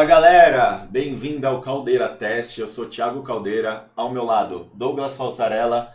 Fala 0.00 0.08
galera, 0.08 0.86
bem-vindo 0.90 1.46
ao 1.46 1.60
Caldeira 1.60 2.08
Teste. 2.08 2.62
Eu 2.62 2.68
sou 2.68 2.86
Thiago 2.86 3.22
Caldeira, 3.22 3.84
ao 3.94 4.10
meu 4.10 4.24
lado 4.24 4.70
Douglas 4.72 5.14
Falsarella. 5.14 5.92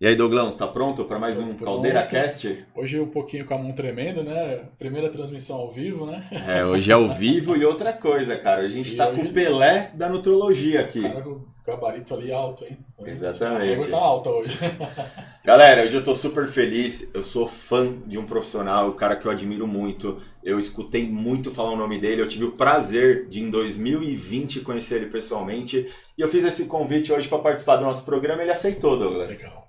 E 0.00 0.06
aí, 0.06 0.16
Douglão, 0.16 0.48
está 0.48 0.66
pronto 0.66 1.04
para 1.04 1.18
mais 1.18 1.38
um 1.38 1.48
Pronto. 1.48 1.64
Caldeira 1.64 2.02
Cast? 2.06 2.64
Hoje 2.74 2.98
um 2.98 3.08
pouquinho 3.08 3.44
com 3.44 3.52
a 3.52 3.58
mão 3.58 3.72
tremendo, 3.72 4.22
né? 4.24 4.62
Primeira 4.78 5.10
transmissão 5.10 5.56
ao 5.58 5.70
vivo, 5.70 6.06
né? 6.06 6.26
É, 6.48 6.64
hoje 6.64 6.90
é 6.90 6.94
ao 6.94 7.06
vivo 7.10 7.54
e 7.54 7.62
outra 7.62 7.92
coisa, 7.92 8.38
cara. 8.38 8.62
A 8.62 8.68
gente 8.68 8.88
E 8.88 8.92
está 8.92 9.10
hoje- 9.10 9.20
com 9.20 9.28
o 9.28 9.32
Pelé 9.34 9.90
da 9.92 10.08
nutrologia 10.08 10.80
aqui. 10.80 11.02
Cara 11.02 11.22
gabarito 11.64 12.14
ali 12.14 12.32
alto, 12.32 12.64
hein? 12.64 12.76
Exatamente. 12.98 13.62
A 13.62 13.64
régua 13.64 13.88
tá 13.88 13.96
alta 13.96 14.30
hoje. 14.30 14.58
Galera, 15.44 15.82
hoje 15.82 15.96
eu 15.96 16.04
tô 16.04 16.14
super 16.14 16.46
feliz. 16.46 17.10
Eu 17.14 17.22
sou 17.22 17.46
fã 17.46 17.92
de 18.06 18.18
um 18.18 18.26
profissional, 18.26 18.88
um 18.90 18.96
cara 18.96 19.16
que 19.16 19.26
eu 19.26 19.30
admiro 19.30 19.66
muito. 19.66 20.20
Eu 20.42 20.58
escutei 20.58 21.08
muito 21.08 21.50
falar 21.50 21.72
o 21.72 21.76
nome 21.76 22.00
dele. 22.00 22.22
Eu 22.22 22.28
tive 22.28 22.44
o 22.44 22.52
prazer 22.52 23.28
de, 23.28 23.40
em 23.40 23.50
2020, 23.50 24.60
conhecer 24.60 24.96
ele 24.96 25.06
pessoalmente. 25.06 25.92
E 26.16 26.20
eu 26.20 26.28
fiz 26.28 26.44
esse 26.44 26.66
convite 26.66 27.12
hoje 27.12 27.28
para 27.28 27.38
participar 27.38 27.76
do 27.76 27.84
nosso 27.84 28.04
programa 28.04 28.42
e 28.42 28.44
ele 28.44 28.52
aceitou, 28.52 28.98
Douglas. 28.98 29.30
Legal. 29.30 29.68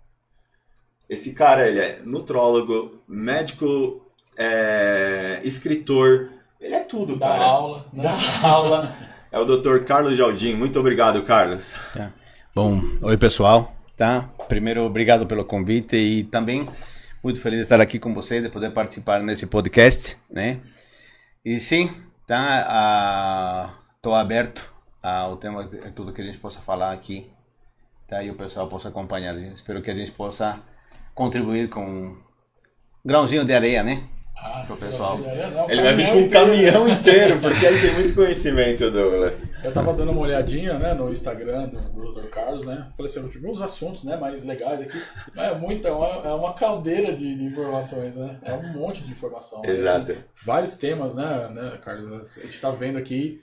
Esse 1.10 1.34
cara, 1.34 1.68
ele 1.68 1.80
é 1.80 2.00
nutrólogo, 2.04 3.02
médico, 3.08 4.02
é, 4.36 5.42
escritor. 5.44 6.32
Ele 6.60 6.74
é 6.74 6.80
tudo, 6.80 7.18
Dá 7.18 7.28
cara. 7.28 7.44
aula, 7.44 7.86
né? 7.94 8.04
Dá 8.04 8.48
aula. 8.48 8.98
É 9.34 9.40
o 9.40 9.46
Dr. 9.46 9.80
Carlos 9.84 10.16
Jardim. 10.16 10.54
Muito 10.54 10.80
obrigado, 10.80 11.24
Carlos. 11.24 11.74
Bom, 12.54 12.80
oi 13.02 13.18
pessoal, 13.18 13.76
tá? 13.98 14.30
Primeiro, 14.48 14.84
obrigado 14.84 15.26
pelo 15.26 15.44
convite 15.44 15.96
e 15.96 16.24
também 16.24 16.70
muito 17.24 17.42
feliz 17.42 17.58
de 17.58 17.64
estar 17.64 17.82
aqui 17.82 17.98
com 17.98 18.14
você, 18.14 18.40
de 18.40 18.50
poder 18.50 18.70
participar 18.70 19.24
nesse 19.24 19.48
podcast, 19.48 20.20
né? 20.30 20.60
E 21.44 21.60
sim, 21.60 21.90
tá? 22.28 23.76
Tô 24.04 24.14
aberto 24.14 24.72
ao 25.02 25.36
tema, 25.38 25.68
tudo 25.96 26.14
que 26.14 26.22
a 26.22 26.26
gente 26.26 26.38
possa 26.38 26.62
falar 26.62 26.94
aqui, 26.94 27.28
tá? 28.08 28.24
E 28.24 28.30
o 28.30 28.36
pessoal 28.36 28.68
possa 28.68 28.90
acompanhar. 28.90 29.36
Espero 29.36 29.82
que 29.82 29.90
a 29.90 29.96
gente 29.96 30.12
possa 30.12 30.62
contribuir 31.16 31.70
com 31.70 31.84
um 31.84 32.18
grãozinho 33.04 33.44
de 33.44 33.52
areia, 33.52 33.82
né? 33.82 34.04
Ah, 34.46 34.64
Pro 34.68 34.76
pessoal. 34.76 35.18
não, 35.18 35.70
Ele 35.70 35.82
vai 35.82 35.96
vir 35.96 36.08
com 36.12 36.18
um 36.20 36.30
caminhão 36.30 36.88
inteiro, 36.88 37.40
porque 37.40 37.66
ele 37.66 37.80
tem 37.80 37.94
muito 37.94 38.14
conhecimento, 38.14 38.92
Douglas. 38.92 39.48
Eu 39.64 39.72
tava 39.72 39.94
dando 39.94 40.12
uma 40.12 40.20
olhadinha, 40.22 40.78
né, 40.78 40.94
no 40.94 41.10
Instagram 41.10 41.70
do, 41.70 41.80
do 41.80 42.14
Dr. 42.14 42.28
Carlos, 42.28 42.66
né? 42.66 42.88
Falei 42.98 43.10
assim, 43.10 43.22
eu 43.22 43.30
tive 43.30 43.48
uns 43.50 43.62
assuntos, 43.62 44.04
né, 44.04 44.18
mais 44.18 44.44
legais 44.44 44.82
aqui. 44.82 45.02
É 45.38 45.56
muito, 45.56 45.88
é 45.88 45.92
uma, 45.92 46.08
é 46.20 46.34
uma 46.34 46.54
caldeira 46.54 47.16
de, 47.16 47.36
de 47.36 47.44
informações, 47.46 48.14
né? 48.16 48.38
É 48.44 48.54
um 48.54 48.74
monte 48.74 49.04
de 49.04 49.12
informação. 49.12 49.62
né? 49.62 49.70
Exato. 49.70 50.12
Assim, 50.12 50.22
vários 50.44 50.76
temas, 50.76 51.16
né, 51.16 51.50
né, 51.54 51.80
Carlos? 51.82 52.38
A 52.38 52.42
gente 52.42 52.60
tá 52.60 52.70
vendo 52.70 52.98
aqui 52.98 53.40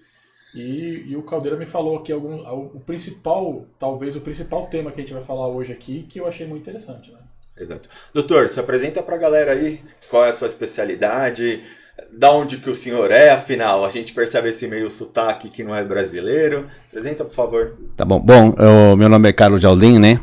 e, 0.55 1.05
e 1.07 1.17
o 1.17 1.23
Caldeira 1.23 1.57
me 1.57 1.65
falou 1.65 1.97
aqui 1.97 2.13
algum, 2.13 2.41
o 2.75 2.81
principal, 2.81 3.65
talvez 3.79 4.17
o 4.17 4.21
principal 4.21 4.67
tema 4.67 4.91
que 4.91 5.01
a 5.01 5.05
gente 5.05 5.15
vai 5.15 5.23
falar 5.23 5.47
hoje 5.49 5.73
aqui, 5.73 6.03
que 6.03 6.21
eu 6.21 6.27
achei 6.27 6.47
muito 6.47 6.63
interessante, 6.63 7.11
né? 7.13 7.19
Exato. 7.61 7.89
Doutor, 8.15 8.49
se 8.49 8.59
apresenta 8.59 9.03
pra 9.03 9.19
galera 9.19 9.53
aí 9.53 9.81
qual 10.09 10.25
é 10.25 10.31
a 10.31 10.33
sua 10.33 10.49
especialidade, 10.49 11.63
da 12.11 12.33
onde 12.33 12.57
que 12.57 12.71
o 12.71 12.75
senhor 12.75 13.11
é, 13.11 13.31
afinal, 13.31 13.85
a 13.85 13.91
gente 13.91 14.15
percebe 14.15 14.49
esse 14.49 14.67
meio 14.67 14.91
sotaque 14.91 15.51
que 15.51 15.63
não 15.63 15.75
é 15.75 15.85
brasileiro. 15.85 16.69
Apresenta, 16.89 17.25
por 17.25 17.35
favor. 17.35 17.77
Tá 17.97 18.05
bom. 18.05 18.19
Bom, 18.19 18.55
o 18.93 18.97
meu 18.97 19.09
nome 19.09 19.29
é 19.29 19.33
Carlos 19.33 19.61
Jardim, 19.61 19.99
né? 19.99 20.21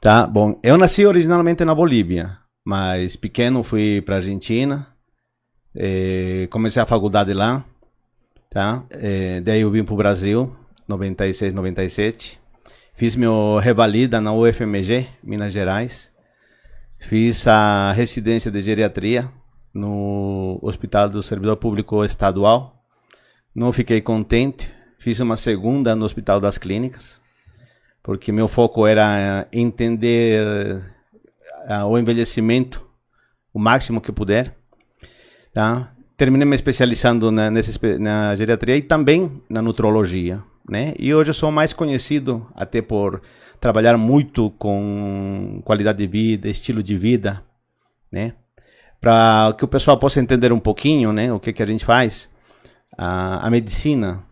Tá 0.00 0.26
bom. 0.26 0.58
Eu 0.62 0.78
nasci 0.78 1.04
originalmente 1.04 1.64
na 1.64 1.74
Bolívia, 1.74 2.38
mas 2.64 3.16
pequeno 3.16 3.64
fui 3.64 4.00
para 4.00 4.16
Argentina, 4.16 4.86
eh, 5.74 6.46
comecei 6.50 6.80
a 6.80 6.86
faculdade 6.86 7.34
lá, 7.34 7.64
tá? 8.48 8.84
Eh, 8.90 9.40
daí 9.40 9.62
eu 9.62 9.70
vim 9.70 9.82
pro 9.82 9.96
Brasil, 9.96 10.54
96, 10.86 11.52
97. 11.52 12.38
Fiz 12.94 13.16
meu 13.16 13.58
revalida 13.58 14.20
na 14.20 14.32
UFMG, 14.32 15.06
Minas 15.22 15.52
Gerais. 15.52 16.12
Fiz 16.98 17.46
a 17.46 17.92
residência 17.92 18.50
de 18.50 18.60
geriatria 18.60 19.30
no 19.72 20.58
Hospital 20.60 21.08
do 21.08 21.22
Servidor 21.22 21.56
Público 21.56 22.04
Estadual. 22.04 22.84
Não 23.54 23.72
fiquei 23.72 24.00
contente. 24.00 24.72
Fiz 24.98 25.20
uma 25.20 25.36
segunda 25.36 25.94
no 25.94 26.04
Hospital 26.04 26.40
das 26.40 26.58
Clínicas, 26.58 27.20
porque 28.02 28.32
meu 28.32 28.48
foco 28.48 28.84
era 28.84 29.20
eh, 29.20 29.48
entender 29.52 30.82
ah, 31.68 31.86
o 31.86 31.96
envelhecimento 31.96 32.88
o 33.52 33.58
máximo 33.58 34.00
que 34.00 34.12
puder. 34.12 34.54
Tá? 35.52 35.92
Terminei 36.16 36.46
me 36.46 36.56
especializando 36.56 37.30
na, 37.30 37.50
nessa, 37.50 37.72
na 37.98 38.34
geriatria 38.36 38.76
e 38.76 38.82
também 38.82 39.42
na 39.48 39.62
nutrologia. 39.62 40.42
Né? 40.68 40.94
E 40.98 41.14
hoje 41.14 41.30
eu 41.30 41.34
sou 41.34 41.50
mais 41.50 41.72
conhecido 41.72 42.46
até 42.54 42.82
por 42.82 43.22
trabalhar 43.60 43.96
muito 43.96 44.50
com 44.52 45.60
qualidade 45.64 45.98
de 45.98 46.06
vida, 46.06 46.48
estilo 46.48 46.82
de 46.82 46.96
vida, 46.96 47.42
né? 48.10 48.34
Para 49.00 49.54
que 49.56 49.64
o 49.64 49.68
pessoal 49.68 49.96
possa 49.98 50.20
entender 50.20 50.52
um 50.52 50.58
pouquinho, 50.58 51.12
né, 51.12 51.32
o 51.32 51.38
que 51.38 51.52
que 51.52 51.62
a 51.62 51.66
gente 51.66 51.84
faz. 51.84 52.28
A, 52.96 53.46
a 53.46 53.50
medicina, 53.50 54.24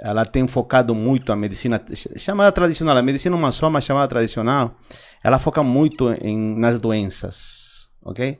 ela 0.00 0.24
tem 0.24 0.46
focado 0.48 0.94
muito 0.94 1.30
a 1.32 1.36
medicina 1.36 1.82
ch- 1.92 2.08
chamada 2.16 2.50
tradicional, 2.50 2.96
a 2.96 3.02
medicina 3.02 3.36
uma 3.36 3.52
só, 3.52 3.68
mas 3.68 3.84
chamada 3.84 4.08
tradicional, 4.08 4.76
ela 5.22 5.38
foca 5.38 5.62
muito 5.62 6.10
em 6.22 6.38
nas 6.58 6.78
doenças, 6.78 7.90
ok? 8.02 8.38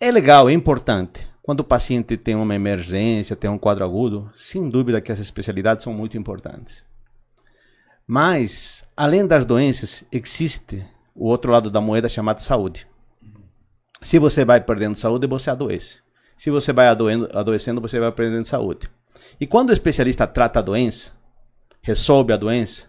É 0.00 0.10
legal, 0.10 0.48
é 0.48 0.52
importante. 0.52 1.28
Quando 1.42 1.60
o 1.60 1.64
paciente 1.64 2.16
tem 2.16 2.34
uma 2.34 2.54
emergência, 2.54 3.34
tem 3.34 3.50
um 3.50 3.58
quadro 3.58 3.84
agudo, 3.84 4.30
sem 4.34 4.68
dúvida 4.68 5.00
que 5.00 5.10
as 5.10 5.18
especialidades 5.18 5.82
são 5.82 5.92
muito 5.92 6.16
importantes. 6.16 6.84
Mas, 8.10 8.86
além 8.96 9.26
das 9.26 9.44
doenças, 9.44 10.02
existe 10.10 10.82
o 11.14 11.26
outro 11.26 11.52
lado 11.52 11.70
da 11.70 11.78
moeda 11.78 12.08
chamado 12.08 12.40
saúde. 12.40 12.86
Se 14.00 14.18
você 14.18 14.46
vai 14.46 14.62
perdendo 14.62 14.96
saúde, 14.96 15.26
você 15.26 15.50
adoece. 15.50 15.98
Se 16.34 16.50
você 16.50 16.72
vai 16.72 16.88
adoendo, 16.88 17.28
adoecendo, 17.34 17.82
você 17.82 18.00
vai 18.00 18.10
perdendo 18.10 18.46
saúde. 18.46 18.88
E 19.38 19.46
quando 19.46 19.68
o 19.68 19.72
especialista 19.74 20.26
trata 20.26 20.60
a 20.60 20.62
doença, 20.62 21.12
resolve 21.82 22.32
a 22.32 22.36
doença, 22.38 22.86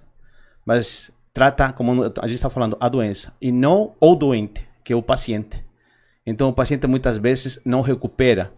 mas 0.65 1.11
trata, 1.33 1.73
como 1.73 2.03
a 2.03 2.27
gente 2.27 2.35
está 2.35 2.49
falando, 2.49 2.77
a 2.79 2.87
doença, 2.87 3.33
e 3.41 3.51
não 3.51 3.95
o 3.99 4.15
doente, 4.15 4.65
que 4.85 4.93
é 4.93 4.95
o 4.95 5.03
paciente. 5.03 5.61
Então, 6.25 6.47
o 6.47 6.53
paciente 6.53 6.87
muitas 6.87 7.17
vezes 7.17 7.59
não 7.65 7.81
recupera 7.81 8.53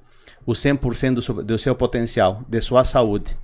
o 0.46 0.52
100% 0.52 1.44
do 1.44 1.58
seu, 1.58 1.76
potencial, 1.76 2.44
de 2.48 2.62
sua 2.62 2.86
saúde. 2.86 3.36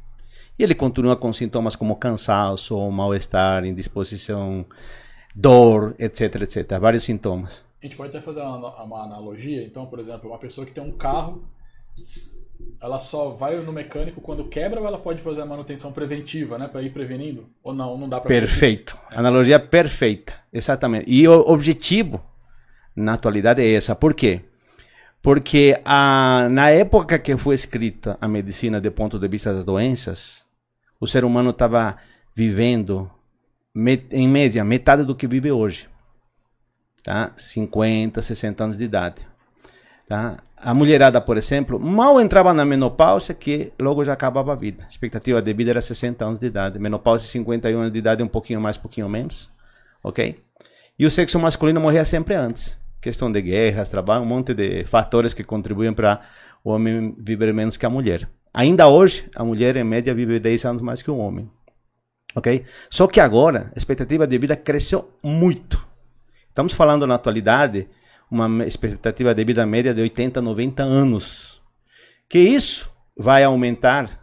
E 0.57 0.63
ele 0.63 0.73
continua 0.73 1.15
com 1.15 1.31
sintomas 1.31 1.75
como 1.75 1.95
cansaço, 1.95 2.77
mal-estar, 2.89 3.63
indisposição, 3.65 4.65
dor, 5.35 5.95
etc, 5.99 6.41
etc. 6.41 6.79
Vários 6.79 7.03
sintomas. 7.03 7.63
A 7.81 7.85
gente 7.85 7.95
pode 7.95 8.09
até 8.09 8.19
fazer 8.19 8.41
uma, 8.41 8.83
uma 8.83 9.03
analogia. 9.03 9.63
Então, 9.63 9.85
por 9.85 9.99
exemplo, 9.99 10.29
uma 10.29 10.39
pessoa 10.39 10.65
que 10.65 10.73
tem 10.73 10.83
um 10.83 10.91
carro, 10.91 11.47
ela 12.81 12.97
só 12.97 13.29
vai 13.29 13.55
no 13.57 13.71
mecânico 13.71 14.19
quando 14.19 14.45
quebra 14.45 14.79
ou 14.79 14.87
ela 14.87 14.97
pode 14.97 15.21
fazer 15.21 15.41
a 15.41 15.45
manutenção 15.45 15.91
preventiva, 15.91 16.57
né? 16.57 16.67
Pra 16.67 16.81
ir 16.81 16.89
prevenindo? 16.89 17.47
Ou 17.63 17.73
não? 17.73 17.95
Não 17.95 18.09
dá 18.09 18.19
pra 18.19 18.27
Perfeito. 18.27 18.97
Analogia 19.11 19.59
perfeita. 19.59 20.33
Exatamente. 20.51 21.05
E 21.07 21.27
o 21.27 21.39
objetivo, 21.41 22.19
na 22.95 23.13
atualidade, 23.13 23.61
é 23.61 23.73
essa. 23.73 23.95
Por 23.95 24.15
quê? 24.15 24.41
Porque 25.21 25.79
a, 25.85 26.47
na 26.49 26.71
época 26.71 27.19
que 27.19 27.37
foi 27.37 27.53
escrita 27.53 28.17
a 28.19 28.27
medicina 28.27 28.81
do 28.81 28.91
ponto 28.91 29.19
de 29.19 29.27
vista 29.27 29.53
das 29.53 29.65
doenças, 29.65 30.46
o 30.99 31.07
ser 31.07 31.23
humano 31.23 31.51
estava 31.51 31.97
vivendo, 32.35 33.09
em 34.11 34.27
média, 34.27 34.63
metade 34.63 35.03
do 35.03 35.15
que 35.15 35.27
vive 35.27 35.51
hoje. 35.51 35.87
Tá? 37.03 37.31
50, 37.37 38.21
60 38.21 38.63
anos 38.63 38.77
de 38.77 38.83
idade. 38.83 39.27
Tá? 40.07 40.37
A 40.55 40.73
mulherada, 40.73 41.21
por 41.21 41.37
exemplo, 41.37 41.79
mal 41.79 42.19
entrava 42.19 42.53
na 42.53 42.65
menopausa 42.65 43.33
que 43.33 43.71
logo 43.79 44.03
já 44.03 44.13
acabava 44.13 44.53
a 44.53 44.55
vida. 44.55 44.83
A 44.83 44.87
expectativa 44.87 45.41
de 45.41 45.53
vida 45.53 45.71
era 45.71 45.81
60 45.81 46.25
anos 46.25 46.39
de 46.39 46.47
idade. 46.47 46.79
Menopausa 46.79 47.25
51 47.27 47.79
anos 47.79 47.93
de 47.93 47.99
idade, 47.99 48.23
um 48.23 48.27
pouquinho 48.27 48.59
mais, 48.59 48.77
um 48.77 48.81
pouquinho 48.81 49.07
menos. 49.07 49.49
Ok? 50.03 50.43
E 50.97 51.05
o 51.05 51.11
sexo 51.11 51.39
masculino 51.39 51.79
morria 51.79 52.03
sempre 52.05 52.33
antes. 52.33 52.75
Questão 52.99 53.31
de 53.31 53.39
guerras, 53.41 53.89
trabalho, 53.89 54.23
um 54.23 54.25
monte 54.25 54.53
de 54.53 54.83
fatores 54.85 55.33
que 55.33 55.43
contribuem 55.43 55.93
para 55.93 56.21
o 56.63 56.71
homem 56.71 57.15
viver 57.19 57.53
menos 57.53 57.77
que 57.77 57.85
a 57.85 57.89
mulher. 57.89 58.27
Ainda 58.57 58.87
hoje, 58.87 59.29
a 59.35 59.43
mulher, 59.43 59.77
em 59.77 59.83
média, 59.83 60.15
vive 60.15 60.39
10 60.39 60.65
anos 60.65 60.81
mais 60.81 61.03
que 61.03 61.11
o 61.11 61.17
homem. 61.17 61.47
Ok? 62.35 62.65
Só 62.89 63.05
que 63.05 63.19
agora, 63.19 63.71
a 63.75 63.77
expectativa 63.77 64.25
de 64.25 64.35
vida 64.35 64.55
cresceu 64.55 65.13
muito. 65.21 65.87
Estamos 66.49 66.73
falando 66.73 67.05
na 67.05 67.13
atualidade 67.13 67.87
uma 68.31 68.65
expectativa 68.65 69.35
de 69.35 69.45
vida 69.45 69.63
média 69.63 69.93
de 69.93 70.01
80, 70.01 70.41
90 70.41 70.81
anos. 70.81 71.61
Que 72.27 72.39
isso 72.39 72.91
vai 73.15 73.43
aumentar 73.43 74.19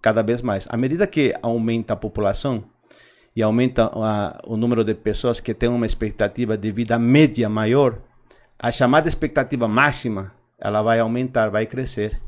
cada 0.00 0.22
vez 0.22 0.40
mais. 0.40 0.66
À 0.70 0.76
medida 0.78 1.06
que 1.06 1.34
aumenta 1.42 1.92
a 1.92 1.96
população 1.96 2.64
e 3.36 3.42
aumenta 3.42 3.90
a, 3.92 4.40
o 4.46 4.56
número 4.56 4.84
de 4.84 4.94
pessoas 4.94 5.38
que 5.38 5.52
têm 5.52 5.68
uma 5.68 5.84
expectativa 5.84 6.56
de 6.56 6.72
vida 6.72 6.98
média 6.98 7.46
maior, 7.50 7.98
a 8.58 8.72
chamada 8.72 9.06
expectativa 9.06 9.68
máxima 9.68 10.32
ela 10.58 10.80
vai 10.80 10.98
aumentar, 10.98 11.50
vai 11.50 11.66
crescer. 11.66 12.22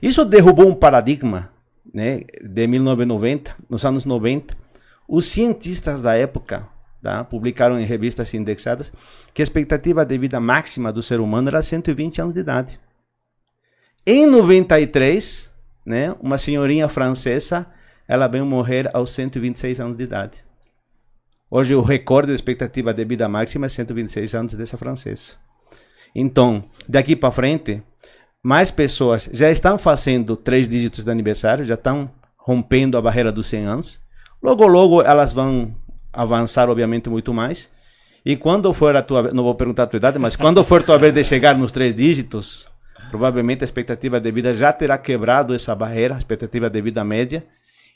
Isso 0.00 0.24
derrubou 0.24 0.68
um 0.68 0.74
paradigma 0.74 1.50
né, 1.92 2.20
de 2.42 2.66
1990, 2.66 3.56
nos 3.68 3.84
anos 3.84 4.04
90, 4.04 4.56
os 5.08 5.26
cientistas 5.26 6.00
da 6.00 6.14
época 6.14 6.68
tá, 7.02 7.24
publicaram 7.24 7.78
em 7.78 7.84
revistas 7.84 8.34
indexadas 8.34 8.92
que 9.32 9.40
a 9.40 9.44
expectativa 9.44 10.04
de 10.04 10.18
vida 10.18 10.40
máxima 10.40 10.92
do 10.92 11.02
ser 11.02 11.20
humano 11.20 11.48
era 11.48 11.62
120 11.62 12.20
anos 12.20 12.34
de 12.34 12.40
idade. 12.40 12.80
Em 14.04 14.26
93, 14.26 15.52
né, 15.84 16.14
uma 16.20 16.38
senhorinha 16.38 16.88
francesa, 16.88 17.66
ela 18.06 18.26
veio 18.26 18.44
morrer 18.44 18.90
aos 18.92 19.12
126 19.12 19.80
anos 19.80 19.96
de 19.96 20.04
idade. 20.04 20.44
Hoje 21.50 21.74
o 21.74 21.80
recorde 21.80 22.28
de 22.28 22.34
expectativa 22.34 22.92
de 22.92 23.04
vida 23.04 23.28
máxima 23.28 23.66
é 23.66 23.68
126 23.68 24.34
anos 24.34 24.54
dessa 24.54 24.76
francesa. 24.76 25.34
Então, 26.14 26.62
daqui 26.88 27.14
para 27.14 27.30
frente, 27.30 27.82
mais 28.46 28.70
pessoas 28.70 29.28
já 29.32 29.50
estão 29.50 29.76
fazendo 29.76 30.36
três 30.36 30.68
dígitos 30.68 31.02
de 31.02 31.10
aniversário, 31.10 31.64
já 31.64 31.74
estão 31.74 32.08
rompendo 32.36 32.96
a 32.96 33.02
barreira 33.02 33.32
dos 33.32 33.48
100 33.48 33.64
anos. 33.64 34.00
Logo, 34.40 34.64
logo 34.68 35.02
elas 35.02 35.32
vão 35.32 35.74
avançar, 36.12 36.70
obviamente, 36.70 37.08
muito 37.08 37.34
mais. 37.34 37.68
E 38.24 38.36
quando 38.36 38.72
for 38.72 38.94
a 38.94 39.02
tua 39.02 39.32
não 39.32 39.42
vou 39.42 39.56
perguntar 39.56 39.82
a 39.82 39.86
tua 39.88 39.96
idade, 39.96 40.16
mas 40.20 40.36
quando 40.36 40.62
for 40.62 40.80
a 40.80 40.84
tua 40.84 40.96
vez 40.96 41.12
de 41.12 41.24
chegar 41.24 41.58
nos 41.58 41.72
três 41.72 41.92
dígitos, 41.92 42.68
provavelmente 43.10 43.62
a 43.62 43.64
expectativa 43.64 44.20
de 44.20 44.30
vida 44.30 44.54
já 44.54 44.72
terá 44.72 44.96
quebrado 44.96 45.52
essa 45.52 45.74
barreira, 45.74 46.14
a 46.14 46.18
expectativa 46.18 46.70
de 46.70 46.80
vida 46.80 47.02
média, 47.02 47.44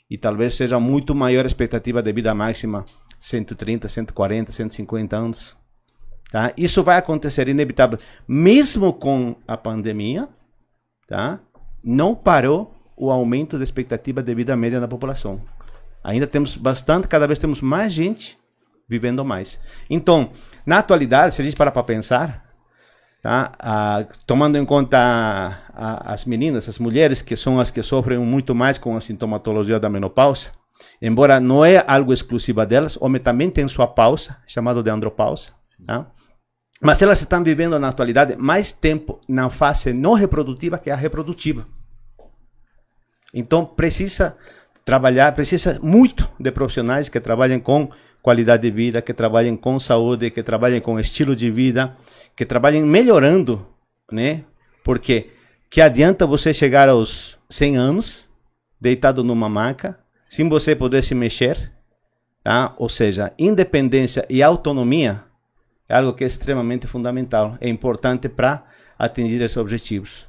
e 0.09 0.17
talvez 0.17 0.55
seja 0.55 0.77
muito 0.81 1.15
maior 1.15 1.45
a 1.45 1.47
expectativa 1.47 2.03
de 2.03 2.11
vida 2.11 2.35
máxima, 2.35 2.83
130, 3.21 3.87
140, 3.87 4.51
150 4.51 5.15
anos. 5.15 5.55
Tá? 6.29 6.51
Isso 6.57 6.83
vai 6.83 6.97
acontecer 6.97 7.47
inevitável, 7.47 7.97
mesmo 8.27 8.91
com 8.91 9.37
a 9.47 9.55
pandemia, 9.55 10.27
tá? 11.11 11.39
não 11.83 12.15
parou 12.15 12.73
o 12.95 13.11
aumento 13.11 13.57
da 13.57 13.63
expectativa 13.63 14.23
de 14.23 14.33
vida 14.33 14.55
média 14.55 14.79
na 14.79 14.87
população. 14.87 15.41
Ainda 16.01 16.25
temos 16.25 16.55
bastante, 16.55 17.07
cada 17.07 17.27
vez 17.27 17.37
temos 17.37 17.59
mais 17.59 17.91
gente 17.91 18.39
vivendo 18.87 19.23
mais. 19.25 19.59
Então, 19.89 20.31
na 20.65 20.77
atualidade, 20.77 21.35
se 21.35 21.41
a 21.41 21.45
gente 21.45 21.55
parar 21.55 21.71
para 21.71 21.83
pensar, 21.83 22.45
tá? 23.21 23.51
Ah, 23.59 24.05
tomando 24.25 24.57
em 24.57 24.65
conta 24.65 24.97
a, 24.97 25.57
a, 25.73 26.13
as 26.13 26.23
meninas, 26.23 26.69
as 26.69 26.79
mulheres, 26.79 27.21
que 27.21 27.35
são 27.35 27.59
as 27.59 27.69
que 27.69 27.83
sofrem 27.83 28.17
muito 28.19 28.55
mais 28.55 28.77
com 28.77 28.95
a 28.95 29.01
sintomatologia 29.01 29.79
da 29.79 29.89
menopausa, 29.89 30.49
embora 31.01 31.39
não 31.39 31.65
é 31.65 31.83
algo 31.87 32.13
exclusivo 32.13 32.65
delas, 32.65 32.97
homem 33.01 33.21
também 33.21 33.49
tem 33.49 33.67
sua 33.67 33.87
pausa, 33.87 34.37
chamado 34.47 34.81
de 34.81 34.89
andropausa. 34.89 35.49
Tá? 35.85 36.07
Mas 36.81 36.99
elas 36.99 37.21
estão 37.21 37.43
vivendo 37.43 37.77
na 37.77 37.89
atualidade 37.89 38.35
mais 38.35 38.71
tempo 38.71 39.21
na 39.29 39.51
fase 39.51 39.93
não 39.93 40.13
reprodutiva 40.13 40.79
que 40.79 40.89
a 40.89 40.95
reprodutiva. 40.95 41.67
Então 43.31 43.63
precisa 43.63 44.35
trabalhar, 44.83 45.31
precisa 45.33 45.79
muito 45.81 46.27
de 46.39 46.51
profissionais 46.51 47.07
que 47.07 47.19
trabalhem 47.19 47.59
com 47.59 47.91
qualidade 48.21 48.63
de 48.63 48.71
vida, 48.71 48.99
que 48.99 49.13
trabalhem 49.13 49.55
com 49.55 49.79
saúde, 49.79 50.31
que 50.31 50.41
trabalhem 50.41 50.81
com 50.81 50.99
estilo 50.99 51.35
de 51.35 51.51
vida, 51.51 51.95
que 52.35 52.45
trabalhem 52.45 52.83
melhorando, 52.83 53.65
né? 54.11 54.43
Porque 54.83 55.29
que 55.69 55.81
adianta 55.81 56.25
você 56.25 56.51
chegar 56.51 56.89
aos 56.89 57.37
100 57.47 57.77
anos 57.77 58.29
deitado 58.79 59.23
numa 59.23 59.47
maca, 59.47 59.99
sem 60.27 60.49
você 60.49 60.75
poder 60.75 61.03
se 61.03 61.13
mexer, 61.13 61.71
tá? 62.43 62.73
Ou 62.77 62.89
seja, 62.89 63.31
independência 63.37 64.25
e 64.27 64.41
autonomia 64.41 65.30
é 65.91 65.93
algo 65.93 66.13
que 66.13 66.23
é 66.23 66.27
extremamente 66.27 66.87
fundamental, 66.87 67.57
é 67.59 67.67
importante 67.67 68.29
para 68.29 68.63
atingir 68.97 69.41
esses 69.41 69.57
objetivos. 69.57 70.25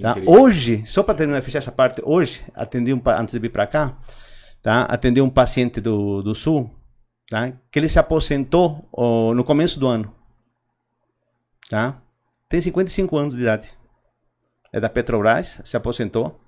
Tá? 0.00 0.14
Hoje, 0.24 0.84
só 0.86 1.02
para 1.02 1.16
terminar, 1.16 1.42
fechar 1.42 1.58
essa 1.58 1.72
parte, 1.72 2.00
hoje, 2.04 2.44
atendi 2.54 2.94
um, 2.94 3.02
antes 3.04 3.34
de 3.34 3.40
vir 3.40 3.50
para 3.50 3.66
cá, 3.66 3.98
tá? 4.62 4.82
atendi 4.82 5.20
um 5.20 5.28
paciente 5.28 5.80
do, 5.80 6.22
do 6.22 6.32
Sul, 6.32 6.70
tá? 7.28 7.52
que 7.72 7.78
ele 7.80 7.88
se 7.88 7.98
aposentou 7.98 8.88
oh, 8.92 9.34
no 9.34 9.42
começo 9.42 9.80
do 9.80 9.88
ano. 9.88 10.14
Tá? 11.68 12.00
Tem 12.48 12.60
55 12.60 13.18
anos 13.18 13.34
de 13.34 13.40
idade. 13.40 13.76
É 14.72 14.78
da 14.78 14.88
Petrobras, 14.88 15.60
se 15.64 15.76
aposentou. 15.76 16.40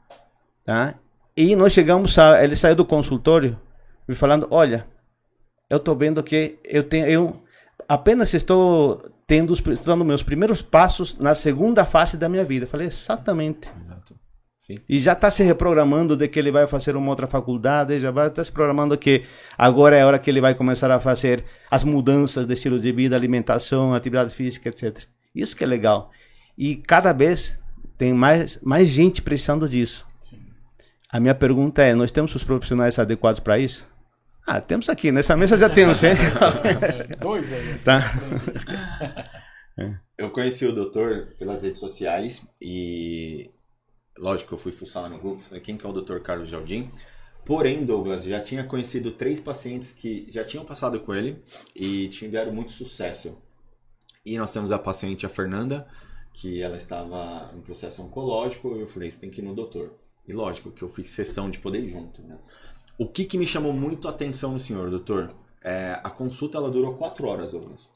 Tá? 0.65 0.95
E 1.37 1.57
nós 1.57 1.73
chegamos 1.73 2.17
a. 2.17 2.45
Ele 2.45 2.55
saiu 2.55 2.77
do 2.77 2.85
consultório 2.85 3.59
me 4.07 4.15
falando: 4.15 4.47
Olha, 4.51 4.87
eu 5.69 5.79
estou 5.79 5.97
vendo 5.97 6.23
que 6.23 6.61
eu 6.65 6.85
tenho. 6.85 7.07
Eu, 7.07 7.46
apenas 7.89 8.33
estou 8.35 9.03
tendo 9.27 9.53
os, 9.53 9.61
dando 9.61 10.05
meus 10.05 10.23
primeiros 10.23 10.63
passos 10.63 11.19
na 11.19 11.35
segunda 11.35 11.85
fase 11.85 12.17
da 12.17 12.29
minha 12.29 12.45
vida. 12.45 12.67
Falei, 12.67 12.87
exatamente. 12.87 13.69
Exato. 13.85 14.15
Sim. 14.59 14.79
E 14.89 14.99
já 14.99 15.13
está 15.13 15.31
se 15.31 15.45
reprogramando 15.45 16.17
de 16.17 16.27
que 16.27 16.41
ele 16.41 16.51
vai 16.51 16.67
fazer 16.67 16.97
uma 16.97 17.11
outra 17.11 17.29
faculdade, 17.29 18.01
já 18.01 18.11
vai 18.11 18.27
estar 18.27 18.41
tá 18.41 18.45
se 18.45 18.51
programando 18.51 18.99
que 18.99 19.23
agora 19.57 19.97
é 19.97 20.03
a 20.03 20.07
hora 20.07 20.19
que 20.19 20.29
ele 20.29 20.41
vai 20.41 20.57
começar 20.57 20.91
a 20.91 20.99
fazer 20.99 21.45
as 21.71 21.85
mudanças 21.85 22.47
de 22.47 22.55
estilo 22.55 22.81
de 22.81 22.91
vida, 22.91 23.15
alimentação, 23.15 23.95
atividade 23.95 24.35
física, 24.35 24.69
etc. 24.69 25.05
Isso 25.33 25.55
que 25.55 25.63
é 25.63 25.67
legal. 25.67 26.11
E 26.59 26.75
cada 26.75 27.13
vez 27.13 27.61
tem 27.97 28.13
mais, 28.13 28.59
mais 28.61 28.89
gente 28.89 29.23
precisando 29.23 29.69
disso. 29.69 30.05
Sim. 30.21 30.39
A 31.13 31.21
minha 31.21 31.35
pergunta 31.35 31.83
é: 31.83 31.95
nós 31.95 32.11
temos 32.11 32.35
os 32.35 32.43
profissionais 32.43 32.99
adequados 32.99 33.39
para 33.39 33.61
isso? 33.61 33.87
Ah, 34.47 34.61
temos 34.61 34.89
aqui, 34.89 35.11
nessa 35.11 35.37
mesa 35.37 35.57
já 35.57 35.69
temos, 35.69 36.05
hein? 36.05 36.15
Dois 37.21 37.53
aí. 37.53 37.79
Tá. 37.81 38.13
Eu 40.17 40.31
conheci 40.31 40.65
o 40.65 40.73
doutor 40.73 41.35
pelas 41.39 41.63
redes 41.63 41.81
sociais 41.81 42.47
e, 42.63 43.51
lógico, 44.17 44.55
eu 44.55 44.59
fui 44.59 44.73
fuçar 44.73 45.03
lá 45.03 45.09
no 45.11 45.19
grupo, 45.19 45.43
falei, 45.43 45.61
quem 45.61 45.77
que 45.77 45.85
é 45.85 45.89
o 45.89 45.93
doutor 45.93 46.23
Carlos 46.23 46.49
Jardim? 46.49 46.91
Porém, 47.45 47.85
Douglas, 47.85 48.25
já 48.25 48.41
tinha 48.41 48.65
conhecido 48.65 49.13
três 49.13 49.39
pacientes 49.39 49.93
que 49.93 50.27
já 50.31 50.43
tinham 50.43 50.65
passado 50.65 50.99
com 51.01 51.15
ele 51.15 51.43
e 51.75 52.09
tiveram 52.09 52.55
muito 52.55 52.73
sucesso. 52.73 53.37
E 54.25 54.39
nós 54.39 54.51
temos 54.51 54.73
a 54.73 54.79
paciente, 54.79 55.27
a 55.27 55.29
Fernanda, 55.29 55.87
que 56.33 56.63
ela 56.63 56.77
estava 56.77 57.53
em 57.55 57.61
processo 57.61 58.03
oncológico, 58.03 58.75
e 58.77 58.81
eu 58.81 58.87
falei, 58.87 59.11
você 59.11 59.21
tem 59.21 59.31
que 59.31 59.43
ir 59.43 59.45
no 59.45 59.55
doutor. 59.55 59.93
E 60.27 60.33
lógico 60.33 60.73
que 60.73 60.83
eu 60.83 60.89
fiz 60.89 61.11
sessão 61.11 61.51
de 61.51 61.59
poder 61.59 61.81
ir 61.81 61.91
junto, 61.91 62.23
né? 62.23 62.39
O 62.99 63.07
que, 63.07 63.27
que 63.27 63.37
me 63.37 63.47
chamou 63.47 63.75
muito 63.75 64.09
a 64.09 64.11
atenção 64.11 64.53
no 64.53 64.59
senhor, 64.59 64.89
doutor? 64.89 65.31
É, 65.63 66.01
a 66.03 66.09
consulta 66.09 66.57
ela 66.57 66.71
durou 66.71 66.95
quatro 66.95 67.27
horas, 67.27 67.53
Douglas. 67.53 67.91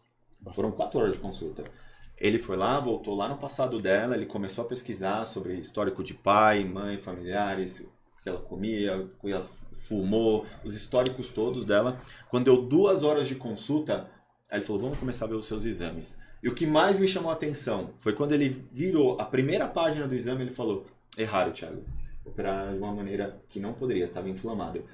Foram 0.54 0.70
quatro 0.70 1.00
horas 1.00 1.14
de 1.14 1.18
consulta. 1.18 1.64
Ele 2.18 2.38
foi 2.38 2.54
lá, 2.54 2.78
voltou 2.78 3.14
lá 3.14 3.26
no 3.26 3.38
passado 3.38 3.80
dela, 3.80 4.14
ele 4.14 4.26
começou 4.26 4.62
a 4.62 4.68
pesquisar 4.68 5.24
sobre 5.24 5.54
histórico 5.54 6.04
de 6.04 6.12
pai, 6.12 6.64
mãe, 6.64 6.98
familiares, 6.98 7.80
o 7.80 8.22
que 8.22 8.28
ela 8.28 8.40
comia, 8.40 8.98
o 8.98 9.08
que 9.08 9.32
ela 9.32 9.48
fumou, 9.78 10.44
os 10.62 10.76
históricos 10.76 11.28
todos 11.28 11.64
dela. 11.64 11.98
Quando 12.28 12.44
deu 12.44 12.60
duas 12.60 13.02
horas 13.02 13.26
de 13.26 13.36
consulta, 13.36 14.06
ele 14.52 14.64
falou: 14.64 14.82
vamos 14.82 14.98
começar 14.98 15.24
a 15.24 15.28
ver 15.28 15.34
os 15.34 15.46
seus 15.46 15.64
exames. 15.64 16.14
E 16.42 16.48
o 16.50 16.54
que 16.54 16.66
mais 16.66 16.98
me 16.98 17.08
chamou 17.08 17.30
a 17.30 17.34
atenção 17.34 17.94
foi 18.00 18.12
quando 18.12 18.32
ele 18.32 18.68
virou 18.70 19.18
a 19.18 19.24
primeira 19.24 19.66
página 19.66 20.06
do 20.06 20.14
exame, 20.14 20.42
ele 20.42 20.50
falou: 20.50 20.84
erraram, 21.16 21.52
Thiago 21.52 21.82
operar 22.24 22.72
de 22.72 22.78
uma 22.78 22.92
maneira 22.94 23.40
que 23.48 23.60
não 23.60 23.72
poderia, 23.72 24.06
estava 24.06 24.28
inflamado. 24.28 24.84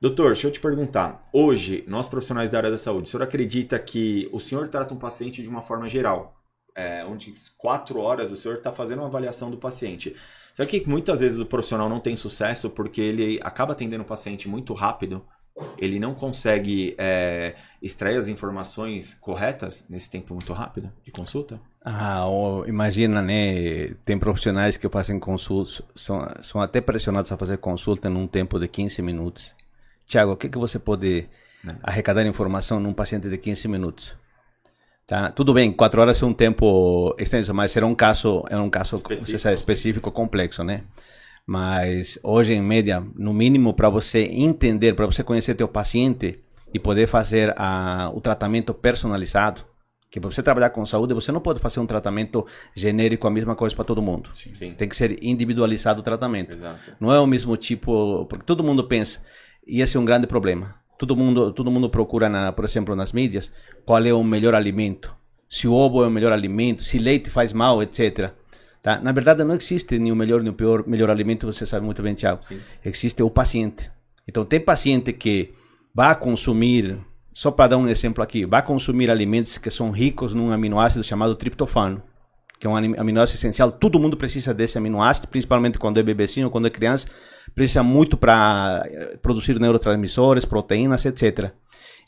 Doutor, 0.00 0.32
deixa 0.32 0.46
eu 0.46 0.52
te 0.52 0.60
perguntar. 0.60 1.26
Hoje, 1.32 1.82
nós 1.86 2.06
profissionais 2.06 2.50
da 2.50 2.58
área 2.58 2.70
da 2.70 2.78
saúde, 2.78 3.08
o 3.08 3.10
senhor 3.10 3.22
acredita 3.22 3.78
que 3.78 4.28
o 4.32 4.38
senhor 4.38 4.68
trata 4.68 4.92
um 4.92 4.98
paciente 4.98 5.42
de 5.42 5.48
uma 5.48 5.62
forma 5.62 5.88
geral? 5.88 6.36
É, 6.74 7.04
onde 7.06 7.32
quatro 7.56 7.98
horas 8.00 8.30
o 8.30 8.36
senhor 8.36 8.58
está 8.58 8.70
fazendo 8.70 8.98
uma 8.98 9.06
avaliação 9.06 9.50
do 9.50 9.56
paciente. 9.56 10.14
Sabe 10.54 10.68
que 10.68 10.88
muitas 10.88 11.20
vezes 11.20 11.38
o 11.38 11.46
profissional 11.46 11.88
não 11.88 12.00
tem 12.00 12.14
sucesso 12.14 12.68
porque 12.68 13.00
ele 13.00 13.40
acaba 13.42 13.72
atendendo 13.72 14.02
o 14.02 14.06
paciente 14.06 14.48
muito 14.48 14.74
rápido, 14.74 15.26
ele 15.78 15.98
não 15.98 16.14
consegue 16.14 16.94
é, 16.98 17.54
extrair 17.80 18.16
as 18.16 18.28
informações 18.28 19.14
corretas 19.14 19.84
nesse 19.88 20.10
tempo 20.10 20.34
muito 20.34 20.52
rápido 20.52 20.92
de 21.04 21.10
consulta? 21.10 21.60
Ah, 21.84 22.24
imagina, 22.66 23.22
né? 23.22 23.94
Tem 24.04 24.18
profissionais 24.18 24.76
que 24.76 24.88
fazem 24.88 25.18
consultas, 25.20 25.80
são, 25.94 26.26
são 26.42 26.60
até 26.60 26.80
pressionados 26.80 27.30
a 27.30 27.36
fazer 27.36 27.58
consulta 27.58 28.10
num 28.10 28.26
tempo 28.26 28.58
de 28.58 28.66
15 28.66 29.00
minutos. 29.02 29.54
Tiago, 30.04 30.32
o 30.32 30.36
que, 30.36 30.48
que 30.48 30.58
você 30.58 30.78
pode 30.78 31.28
Não. 31.62 31.76
arrecadar 31.82 32.26
informação 32.26 32.80
num 32.80 32.92
paciente 32.92 33.28
de 33.28 33.38
15 33.38 33.68
minutos? 33.68 34.16
Tá? 35.06 35.30
Tudo 35.30 35.54
bem, 35.54 35.72
4 35.72 36.00
horas 36.00 36.20
é 36.20 36.26
um 36.26 36.34
tempo 36.34 37.14
extenso, 37.18 37.54
mas 37.54 37.70
será 37.70 37.86
um 37.86 37.94
caso, 37.94 38.44
é 38.50 38.58
um 38.58 38.68
caso 38.68 38.96
específico, 38.96 39.38
sabe, 39.38 39.54
específico 39.54 40.10
complexo, 40.10 40.64
né? 40.64 40.82
Mas 41.46 42.18
hoje, 42.24 42.52
em 42.52 42.60
média, 42.60 43.02
no 43.14 43.32
mínimo, 43.32 43.72
para 43.72 43.88
você 43.88 44.24
entender, 44.24 44.94
para 44.94 45.06
você 45.06 45.22
conhecer 45.22 45.54
teu 45.54 45.68
paciente 45.68 46.40
e 46.74 46.78
poder 46.80 47.06
fazer 47.06 47.54
a, 47.56 48.10
o 48.12 48.20
tratamento 48.20 48.74
personalizado, 48.74 49.64
que 50.10 50.18
para 50.18 50.30
você 50.30 50.42
trabalhar 50.42 50.70
com 50.70 50.84
saúde, 50.84 51.14
você 51.14 51.30
não 51.30 51.40
pode 51.40 51.60
fazer 51.60 51.78
um 51.78 51.86
tratamento 51.86 52.44
genérico, 52.74 53.28
a 53.28 53.30
mesma 53.30 53.54
coisa 53.54 53.76
para 53.76 53.84
todo 53.84 54.02
mundo. 54.02 54.30
Sim, 54.34 54.54
sim. 54.54 54.74
Tem 54.74 54.88
que 54.88 54.96
ser 54.96 55.22
individualizado 55.22 56.00
o 56.00 56.02
tratamento. 56.02 56.52
Exato. 56.52 56.96
Não 56.98 57.12
é 57.12 57.20
o 57.20 57.26
mesmo 57.26 57.56
tipo, 57.56 58.26
porque 58.26 58.44
todo 58.44 58.64
mundo 58.64 58.84
pensa, 58.84 59.22
e 59.64 59.80
esse 59.80 59.96
é 59.96 60.00
um 60.00 60.04
grande 60.04 60.26
problema. 60.26 60.74
Todo 60.98 61.14
mundo, 61.14 61.52
todo 61.52 61.70
mundo 61.70 61.88
procura, 61.88 62.28
na, 62.28 62.50
por 62.50 62.64
exemplo, 62.64 62.96
nas 62.96 63.12
mídias, 63.12 63.52
qual 63.84 64.04
é 64.04 64.12
o 64.12 64.24
melhor 64.24 64.54
alimento. 64.54 65.14
Se 65.48 65.68
o 65.68 65.72
ovo 65.72 66.02
é 66.02 66.08
o 66.08 66.10
melhor 66.10 66.32
alimento, 66.32 66.82
se 66.82 66.98
leite 66.98 67.30
faz 67.30 67.52
mal, 67.52 67.82
etc. 67.82 68.32
Tá? 68.86 69.00
Na 69.00 69.10
verdade, 69.10 69.42
não 69.42 69.56
existe 69.56 69.98
nem 69.98 70.12
o 70.12 70.14
melhor 70.14 70.40
nem 70.40 70.52
o 70.52 70.54
pior 70.54 70.86
melhor 70.86 71.10
alimento, 71.10 71.44
você 71.44 71.66
sabe 71.66 71.84
muito 71.84 72.00
bem, 72.04 72.14
Thiago. 72.14 72.44
Sim. 72.46 72.60
Existe 72.84 73.20
o 73.20 73.28
paciente. 73.28 73.90
Então, 74.28 74.44
tem 74.44 74.60
paciente 74.60 75.12
que 75.12 75.52
vai 75.92 76.14
consumir, 76.14 76.96
só 77.32 77.50
para 77.50 77.70
dar 77.70 77.78
um 77.78 77.88
exemplo 77.88 78.22
aqui, 78.22 78.46
vai 78.46 78.62
consumir 78.62 79.10
alimentos 79.10 79.58
que 79.58 79.72
são 79.72 79.90
ricos 79.90 80.34
num 80.34 80.52
aminoácido 80.52 81.02
chamado 81.02 81.34
triptofano, 81.34 82.00
que 82.60 82.66
é 82.68 82.70
um 82.70 82.76
ami- 82.76 82.94
aminoácido 82.96 83.36
essencial. 83.38 83.72
Todo 83.72 83.98
mundo 83.98 84.16
precisa 84.16 84.54
desse 84.54 84.78
aminoácido, 84.78 85.26
principalmente 85.26 85.80
quando 85.80 85.98
é 85.98 86.02
bebecinho, 86.04 86.48
quando 86.48 86.68
é 86.68 86.70
criança. 86.70 87.08
Precisa 87.56 87.82
muito 87.82 88.16
para 88.16 88.88
produzir 89.20 89.58
neurotransmissores, 89.58 90.44
proteínas, 90.44 91.04
etc. 91.04 91.50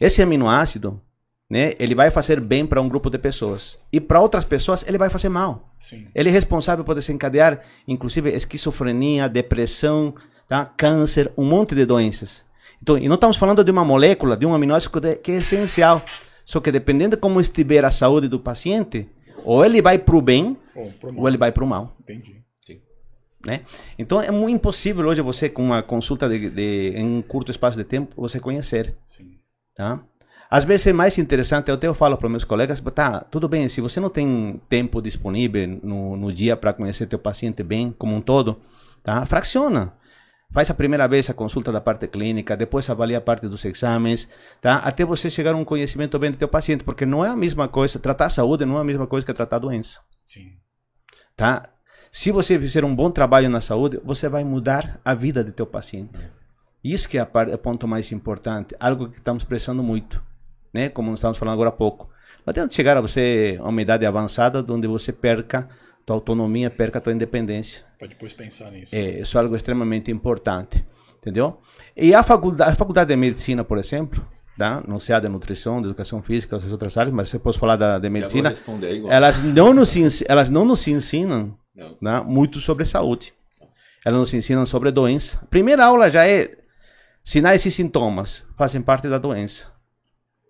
Esse 0.00 0.22
aminoácido, 0.22 1.02
né, 1.50 1.72
ele 1.78 1.94
vai 1.94 2.10
fazer 2.10 2.40
bem 2.40 2.66
para 2.66 2.80
um 2.80 2.88
grupo 2.88 3.08
de 3.10 3.18
pessoas. 3.18 3.78
E 3.92 4.00
para 4.00 4.20
outras 4.20 4.44
pessoas, 4.44 4.86
ele 4.86 4.98
vai 4.98 5.08
fazer 5.08 5.28
mal. 5.28 5.70
Sim. 5.78 6.06
Ele 6.14 6.28
é 6.28 6.32
responsável 6.32 6.84
por 6.84 6.94
desencadear, 6.94 7.60
inclusive, 7.86 8.30
esquizofrenia, 8.34 9.28
depressão, 9.28 10.14
tá? 10.48 10.66
câncer, 10.66 11.32
um 11.36 11.44
monte 11.44 11.74
de 11.74 11.84
doenças. 11.86 12.44
Então, 12.82 12.98
e 12.98 13.08
não 13.08 13.14
estamos 13.14 13.36
falando 13.36 13.64
de 13.64 13.70
uma 13.70 13.84
molécula, 13.84 14.36
de 14.36 14.44
um 14.46 14.54
aminoácido 14.54 15.00
que 15.00 15.30
é- 15.32 15.36
é 15.36 15.38
essencial. 15.38 16.02
Só 16.44 16.60
que 16.60 16.70
dependendo 16.70 17.16
de 17.16 17.20
como 17.20 17.40
estiver 17.40 17.84
a 17.84 17.90
saúde 17.90 18.28
do 18.28 18.38
paciente, 18.38 19.08
ou 19.44 19.64
ele 19.64 19.82
vai 19.82 19.98
para 19.98 20.16
o 20.16 20.22
bem, 20.22 20.56
pro 21.00 21.14
ou 21.18 21.28
ele 21.28 21.36
vai 21.36 21.50
para 21.52 21.64
o 21.64 21.66
mal. 21.66 21.96
Entendi. 22.00 22.38
Né? 23.46 23.60
Então 23.98 24.20
é 24.20 24.30
muito 24.32 24.54
impossível 24.56 25.06
hoje 25.06 25.22
você, 25.22 25.48
com 25.48 25.62
uma 25.62 25.80
consulta 25.82 26.28
de, 26.28 26.50
de- 26.50 26.92
em 26.96 27.04
um 27.04 27.22
curto 27.22 27.50
espaço 27.52 27.76
de 27.78 27.84
tempo, 27.84 28.14
você 28.20 28.40
conhecer. 28.40 28.94
Sim. 29.06 29.36
Tá? 29.76 30.00
Às 30.50 30.64
vezes 30.64 30.86
é 30.86 30.92
mais 30.94 31.18
interessante, 31.18 31.68
eu 31.68 31.74
até 31.74 31.92
falo 31.92 32.16
para 32.16 32.28
meus 32.28 32.44
colegas, 32.44 32.80
tá, 32.80 33.20
tudo 33.20 33.46
bem, 33.46 33.68
se 33.68 33.82
você 33.82 34.00
não 34.00 34.08
tem 34.08 34.60
tempo 34.66 35.02
disponível 35.02 35.78
no, 35.82 36.16
no 36.16 36.32
dia 36.32 36.56
para 36.56 36.72
conhecer 36.72 37.06
teu 37.06 37.18
paciente 37.18 37.62
bem, 37.62 37.94
como 37.98 38.16
um 38.16 38.20
todo, 38.20 38.58
tá? 39.02 39.26
fraciona. 39.26 39.92
Faz 40.50 40.70
a 40.70 40.74
primeira 40.74 41.06
vez 41.06 41.28
a 41.28 41.34
consulta 41.34 41.70
da 41.70 41.82
parte 41.82 42.08
clínica, 42.08 42.56
depois 42.56 42.88
avalia 42.88 43.18
a 43.18 43.20
parte 43.20 43.46
dos 43.46 43.62
exames, 43.66 44.26
tá? 44.62 44.76
até 44.76 45.04
você 45.04 45.28
chegar 45.28 45.52
a 45.52 45.56
um 45.56 45.64
conhecimento 45.66 46.18
bem 46.18 46.30
do 46.30 46.38
teu 46.38 46.48
paciente, 46.48 46.82
porque 46.82 47.04
não 47.04 47.22
é 47.22 47.28
a 47.28 47.36
mesma 47.36 47.68
coisa, 47.68 47.98
tratar 47.98 48.26
a 48.26 48.30
saúde 48.30 48.64
não 48.64 48.78
é 48.78 48.80
a 48.80 48.84
mesma 48.84 49.06
coisa 49.06 49.26
que 49.26 49.34
tratar 49.34 49.56
a 49.56 49.60
doença. 49.60 50.00
Sim. 50.24 50.52
Tá? 51.36 51.68
Se 52.10 52.32
você 52.32 52.58
fizer 52.58 52.86
um 52.86 52.94
bom 52.96 53.10
trabalho 53.10 53.50
na 53.50 53.60
saúde, 53.60 54.00
você 54.02 54.30
vai 54.30 54.42
mudar 54.44 54.98
a 55.04 55.12
vida 55.12 55.44
do 55.44 55.52
teu 55.52 55.66
paciente. 55.66 56.18
Isso 56.82 57.06
que 57.06 57.18
é 57.18 57.20
é 57.20 57.54
o 57.54 57.58
ponto 57.58 57.86
mais 57.86 58.10
importante, 58.12 58.74
algo 58.80 59.10
que 59.10 59.18
estamos 59.18 59.44
precisando 59.44 59.82
muito, 59.82 60.22
né? 60.72 60.88
Como 60.88 61.10
nós 61.10 61.18
estamos 61.18 61.38
falando 61.38 61.54
agora 61.54 61.68
há 61.70 61.72
pouco. 61.72 62.08
Não 62.44 62.50
adianta 62.50 62.74
chegar 62.74 62.96
a 62.96 63.00
você 63.00 63.58
a 63.60 63.68
uma 63.68 63.82
idade 63.82 64.06
avançada 64.06 64.64
onde 64.72 64.86
você 64.86 65.12
perca 65.12 65.68
tua 66.06 66.16
autonomia, 66.16 66.70
perca 66.70 67.00
tua 67.00 67.12
independência. 67.12 67.84
Pra 67.98 68.08
depois 68.08 68.32
pensar 68.32 68.70
nisso. 68.70 68.94
É, 68.94 69.20
isso 69.20 69.36
é 69.36 69.40
algo 69.42 69.54
extremamente 69.54 70.10
importante, 70.10 70.82
entendeu? 71.18 71.58
E 71.94 72.14
a 72.14 72.22
faculdade, 72.22 72.72
a 72.72 72.74
faculdade 72.74 73.08
de 73.08 73.16
medicina, 73.16 73.62
por 73.62 73.76
exemplo, 73.76 74.26
tá? 74.56 74.82
não 74.88 74.98
sei 74.98 75.14
a 75.14 75.20
de 75.20 75.28
nutrição, 75.28 75.82
de 75.82 75.88
educação 75.88 76.22
física, 76.22 76.56
essas 76.56 76.72
outras 76.72 76.96
áreas, 76.96 77.14
mas 77.14 77.28
você 77.28 77.38
pode 77.38 77.58
falar 77.58 77.76
da 77.76 77.98
de 77.98 78.08
medicina, 78.08 78.48
responder 78.48 78.94
igual. 78.94 79.12
elas 79.12 79.40
não 79.42 79.74
nos, 79.74 80.22
elas 80.26 80.48
não 80.48 80.64
nos 80.64 80.88
ensinam 80.88 81.54
Não. 81.76 81.96
né, 82.00 82.22
muito 82.26 82.60
sobre 82.60 82.86
saúde. 82.86 83.34
Elas 84.04 84.18
nos 84.18 84.32
ensinam 84.32 84.64
sobre 84.64 84.90
doença. 84.90 85.44
Primeira 85.50 85.84
aula 85.84 86.08
já 86.08 86.26
é 86.26 86.50
sinais 87.22 87.66
e 87.66 87.70
sintomas, 87.70 88.46
fazem 88.56 88.80
parte 88.80 89.08
da 89.08 89.18
doença. 89.18 89.66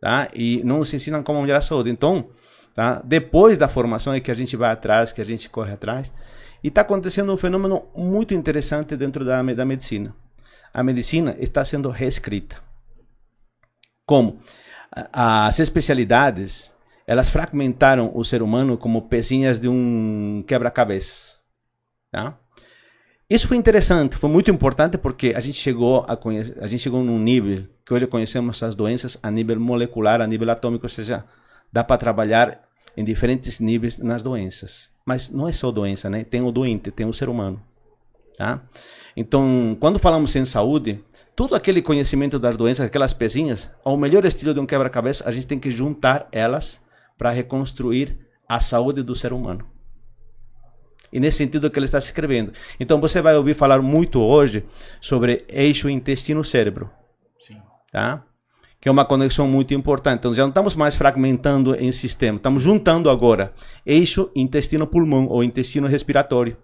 Tá? 0.01 0.29
E 0.35 0.63
não 0.65 0.79
nos 0.79 0.93
ensinam 0.95 1.23
como 1.23 1.41
melhorar 1.41 1.59
a 1.59 1.63
saúde. 1.63 1.91
Então, 1.91 2.29
tá? 2.75 3.03
depois 3.05 3.59
da 3.59 3.69
formação 3.69 4.13
é 4.13 4.21
que 4.21 4.31
a 4.31 4.35
gente 4.35 4.57
vai 4.57 4.71
atrás, 4.71 5.13
que 5.13 5.21
a 5.21 5.25
gente 5.25 5.49
corre 5.49 5.73
atrás. 5.73 6.13
E 6.63 6.69
está 6.69 6.81
acontecendo 6.81 7.33
um 7.33 7.37
fenômeno 7.37 7.87
muito 7.95 8.35
interessante 8.35 8.97
dentro 8.97 9.25
da, 9.25 9.43
da 9.43 9.65
medicina. 9.65 10.15
A 10.73 10.83
medicina 10.83 11.37
está 11.39 11.65
sendo 11.65 11.91
reescrita. 11.91 12.57
Como? 14.05 14.39
As 15.13 15.59
especialidades, 15.59 16.75
elas 17.07 17.29
fragmentaram 17.29 18.11
o 18.15 18.25
ser 18.25 18.43
humano 18.43 18.77
como 18.77 19.03
pecinhas 19.03 19.61
de 19.61 19.69
um 19.69 20.43
quebra-cabeça. 20.47 21.37
Tá? 22.11 22.39
Isso 23.31 23.47
foi 23.47 23.59
interessante, 23.59 24.17
foi 24.17 24.31
muito 24.31 24.51
importante 24.51 24.97
porque 24.97 25.35
a 25.37 25.41
gente 25.41 25.59
chegou 25.59 26.03
a 26.09 26.17
conhecer, 26.17 26.57
a 26.63 26.67
gente 26.67 26.81
chegou 26.81 27.05
num 27.05 27.19
nível 27.19 27.67
que 27.85 27.93
hoje 27.93 28.07
conhecemos 28.07 28.63
as 28.63 28.75
doenças 28.75 29.19
a 29.23 29.31
nível 29.31 29.61
molecular, 29.61 30.23
a 30.23 30.27
nível 30.27 30.51
atômico, 30.51 30.87
ou 30.87 30.89
seja, 30.89 31.27
dá 31.71 31.85
para 31.85 31.99
trabalhar 31.99 32.59
em 32.97 33.05
diferentes 33.05 33.61
níveis 33.61 33.99
nas 33.99 34.23
doenças. 34.23 34.89
Mas 35.05 35.29
não 35.29 35.47
é 35.47 35.53
só 35.53 35.71
doença, 35.71 36.09
né? 36.09 36.25
Tem 36.25 36.41
o 36.41 36.51
doente, 36.51 36.91
tem 36.91 37.05
o 37.05 37.13
ser 37.13 37.29
humano, 37.29 37.63
tá? 38.35 38.63
Então, 39.15 39.77
quando 39.79 39.99
falamos 39.99 40.35
em 40.35 40.47
saúde, 40.47 41.05
todo 41.37 41.55
aquele 41.55 41.83
conhecimento 41.83 42.39
das 42.39 42.57
doenças, 42.57 42.87
aquelas 42.87 43.13
pezinhas, 43.13 43.71
ao 43.85 43.99
melhor 43.99 44.25
estilo 44.25 44.55
de 44.55 44.61
um 44.61 44.65
quebra-cabeça, 44.65 45.29
a 45.29 45.33
gente 45.33 45.47
tem 45.47 45.59
que 45.59 45.71
juntar 45.71 46.27
elas 46.33 46.81
para 47.19 47.29
reconstruir 47.29 48.19
a 48.49 48.59
saúde 48.59 49.03
do 49.03 49.15
ser 49.15 49.35
humano. 49.35 49.67
E 51.13 51.19
nesse 51.19 51.39
sentido 51.39 51.71
que 51.71 51.79
ele 51.79 51.87
está 51.87 52.01
se 52.01 52.09
escrevendo. 52.09 52.53
Então 52.79 53.01
você 53.01 53.21
vai 53.23 53.37
ouvir 53.37 53.55
falar 53.55 53.81
muito 53.81 54.21
hoje 54.21 54.65
sobre 55.01 55.45
eixo 55.49 55.89
intestino-cérebro, 55.89 56.91
Sim. 57.39 57.57
tá? 57.91 58.23
Que 58.81 58.89
é 58.89 58.93
uma 58.93 59.05
conexão 59.05 59.49
muito 59.49 59.75
importante. 59.75 60.19
Então 60.21 60.35
já 60.35 60.43
não 60.43 60.51
estamos 60.51 60.75
mais 60.77 60.95
fragmentando 60.95 61.75
em 61.75 61.91
sistema, 61.93 62.37
estamos 62.37 62.63
juntando 62.63 63.09
agora 63.11 63.53
eixo 63.85 64.31
intestino-pulmão 64.37 65.27
ou 65.29 65.43
intestino 65.43 65.87
respiratório, 65.89 66.57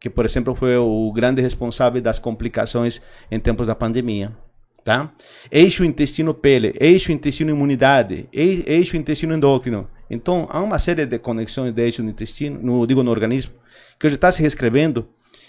que 0.00 0.10
por 0.10 0.24
exemplo 0.24 0.54
foi 0.54 0.76
o 0.76 1.12
grande 1.12 1.40
responsável 1.40 2.00
das 2.02 2.18
complicações 2.18 3.00
em 3.30 3.38
tempos 3.38 3.66
da 3.66 3.74
pandemia. 3.74 4.36
Tá? 4.82 5.10
Eixo 5.50 5.82
intestino-pele, 5.82 6.74
eixo 6.78 7.10
intestino-imunidade, 7.10 8.28
eix- 8.30 8.64
eixo 8.66 8.98
intestino-endócrino. 8.98 9.88
Então, 10.14 10.46
há 10.50 10.60
uma 10.62 10.78
série 10.78 11.04
de 11.06 11.18
conexões 11.18 11.74
de 11.74 11.82
eixo 11.82 12.02
no 12.02 12.10
intestino, 12.10 12.58
no, 12.62 12.86
digo 12.86 13.02
no 13.02 13.10
organismo, 13.10 13.52
que 13.98 14.06
hoje 14.06 14.16
está 14.16 14.30
se 14.32 14.40
reescrevendo. 14.40 15.08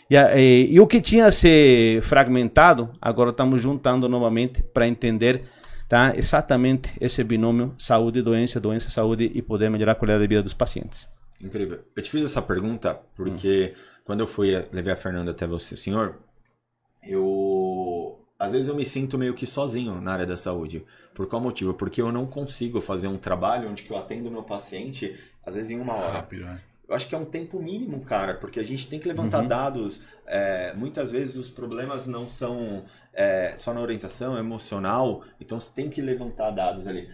E, 0.10 0.16
e- 0.16 0.68
e 0.74 0.80
o 0.80 0.86
que 0.88 1.00
tinha 1.02 1.32
se 1.32 2.00
fragmentado, 2.04 2.92
agora 3.02 3.30
estamos 3.32 3.62
juntando 3.62 4.08
novamente 4.10 4.62
para 4.62 4.88
entender 4.88 5.44
tá, 5.88 6.14
exatamente 6.16 6.92
esse 7.00 7.24
binômio 7.24 7.74
saúde-doença, 7.78 8.60
doença-saúde 8.60 9.32
e 9.34 9.42
poder 9.42 9.70
melhorar 9.70 9.94
a 9.94 9.96
qualidade 9.96 10.24
de 10.24 10.28
vida 10.28 10.44
dos 10.44 10.54
pacientes. 10.54 11.08
Incrível. 11.42 11.80
Eu 11.96 12.02
te 12.04 12.10
fiz 12.10 12.24
essa 12.24 12.42
pergunta 12.42 13.00
porque 13.16 13.74
quando 14.04 14.22
eu 14.22 14.28
fui 14.28 14.52
levar 14.72 14.94
a 14.94 14.96
Fernanda 14.96 15.32
até 15.32 15.46
você, 15.46 15.76
senhor, 15.76 16.18
eu 17.04 17.24
às 18.38 18.52
vezes 18.52 18.68
eu 18.68 18.76
me 18.76 18.86
sinto 18.86 19.18
meio 19.18 19.34
que 19.34 19.46
sozinho 19.46 20.00
na 20.02 20.12
área 20.14 20.26
da 20.26 20.38
saúde. 20.38 20.86
Por 21.14 21.28
qual 21.28 21.42
motivo? 21.42 21.74
Porque 21.74 22.02
eu 22.02 22.12
não 22.12 22.26
consigo 22.26 22.82
fazer 22.82 23.08
um 23.08 23.18
trabalho 23.18 23.70
onde 23.70 23.86
eu 23.90 23.98
atendo 23.98 24.28
o 24.30 24.32
meu 24.32 24.44
paciente 24.44 25.18
às 25.46 25.56
vezes 25.56 25.72
em 25.72 25.80
uma 25.80 25.94
hora. 25.94 26.12
Rápido, 26.14 26.44
né? 26.46 26.60
Eu 26.88 26.94
acho 26.96 27.08
que 27.08 27.16
é 27.16 27.18
um 27.18 27.26
tempo 27.26 27.60
mínimo, 27.60 28.02
cara, 28.02 28.36
porque 28.36 28.60
a 28.60 28.64
gente 28.64 28.88
tem 28.88 29.00
que 29.00 29.08
levantar 29.08 29.42
Uhum. 29.42 29.48
dados. 29.48 30.02
é, 30.28 30.74
muitas 30.76 31.12
vezes 31.12 31.36
os 31.36 31.48
problemas 31.48 32.08
não 32.08 32.28
são 32.28 32.84
é, 33.14 33.54
só 33.58 33.74
na 33.74 33.80
orientação, 33.80 34.36
é 34.36 34.40
emocional, 34.40 35.24
então 35.40 35.60
você 35.60 35.72
tem 35.74 35.88
que 35.90 36.02
levantar 36.02 36.50
dados 36.52 36.88
ali. 36.88 37.08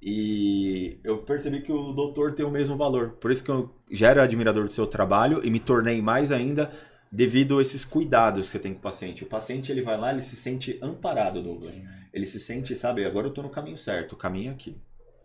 E 0.00 0.98
eu 1.02 1.18
percebi 1.18 1.60
que 1.60 1.72
o 1.72 1.92
doutor 1.92 2.32
tem 2.32 2.44
o 2.46 2.50
mesmo 2.50 2.76
valor. 2.76 3.10
Por 3.20 3.30
isso 3.30 3.42
que 3.42 3.50
eu 3.50 3.68
já 3.90 4.10
era 4.10 4.22
admirador 4.22 4.64
do 4.64 4.70
seu 4.70 4.86
trabalho 4.86 5.40
e 5.44 5.50
me 5.50 5.58
tornei 5.58 6.00
mais 6.00 6.30
ainda 6.30 6.70
devido 7.10 7.58
a 7.58 7.62
esses 7.62 7.84
cuidados 7.84 8.46
que 8.46 8.52
você 8.52 8.58
tem 8.58 8.72
com 8.72 8.78
o 8.78 8.82
paciente. 8.82 9.24
O 9.24 9.26
paciente 9.26 9.72
ele 9.72 9.82
vai 9.82 9.96
lá, 9.98 10.12
ele 10.12 10.22
se 10.22 10.36
sente 10.36 10.78
amparado, 10.82 11.42
Douglas. 11.42 11.80
Ele 12.12 12.26
se 12.26 12.38
sente, 12.40 12.74
sabe, 12.76 13.04
agora 13.04 13.26
eu 13.26 13.32
tô 13.32 13.42
no 13.42 13.50
caminho 13.50 13.78
certo, 13.78 14.12
o 14.12 14.16
caminho 14.16 14.50
é 14.50 14.52
aqui. 14.54 14.76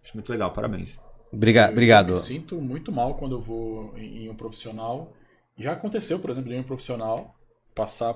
Acho 0.04 0.13
muito 0.16 0.32
legal, 0.32 0.52
parabéns. 0.52 1.00
Obriga- 1.32 1.66
Eu 1.68 1.72
obrigado. 1.72 2.10
me 2.10 2.16
sinto 2.16 2.62
muito 2.62 2.92
mal 2.92 3.16
quando 3.16 3.36
eu 3.36 3.42
vou 3.42 3.94
em, 3.98 4.25
em 4.25 4.30
um 4.30 4.36
profissional. 4.36 5.13
Já 5.58 5.74
aconteceu, 5.74 6.20
por 6.20 6.30
exemplo, 6.30 6.50
de 6.52 6.58
um 6.58 6.63
profissional 6.63 7.36
passar 7.74 8.16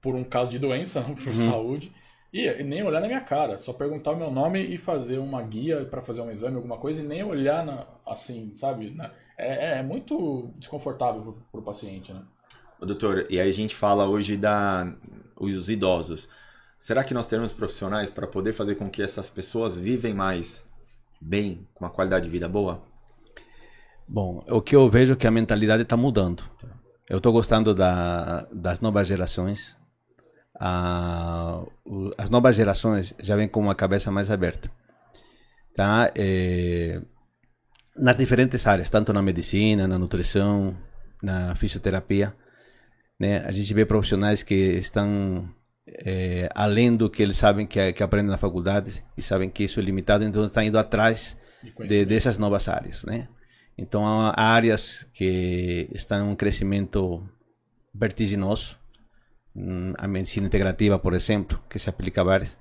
por 0.00 0.14
um 0.14 0.24
caso 0.24 0.50
de 0.50 0.58
doença, 0.58 1.00
não 1.00 1.14
por 1.14 1.28
Uhum. 1.28 1.34
saúde, 1.50 1.92
e, 2.32 2.46
e 2.46 2.62
nem 2.62 2.82
olhar 2.82 3.00
na 3.00 3.06
minha 3.06 3.20
cara, 3.20 3.56
só 3.58 3.72
perguntar 3.72 4.12
o 4.12 4.16
meu 4.16 4.30
nome 4.30 4.60
e 4.60 4.76
fazer 4.76 5.18
uma 5.18 5.42
guia 5.42 5.84
para 5.84 6.02
fazer 6.02 6.22
um 6.22 6.30
exame, 6.30 6.56
alguma 6.56 6.78
coisa, 6.78 7.02
e 7.02 7.06
nem 7.06 7.22
olhar 7.22 7.64
na- 7.64 7.86
assim, 8.06 8.52
sabe? 8.54 8.90
Na- 8.90 9.10
é, 9.38 9.78
é 9.78 9.82
muito 9.82 10.50
desconfortável 10.58 11.22
pro, 11.22 11.32
pro 11.52 11.62
paciente, 11.62 12.12
né? 12.12 12.22
Doutor, 12.84 13.26
e 13.30 13.40
aí 13.40 13.48
a 13.48 13.52
gente 13.52 13.74
fala 13.74 14.06
hoje 14.06 14.36
da 14.36 14.92
os 15.36 15.68
idosos. 15.70 16.28
Será 16.78 17.04
que 17.04 17.14
nós 17.14 17.26
teremos 17.26 17.52
profissionais 17.52 18.10
para 18.10 18.26
poder 18.26 18.52
fazer 18.52 18.74
com 18.74 18.90
que 18.90 19.02
essas 19.02 19.30
pessoas 19.30 19.74
vivem 19.74 20.12
mais 20.14 20.64
bem, 21.20 21.66
com 21.74 21.84
uma 21.84 21.90
qualidade 21.90 22.24
de 22.24 22.30
vida 22.30 22.48
boa? 22.48 22.82
Bom, 24.08 24.44
o 24.48 24.60
que 24.60 24.74
eu 24.74 24.88
vejo 24.90 25.12
é 25.12 25.16
que 25.16 25.26
a 25.26 25.30
mentalidade 25.30 25.82
está 25.84 25.96
mudando. 25.96 26.42
Eu 27.08 27.18
estou 27.18 27.32
gostando 27.32 27.74
da, 27.74 28.46
das 28.52 28.80
novas 28.80 29.06
gerações. 29.06 29.76
Ah, 30.60 31.62
o- 31.84 32.10
as 32.18 32.30
novas 32.30 32.56
gerações 32.56 33.14
já 33.20 33.36
vêm 33.36 33.48
com 33.48 33.60
uma 33.60 33.74
cabeça 33.74 34.10
mais 34.10 34.30
aberta. 34.30 34.70
Tá? 35.74 36.10
Eh, 36.16 37.00
nas 37.96 38.16
diferentes 38.18 38.66
áreas, 38.66 38.90
tanto 38.90 39.12
na 39.12 39.22
medicina, 39.22 39.86
na 39.88 39.98
nutrição, 39.98 40.76
na 41.22 41.54
fisioterapia. 41.54 42.34
Né? 43.18 43.38
A 43.44 43.50
gente 43.50 43.72
vê 43.72 43.84
profissionais 43.84 44.42
que 44.42 44.54
estão 44.54 45.48
é, 45.86 46.48
além 46.54 46.96
do 46.96 47.10
que 47.10 47.22
eles 47.22 47.36
sabem 47.36 47.66
que, 47.66 47.92
que 47.92 48.02
aprendem 48.02 48.30
na 48.30 48.38
faculdade 48.38 49.04
e 49.16 49.22
sabem 49.22 49.50
que 49.50 49.64
isso 49.64 49.80
é 49.80 49.82
limitado, 49.82 50.24
então 50.24 50.46
estão 50.46 50.62
indo 50.62 50.78
atrás 50.78 51.36
de 51.62 51.86
de, 51.86 52.04
dessas 52.04 52.38
novas 52.38 52.68
áreas, 52.68 53.04
né? 53.04 53.28
Então 53.76 54.04
há 54.06 54.34
áreas 54.36 55.08
que 55.14 55.88
estão 55.92 56.26
em 56.26 56.30
um 56.30 56.36
crescimento 56.36 57.22
vertiginoso, 57.94 58.76
hum, 59.54 59.92
a 59.96 60.06
medicina 60.06 60.46
integrativa, 60.46 60.98
por 60.98 61.14
exemplo, 61.14 61.60
que 61.68 61.78
se 61.78 61.88
aplica 61.88 62.20
a 62.20 62.24
várias, 62.24 62.58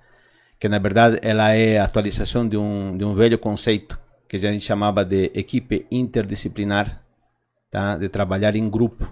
que 0.60 0.70
na 0.70 0.80
verdade 0.80 1.20
ela 1.22 1.52
é 1.54 1.78
a 1.78 1.86
atualização 1.86 2.48
de 2.48 2.58
um, 2.58 2.98
de 2.98 3.04
um 3.04 3.16
velho 3.16 3.38
conceito 3.38 4.00
que 4.28 4.38
a 4.38 4.40
gente 4.40 4.64
chamava 4.64 5.04
de 5.04 5.32
equipe 5.34 5.86
interdisciplinar, 5.92 7.04
tá? 7.70 7.98
de 7.98 8.08
trabalhar 8.08 8.56
em 8.56 8.70
grupo, 8.70 9.12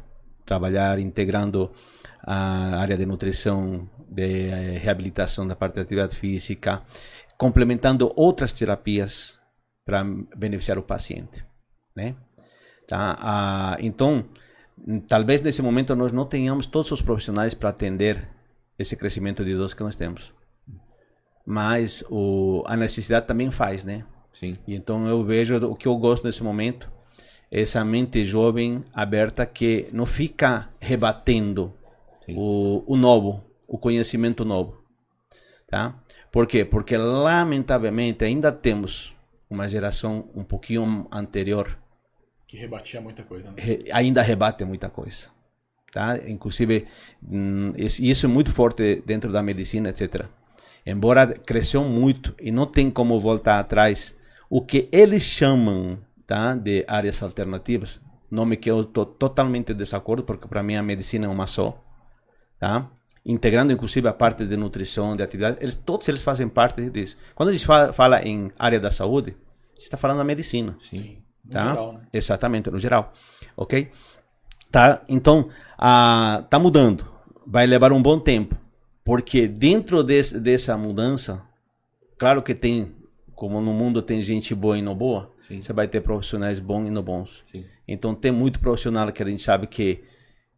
trabalhar 0.49 0.99
integrando 0.99 1.71
a 2.21 2.79
área 2.81 2.97
de 2.97 3.05
nutrição, 3.05 3.87
de 4.09 4.49
eh, 4.49 4.77
reabilitação 4.77 5.47
da 5.47 5.55
parte 5.55 5.75
da 5.75 5.81
atividade 5.81 6.15
física, 6.15 6.81
complementando 7.37 8.11
outras 8.15 8.51
terapias 8.51 9.39
para 9.85 10.03
beneficiar 10.35 10.77
o 10.77 10.83
paciente, 10.83 11.45
né? 11.95 12.15
Tá? 12.87 13.15
Ah, 13.19 13.77
então, 13.79 14.25
talvez 15.07 15.41
nesse 15.41 15.61
momento 15.61 15.95
nós 15.95 16.11
não 16.11 16.25
tenhamos 16.25 16.65
todos 16.65 16.91
os 16.91 17.01
profissionais 17.01 17.53
para 17.53 17.69
atender 17.69 18.27
esse 18.77 18.95
crescimento 18.95 19.45
de 19.45 19.51
idosos 19.51 19.75
que 19.75 19.83
nós 19.83 19.95
temos 19.95 20.33
mas 21.49 22.03
o, 22.11 22.61
a 22.67 22.77
necessidade 22.77 23.25
também 23.25 23.49
faz, 23.49 23.83
né? 23.83 24.05
Sim. 24.31 24.55
E 24.67 24.75
então 24.75 25.07
eu 25.07 25.25
vejo 25.25 25.55
o 25.65 25.75
que 25.75 25.87
eu 25.87 25.97
gosto 25.97 26.23
nesse 26.23 26.43
momento, 26.43 26.87
essa 27.51 27.83
mente 27.83 28.25
jovem 28.25 28.83
aberta 28.93 29.45
que 29.45 29.87
não 29.91 30.05
fica 30.05 30.69
rebatendo 30.79 31.73
o, 32.29 32.83
o 32.85 32.95
novo, 32.95 33.43
o 33.67 33.77
conhecimento 33.77 34.45
novo, 34.45 34.83
tá? 35.67 35.95
Por 36.31 36.45
quê? 36.45 36.63
Porque 36.63 36.95
lamentavelmente 36.95 38.23
ainda 38.23 38.51
temos 38.51 39.15
uma 39.49 39.67
geração 39.67 40.29
um 40.35 40.43
pouquinho 40.43 41.07
anterior 41.11 41.77
que 42.45 42.57
rebatia 42.57 42.99
muita 42.99 43.21
coisa, 43.23 43.51
né? 43.51 43.55
re, 43.57 43.85
ainda 43.91 44.23
rebate 44.23 44.65
muita 44.65 44.89
coisa, 44.89 45.29
tá? 45.91 46.19
Inclusive 46.27 46.87
hum, 47.23 47.73
isso 47.77 48.25
é 48.25 48.29
muito 48.29 48.51
forte 48.51 49.03
dentro 49.05 49.31
da 49.31 49.41
medicina, 49.43 49.89
etc 49.89 50.25
embora 50.85 51.27
cresceu 51.27 51.83
muito 51.83 52.33
e 52.39 52.51
não 52.51 52.65
tem 52.65 52.89
como 52.89 53.19
voltar 53.19 53.59
atrás, 53.59 54.17
o 54.49 54.61
que 54.61 54.89
eles 54.91 55.23
chamam 55.23 55.99
tá, 56.29 56.53
de 56.53 56.85
áreas 56.87 57.23
alternativas, 57.23 57.99
nome 58.29 58.55
que 58.55 58.69
eu 58.69 58.81
estou 58.81 59.03
totalmente 59.03 59.73
desacordo, 59.73 60.23
porque 60.23 60.47
para 60.47 60.61
mim 60.61 60.75
a 60.75 60.83
medicina 60.83 61.25
é 61.25 61.27
uma 61.27 61.47
só, 61.47 61.83
tá? 62.59 62.87
integrando 63.25 63.73
inclusive 63.73 64.07
a 64.07 64.13
parte 64.13 64.45
de 64.45 64.55
nutrição, 64.55 65.15
de 65.15 65.23
atividade, 65.23 65.57
eles, 65.59 65.75
todos 65.75 66.07
eles 66.07 66.21
fazem 66.21 66.47
parte 66.47 66.87
disso. 66.91 67.17
Quando 67.33 67.49
a 67.49 67.51
gente 67.51 67.65
fala, 67.65 67.91
fala 67.91 68.21
em 68.21 68.51
área 68.59 68.79
da 68.79 68.91
saúde, 68.91 69.35
a 69.71 69.75
gente 69.75 69.83
está 69.85 69.97
falando 69.97 70.19
da 70.19 70.23
medicina. 70.23 70.77
Sim. 70.79 71.17
No 71.43 71.51
tá? 71.51 71.69
geral, 71.69 71.93
né? 71.93 72.01
Exatamente, 72.13 72.69
no 72.69 72.79
geral. 72.79 73.11
Ok? 73.57 73.89
Tá? 74.71 75.01
Então, 75.09 75.49
a, 75.77 76.43
tá 76.47 76.59
mudando. 76.59 77.07
Vai 77.45 77.65
levar 77.65 77.91
um 77.91 78.03
bom 78.03 78.19
tempo. 78.19 78.55
Porque 79.03 79.47
dentro 79.47 80.03
desse, 80.03 80.39
dessa 80.39 80.77
mudança, 80.77 81.41
claro 82.19 82.43
que 82.43 82.53
tem, 82.53 82.95
como 83.39 83.61
no 83.61 83.71
mundo 83.71 84.01
tem 84.01 84.21
gente 84.21 84.53
boa 84.53 84.77
e 84.77 84.81
não 84.81 84.93
boa, 84.93 85.33
Sim. 85.41 85.61
você 85.61 85.71
vai 85.71 85.87
ter 85.87 86.01
profissionais 86.01 86.59
bons 86.59 86.87
e 86.87 86.91
não 86.91 87.01
bons. 87.01 87.41
Sim. 87.45 87.63
Então 87.87 88.13
tem 88.13 88.33
muito 88.33 88.59
profissional 88.59 89.09
que 89.13 89.23
a 89.23 89.25
gente 89.25 89.41
sabe 89.41 89.65
que 89.65 90.03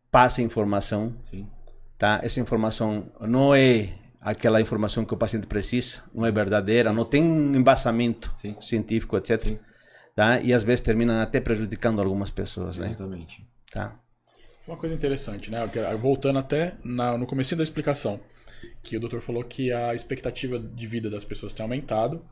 passa 0.09 0.41
informação, 0.41 1.15
Sim. 1.29 1.47
tá? 1.95 2.19
Essa 2.23 2.39
informação 2.39 3.11
não 3.21 3.53
é 3.53 3.93
aquela 4.19 4.59
informação 4.59 5.05
que 5.05 5.13
o 5.13 5.17
paciente 5.17 5.45
precisa, 5.45 6.01
não 6.11 6.25
é 6.25 6.31
verdadeira, 6.31 6.91
não 6.91 7.05
tem 7.05 7.23
um 7.23 7.55
embasamento 7.55 8.33
científico, 8.59 9.15
etc. 9.15 9.59
Tá? 10.15 10.41
E 10.41 10.51
às 10.51 10.63
vezes 10.63 10.81
termina 10.81 11.21
até 11.21 11.39
prejudicando 11.39 12.01
algumas 12.01 12.31
pessoas, 12.31 12.79
né? 12.79 12.87
Exatamente. 12.87 13.47
Tá? 13.71 13.95
Uma 14.67 14.75
coisa 14.75 14.95
interessante, 14.95 15.51
né? 15.51 15.59
Voltando 15.99 16.39
até 16.39 16.73
na, 16.83 17.15
no 17.15 17.27
começo 17.27 17.55
da 17.55 17.61
explicação 17.61 18.19
que 18.81 18.97
o 18.97 18.99
doutor 18.99 19.21
falou 19.21 19.43
que 19.43 19.71
a 19.71 19.93
expectativa 19.93 20.57
de 20.57 20.87
vida 20.87 21.11
das 21.11 21.23
pessoas 21.23 21.53
tem 21.53 21.63
aumentado. 21.63 22.25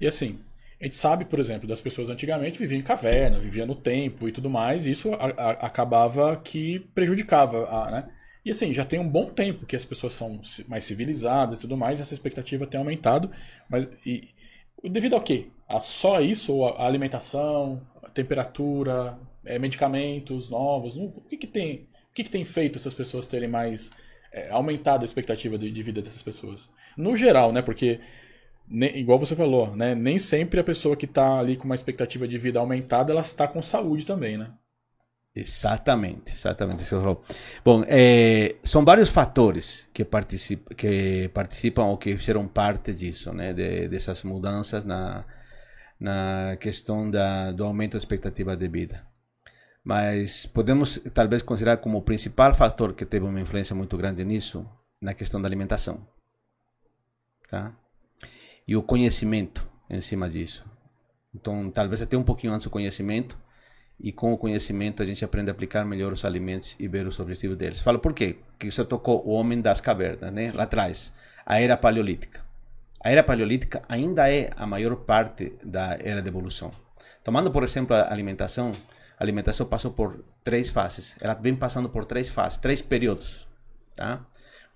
E 0.00 0.06
assim, 0.06 0.38
a 0.80 0.84
gente 0.84 0.96
sabe, 0.96 1.24
por 1.24 1.38
exemplo, 1.38 1.68
das 1.68 1.80
pessoas 1.80 2.08
antigamente 2.08 2.58
viviam 2.58 2.78
em 2.78 2.82
caverna, 2.82 3.38
viviam 3.38 3.66
no 3.66 3.74
tempo 3.74 4.28
e 4.28 4.32
tudo 4.32 4.48
mais, 4.48 4.86
e 4.86 4.90
isso 4.90 5.12
a, 5.14 5.26
a, 5.26 5.50
acabava 5.66 6.36
que 6.36 6.80
prejudicava, 6.94 7.68
a, 7.68 7.90
né? 7.90 8.08
E 8.44 8.50
assim, 8.50 8.72
já 8.72 8.84
tem 8.84 8.98
um 8.98 9.08
bom 9.08 9.26
tempo 9.26 9.66
que 9.66 9.76
as 9.76 9.84
pessoas 9.84 10.14
são 10.14 10.40
mais 10.66 10.84
civilizadas 10.84 11.58
e 11.58 11.60
tudo 11.60 11.76
mais, 11.76 11.98
e 11.98 12.02
essa 12.02 12.14
expectativa 12.14 12.66
tem 12.66 12.78
aumentado, 12.78 13.30
mas 13.68 13.86
e, 14.06 14.28
devido 14.88 15.14
ao 15.14 15.22
quê? 15.22 15.48
A 15.68 15.78
só 15.78 16.20
isso, 16.20 16.54
ou 16.54 16.66
a 16.66 16.86
alimentação, 16.86 17.86
a 18.02 18.08
temperatura, 18.08 19.18
é, 19.44 19.58
medicamentos 19.58 20.48
novos, 20.48 20.96
o 20.96 21.10
que, 21.28 21.36
que 21.36 21.46
tem? 21.46 21.88
O 22.10 22.14
que, 22.14 22.24
que 22.24 22.30
tem 22.30 22.44
feito 22.44 22.76
essas 22.78 22.94
pessoas 22.94 23.26
terem 23.26 23.48
mais 23.48 23.92
é, 24.32 24.50
aumentado 24.50 25.02
a 25.02 25.04
expectativa 25.04 25.58
de, 25.58 25.70
de, 25.70 25.82
vida 25.82 26.00
dessas 26.00 26.22
pessoas. 26.22 26.70
No 26.96 27.16
geral, 27.16 27.52
né? 27.52 27.62
Porque, 27.62 28.00
ne, 28.70 28.88
igual 28.98 29.18
você 29.18 29.34
falou, 29.34 29.74
né? 29.74 29.94
Nem 29.94 30.18
sempre 30.18 30.60
a 30.60 30.64
pessoa 30.64 30.96
que 30.96 31.04
está 31.04 31.38
ali 31.38 31.56
com 31.56 31.64
uma 31.64 31.74
expectativa 31.74 32.26
de 32.28 32.38
vida 32.38 32.58
aumentada, 32.60 33.12
ela 33.12 33.20
está 33.20 33.48
com 33.48 33.60
saúde 33.60 34.06
também, 34.06 34.38
né? 34.38 34.52
Exatamente, 35.34 36.32
exatamente. 36.32 36.84
Bom, 37.64 37.84
é, 37.86 38.56
são 38.64 38.84
vários 38.84 39.10
fatores 39.10 39.88
que, 39.92 40.04
particip, 40.04 40.74
que 40.74 41.30
participam 41.34 41.84
ou 41.84 41.98
que 41.98 42.16
fizeram 42.16 42.48
parte 42.48 42.92
disso, 42.92 43.32
né? 43.32 43.52
De, 43.52 43.88
dessas 43.88 44.22
mudanças 44.22 44.84
na, 44.84 45.24
na 45.98 46.56
questão 46.60 47.10
da, 47.10 47.52
do 47.52 47.64
aumento 47.64 47.92
da 47.92 47.98
expectativa 47.98 48.56
de 48.56 48.68
vida 48.68 49.10
mas 49.84 50.46
podemos 50.46 51.00
talvez 51.14 51.42
considerar 51.42 51.78
como 51.78 51.98
o 51.98 52.02
principal 52.02 52.54
fator 52.54 52.94
que 52.94 53.04
teve 53.04 53.24
uma 53.24 53.40
influência 53.40 53.74
muito 53.74 53.96
grande 53.96 54.24
nisso 54.24 54.66
na 55.00 55.14
questão 55.14 55.40
da 55.40 55.48
alimentação, 55.48 56.06
tá? 57.48 57.74
E 58.70 58.76
o 58.76 58.84
conhecimento 58.84 59.68
em 59.90 60.00
cima 60.00 60.30
disso. 60.30 60.64
Então, 61.34 61.72
talvez 61.72 62.02
até 62.02 62.16
um 62.16 62.22
pouquinho 62.22 62.52
antes 62.52 62.62
do 62.62 62.70
conhecimento 62.70 63.36
e 63.98 64.12
com 64.12 64.32
o 64.32 64.38
conhecimento 64.38 65.02
a 65.02 65.04
gente 65.04 65.24
aprende 65.24 65.50
a 65.50 65.52
aplicar 65.52 65.84
melhor 65.84 66.12
os 66.12 66.24
alimentos 66.24 66.76
e 66.78 66.86
ver 66.86 67.04
os 67.04 67.18
objetivos 67.18 67.56
deles. 67.56 67.80
Falo 67.80 67.98
por 67.98 68.14
quê? 68.14 68.36
Que 68.56 68.70
você 68.70 68.84
tocou 68.84 69.26
o 69.26 69.32
homem 69.32 69.60
das 69.60 69.80
cavernas, 69.80 70.32
né? 70.32 70.50
Sim. 70.50 70.56
Lá 70.56 70.62
atrás, 70.62 71.12
a 71.44 71.60
era 71.60 71.76
paleolítica. 71.76 72.44
A 73.02 73.10
era 73.10 73.24
paleolítica 73.24 73.82
ainda 73.88 74.32
é 74.32 74.52
a 74.56 74.64
maior 74.68 74.94
parte 74.98 75.52
da 75.64 75.98
era 76.00 76.22
de 76.22 76.28
evolução. 76.28 76.70
Tomando, 77.24 77.50
por 77.50 77.64
exemplo, 77.64 77.96
a 77.96 78.12
alimentação, 78.12 78.70
a 79.18 79.24
alimentação 79.24 79.66
passou 79.66 79.90
por 79.90 80.24
três 80.44 80.70
fases. 80.70 81.16
Ela 81.20 81.34
vem 81.34 81.56
passando 81.56 81.88
por 81.88 82.04
três 82.04 82.28
fases, 82.28 82.56
três 82.56 82.80
períodos. 82.80 83.48
Tá? 83.96 84.24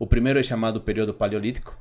O 0.01 0.05
primeiro 0.09 0.41
é 0.41 0.43
chamado 0.43 0.81
período 0.81 1.15
paleolítico, 1.15 1.79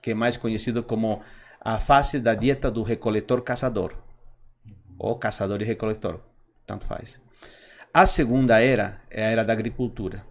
que 0.00 0.12
é 0.12 0.14
mais 0.14 0.36
conhecido 0.36 0.84
como 0.84 1.20
a 1.60 1.78
fase 1.78 2.18
da 2.18 2.34
dieta 2.34 2.70
do 2.70 2.82
recoletor-caçador. 2.82 3.94
Ou 4.98 5.18
caçador 5.18 5.62
e 5.62 5.64
recoletor, 5.64 6.20
tanto 6.66 6.86
faz. 6.86 7.20
A 7.92 8.06
segunda 8.06 8.60
era 8.60 9.00
é 9.10 9.24
a 9.24 9.30
era 9.30 9.44
da 9.44 9.52
agricultura. 9.52 10.24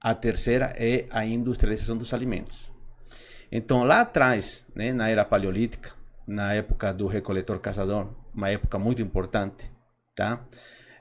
A 0.00 0.14
terceira 0.14 0.72
é 0.76 1.06
a 1.10 1.24
industrialização 1.24 1.96
dos 1.96 2.12
alimentos. 2.12 2.70
Então, 3.50 3.84
lá 3.84 4.00
atrás, 4.00 4.66
né, 4.74 4.92
na 4.92 5.08
era 5.08 5.24
paleolítica, 5.24 5.92
na 6.26 6.54
época 6.54 6.92
do 6.92 7.06
recoletor-caçador, 7.06 8.08
uma 8.34 8.48
época 8.48 8.78
muito 8.78 9.02
importante, 9.02 9.70
tá? 10.14 10.44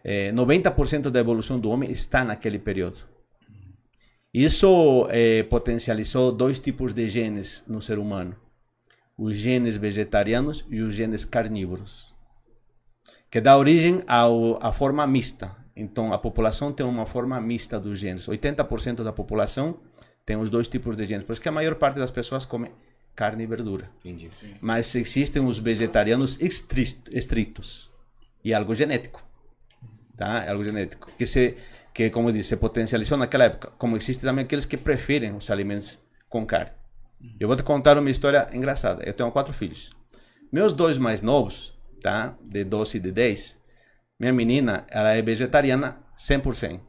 é, 0.04 0.32
90% 0.32 1.10
da 1.10 1.20
evolução 1.20 1.60
do 1.60 1.70
homem 1.70 1.90
está 1.92 2.24
naquele 2.24 2.60
período. 2.60 3.00
Isso 4.34 5.08
é, 5.10 5.44
potencializou 5.44 6.32
dois 6.32 6.58
tipos 6.58 6.94
de 6.94 7.08
genes 7.10 7.64
no 7.68 7.82
ser 7.82 8.00
humano: 8.00 8.36
os 9.22 9.36
genes 9.36 9.78
vegetarianos 9.78 10.66
e 10.70 10.82
os 10.82 10.94
genes 10.94 11.26
carnívoros, 11.26 12.14
que 13.30 13.40
dá 13.40 13.58
origem 13.58 14.02
ao, 14.08 14.64
à 14.66 14.72
forma 14.72 15.06
mista. 15.06 15.56
Então, 15.76 16.12
a 16.12 16.18
população 16.18 16.72
tem 16.72 16.86
uma 16.86 17.06
forma 17.06 17.40
mista 17.40 17.80
dos 17.80 18.00
genes. 18.00 18.28
80% 18.28 19.04
da 19.04 19.14
população 19.14 19.78
tem 20.26 20.38
os 20.38 20.50
dois 20.50 20.68
tipos 20.68 20.96
de 20.98 21.06
genes. 21.06 21.26
Por 21.26 21.34
isso 21.34 21.42
que 21.42 21.50
a 21.50 21.52
maior 21.52 21.76
parte 21.76 21.98
das 21.98 22.12
pessoas 22.12 22.46
come 22.46 22.72
carne 23.16 23.44
e 23.44 23.48
verdura. 23.48 23.90
Entendi. 24.00 24.30
Sim. 24.32 24.56
Mas 24.60 24.94
existem 24.96 25.46
os 25.46 25.60
vegetarianos 25.60 26.40
estritos 26.42 27.90
e 28.44 28.54
algo 28.54 28.76
genético 28.76 29.24
tá? 30.22 30.44
É 30.46 30.50
algo 30.52 30.64
genético. 30.64 31.12
Que, 31.18 31.26
se, 31.26 31.58
que 31.94 32.12
como 32.12 32.30
eu 32.30 32.34
disse, 32.34 32.50
se 32.50 32.58
potencializou 32.58 33.18
naquela 33.18 33.46
época. 33.46 33.72
Como 33.78 33.98
existe 33.98 34.22
também 34.22 34.46
aqueles 34.46 34.66
que 34.66 34.78
preferem 34.78 35.36
os 35.36 35.50
alimentos 35.50 35.98
com 36.30 36.46
carne. 36.46 36.72
Eu 37.40 37.48
vou 37.48 37.58
te 37.58 37.64
contar 37.64 37.98
uma 37.98 38.10
história 38.10 38.48
engraçada. 38.54 39.04
Eu 39.04 39.14
tenho 39.14 39.32
quatro 39.32 39.54
filhos. 39.54 39.90
Meus 40.52 40.74
dois 40.74 40.98
mais 40.98 41.22
novos, 41.22 41.74
tá? 42.02 42.36
De 42.44 42.64
12 42.64 42.98
e 42.98 43.00
de 43.00 43.12
10. 43.12 43.58
Minha 44.20 44.34
menina, 44.34 44.86
ela 44.90 45.14
é 45.14 45.22
vegetariana 45.22 45.98
100%. 46.18 46.80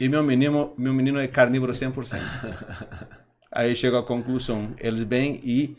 E 0.00 0.08
meu 0.08 0.22
menino, 0.22 0.74
meu 0.76 0.92
menino 0.92 1.18
é 1.18 1.28
carnívoro 1.28 1.72
100%. 1.72 2.20
Aí 3.50 3.74
chego 3.76 3.96
à 3.96 4.02
conclusão, 4.02 4.74
eles 4.78 5.02
vêm 5.02 5.40
e 5.44 5.76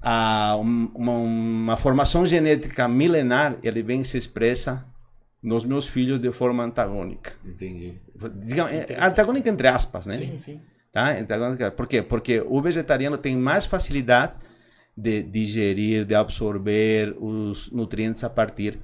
a, 0.00 0.56
uma, 0.56 1.12
uma, 1.12 1.76
formação 1.76 2.24
genética 2.24 2.86
milenar, 2.86 3.58
ele 3.64 3.82
vem 3.82 4.04
se 4.04 4.16
expressa 4.16 4.86
nos 5.42 5.64
meus 5.64 5.88
filhos 5.88 6.20
de 6.20 6.30
forma 6.30 6.62
antagônica. 6.62 7.32
Entendi. 7.44 8.00
Digamos, 8.44 8.72
é, 8.72 8.96
antagônica 9.00 9.48
entre 9.50 9.66
aspas, 9.66 10.06
né? 10.06 10.14
Sim, 10.14 10.38
sim. 10.38 10.60
Tá? 10.92 11.12
Antagônica. 11.18 11.70
Por 11.70 11.86
quê? 11.86 12.02
Porque 12.02 12.40
o 12.40 12.60
vegetariano 12.60 13.16
tem 13.16 13.36
mais 13.36 13.66
facilidade 13.66 14.32
de 14.96 15.22
digerir, 15.22 16.04
de 16.04 16.14
absorver 16.14 17.16
os 17.18 17.70
nutrientes 17.70 18.24
a 18.24 18.30
partir 18.30 18.78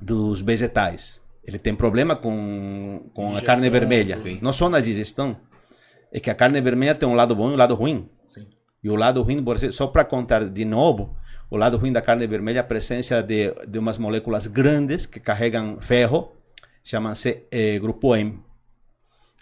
dos 0.00 0.40
vegetais. 0.40 1.20
Ele 1.44 1.58
tem 1.58 1.74
problema 1.74 2.16
com, 2.16 3.10
com 3.14 3.26
digestão, 3.28 3.38
a 3.38 3.42
carne 3.42 3.70
vermelha. 3.70 4.16
Sim. 4.16 4.38
Não 4.40 4.52
só 4.52 4.68
na 4.68 4.80
digestão. 4.80 5.36
É 6.12 6.20
que 6.20 6.30
a 6.30 6.34
carne 6.34 6.60
vermelha 6.60 6.94
tem 6.94 7.08
um 7.08 7.14
lado 7.14 7.34
bom 7.34 7.50
e 7.50 7.54
um 7.54 7.56
lado 7.56 7.74
ruim. 7.74 8.08
Sim. 8.26 8.46
E 8.82 8.88
o 8.88 8.96
lado 8.96 9.22
ruim, 9.22 9.44
só 9.70 9.88
para 9.88 10.04
contar 10.04 10.48
de 10.48 10.64
novo, 10.64 11.16
o 11.50 11.56
lado 11.56 11.76
ruim 11.76 11.92
da 11.92 12.00
carne 12.00 12.26
vermelha 12.26 12.58
é 12.58 12.60
a 12.60 12.64
presença 12.64 13.22
de, 13.22 13.52
de 13.68 13.78
umas 13.78 13.98
moléculas 13.98 14.46
grandes 14.46 15.06
que 15.06 15.20
carregam 15.20 15.78
ferro, 15.80 16.32
chamam-se 16.82 17.46
eh, 17.50 17.78
grupo 17.78 18.14
M. 18.14 18.40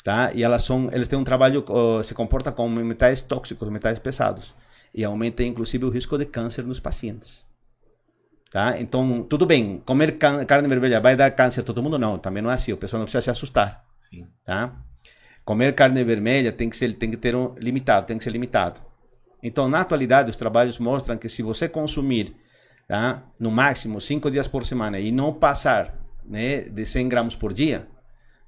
Tá? 0.04 0.30
E 0.34 0.42
elas 0.42 0.62
são, 0.62 0.90
eles 0.92 1.08
têm 1.08 1.18
um 1.18 1.24
trabalho, 1.24 1.64
uh, 1.66 2.04
se 2.04 2.12
comportam 2.14 2.52
como 2.52 2.84
metais 2.84 3.22
tóxicos, 3.22 3.70
metais 3.70 3.98
pesados. 3.98 4.54
E 4.94 5.02
aumenta 5.02 5.42
inclusive 5.42 5.86
o 5.86 5.88
risco 5.88 6.18
de 6.18 6.26
câncer 6.26 6.62
nos 6.62 6.78
pacientes. 6.78 7.42
Tá? 8.52 8.78
Então, 8.78 9.24
tudo 9.24 9.46
bem, 9.46 9.82
comer 9.84 10.18
carne 10.18 10.68
vermelha 10.68 11.00
vai 11.00 11.16
dar 11.16 11.30
câncer 11.30 11.62
a 11.62 11.64
todo 11.64 11.82
mundo? 11.82 11.98
Não, 11.98 12.18
também 12.18 12.42
não 12.42 12.50
é 12.50 12.54
assim, 12.54 12.72
o 12.72 12.76
pessoal 12.76 12.98
não 12.98 13.06
precisa 13.06 13.22
se 13.22 13.30
assustar. 13.30 13.82
Sim. 13.98 14.28
Tá? 14.44 14.76
Comer 15.42 15.74
carne 15.74 16.04
vermelha 16.04 16.52
tem 16.52 16.68
que 16.68 16.76
ser, 16.76 16.92
tem 16.92 17.10
que 17.10 17.16
ter 17.16 17.34
um 17.34 17.54
limitado, 17.56 18.06
tem 18.06 18.18
que 18.18 18.22
ser 18.22 18.30
limitado. 18.30 18.80
Então, 19.42 19.68
na 19.68 19.80
atualidade, 19.80 20.30
os 20.30 20.36
trabalhos 20.36 20.78
mostram 20.78 21.16
que 21.16 21.28
se 21.30 21.42
você 21.42 21.68
consumir 21.68 22.36
tá, 22.86 23.22
no 23.40 23.50
máximo 23.50 24.00
5 24.00 24.30
dias 24.30 24.46
por 24.46 24.66
semana 24.66 25.00
e 25.00 25.10
não 25.10 25.32
passar 25.32 25.98
né, 26.24 26.60
de 26.60 26.84
100 26.86 27.08
gramas 27.08 27.34
por 27.34 27.52
dia, 27.52 27.88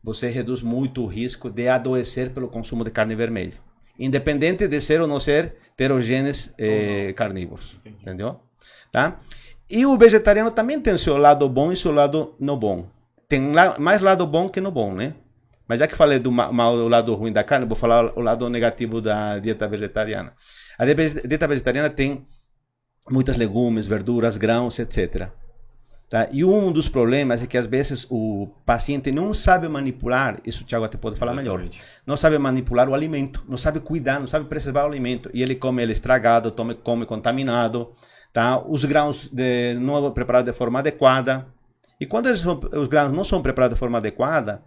você 0.06 0.28
reduz 0.28 0.62
muito 0.62 1.02
o 1.02 1.06
risco 1.08 1.50
de 1.50 1.66
adoecer 1.66 2.30
pelo 2.30 2.46
consumo 2.46 2.84
de 2.84 2.92
carne 2.92 3.16
vermelha. 3.16 3.54
Independente 3.98 4.68
de 4.68 4.80
ser 4.80 5.00
ou 5.00 5.08
não 5.08 5.18
ser 5.18 5.56
ter 5.76 5.90
os 5.90 6.04
genes 6.04 6.54
eh, 6.56 7.12
carnívoros. 7.16 7.76
Entendi. 7.80 7.96
Entendeu? 8.02 8.40
Tá? 8.92 9.18
E 9.68 9.84
o 9.84 9.98
vegetariano 9.98 10.52
também 10.52 10.80
tem 10.80 10.96
seu 10.96 11.16
lado 11.16 11.48
bom 11.48 11.72
e 11.72 11.76
seu 11.76 11.90
lado 11.90 12.36
não 12.38 12.56
bom. 12.56 12.86
Tem 13.28 13.40
mais 13.80 14.00
lado 14.00 14.24
bom 14.28 14.48
que 14.48 14.60
no 14.60 14.70
bom, 14.70 14.94
né? 14.94 15.14
Mas 15.66 15.80
já 15.80 15.88
que 15.88 15.96
falei 15.96 16.20
do 16.20 16.30
mal, 16.30 16.76
o 16.76 16.86
lado 16.86 17.12
ruim 17.16 17.32
da 17.32 17.42
carne, 17.42 17.66
vou 17.66 17.74
falar 17.74 18.16
o 18.16 18.20
lado 18.20 18.48
negativo 18.48 19.00
da 19.00 19.40
dieta 19.40 19.66
vegetariana. 19.66 20.32
A 20.78 20.84
dieta 20.84 21.48
vegetariana 21.48 21.90
tem 21.90 22.24
muitos 23.10 23.36
legumes, 23.36 23.88
verduras, 23.88 24.36
grãos, 24.36 24.78
etc. 24.78 25.28
Tá? 26.08 26.28
E 26.30 26.44
um 26.44 26.70
dos 26.70 26.88
problemas 26.88 27.42
é 27.42 27.46
que 27.48 27.58
às 27.58 27.66
vezes 27.66 28.06
o 28.08 28.48
paciente 28.64 29.10
não 29.10 29.34
sabe 29.34 29.66
manipular, 29.66 30.38
isso 30.44 30.62
o 30.62 30.66
Thiago 30.66 30.84
até 30.84 30.96
pode 30.96 31.18
falar 31.18 31.32
Exatamente. 31.32 31.78
melhor, 31.78 31.86
não 32.06 32.16
sabe 32.16 32.38
manipular 32.38 32.88
o 32.88 32.94
alimento, 32.94 33.44
não 33.48 33.56
sabe 33.56 33.80
cuidar, 33.80 34.20
não 34.20 34.26
sabe 34.26 34.44
preservar 34.44 34.84
o 34.84 34.86
alimento, 34.86 35.28
e 35.34 35.42
ele 35.42 35.56
come 35.56 35.82
ele 35.82 35.92
estragado, 35.92 36.52
come, 36.52 36.76
come 36.76 37.06
contaminado, 37.06 37.92
tá? 38.32 38.62
Os 38.64 38.84
grãos 38.84 39.28
de, 39.32 39.74
não 39.74 40.12
preparados 40.12 40.52
de 40.52 40.56
forma 40.56 40.78
adequada. 40.78 41.44
E 41.98 42.06
quando 42.06 42.28
eles, 42.28 42.44
os 42.46 42.86
grãos 42.86 43.12
não 43.12 43.24
são 43.24 43.42
preparados 43.42 43.74
de 43.74 43.80
forma 43.80 43.98
adequada, 43.98 44.62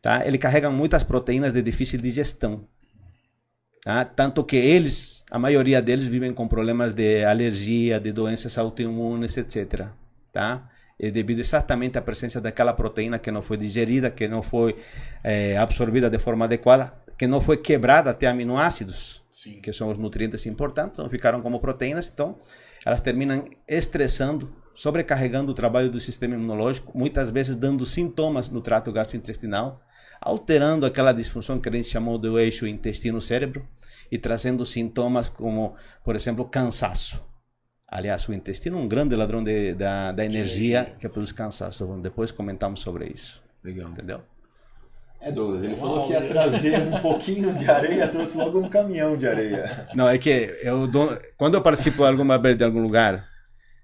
tá? 0.00 0.24
Ele 0.24 0.38
carrega 0.38 0.70
muitas 0.70 1.02
proteínas 1.02 1.52
de 1.52 1.60
difícil 1.60 2.00
digestão. 2.00 2.64
Tá? 3.82 4.04
Tanto 4.04 4.44
que 4.44 4.56
eles, 4.56 5.24
a 5.28 5.38
maioria 5.38 5.82
deles 5.82 6.06
vivem 6.06 6.32
com 6.32 6.46
problemas 6.46 6.94
de 6.94 7.24
alergia, 7.24 7.98
de 7.98 8.12
doenças 8.12 8.58
autoimunes, 8.58 9.36
etc. 9.36 9.88
Tá? 10.32 10.68
É 10.98 11.10
devido 11.10 11.38
exatamente 11.38 11.96
à 11.96 12.02
presença 12.02 12.40
daquela 12.40 12.72
proteína 12.72 13.18
que 13.18 13.30
não 13.30 13.42
foi 13.42 13.56
digerida, 13.56 14.10
que 14.10 14.26
não 14.26 14.42
foi 14.42 14.76
é, 15.22 15.56
absorvida 15.56 16.10
de 16.10 16.18
forma 16.18 16.44
adequada, 16.44 16.92
que 17.16 17.26
não 17.26 17.40
foi 17.40 17.56
quebrada 17.56 18.10
até 18.10 18.26
aminoácidos, 18.26 19.22
Sim. 19.30 19.60
que 19.60 19.72
são 19.72 19.88
os 19.90 19.98
nutrientes 19.98 20.44
importantes, 20.46 20.98
não 20.98 21.08
ficaram 21.08 21.40
como 21.40 21.60
proteínas, 21.60 22.10
então 22.12 22.38
elas 22.84 23.00
terminam 23.00 23.44
estressando, 23.66 24.52
sobrecarregando 24.74 25.52
o 25.52 25.54
trabalho 25.54 25.90
do 25.90 26.00
sistema 26.00 26.34
imunológico, 26.34 26.96
muitas 26.96 27.30
vezes 27.30 27.54
dando 27.54 27.86
sintomas 27.86 28.48
no 28.48 28.60
trato 28.60 28.90
gastrointestinal, 28.92 29.80
alterando 30.20 30.84
aquela 30.84 31.12
disfunção 31.12 31.60
que 31.60 31.68
a 31.68 31.72
gente 31.72 31.88
chamou 31.88 32.18
do 32.18 32.38
eixo 32.38 32.66
intestino-cérebro 32.66 33.66
e 34.10 34.18
trazendo 34.18 34.64
sintomas 34.66 35.28
como, 35.28 35.76
por 36.04 36.16
exemplo, 36.16 36.44
cansaço. 36.44 37.22
Aliás, 37.90 38.28
o 38.28 38.34
intestino 38.34 38.78
é 38.78 38.80
um 38.80 38.86
grande 38.86 39.16
ladrão 39.16 39.42
de, 39.42 39.72
da, 39.72 40.12
da 40.12 40.24
energia 40.24 40.92
que 41.00 41.08
produz 41.08 41.32
cansaço. 41.32 41.86
Depois 42.02 42.30
comentamos 42.30 42.80
sobre 42.80 43.06
isso. 43.06 43.42
Legal. 43.64 43.88
Entendeu? 43.88 44.20
É, 45.20 45.32
Douglas, 45.32 45.64
ele 45.64 45.76
falou 45.76 46.06
que 46.06 46.12
ia 46.12 46.20
trazer 46.28 46.80
um 46.80 47.00
pouquinho 47.00 47.52
de 47.54 47.68
areia, 47.68 48.06
trouxe 48.06 48.36
logo 48.38 48.60
um 48.60 48.68
caminhão 48.68 49.16
de 49.16 49.26
areia. 49.26 49.88
Não, 49.94 50.08
é 50.08 50.16
que 50.16 50.56
eu 50.62 50.86
dou, 50.86 51.18
quando 51.36 51.54
eu 51.54 51.62
participo 51.62 51.98
de 51.98 52.08
alguma 52.08 52.38
vez 52.38 52.56
de 52.56 52.62
algum 52.62 52.80
lugar, 52.80 53.26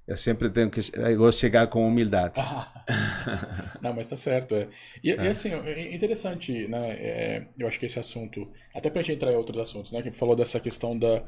eu 0.07 0.17
sempre 0.17 0.51
tenho 0.51 0.71
que 0.71 0.81
eu 0.95 1.33
chegar 1.33 1.67
com 1.69 1.87
humildade. 1.87 2.35
Não, 3.81 3.95
mas 3.95 4.11
tá 4.11 4.17
certo. 4.17 4.55
É. 4.55 4.69
E, 5.03 5.11
é. 5.11 5.25
e 5.25 5.29
assim, 5.29 5.53
é 5.53 5.95
interessante, 5.95 6.69
né? 6.69 6.91
É, 6.93 7.49
eu 7.59 7.67
acho 7.67 7.79
que 7.81 7.87
esse 7.87 7.99
assunto, 7.99 8.51
até 8.75 8.91
pra 8.91 9.03
gente 9.03 9.17
entrar 9.17 9.33
em 9.33 9.37
outros 9.37 9.59
assuntos, 9.59 9.93
né? 9.93 10.03
Que 10.03 10.11
falou 10.11 10.37
dessa 10.37 10.61
questão 10.61 10.99
da, 10.99 11.25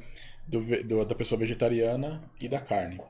do, 0.47 0.61
do, 0.85 1.05
da 1.05 1.15
pessoa 1.15 1.39
vegetariana 1.39 2.23
e 2.41 2.49
da 2.49 2.61
carne. 2.61 3.01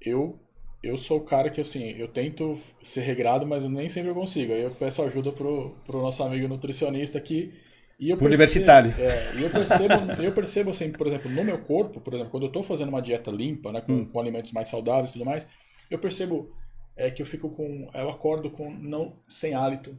Eu 0.00 0.40
eu 0.82 0.96
sou 0.96 1.18
o 1.18 1.24
cara 1.24 1.50
que, 1.50 1.60
assim, 1.60 1.90
eu 1.90 2.08
tento 2.08 2.58
ser 2.82 3.02
regrado, 3.02 3.46
mas 3.46 3.64
eu 3.64 3.70
nem 3.70 3.88
sempre 3.88 4.14
consigo. 4.14 4.52
Aí 4.52 4.62
eu 4.62 4.70
peço 4.70 5.02
ajuda 5.02 5.30
pro, 5.30 5.76
pro 5.86 6.00
nosso 6.00 6.22
amigo 6.22 6.48
nutricionista 6.48 7.18
aqui. 7.18 7.52
E 8.00 8.08
eu 8.08 8.16
percebo, 8.16 8.26
Universitário. 8.26 8.94
É, 8.98 9.36
e 9.36 9.42
eu 9.42 9.50
percebo, 9.50 9.94
eu 10.22 10.32
percebo, 10.32 10.70
assim, 10.70 10.90
por 10.90 11.06
exemplo, 11.06 11.30
no 11.30 11.44
meu 11.44 11.58
corpo, 11.58 12.00
por 12.00 12.14
exemplo, 12.14 12.30
quando 12.30 12.46
eu 12.46 12.52
tô 12.52 12.62
fazendo 12.62 12.88
uma 12.88 13.02
dieta 13.02 13.30
limpa, 13.30 13.70
né, 13.70 13.82
com, 13.82 13.92
hum. 13.92 14.06
com 14.06 14.18
alimentos 14.18 14.52
mais 14.52 14.68
saudáveis 14.68 15.10
e 15.10 15.12
tudo 15.12 15.26
mais, 15.26 15.46
eu 15.90 15.98
percebo 15.98 16.50
é, 16.96 17.10
que 17.10 17.20
eu 17.20 17.26
fico 17.26 17.50
com. 17.50 17.90
Eu 17.92 18.08
acordo 18.08 18.50
com 18.50 18.70
não 18.70 19.16
sem 19.28 19.54
hálito. 19.54 19.98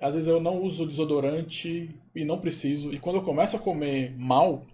Às 0.00 0.14
vezes 0.14 0.28
eu 0.28 0.40
não 0.40 0.62
uso 0.62 0.86
desodorante 0.86 1.98
e 2.14 2.24
não 2.24 2.38
preciso. 2.38 2.92
E 2.92 2.98
quando 2.98 3.16
eu 3.16 3.22
começo 3.22 3.56
a 3.56 3.60
comer 3.60 4.14
mal, 4.16 4.66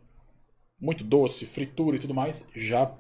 muito 0.80 1.04
doce, 1.04 1.46
fritura 1.46 1.96
e 1.96 2.00
tudo 2.00 2.12
mais, 2.12 2.48
já, 2.54 2.92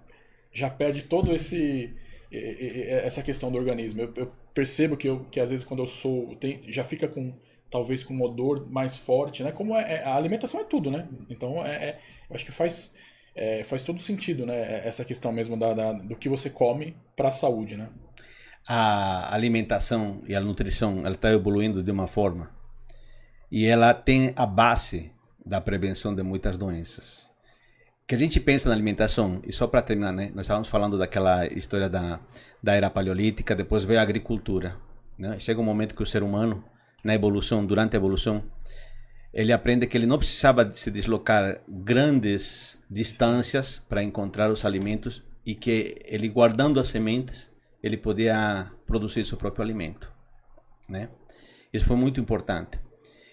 já 0.52 0.70
perde 0.70 1.02
todo 1.02 1.34
esse 1.34 1.92
essa 2.30 3.22
questão 3.22 3.50
do 3.50 3.58
organismo. 3.58 4.02
Eu, 4.02 4.12
eu 4.16 4.32
percebo 4.52 4.96
que, 4.96 5.08
eu, 5.08 5.24
que 5.30 5.40
às 5.40 5.50
vezes 5.50 5.64
quando 5.64 5.80
eu 5.82 5.86
sou, 5.86 6.34
tem, 6.36 6.62
já 6.68 6.84
fica 6.84 7.06
com 7.06 7.34
talvez 7.70 8.04
com 8.04 8.14
um 8.14 8.22
odor 8.22 8.68
mais 8.70 8.96
forte, 8.96 9.42
né? 9.42 9.52
Como 9.52 9.76
é, 9.76 9.94
é 9.94 10.04
a 10.04 10.14
alimentação 10.14 10.60
é 10.60 10.64
tudo, 10.64 10.90
né? 10.90 11.08
Então 11.28 11.64
é, 11.64 11.90
é 11.90 12.00
acho 12.30 12.44
que 12.44 12.52
faz 12.52 12.94
é, 13.34 13.64
faz 13.64 13.82
todo 13.82 14.00
sentido, 14.00 14.46
né? 14.46 14.86
Essa 14.86 15.04
questão 15.04 15.32
mesmo 15.32 15.56
da, 15.58 15.74
da 15.74 15.92
do 15.92 16.16
que 16.16 16.28
você 16.28 16.50
come 16.50 16.96
para 17.16 17.28
a 17.28 17.32
saúde, 17.32 17.76
né? 17.76 17.88
A 18.66 19.34
alimentação 19.34 20.22
e 20.26 20.34
a 20.34 20.40
nutrição 20.40 21.00
ela 21.00 21.14
está 21.14 21.30
evoluindo 21.32 21.82
de 21.82 21.90
uma 21.90 22.06
forma 22.06 22.50
e 23.50 23.66
ela 23.66 23.92
tem 23.92 24.32
a 24.36 24.46
base 24.46 25.12
da 25.44 25.60
prevenção 25.60 26.14
de 26.14 26.22
muitas 26.22 26.56
doenças 26.56 27.24
que 28.06 28.14
a 28.14 28.18
gente 28.18 28.38
pensa 28.38 28.68
na 28.68 28.74
alimentação, 28.74 29.40
e 29.44 29.52
só 29.52 29.66
para 29.66 29.80
terminar, 29.80 30.12
né? 30.12 30.30
Nós 30.34 30.44
estávamos 30.44 30.68
falando 30.68 30.98
daquela 30.98 31.46
história 31.46 31.88
da, 31.88 32.20
da 32.62 32.74
era 32.74 32.90
paleolítica, 32.90 33.54
depois 33.54 33.84
veio 33.84 33.98
a 33.98 34.02
agricultura. 34.02 34.76
Né? 35.18 35.38
Chega 35.38 35.60
um 35.60 35.64
momento 35.64 35.94
que 35.94 36.02
o 36.02 36.06
ser 36.06 36.22
humano, 36.22 36.62
na 37.04 37.14
evolução, 37.14 37.64
durante 37.64 37.94
a 37.94 37.98
evolução, 37.98 38.42
ele 39.32 39.52
aprende 39.52 39.86
que 39.86 39.96
ele 39.96 40.06
não 40.06 40.16
precisava 40.16 40.72
se 40.72 40.90
deslocar 40.90 41.60
grandes 41.68 42.82
distâncias 42.90 43.78
para 43.88 44.02
encontrar 44.02 44.50
os 44.50 44.64
alimentos 44.64 45.22
e 45.44 45.54
que 45.54 46.00
ele 46.04 46.28
guardando 46.28 46.80
as 46.80 46.86
sementes, 46.86 47.50
ele 47.82 47.98
podia 47.98 48.70
produzir 48.86 49.24
seu 49.24 49.36
próprio 49.36 49.62
alimento, 49.62 50.10
né? 50.88 51.10
Isso 51.72 51.84
foi 51.84 51.96
muito 51.96 52.20
importante. 52.20 52.78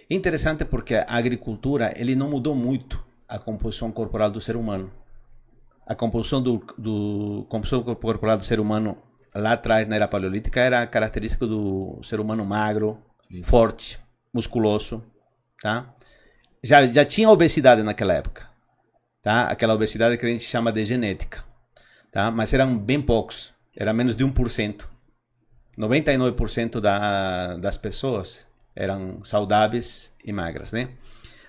Interessante 0.10 0.66
porque 0.66 0.96
a 0.96 1.06
agricultura 1.08 1.94
ele 1.96 2.16
não 2.16 2.30
mudou 2.30 2.56
muito 2.56 3.02
a 3.30 3.40
composição 3.40 3.92
corporal 3.92 4.30
do 4.30 4.42
ser 4.42 4.58
humano. 4.58 4.92
A 5.88 5.96
composição 5.96 6.42
do, 6.42 6.58
do 6.78 7.46
composição 7.48 7.84
corporal 7.84 8.38
do 8.38 8.44
ser 8.44 8.60
humano 8.60 8.98
lá 9.34 9.54
atrás 9.54 9.88
na 9.88 9.96
era 9.96 10.08
paleolítica 10.08 10.60
era 10.60 10.86
característica 10.86 11.48
do 11.48 12.02
ser 12.04 12.20
humano 12.20 12.44
magro, 12.44 12.98
Forte, 13.44 14.00
musculoso, 14.34 15.04
tá? 15.62 15.94
Já 16.64 16.86
já 16.88 17.06
tinha 17.06 17.30
obesidade 17.30 17.82
naquela 17.84 18.14
época, 18.14 18.48
tá? 19.22 19.44
Aquela 19.48 19.74
obesidade 19.74 20.18
que 20.18 20.26
a 20.26 20.30
gente 20.30 20.44
chama 20.44 20.72
de 20.72 20.84
genética, 20.86 21.44
tá? 22.12 22.30
Mas 22.30 22.54
eram 22.54 22.78
bem 22.78 23.02
poucos, 23.02 23.54
era 23.76 23.94
menos 23.94 24.16
de 24.16 24.24
1%. 24.24 24.86
99% 25.78 26.80
da, 26.80 27.58
das 27.58 27.78
pessoas 27.78 28.46
eram 28.76 29.24
saudáveis 29.24 30.14
e 30.24 30.32
magras, 30.32 30.72
né? 30.72 30.90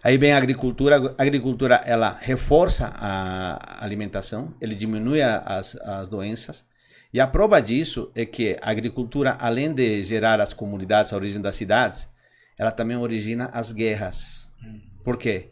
Aí 0.02 0.18
vem 0.18 0.32
a 0.32 0.38
agricultura. 0.38 1.14
A 1.16 1.22
agricultura 1.22 1.76
ela 1.86 2.18
reforça 2.20 2.92
a 2.94 3.84
alimentação, 3.84 4.54
ele 4.60 4.74
diminui 4.74 5.22
as, 5.22 5.76
as 5.76 6.08
doenças. 6.08 6.64
E 7.12 7.20
a 7.20 7.26
prova 7.26 7.60
disso 7.60 8.10
é 8.14 8.24
que 8.24 8.56
a 8.62 8.70
agricultura, 8.70 9.36
além 9.38 9.72
de 9.72 10.02
gerar 10.02 10.40
as 10.40 10.54
comunidades, 10.54 11.12
a 11.12 11.16
origem 11.16 11.42
das 11.42 11.56
cidades, 11.56 12.08
ela 12.58 12.70
também 12.70 12.96
origina 12.96 13.50
as 13.52 13.72
guerras. 13.72 14.50
Por 15.04 15.16
quê? 15.18 15.48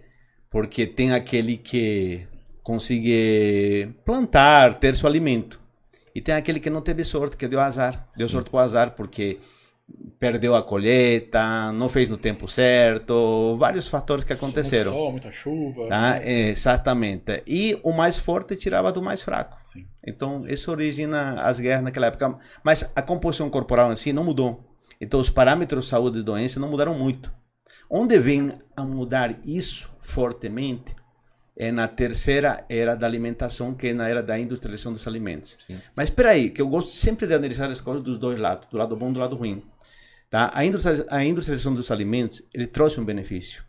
Porque 0.49 0.87
tem 0.87 1.13
aquele 1.13 1.57
que 1.57 2.27
consegue 2.63 3.93
plantar, 4.05 4.75
ter 4.75 4.97
seu 4.97 5.09
alimento. 5.09 5.61
E 6.15 6.21
tem 6.21 6.35
aquele 6.35 6.61
que 6.61 6.71
não 6.71 6.81
teve 6.81 7.05
sorte, 7.05 7.37
que 7.37 7.47
deu 7.47 7.61
azar. 7.61 8.09
Deu 8.17 8.29
Sim. 8.29 8.35
sorte 8.35 8.51
com 8.51 8.59
azar, 8.59 8.93
porque 8.93 9.39
perdeu 10.19 10.55
a 10.55 10.63
colheita, 10.63 11.73
não 11.73 11.89
fez 11.89 12.09
no 12.09 12.19
tempo 12.19 12.47
certo, 12.47 13.57
vários 13.59 13.89
fatores 13.89 14.25
que 14.25 14.35
aconteceram. 14.35 14.93
Muito 14.93 15.03
sol, 15.03 15.13
muita 15.13 15.33
chuva. 15.33 15.89
Tá? 15.89 16.21
Mas... 16.21 16.29
Exatamente. 16.29 17.43
E 17.47 17.81
o 17.83 17.93
mais 17.93 18.19
forte 18.19 18.55
tirava 18.55 18.93
do 18.93 19.03
mais 19.03 19.23
fraco. 19.23 19.57
Sim. 19.65 19.87
Então, 20.07 20.47
isso 20.47 20.71
origina 20.71 21.41
as 21.41 21.59
guerras 21.59 21.85
naquela 21.85 22.09
época. 22.09 22.39
Mas 22.63 22.93
a 22.95 23.01
composição 23.01 23.49
corporal 23.49 23.91
em 23.93 23.97
si 23.97 24.13
não 24.13 24.23
mudou. 24.25 24.65
Então, 25.01 25.19
os 25.19 25.31
parâmetros 25.31 25.87
de 25.87 25.91
saúde 25.91 26.19
e 26.19 26.23
doença 26.23 26.61
não 26.61 26.69
mudaram 26.69 26.95
muito. 26.95 27.33
Onde 27.89 28.19
vem 28.19 28.53
a 28.77 28.85
mudar 28.85 29.39
isso 29.45 29.91
fortemente 30.03 30.95
é 31.61 31.71
na 31.71 31.87
terceira 31.87 32.65
era 32.71 32.95
da 32.95 33.07
alimentação, 33.07 33.75
que 33.75 33.89
é 33.89 33.93
na 33.93 34.09
era 34.09 34.23
da 34.23 34.41
industrialização 34.41 34.95
dos 34.95 35.07
alimentos. 35.07 35.59
Sim. 35.67 35.79
Mas 35.95 36.09
espera 36.09 36.31
aí, 36.31 36.49
que 36.49 36.63
eu 36.63 36.67
gosto 36.67 36.89
sempre 36.89 37.27
de 37.27 37.35
analisar 37.35 37.71
as 37.71 37.83
coisas 37.83 38.03
dos 38.03 38.17
dois 38.17 38.41
lados, 38.41 38.67
do 38.67 38.79
lado 38.79 38.97
bom 38.97 39.11
e 39.11 39.13
do 39.13 39.21
lado 39.21 39.37
ruim. 39.37 39.63
Tá? 40.31 40.51
A, 40.55 40.65
industrialização 40.65 41.75
dos 41.75 41.91
alimentos, 41.91 42.43
ele 42.55 42.67
trouxe 42.67 42.99
um 42.99 43.05
benefício. 43.05 43.63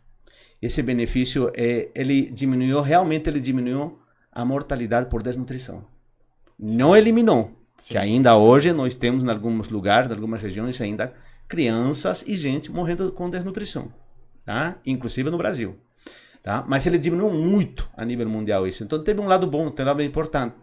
Esse 0.62 0.82
benefício, 0.82 1.52
é, 1.54 1.90
ele 1.94 2.32
diminuiu, 2.32 2.80
realmente 2.80 3.30
ele 3.30 3.42
diminuiu 3.42 4.00
a 4.32 4.46
mortalidade 4.46 5.10
por 5.10 5.22
desnutrição. 5.22 5.84
Sim. 6.66 6.78
Não 6.78 6.96
eliminou, 6.96 7.52
Sim. 7.78 7.92
que 7.92 7.98
ainda 7.98 8.38
hoje 8.38 8.72
nós 8.72 8.96
temos 8.96 9.22
em 9.22 9.30
alguns 9.30 9.68
lugares, 9.68 10.10
em 10.10 10.14
algumas 10.14 10.42
regiões 10.42 10.80
ainda, 10.80 11.14
crianças 11.46 12.24
e 12.26 12.38
gente 12.38 12.72
morrendo 12.72 13.12
com 13.12 13.30
desnutrição. 13.30 13.94
Tá? 14.46 14.78
Inclusive 14.86 15.30
no 15.30 15.38
Brasil. 15.38 15.78
Tá? 16.44 16.66
Mas 16.68 16.88
ele 16.88 16.98
diminuiu 16.98 17.32
muito 17.32 17.90
a 17.96 18.04
nível 18.04 18.28
mundial 18.28 18.68
isso. 18.68 18.84
Então 18.84 19.04
teve 19.04 19.22
um 19.22 19.28
lado 19.28 19.46
bom, 19.46 19.70
tem 19.70 19.86
um 19.86 19.88
lado 19.88 20.02
importante. 20.02 20.56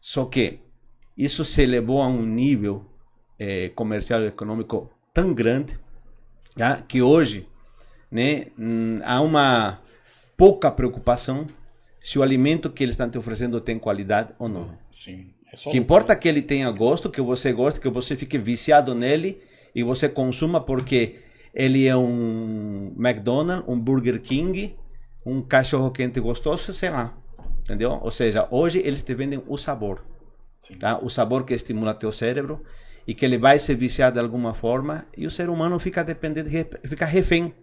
Só 0.00 0.24
que 0.24 0.60
isso 1.16 1.44
se 1.44 1.62
elevou 1.62 2.02
a 2.02 2.08
um 2.08 2.22
nível 2.22 2.84
é, 3.38 3.68
comercial 3.70 4.22
e 4.22 4.26
econômico 4.26 4.90
tão 5.12 5.32
grande 5.32 5.78
tá? 6.56 6.82
que 6.82 7.00
hoje 7.00 7.48
né, 8.10 8.46
hum, 8.58 9.00
há 9.04 9.20
uma 9.20 9.80
pouca 10.36 10.70
preocupação 10.70 11.46
se 12.00 12.18
o 12.18 12.22
alimento 12.22 12.68
que 12.68 12.82
eles 12.82 12.94
estão 12.94 13.08
te 13.08 13.16
oferecendo 13.16 13.60
tem 13.60 13.78
qualidade 13.78 14.34
ou 14.38 14.48
não. 14.48 14.70
Sim. 14.90 15.32
É 15.50 15.56
só 15.56 15.70
que 15.70 15.78
importa 15.78 16.14
que 16.16 16.28
ele 16.28 16.42
tenha 16.42 16.70
gosto, 16.70 17.08
que 17.08 17.20
você 17.20 17.52
goste, 17.52 17.80
que 17.80 17.88
você 17.88 18.16
fique 18.16 18.36
viciado 18.36 18.94
nele 18.94 19.40
e 19.74 19.82
você 19.82 20.08
consuma 20.08 20.60
porque 20.60 21.20
ele 21.54 21.86
é 21.86 21.96
um 21.96 22.92
McDonald's, 22.98 23.64
um 23.68 23.78
Burger 23.78 24.20
King, 24.20 24.76
um 25.24 25.40
cachorro 25.42 25.90
quente 25.90 26.20
gostoso, 26.20 26.72
sei 26.72 26.90
lá. 26.90 27.14
Entendeu? 27.60 27.98
Ou 28.02 28.10
seja, 28.10 28.46
hoje 28.50 28.78
eles 28.84 29.02
te 29.02 29.14
vendem 29.14 29.42
o 29.46 29.56
sabor. 29.56 30.04
Sim. 30.60 30.76
Tá? 30.76 30.98
O 30.98 31.08
sabor 31.08 31.44
que 31.44 31.54
estimula 31.54 31.94
teu 31.94 32.12
cérebro 32.12 32.62
e 33.06 33.14
que 33.14 33.24
ele 33.24 33.38
vai 33.38 33.58
se 33.58 33.74
viciar 33.74 34.12
de 34.12 34.18
alguma 34.18 34.54
forma 34.54 35.06
e 35.16 35.26
o 35.26 35.30
ser 35.30 35.48
humano 35.48 35.78
fica 35.78 36.04
dependente, 36.04 36.50
fica 36.84 37.04
refém. 37.04 37.54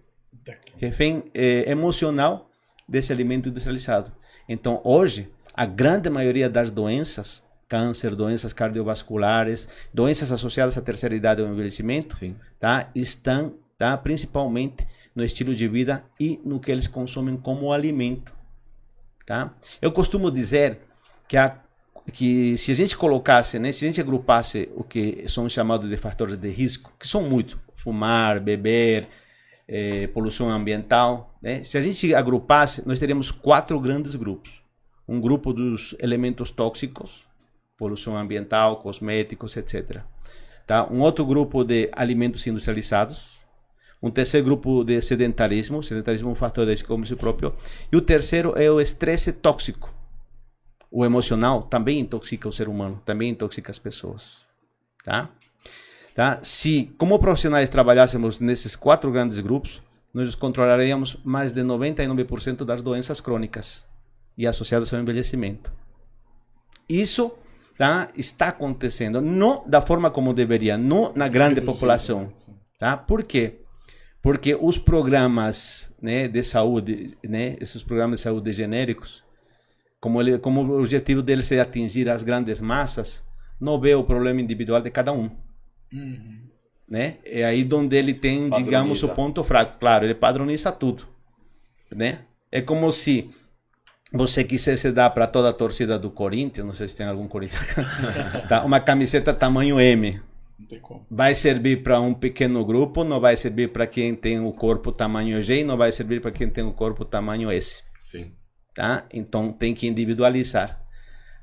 Refém 0.78 1.24
é, 1.34 1.69
emocional 1.69 2.50
desse 2.88 3.12
alimento 3.12 3.50
industrializado. 3.50 4.12
Então, 4.50 4.82
hoje, 4.84 5.30
a 5.54 5.65
grande 5.65 6.10
maioria 6.10 6.50
das 6.50 6.71
doenças, 6.71 7.43
câncer, 7.67 8.15
doenças 8.15 8.54
cardiovasculares, 8.54 9.67
doenças 9.93 10.32
associadas 10.32 10.78
à 10.78 10.82
terceira 10.82 11.15
idade 11.15 11.41
ou 11.41 11.47
envelhecimento, 11.47 12.15
Sim. 12.15 12.36
tá, 12.60 12.89
estão 12.95 13.54
tá, 13.78 13.97
principalmente 13.97 14.88
no 15.15 15.24
estilo 15.24 15.54
de 15.54 15.67
vida 15.67 16.04
e 16.19 16.39
no 16.43 16.60
que 16.60 16.71
eles 16.71 16.88
consomem 16.88 17.38
como 17.38 17.71
alimento. 17.71 18.34
Tá? 19.26 19.54
Eu 19.82 19.91
costumo 19.91 20.32
dizer 20.32 20.80
que, 21.28 21.38
a, 21.38 21.58
que 22.12 22.58
se 22.58 22.71
a 22.71 22.76
gente 22.76 22.97
colocasse, 22.97 23.60
né, 23.60 23.71
se 23.71 23.86
a 23.86 23.88
gente 23.88 24.02
agrupasse 24.02 24.69
o 24.76 24.84
que 24.84 25.26
são 25.28 25.47
chamados 25.47 25.89
de 25.89 25.97
fatores 25.97 26.38
de 26.38 26.50
risco, 26.50 26.91
que 27.00 27.08
são 27.08 27.24
muitos, 27.24 27.58
fumar, 27.76 28.39
beber, 28.39 29.08
eh, 29.67 30.08
poluição 30.08 30.50
ambiental, 30.50 31.34
né? 31.41 31.63
se 31.63 31.78
a 31.78 31.82
gente 31.82 32.13
agrupasse, 32.13 32.86
nós 32.88 33.00
teríamos 33.00 33.32
quatro 33.32 33.80
grandes 33.80 34.15
grupos. 34.15 34.62
Um 35.08 35.19
grupo 35.19 35.54
dos 35.54 35.95
elementos 36.00 36.52
tóxicos, 36.52 37.26
poluição 37.78 38.17
ambiental, 38.17 38.82
cosméticos, 38.82 39.58
etc. 39.58 40.02
Tá? 40.67 40.88
Um 40.91 41.02
outro 41.02 41.26
grupo 41.26 41.63
de 41.63 41.89
alimentos 41.93 42.45
industrializados, 42.45 43.40
um 44.02 44.10
terceiro 44.10 44.46
grupo 44.46 44.84
de 44.84 45.00
sedentarismo, 45.02 45.84
sedentarismo 45.84 46.30
é 46.30 46.32
um 46.32 46.36
fator 46.36 46.66
de 46.66 46.84
como 46.84 47.06
si 47.06 47.16
próprio. 47.16 47.54
E 47.92 47.96
o 47.96 48.02
terceiro 48.02 48.58
é 48.58 48.70
o 48.72 48.82
estresse 48.82 49.32
tóxico. 49.32 49.94
O 50.90 51.06
emocional 51.06 51.64
também 51.64 52.00
intoxica 52.00 52.50
o 52.50 52.54
ser 52.54 52.68
humano, 52.68 53.02
também 53.06 53.30
intoxica 53.30 53.72
as 53.72 53.78
pessoas. 53.78 54.46
Tá? 55.06 55.30
Tá? 56.16 56.44
Se, 56.44 56.92
como 56.98 57.20
profissionais, 57.20 57.70
trabalhássemos 57.70 58.40
nesses 58.40 58.76
quatro 58.76 59.12
grandes 59.12 59.40
grupos, 59.40 59.82
nós 60.14 60.34
controlaríamos 60.36 61.18
mais 61.24 61.52
de 61.52 61.62
99% 61.62 62.66
das 62.66 62.82
doenças 62.82 63.22
crônicas 63.22 63.86
e 64.38 64.48
associadas 64.48 64.92
ao 64.94 65.00
envelhecimento. 65.00 65.72
Isso 66.90 67.32
tá, 67.78 68.10
está 68.18 68.50
acontecendo, 68.50 69.22
não 69.22 69.64
da 69.66 69.82
forma 69.82 70.12
como 70.12 70.34
deveria, 70.34 70.78
não 70.78 71.14
na 71.16 71.28
grande 71.30 71.62
população. 71.62 72.34
Tá? 72.78 72.98
Por 72.98 73.24
quê? 73.24 73.61
Porque 74.22 74.56
os 74.60 74.78
programas 74.78 75.92
né, 76.02 76.28
de 76.28 76.44
saúde, 76.44 77.18
né, 77.24 77.58
esses 77.60 77.82
programas 77.82 78.20
de 78.20 78.24
saúde 78.24 78.54
genéricos, 78.54 79.24
como, 80.00 80.22
ele, 80.22 80.38
como 80.38 80.64
o 80.64 80.80
objetivo 80.80 81.22
deles 81.22 81.52
é 81.52 81.60
atingir 81.60 82.10
as 82.10 82.24
grandes 82.24 82.62
massas, 82.62 83.24
não 83.60 83.80
vê 83.80 83.96
o 83.96 84.04
problema 84.04 84.42
individual 84.42 84.82
de 84.82 84.92
cada 84.92 85.12
um. 85.12 85.30
Uhum. 85.94 86.40
Né? 86.90 87.18
É 87.24 87.44
aí 87.46 87.68
onde 87.74 87.96
ele 87.96 88.14
tem, 88.14 88.50
padroniza. 88.50 88.64
digamos, 88.64 89.04
o 89.04 89.10
ponto 89.10 89.44
fraco. 89.44 89.80
Claro, 89.80 90.06
ele 90.06 90.16
padroniza 90.16 90.72
tudo. 90.72 91.08
Né? 91.94 92.20
É 92.52 92.62
como 92.62 92.92
se 92.92 93.30
você 94.12 94.44
quisesse 94.44 94.92
dar 94.92 95.10
para 95.12 95.26
toda 95.26 95.50
a 95.50 95.54
torcida 95.54 95.98
do 95.98 96.12
Corinthians, 96.12 96.66
não 96.66 96.74
sei 96.74 96.88
se 96.88 96.96
tem 96.96 97.06
algum 97.06 97.28
Corinthians, 97.28 97.64
tá? 98.50 98.64
uma 98.66 98.80
camiseta 98.80 99.34
tamanho 99.34 99.80
M. 99.80 100.20
Vai 101.10 101.36
servir 101.36 101.84
para 101.84 102.00
um 102.00 102.13
pequeno 102.13 102.63
grupo, 102.65 103.04
não 103.04 103.19
vai 103.19 103.36
servir 103.38 103.71
para 103.71 103.88
quem 103.88 104.15
tem 104.15 104.39
o 104.39 104.52
corpo 104.52 104.91
tamanho 104.91 105.41
G, 105.41 105.63
não 105.63 105.78
vai 105.78 105.91
servir 105.91 106.21
para 106.21 106.32
quem 106.32 106.50
tem 106.50 106.63
o 106.63 106.74
corpo 106.74 107.06
tamanho 107.06 107.52
S. 107.52 107.84
Sim. 108.00 108.34
Tá? 108.74 109.06
Então 109.13 109.52
tem 109.52 109.74
que 109.74 109.88
individualizar. 109.88 110.82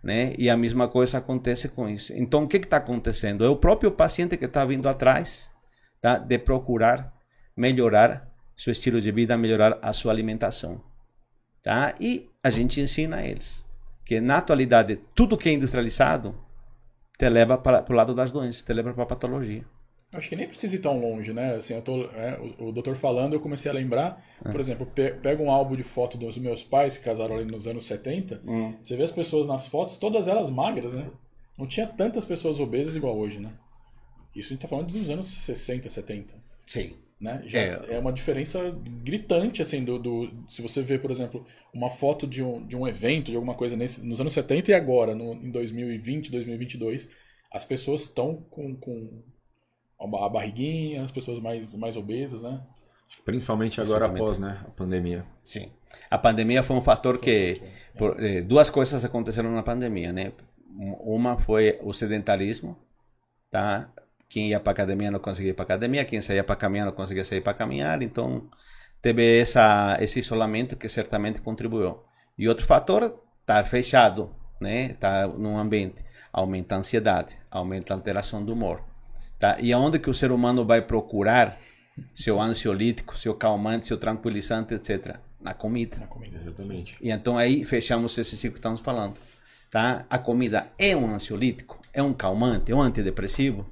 Né? 0.02 0.34
E 0.38 0.48
a 0.48 0.56
mesma 0.56 0.88
coisa 0.88 1.18
acontece 1.18 1.68
com 1.68 1.88
isso. 1.88 2.12
Então 2.14 2.44
o 2.44 2.48
que 2.48 2.56
está 2.56 2.76
acontecendo? 2.76 3.44
É 3.44 3.48
o 3.48 3.56
próprio 3.56 3.90
paciente 3.90 4.36
que 4.36 4.44
está 4.44 4.64
vindo 4.64 4.88
atrás 4.88 5.50
tá? 6.00 6.18
de 6.18 6.38
procurar 6.38 7.12
melhorar 7.58 8.32
seu 8.56 8.72
estilo 8.72 9.00
de 9.00 9.10
vida, 9.10 9.36
melhorar 9.36 9.78
a 9.82 9.92
sua 9.92 10.12
alimentação. 10.12 10.80
Tá? 11.62 11.94
E 12.00 12.30
a 12.42 12.50
gente 12.50 12.80
ensina 12.80 13.16
a 13.16 13.26
eles 13.26 13.66
que 14.04 14.20
na 14.20 14.38
atualidade 14.38 14.98
tudo 15.14 15.36
que 15.36 15.48
é 15.48 15.52
industrializado 15.52 16.34
te 17.18 17.28
leva 17.28 17.58
para 17.58 17.84
o 17.90 17.92
lado 17.92 18.14
das 18.14 18.30
doenças, 18.30 18.62
te 18.62 18.72
leva 18.72 18.94
para 18.94 19.02
a 19.02 19.06
patologia. 19.06 19.64
Acho 20.14 20.28
que 20.30 20.36
nem 20.36 20.48
precisa 20.48 20.76
ir 20.76 20.78
tão 20.78 20.98
longe, 20.98 21.34
né? 21.34 21.56
Assim, 21.56 21.74
eu 21.74 21.82
tô, 21.82 22.04
é, 22.04 22.40
o, 22.58 22.68
o 22.68 22.72
doutor 22.72 22.96
falando, 22.96 23.34
eu 23.34 23.40
comecei 23.40 23.70
a 23.70 23.74
lembrar, 23.74 24.24
é. 24.42 24.50
por 24.50 24.58
exemplo, 24.58 24.86
pe, 24.86 25.10
pega 25.14 25.42
um 25.42 25.50
álbum 25.50 25.76
de 25.76 25.82
foto 25.82 26.16
dos 26.16 26.38
meus 26.38 26.64
pais 26.64 26.96
que 26.96 27.04
casaram 27.04 27.36
ali 27.36 27.44
nos 27.44 27.66
anos 27.66 27.84
70, 27.84 28.40
hum. 28.46 28.74
você 28.80 28.96
vê 28.96 29.02
as 29.02 29.12
pessoas 29.12 29.46
nas 29.46 29.66
fotos, 29.66 29.98
todas 29.98 30.26
elas 30.26 30.48
magras, 30.48 30.94
né? 30.94 31.10
Não 31.58 31.66
tinha 31.66 31.86
tantas 31.86 32.24
pessoas 32.24 32.58
obesas 32.60 32.96
igual 32.96 33.18
hoje, 33.18 33.38
né? 33.40 33.52
Isso 34.34 34.48
a 34.48 34.50
gente 34.54 34.62
tá 34.62 34.68
falando 34.68 34.92
dos 34.92 35.10
anos 35.10 35.26
60, 35.26 35.88
70. 35.88 36.32
Sim. 36.66 36.96
Né? 37.20 37.42
Já 37.46 37.58
é. 37.58 37.94
é 37.94 37.98
uma 37.98 38.12
diferença 38.12 38.70
gritante, 39.02 39.60
assim, 39.60 39.84
do, 39.84 39.98
do, 39.98 40.30
se 40.48 40.62
você 40.62 40.82
vê, 40.82 40.98
por 40.98 41.10
exemplo, 41.10 41.44
uma 41.74 41.90
foto 41.90 42.26
de 42.26 42.42
um, 42.42 42.64
de 42.64 42.76
um 42.76 42.86
evento, 42.86 43.30
de 43.30 43.34
alguma 43.34 43.54
coisa 43.54 43.76
nesse, 43.76 44.06
nos 44.06 44.20
anos 44.20 44.32
70 44.32 44.70
e 44.70 44.74
agora, 44.74 45.14
no, 45.14 45.34
em 45.34 45.50
2020, 45.50 46.30
2022, 46.30 47.12
as 47.52 47.64
pessoas 47.64 48.02
estão 48.02 48.36
com, 48.50 48.76
com 48.76 49.22
a 50.00 50.28
barriguinha, 50.28 51.02
as 51.02 51.10
pessoas 51.10 51.40
mais, 51.40 51.74
mais 51.74 51.96
obesas, 51.96 52.44
né? 52.44 52.64
Principalmente 53.24 53.80
agora 53.80 54.06
após 54.06 54.38
né, 54.38 54.62
a 54.64 54.70
pandemia. 54.70 55.26
Sim. 55.42 55.72
A 56.10 56.18
pandemia 56.18 56.62
foi 56.62 56.76
um 56.76 56.82
fator 56.82 57.18
que... 57.18 57.60
Por, 57.96 58.22
eh, 58.22 58.42
duas 58.42 58.70
coisas 58.70 59.04
aconteceram 59.04 59.50
na 59.50 59.62
pandemia, 59.62 60.12
né? 60.12 60.32
Uma 61.00 61.36
foi 61.36 61.80
o 61.82 61.92
sedentarismo, 61.92 62.78
tá? 63.50 63.90
Quem 64.28 64.50
ia 64.50 64.60
para 64.60 64.72
academia 64.72 65.10
não 65.10 65.18
conseguia 65.18 65.50
ir 65.50 65.54
para 65.54 65.64
academia, 65.64 66.04
quem 66.04 66.20
saía 66.20 66.44
para 66.44 66.56
caminhar 66.56 66.86
não 66.86 66.92
conseguia 66.92 67.24
sair 67.24 67.40
para 67.40 67.54
caminhar, 67.54 68.02
então 68.02 68.48
teve 69.00 69.40
essa, 69.40 69.96
esse 70.00 70.18
isolamento 70.18 70.76
que 70.76 70.88
certamente 70.88 71.40
contribuiu. 71.40 72.00
E 72.36 72.48
outro 72.48 72.66
fator, 72.66 73.20
estar 73.40 73.64
fechado, 73.66 74.30
né? 74.60 74.92
Estar 74.92 75.28
num 75.28 75.58
ambiente, 75.58 76.04
aumenta 76.32 76.74
a 76.74 76.78
ansiedade, 76.78 77.36
aumenta 77.50 77.94
a 77.94 77.96
alteração 77.96 78.44
do 78.44 78.52
humor. 78.52 78.82
Tá? 79.38 79.56
E 79.60 79.72
aonde 79.72 79.98
que 79.98 80.10
o 80.10 80.14
ser 80.14 80.30
humano 80.30 80.64
vai 80.64 80.82
procurar 80.82 81.58
seu 82.14 82.40
ansiolítico, 82.40 83.16
seu 83.16 83.34
calmante, 83.34 83.86
seu 83.86 83.96
tranquilizante, 83.96 84.74
etc. 84.74 85.16
Na 85.40 85.54
comida. 85.54 85.96
Na 85.96 86.06
comida. 86.06 86.36
Exatamente. 86.36 86.96
E 87.00 87.10
então 87.10 87.38
aí 87.38 87.64
fechamos 87.64 88.16
esse 88.18 88.36
ciclo 88.36 88.54
que 88.54 88.58
estamos 88.58 88.80
falando. 88.80 89.16
Tá? 89.70 90.04
A 90.08 90.18
comida 90.18 90.68
é 90.78 90.96
um 90.96 91.14
ansiolítico? 91.14 91.80
É 91.92 92.02
um 92.02 92.12
calmante? 92.12 92.72
É 92.72 92.74
um 92.74 92.80
antidepressivo? 92.80 93.66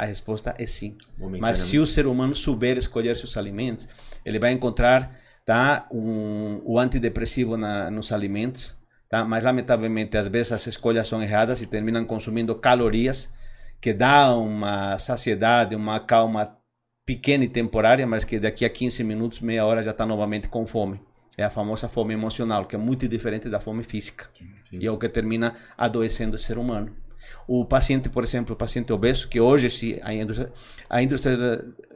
A 0.00 0.06
resposta 0.06 0.54
é 0.58 0.64
sim. 0.64 0.96
Mas 1.38 1.58
se 1.58 1.78
o 1.78 1.86
ser 1.86 2.06
humano 2.06 2.34
souber 2.34 2.78
escolher 2.78 3.14
seus 3.14 3.36
alimentos, 3.36 3.86
ele 4.24 4.38
vai 4.38 4.50
encontrar 4.50 5.14
tá, 5.44 5.86
um, 5.92 6.62
o 6.64 6.78
antidepressivo 6.78 7.58
na, 7.58 7.90
nos 7.90 8.10
alimentos. 8.10 8.74
Tá? 9.10 9.26
Mas 9.26 9.44
lamentavelmente, 9.44 10.16
às 10.16 10.26
vezes 10.26 10.52
as 10.52 10.66
escolhas 10.66 11.06
são 11.06 11.22
erradas 11.22 11.60
e 11.60 11.66
terminam 11.66 12.02
consumindo 12.06 12.54
calorias 12.54 13.30
que 13.78 13.92
dá 13.92 14.34
uma 14.34 14.98
saciedade, 14.98 15.76
uma 15.76 16.00
calma 16.00 16.56
pequena 17.04 17.44
e 17.44 17.48
temporária, 17.48 18.06
mas 18.06 18.24
que 18.24 18.40
daqui 18.40 18.64
a 18.64 18.70
15 18.70 19.04
minutos, 19.04 19.40
meia 19.40 19.66
hora 19.66 19.82
já 19.82 19.90
está 19.90 20.06
novamente 20.06 20.48
com 20.48 20.66
fome. 20.66 20.98
É 21.36 21.44
a 21.44 21.50
famosa 21.50 21.90
fome 21.90 22.14
emocional, 22.14 22.64
que 22.64 22.74
é 22.74 22.78
muito 22.78 23.06
diferente 23.06 23.50
da 23.50 23.60
fome 23.60 23.84
física. 23.84 24.30
Sim, 24.32 24.48
sim. 24.70 24.78
E 24.78 24.86
é 24.86 24.90
o 24.90 24.96
que 24.96 25.10
termina 25.10 25.56
adoecendo 25.76 26.36
o 26.36 26.38
ser 26.38 26.56
humano. 26.56 26.96
O 27.46 27.64
paciente, 27.64 28.08
por 28.08 28.24
exemplo, 28.24 28.54
o 28.54 28.56
paciente 28.56 28.92
obeso, 28.92 29.28
que 29.28 29.40
hoje 29.40 29.70
se 29.70 30.00
a, 30.02 31.02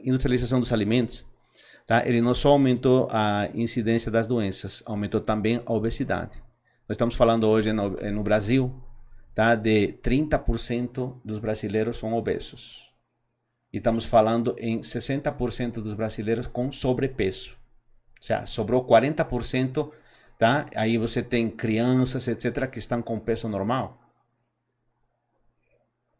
industrialização 0.03 0.59
dos 0.59 0.71
alimentos, 0.71 1.25
tá? 1.85 2.05
ele 2.05 2.21
não 2.21 2.33
só 2.33 2.49
aumentou 2.49 3.07
a 3.09 3.49
incidência 3.53 4.11
das 4.11 4.27
doenças, 4.27 4.83
aumentou 4.85 5.21
também 5.21 5.61
a 5.65 5.73
obesidade. 5.73 6.43
Nós 6.87 6.95
estamos 6.95 7.15
falando 7.15 7.47
hoje 7.47 7.73
no, 7.73 7.89
no 7.89 8.23
Brasil 8.23 8.73
tá? 9.33 9.55
de 9.55 9.93
30% 10.03 11.19
dos 11.23 11.39
brasileiros 11.39 11.97
são 11.97 12.13
obesos. 12.13 12.85
E 13.75 13.77
estamos 13.77 14.05
falando 14.05 14.55
em 14.57 14.79
60% 14.79 15.73
dos 15.81 15.93
brasileiros 15.93 16.47
com 16.47 16.71
sobrepeso. 16.71 17.51
Ou 18.17 18.23
seja, 18.23 18.45
sobrou 18.45 18.85
40%, 18.85 19.91
tá? 20.39 20.65
Aí 20.73 20.97
você 20.97 21.21
tem 21.21 21.49
crianças, 21.49 22.27
etc., 22.29 22.69
que 22.69 22.79
estão 22.79 23.01
com 23.01 23.19
peso 23.19 23.49
normal. 23.49 24.04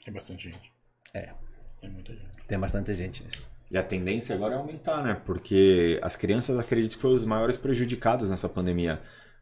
Tem 0.05 0.13
bastante 0.13 0.51
gente. 0.51 0.71
É. 1.15 1.33
Tem 1.81 1.89
muita 1.89 2.13
gente. 2.13 2.47
Tem 2.47 2.59
bastante 2.59 2.93
gente 2.95 3.23
nisso. 3.23 3.45
E 3.71 3.77
a 3.77 3.83
tendência 3.83 4.35
agora 4.35 4.53
é 4.53 4.57
aumentar, 4.57 5.03
né? 5.03 5.19
Porque 5.25 5.99
as 6.03 6.15
crianças 6.15 6.59
acredito 6.59 6.95
que 6.95 7.01
foram 7.01 7.15
os 7.15 7.25
maiores 7.25 7.57
prejudicados 7.57 8.29
nessa 8.29 8.47
pandemia. 8.47 9.01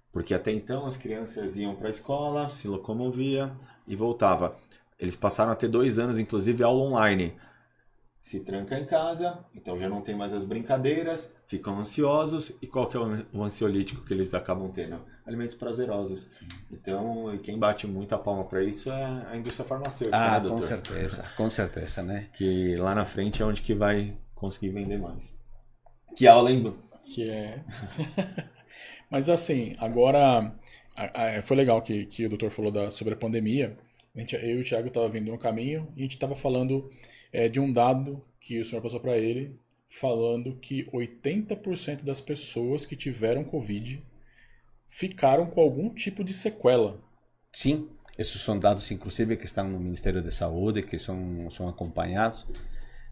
Porque 0.09 0.33
até 0.33 0.51
então 0.53 0.85
as 0.85 0.95
crianças 0.95 1.57
iam 1.57 1.75
para 1.75 1.87
a 1.87 1.89
escola, 1.89 2.47
se 2.47 2.65
locomovia 2.67 3.51
e 3.85 3.93
voltava. 3.93 4.57
Eles 4.97 5.17
passaram 5.17 5.51
a 5.51 5.55
ter 5.55 5.67
dois 5.67 5.99
anos, 5.99 6.17
inclusive, 6.17 6.63
aula 6.63 6.81
online. 6.81 7.35
Se 8.21 8.39
tranca 8.39 8.79
em 8.79 8.85
casa, 8.85 9.43
então 9.53 9.77
já 9.77 9.89
não 9.89 10.01
tem 10.01 10.15
mais 10.15 10.31
as 10.31 10.45
brincadeiras, 10.45 11.35
ficam 11.45 11.77
ansiosos. 11.77 12.57
E 12.61 12.67
qual 12.67 12.87
que 12.87 12.95
é 12.95 12.99
o 13.33 13.43
ansiolítico 13.43 14.05
que 14.05 14.13
eles 14.13 14.33
acabam 14.33 14.71
tendo? 14.71 15.01
Alimentos 15.25 15.55
prazerosos. 15.55 16.29
Então, 16.71 17.37
quem 17.43 17.57
bate 17.57 17.87
muito 17.87 18.13
a 18.13 18.17
palma 18.17 18.43
para 18.43 18.61
isso 18.61 18.91
é 18.91 19.27
a 19.31 19.37
indústria 19.37 19.65
farmacêutica, 19.65 20.17
ah, 20.17 20.33
né, 20.33 20.39
doutor? 20.41 20.57
com 20.57 20.63
certeza, 20.63 21.25
com 21.37 21.49
certeza, 21.49 22.03
né? 22.03 22.27
Que 22.33 22.75
lá 22.75 22.93
na 22.93 23.05
frente 23.05 23.41
é 23.41 23.45
onde 23.45 23.61
que 23.61 23.73
vai 23.73 24.17
conseguir 24.35 24.69
vender 24.71 24.97
mais. 24.97 25.33
Que 26.15 26.27
aula, 26.27 26.51
hein? 26.51 26.75
Que 27.05 27.29
é... 27.29 27.63
Mas 29.09 29.29
assim, 29.29 29.75
agora 29.79 30.53
foi 31.43 31.57
legal 31.57 31.81
que, 31.81 32.05
que 32.05 32.25
o 32.25 32.29
doutor 32.29 32.51
falou 32.51 32.71
da, 32.71 32.91
sobre 32.91 33.13
a 33.13 33.17
pandemia. 33.17 33.77
A 34.15 34.19
gente, 34.19 34.35
eu 34.35 34.59
e 34.59 34.61
o 34.61 34.63
Thiago 34.63 34.87
estava 34.89 35.09
vindo 35.09 35.31
no 35.31 35.37
caminho 35.37 35.87
e 35.95 36.01
a 36.01 36.03
gente 36.03 36.15
estava 36.15 36.35
falando 36.35 36.89
é, 37.31 37.49
de 37.49 37.59
um 37.59 37.71
dado 37.71 38.23
que 38.39 38.59
o 38.59 38.65
senhor 38.65 38.81
passou 38.81 38.99
para 38.99 39.17
ele, 39.17 39.57
falando 39.89 40.55
que 40.55 40.83
80% 40.85 42.03
das 42.03 42.21
pessoas 42.21 42.85
que 42.85 42.95
tiveram 42.95 43.43
Covid 43.43 44.03
ficaram 44.95 45.45
com 45.45 45.61
algum 45.61 45.93
tipo 45.93 46.23
de 46.23 46.33
sequela. 46.33 46.99
Sim, 47.51 47.89
esses 48.17 48.41
são 48.41 48.57
dados, 48.57 48.89
inclusive, 48.91 49.37
que 49.37 49.45
estão 49.45 49.67
no 49.67 49.79
Ministério 49.79 50.21
da 50.21 50.31
Saúde, 50.31 50.83
que 50.83 50.97
são, 50.97 51.49
são 51.51 51.67
acompanhados 51.67 52.45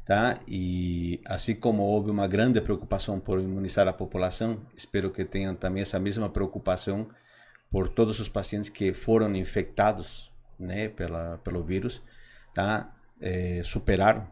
tá? 0.05 0.39
E 0.47 1.21
assim 1.25 1.55
como 1.55 1.83
houve 1.83 2.09
uma 2.09 2.27
grande 2.27 2.59
preocupação 2.59 3.19
por 3.19 3.39
imunizar 3.39 3.87
a 3.87 3.93
população, 3.93 4.61
espero 4.75 5.11
que 5.11 5.23
tenham 5.23 5.55
também 5.55 5.81
essa 5.81 5.99
mesma 5.99 6.29
preocupação 6.29 7.09
por 7.69 7.87
todos 7.87 8.19
os 8.19 8.27
pacientes 8.27 8.69
que 8.69 8.93
foram 8.93 9.33
infectados, 9.35 10.31
né, 10.59 10.89
pela 10.89 11.37
pelo 11.39 11.63
vírus, 11.63 12.01
tá? 12.53 12.93
É, 13.21 13.61
superaram, 13.63 14.27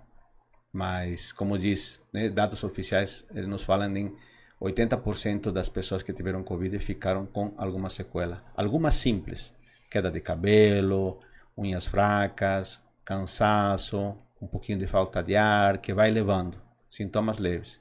mas 0.74 1.32
como 1.32 1.58
diz, 1.58 2.02
né, 2.12 2.28
dados 2.30 2.64
oficiais, 2.64 3.26
eles 3.34 3.48
nos 3.48 3.64
falam 3.64 3.96
em 3.96 4.16
80% 4.62 5.52
das 5.52 5.70
pessoas 5.70 6.04
que 6.04 6.14
tiveram 6.14 6.44
Covid 6.44 6.78
ficaram 6.80 7.26
com 7.26 7.54
alguma 7.58 7.90
sequela. 7.90 8.44
Algumas 8.56 8.96
simples, 8.96 9.54
queda 9.90 10.12
de 10.12 10.20
cabelo, 10.20 11.20
unhas 11.58 11.86
fracas, 11.86 12.84
cansaço, 13.06 14.18
um 14.42 14.48
pouquinho 14.48 14.78
de 14.78 14.88
falta 14.88 15.24
de 15.24 15.36
ar, 15.36 15.78
que 15.78 15.94
vai 15.94 16.12
levando, 16.12 16.62
sintomas 16.90 17.38
leves. 17.38 17.80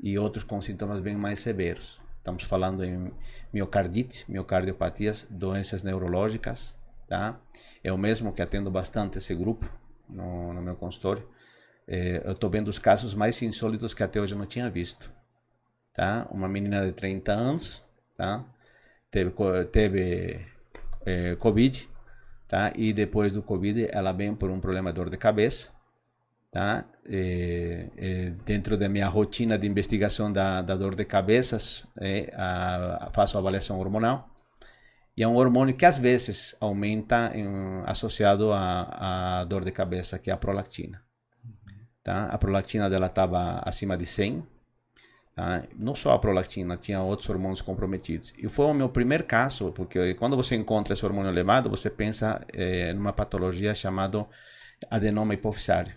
E 0.00 0.18
outros 0.18 0.44
com 0.44 0.60
sintomas 0.60 1.00
bem 1.00 1.16
mais 1.16 1.40
severos. 1.40 2.00
Estamos 2.18 2.44
falando 2.44 2.84
em 2.84 3.12
miocardite, 3.52 4.24
miocardiopatias, 4.28 5.26
doenças 5.28 5.82
neurológicas, 5.82 6.78
tá? 7.06 7.38
É 7.82 7.92
o 7.92 7.98
mesmo 7.98 8.32
que 8.32 8.40
atendo 8.40 8.70
bastante 8.70 9.18
esse 9.18 9.34
grupo 9.34 9.68
no, 10.08 10.52
no 10.52 10.62
meu 10.62 10.74
consultório. 10.74 11.28
É, 11.86 12.22
eu 12.24 12.32
estou 12.32 12.48
vendo 12.48 12.68
os 12.68 12.78
casos 12.78 13.14
mais 13.14 13.40
insólitos 13.42 13.92
que 13.92 14.02
até 14.02 14.20
hoje 14.20 14.34
eu 14.34 14.38
não 14.38 14.46
tinha 14.46 14.70
visto, 14.70 15.12
tá? 15.94 16.26
Uma 16.30 16.48
menina 16.48 16.84
de 16.84 16.92
30 16.92 17.32
anos, 17.32 17.82
tá? 18.16 18.44
Teve, 19.10 19.32
teve 19.72 20.46
é, 21.06 21.36
Covid, 21.36 21.88
tá? 22.48 22.72
E 22.76 22.92
depois 22.92 23.32
do 23.32 23.42
Covid 23.42 23.88
ela 23.90 24.12
vem 24.12 24.34
por 24.34 24.50
um 24.50 24.60
problema 24.60 24.92
de 24.92 24.96
dor 24.96 25.08
de 25.08 25.16
cabeça, 25.16 25.70
tá? 26.50 26.84
É, 27.08 27.88
é, 27.96 28.30
dentro 28.44 28.76
da 28.76 28.88
minha 28.88 29.06
rotina 29.08 29.58
de 29.58 29.66
investigação 29.66 30.32
da, 30.32 30.62
da 30.62 30.74
dor 30.74 30.94
de 30.96 31.04
cabeça, 31.04 31.58
é, 32.00 32.32
a, 32.34 33.06
a, 33.06 33.10
faço 33.12 33.38
avaliação 33.38 33.78
hormonal. 33.78 34.30
E 35.16 35.22
é 35.22 35.28
um 35.28 35.36
hormônio 35.36 35.76
que 35.76 35.86
às 35.86 35.98
vezes 35.98 36.56
aumenta 36.60 37.30
em, 37.34 37.46
associado 37.86 38.52
à, 38.52 39.44
dor 39.48 39.64
de 39.64 39.70
cabeça, 39.70 40.18
que 40.18 40.30
é 40.30 40.32
a 40.32 40.36
prolactina. 40.36 41.02
Tá? 42.02 42.26
A 42.26 42.36
prolactina 42.36 42.90
dela 42.90 43.06
estava 43.06 43.60
acima 43.64 43.96
de 43.96 44.06
100. 44.06 44.44
Tá? 45.34 45.64
Não 45.76 45.94
só 45.94 46.12
a 46.12 46.18
prolactina, 46.18 46.76
tinha 46.76 47.02
outros 47.02 47.28
hormônios 47.28 47.60
comprometidos. 47.60 48.32
E 48.38 48.48
foi 48.48 48.66
o 48.66 48.74
meu 48.74 48.88
primeiro 48.88 49.24
caso, 49.24 49.72
porque 49.72 50.14
quando 50.14 50.36
você 50.36 50.54
encontra 50.54 50.94
esse 50.94 51.04
hormônio 51.04 51.30
elevado, 51.30 51.68
você 51.68 51.90
pensa 51.90 52.44
é, 52.52 52.92
numa 52.92 53.12
patologia 53.12 53.74
chamada 53.74 54.26
adenoma 54.90 55.34
hipofisário 55.34 55.94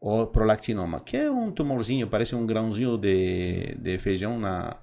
ou 0.00 0.26
prolactinoma, 0.26 1.00
que 1.00 1.16
é 1.16 1.30
um 1.30 1.50
tumorzinho, 1.50 2.06
parece 2.06 2.34
um 2.34 2.46
grãozinho 2.46 2.96
de, 2.96 3.74
de 3.76 3.98
feijão 3.98 4.38
na 4.38 4.76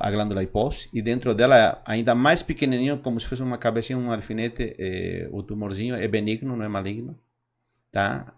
a 0.00 0.10
glândula 0.10 0.42
hipófise, 0.42 0.88
e 0.92 1.02
dentro 1.02 1.34
dela, 1.34 1.82
ainda 1.84 2.14
mais 2.14 2.42
pequenininho, 2.42 2.98
como 2.98 3.20
se 3.20 3.26
fosse 3.26 3.42
uma 3.42 3.58
cabecinha, 3.58 3.98
um 3.98 4.10
alfinete, 4.10 4.74
eh, 4.78 5.28
o 5.30 5.42
tumorzinho 5.42 5.94
é 5.94 6.08
benigno, 6.08 6.56
não 6.56 6.64
é 6.64 6.68
maligno, 6.68 7.18
tá? 7.92 8.32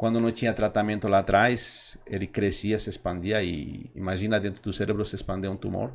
Quando 0.00 0.18
não 0.18 0.32
tinha 0.32 0.54
tratamento 0.54 1.06
lá 1.08 1.18
atrás, 1.18 1.98
ele 2.06 2.26
crescia, 2.26 2.78
se 2.78 2.88
expandia 2.88 3.42
e 3.42 3.90
imagina 3.94 4.40
dentro 4.40 4.62
do 4.62 4.72
cérebro 4.72 5.04
se 5.04 5.14
expandir 5.14 5.50
um 5.50 5.58
tumor. 5.58 5.92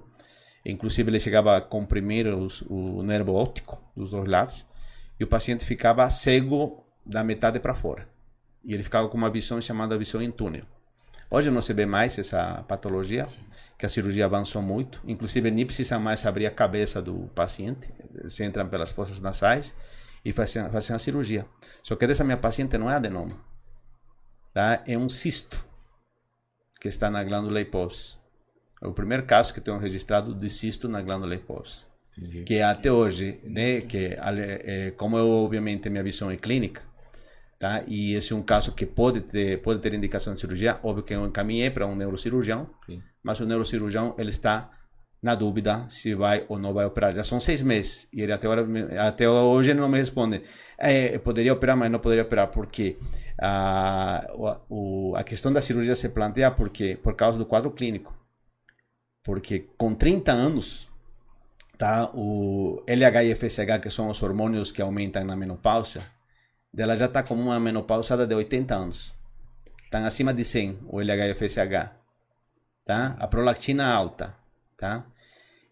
Inclusive 0.64 1.10
ele 1.10 1.20
chegava 1.20 1.58
a 1.58 1.60
comprimir 1.60 2.28
os, 2.28 2.62
o 2.70 3.02
nervo 3.02 3.34
óptico 3.34 3.82
dos 3.98 4.12
dois 4.12 4.30
lados 4.30 4.64
e 5.20 5.24
o 5.24 5.28
paciente 5.28 5.66
ficava 5.66 6.08
cego 6.08 6.86
da 7.04 7.24
metade 7.24 7.60
para 7.60 7.74
fora. 7.74 8.08
E 8.64 8.76
ele 8.76 8.84
ficava 8.84 9.10
com 9.10 9.18
uma 9.18 9.32
visão 9.32 9.60
chamada 9.60 9.98
visão 9.98 10.22
em 10.22 10.30
túnel. 10.30 10.66
Hoje 11.28 11.50
não 11.50 11.60
se 11.60 11.74
vê 11.74 11.88
mais 11.88 12.20
essa 12.20 12.64
patologia, 12.68 13.26
Sim. 13.26 13.42
que 13.76 13.88
a 13.88 13.90
cirurgia 13.90 14.26
avançou 14.26 14.62
muito. 14.62 15.02
Inclusive, 15.08 15.50
nem 15.50 15.66
precisa 15.66 15.98
mais 15.98 16.24
abrir 16.28 16.46
a 16.46 16.52
cabeça 16.52 17.02
do 17.02 17.28
paciente. 17.34 17.92
Se 18.28 18.46
entram 18.46 18.70
pelas 18.70 18.92
fossas 18.92 19.20
nasais 19.20 19.76
e 20.24 20.32
fazem, 20.32 20.70
fazem 20.70 20.96
a 20.96 21.00
cirurgia. 21.00 21.48
Só 21.82 21.96
que 21.96 22.06
dessa 22.06 22.24
minha 22.24 22.38
paciente 22.38 22.78
não 22.78 22.88
é 22.88 22.94
adenoma. 22.94 23.55
Tá? 24.56 24.82
É 24.88 24.98
um 24.98 25.10
cisto 25.10 25.62
que 26.80 26.88
está 26.88 27.12
na 27.12 27.22
glândula 27.26 27.60
hipófise. 27.60 28.16
É 28.82 28.88
o 28.88 28.94
primeiro 28.94 29.26
caso 29.26 29.54
que 29.54 29.60
tenho 29.60 29.78
registrado 29.78 30.34
de 30.34 30.50
cisto 30.50 30.88
na 30.88 31.02
glândula 31.02 31.36
hipófise. 31.36 31.84
Que 32.46 32.62
até 32.62 32.90
hoje, 32.90 33.42
né, 33.44 33.82
que 33.82 34.18
é, 34.18 34.92
como 34.92 35.18
eu, 35.18 35.28
obviamente 35.28 35.90
minha 35.90 36.02
visão 36.02 36.32
é 36.32 36.38
clínica, 36.38 36.82
tá? 37.60 37.84
E 37.86 38.14
esse 38.14 38.32
é 38.32 38.36
um 38.38 38.42
caso 38.42 38.72
que 38.72 38.86
pode 38.86 39.20
ter, 39.20 39.62
pode 39.62 39.82
ter 39.82 39.94
indicação 39.94 40.34
de 40.34 40.40
cirurgia. 40.40 40.80
Óbvio 40.82 41.04
que 41.04 41.14
eu 41.14 41.26
encaminhei 41.26 41.70
para 41.70 41.86
um 41.86 41.94
neurocirurgião, 41.94 42.66
Sim. 42.80 43.04
mas 43.22 43.42
o 43.42 43.46
neurocirurgião 43.46 44.16
ele 44.18 44.30
está 44.30 44.72
na 45.22 45.36
dúvida 45.36 45.86
se 45.90 46.16
vai 46.16 46.46
ou 46.48 46.58
não 46.58 46.74
vai 46.74 46.86
operar. 46.86 47.14
Já 47.14 47.26
são 47.26 47.42
seis 47.42 47.62
meses 47.62 48.08
e 48.14 48.22
ele 48.22 48.32
até, 48.32 48.48
hora, 48.48 48.66
até 49.06 49.28
hoje 49.30 49.72
ele 49.72 49.82
não 49.82 49.90
me 49.90 49.98
responde. 49.98 50.44
É, 50.78 51.18
poderia 51.20 51.54
operar, 51.54 51.78
mas 51.78 51.92
não 51.92 52.00
poderia 52.00 52.24
operar 52.24 52.50
porque 52.50 52.98
a, 53.42 54.28
o, 54.70 55.16
a 55.16 55.24
questão 55.24 55.52
da 55.52 55.62
cirurgia 55.62 55.96
se 55.96 56.10
planteia 56.10 56.52
porque 56.52 56.98
por 57.02 57.16
causa 57.16 57.38
do 57.38 57.46
quadro 57.46 57.72
clínico. 57.72 58.14
Porque 59.24 59.68
com 59.78 59.96
30 59.96 60.32
anos, 60.32 60.88
tá, 61.78 62.12
o 62.14 62.84
LH 62.88 63.24
e 63.24 63.36
FSH, 63.36 63.80
que 63.82 63.90
são 63.90 64.10
os 64.10 64.22
hormônios 64.22 64.72
que 64.72 64.82
aumentam 64.82 65.24
na 65.24 65.36
menopausa, 65.36 66.06
dela 66.72 66.96
já 66.96 67.06
está 67.06 67.24
como 67.24 67.42
uma 67.42 67.60
menopausada 67.60 68.28
de 68.28 68.36
80 68.36 68.76
anos. 68.76 69.14
Estão 69.84 70.06
acima 70.06 70.34
de 70.34 70.44
100, 70.44 70.80
o 70.88 71.00
LH 71.00 71.30
e 71.30 71.34
FSH. 71.34 71.90
Tá? 72.86 73.16
A 73.18 73.28
prolactina 73.28 73.88
alta. 73.88 74.36
Tá? 74.78 75.06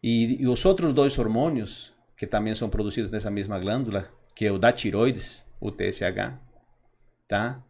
E, 0.02 0.42
e, 0.42 0.48
os 0.48 0.66
outros 0.66 0.94
dois 0.94 1.18
hormônios, 1.20 1.94
que 2.18 2.26
também 2.26 2.56
são 2.56 2.70
produzidos 2.70 3.12
nessa 3.12 3.30
mesma 3.30 3.60
glândula, 3.60 4.10
que 4.36 4.46
é 4.46 4.52
o 4.52 4.58
da 4.58 4.72
tiroides, 4.72 5.46
o 5.60 5.72
TSH, 5.72 6.38
tá? 7.28 7.64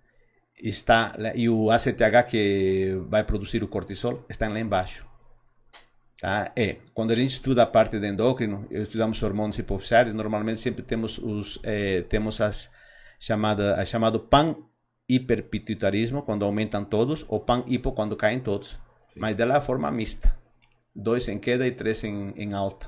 Está, 0.56 1.16
e 1.36 1.50
o 1.50 1.70
ACTH, 1.70 2.30
que 2.30 2.98
vai 3.10 3.24
produzir 3.24 3.64
o 3.64 3.68
cortisol, 3.68 4.24
está 4.30 4.48
lá 4.48 4.60
embaixo. 4.60 5.06
Tá? 6.20 6.52
É, 6.56 6.78
quando 6.94 7.12
a 7.12 7.16
gente 7.16 7.32
estuda 7.32 7.64
a 7.64 7.66
parte 7.66 8.00
de 8.00 8.08
endócrino, 8.08 8.66
estudamos 8.72 9.22
hormônios 9.22 9.60
hipoficiários, 9.60 10.16
normalmente 10.16 10.60
sempre 10.60 10.84
temos 10.84 11.18
os 11.18 11.60
é, 11.64 12.04
temos 12.04 12.40
as 12.40 12.72
chamada 13.20 13.76
a 13.76 13.84
chamado 13.84 14.20
pan 14.22 14.56
hiperpituitarismo 15.10 16.22
quando 16.22 16.46
aumentam 16.46 16.86
todos 16.86 17.26
ou 17.28 17.42
pan 17.42 17.66
hipo 17.68 17.92
quando 17.92 18.16
caem 18.16 18.40
todos. 18.40 18.80
Sim. 19.08 19.20
Mas 19.20 19.36
dela 19.36 19.58
é 19.58 19.62
forma 19.62 19.92
mista 19.92 20.34
dois 20.96 21.28
em 21.28 21.40
queda 21.40 21.66
e 21.66 21.72
três 21.72 22.04
em, 22.04 22.34
em 22.36 22.54
alta. 22.54 22.88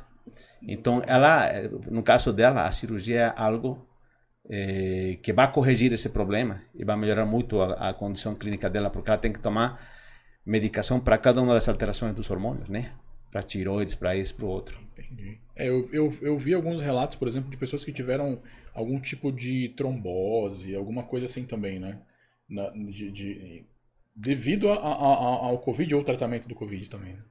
Então, 0.62 1.02
ela, 1.06 1.52
no 1.90 2.02
caso 2.04 2.34
dela, 2.34 2.64
a 2.68 2.72
cirurgia 2.72 3.20
é 3.20 3.34
algo 3.36 3.88
é, 4.50 5.18
que 5.22 5.34
vai 5.34 5.52
corrigir 5.52 5.92
esse 5.94 6.10
problema 6.10 6.62
e 6.74 6.84
vai 6.84 6.96
melhorar 6.96 7.26
muito 7.26 7.62
a, 7.62 7.90
a, 7.90 7.94
condição 7.94 8.36
clínica 8.36 8.70
dela, 8.70 8.90
porque 8.90 9.10
ela 9.10 9.20
tem 9.20 9.34
que 9.34 9.40
tomar 9.40 9.80
medicação 10.46 11.00
para 11.00 11.18
cada 11.18 11.42
uma 11.42 11.54
das 11.54 11.68
alterações 11.68 12.16
dos 12.16 12.30
hormônios, 12.30 12.70
né? 12.70 12.94
Para 13.32 13.44
tiroides, 13.44 13.96
para 13.96 14.16
isso, 14.16 14.36
para 14.36 14.46
o 14.46 14.50
outro. 14.50 14.80
Entendi. 14.94 15.40
É, 15.56 15.68
eu, 15.68 15.90
eu, 15.92 16.18
eu 16.22 16.38
vi 16.38 16.54
alguns 16.54 16.80
relatos, 16.80 17.18
por 17.18 17.28
exemplo, 17.28 17.50
de 17.50 17.58
pessoas 17.58 17.84
que 17.84 17.92
tiveram 17.92 18.42
algum 18.74 19.00
tipo 19.00 19.32
de 19.32 19.70
trombose, 19.70 20.76
alguma 20.76 21.04
coisa 21.04 21.26
assim 21.26 21.46
também, 21.46 21.80
né? 21.80 22.00
Na, 22.48 22.70
de, 22.70 23.12
de, 23.12 23.66
devido 24.16 24.70
a, 24.70 24.76
a, 24.76 25.48
ao 25.48 25.60
Covid 25.60 25.96
ou 25.96 26.04
tratamento 26.04 26.48
do 26.48 26.56
Covid 26.56 26.90
também. 26.90 27.14
Né? 27.14 27.24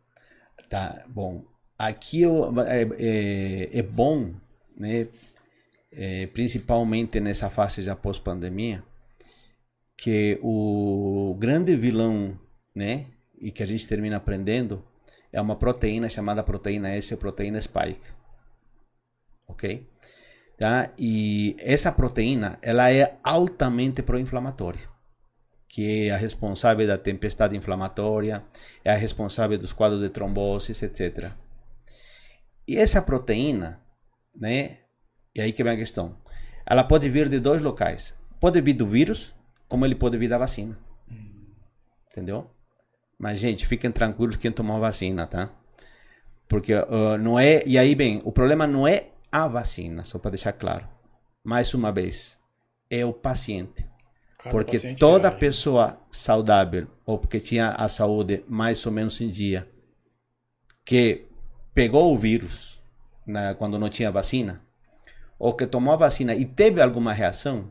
Tá, 0.68 1.04
bom. 1.08 1.44
Aqui 1.78 2.22
eu, 2.22 2.52
é, 2.62 2.82
é, 2.98 3.78
é 3.78 3.82
bom, 3.82 4.32
né? 4.76 5.08
É, 5.92 6.26
principalmente 6.28 7.20
nessa 7.20 7.50
fase 7.50 7.82
já 7.82 7.94
pós-pandemia, 7.94 8.82
que 9.96 10.38
o 10.42 11.36
grande 11.38 11.76
vilão, 11.76 12.38
né? 12.74 13.06
E 13.40 13.50
que 13.50 13.62
a 13.62 13.66
gente 13.66 13.86
termina 13.86 14.16
aprendendo 14.16 14.84
é 15.32 15.40
uma 15.40 15.56
proteína 15.56 16.08
chamada 16.08 16.42
proteína 16.42 16.94
S, 16.96 17.16
proteína 17.16 17.60
spike. 17.60 18.06
Ok? 19.48 19.86
Tá? 20.58 20.90
E 20.98 21.56
essa 21.58 21.92
proteína, 21.92 22.58
ela 22.62 22.90
é 22.92 23.18
altamente 23.22 24.02
pró-inflamatória 24.02 24.94
que 25.74 26.06
é 26.06 26.12
a 26.12 26.16
responsável 26.16 26.86
da 26.86 26.96
tempestade 26.96 27.56
inflamatória, 27.56 28.44
é 28.84 28.92
a 28.92 28.96
responsável 28.96 29.58
dos 29.58 29.72
quadros 29.72 30.00
de 30.00 30.08
tromboses, 30.08 30.80
etc. 30.80 31.32
E 32.66 32.76
essa 32.76 33.02
proteína, 33.02 33.80
né? 34.36 34.78
E 35.34 35.40
aí 35.40 35.52
que 35.52 35.62
vem 35.62 35.72
a 35.72 35.76
questão. 35.76 36.16
Ela 36.66 36.84
pode 36.84 37.08
vir 37.08 37.28
de 37.28 37.38
dois 37.38 37.60
locais. 37.60 38.14
Pode 38.40 38.60
vir 38.60 38.72
do 38.74 38.86
vírus, 38.86 39.34
como 39.68 39.84
ele 39.84 39.94
pode 39.94 40.16
vir 40.16 40.28
da 40.28 40.38
vacina. 40.38 40.78
Entendeu? 42.10 42.50
Mas, 43.18 43.40
gente, 43.40 43.66
fiquem 43.66 43.90
tranquilos 43.90 44.36
quem 44.36 44.52
tomou 44.52 44.76
a 44.76 44.80
vacina, 44.80 45.26
tá? 45.26 45.50
Porque 46.48 46.74
uh, 46.74 47.18
não 47.20 47.38
é. 47.38 47.62
E 47.66 47.76
aí, 47.76 47.94
bem, 47.94 48.20
o 48.24 48.32
problema 48.32 48.66
não 48.66 48.86
é 48.86 49.08
a 49.30 49.48
vacina, 49.48 50.04
só 50.04 50.18
para 50.18 50.32
deixar 50.32 50.52
claro. 50.52 50.86
Mais 51.42 51.74
uma 51.74 51.90
vez, 51.90 52.38
é 52.88 53.04
o 53.04 53.12
paciente. 53.12 53.86
Cada 54.38 54.50
porque 54.50 54.94
toda 54.94 55.28
reage. 55.28 55.40
pessoa 55.40 55.98
saudável, 56.12 56.86
ou 57.04 57.18
porque 57.18 57.40
tinha 57.40 57.70
a 57.70 57.88
saúde 57.88 58.44
mais 58.46 58.84
ou 58.86 58.92
menos 58.92 59.20
em 59.20 59.28
dia, 59.28 59.68
que 60.84 61.26
pegou 61.74 62.14
o 62.14 62.18
vírus 62.18 62.80
né, 63.26 63.54
quando 63.54 63.78
não 63.78 63.88
tinha 63.88 64.10
vacina, 64.10 64.62
ou 65.38 65.54
que 65.54 65.66
tomou 65.66 65.92
a 65.92 65.96
vacina 65.96 66.34
e 66.34 66.44
teve 66.44 66.80
alguma 66.80 67.12
reação, 67.12 67.70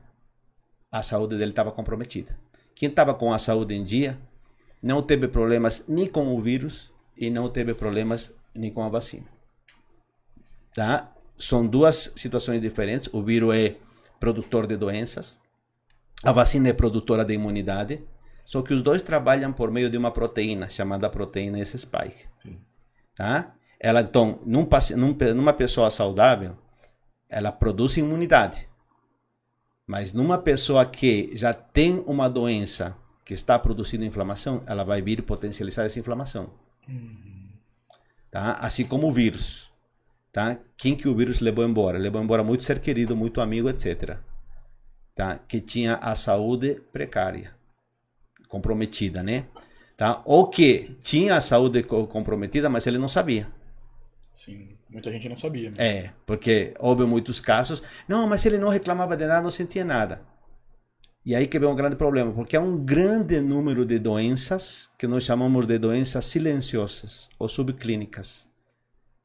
a 0.92 1.02
saúde 1.02 1.38
dele 1.38 1.52
estava 1.52 1.72
comprometida. 1.72 2.38
Quem 2.76 2.90
estava 2.90 3.14
com 3.14 3.34
a 3.34 3.40
saúde 3.40 3.74
em 3.74 3.84
dia 3.84 4.20
não 4.82 5.02
teve 5.02 5.28
problemas 5.28 5.86
nem 5.88 6.08
com 6.08 6.36
o 6.36 6.42
vírus 6.42 6.92
e 7.18 7.30
não 7.30 7.50
teve 7.50 7.74
problemas 7.74 8.36
nem 8.54 8.72
com 8.72 8.84
a 8.84 8.90
vacina. 8.90 9.26
Tá? 10.76 11.12
São 11.38 11.66
duas 11.66 12.12
situações 12.16 12.62
diferentes. 12.62 13.10
O 13.14 13.24
vírus 13.24 13.56
é 13.56 13.76
produtor 14.20 14.68
de 14.68 14.76
doenças, 14.76 15.38
a 16.24 16.32
vacina 16.32 16.70
é 16.70 16.74
produtora 16.74 17.26
de 17.26 17.34
imunidade, 17.34 18.02
só 18.46 18.62
que 18.62 18.74
os 18.74 18.82
dois 18.82 19.02
trabalham 19.02 19.52
por 19.52 19.72
meio 19.72 19.90
de 19.90 19.98
uma 19.98 20.12
proteína 20.12 20.70
chamada 20.70 21.10
proteína 21.10 21.60
S-spike. 21.60 22.26
Tá? 23.16 23.54
Ela 23.84 24.02
então, 24.02 24.40
num, 24.46 24.68
numa 25.36 25.54
pessoa 25.54 25.92
saudável, 25.92 26.58
ela 27.30 27.52
produz 27.52 27.98
imunidade. 27.98 28.68
Mas 29.86 30.14
numa 30.14 30.38
pessoa 30.38 30.86
que 30.86 31.30
já 31.36 31.54
tem 31.54 32.04
uma 32.08 32.28
doença 32.28 32.96
que 33.24 33.36
está 33.36 33.60
produzindo 33.60 34.06
inflamação, 34.06 34.64
ela 34.66 34.84
vai 34.84 35.02
vir 35.02 35.22
potencializar 35.22 35.84
essa 35.84 36.00
inflamação. 36.00 36.50
Uhum. 36.88 37.50
Tá? 38.32 38.54
Assim 38.54 38.86
como 38.86 39.08
o 39.08 39.12
vírus. 39.12 39.70
Tá? 40.32 40.58
Quem 40.78 40.96
que 40.96 41.08
o 41.08 41.16
vírus 41.16 41.42
levou 41.42 41.64
embora? 41.64 42.00
Levou 42.00 42.24
embora 42.24 42.44
muito 42.44 42.64
ser 42.64 42.80
querido, 42.80 43.16
muito 43.16 43.42
amigo, 43.42 43.70
etc 43.70 44.18
tá? 45.16 45.40
que 45.48 45.62
tinha 45.62 45.96
a 45.96 46.16
saúde 46.16 46.82
precária, 46.92 47.54
comprometida, 48.48 49.24
né? 49.24 49.46
Tá? 49.96 50.22
Ou 50.26 50.48
que 50.48 50.98
tinha 51.02 51.36
a 51.36 51.42
saúde 51.42 51.84
comprometida, 51.84 52.70
mas 52.70 52.88
ele 52.88 52.98
não 52.98 53.08
sabia. 53.08 53.48
Sim, 54.34 54.78
muita 54.90 55.12
gente 55.12 55.30
não 55.30 55.38
sabia. 55.38 55.70
Né? 55.70 55.76
É, 55.78 56.10
porque 56.26 56.74
houve 56.80 57.06
muitos 57.06 57.40
casos. 57.40 57.82
Não, 58.08 58.28
mas 58.28 58.46
ele 58.46 58.58
não 58.58 58.70
reclamava 58.70 59.16
de 59.16 59.26
nada, 59.26 59.42
não 59.42 59.52
sentia 59.52 59.86
nada. 59.86 60.22
E 61.26 61.36
aí 61.36 61.48
que 61.48 61.58
vem 61.58 61.70
um 61.70 61.76
grande 61.76 61.96
problema, 61.96 62.34
porque 62.34 62.56
há 62.56 62.60
um 62.60 62.78
grande 62.78 63.40
número 63.40 63.86
de 63.86 63.98
doenças 63.98 64.92
que 64.98 65.08
nós 65.08 65.24
chamamos 65.24 65.66
de 65.66 65.78
doenças 65.78 66.26
silenciosas 66.26 67.30
ou 67.40 67.48
subclínicas. 67.48 68.50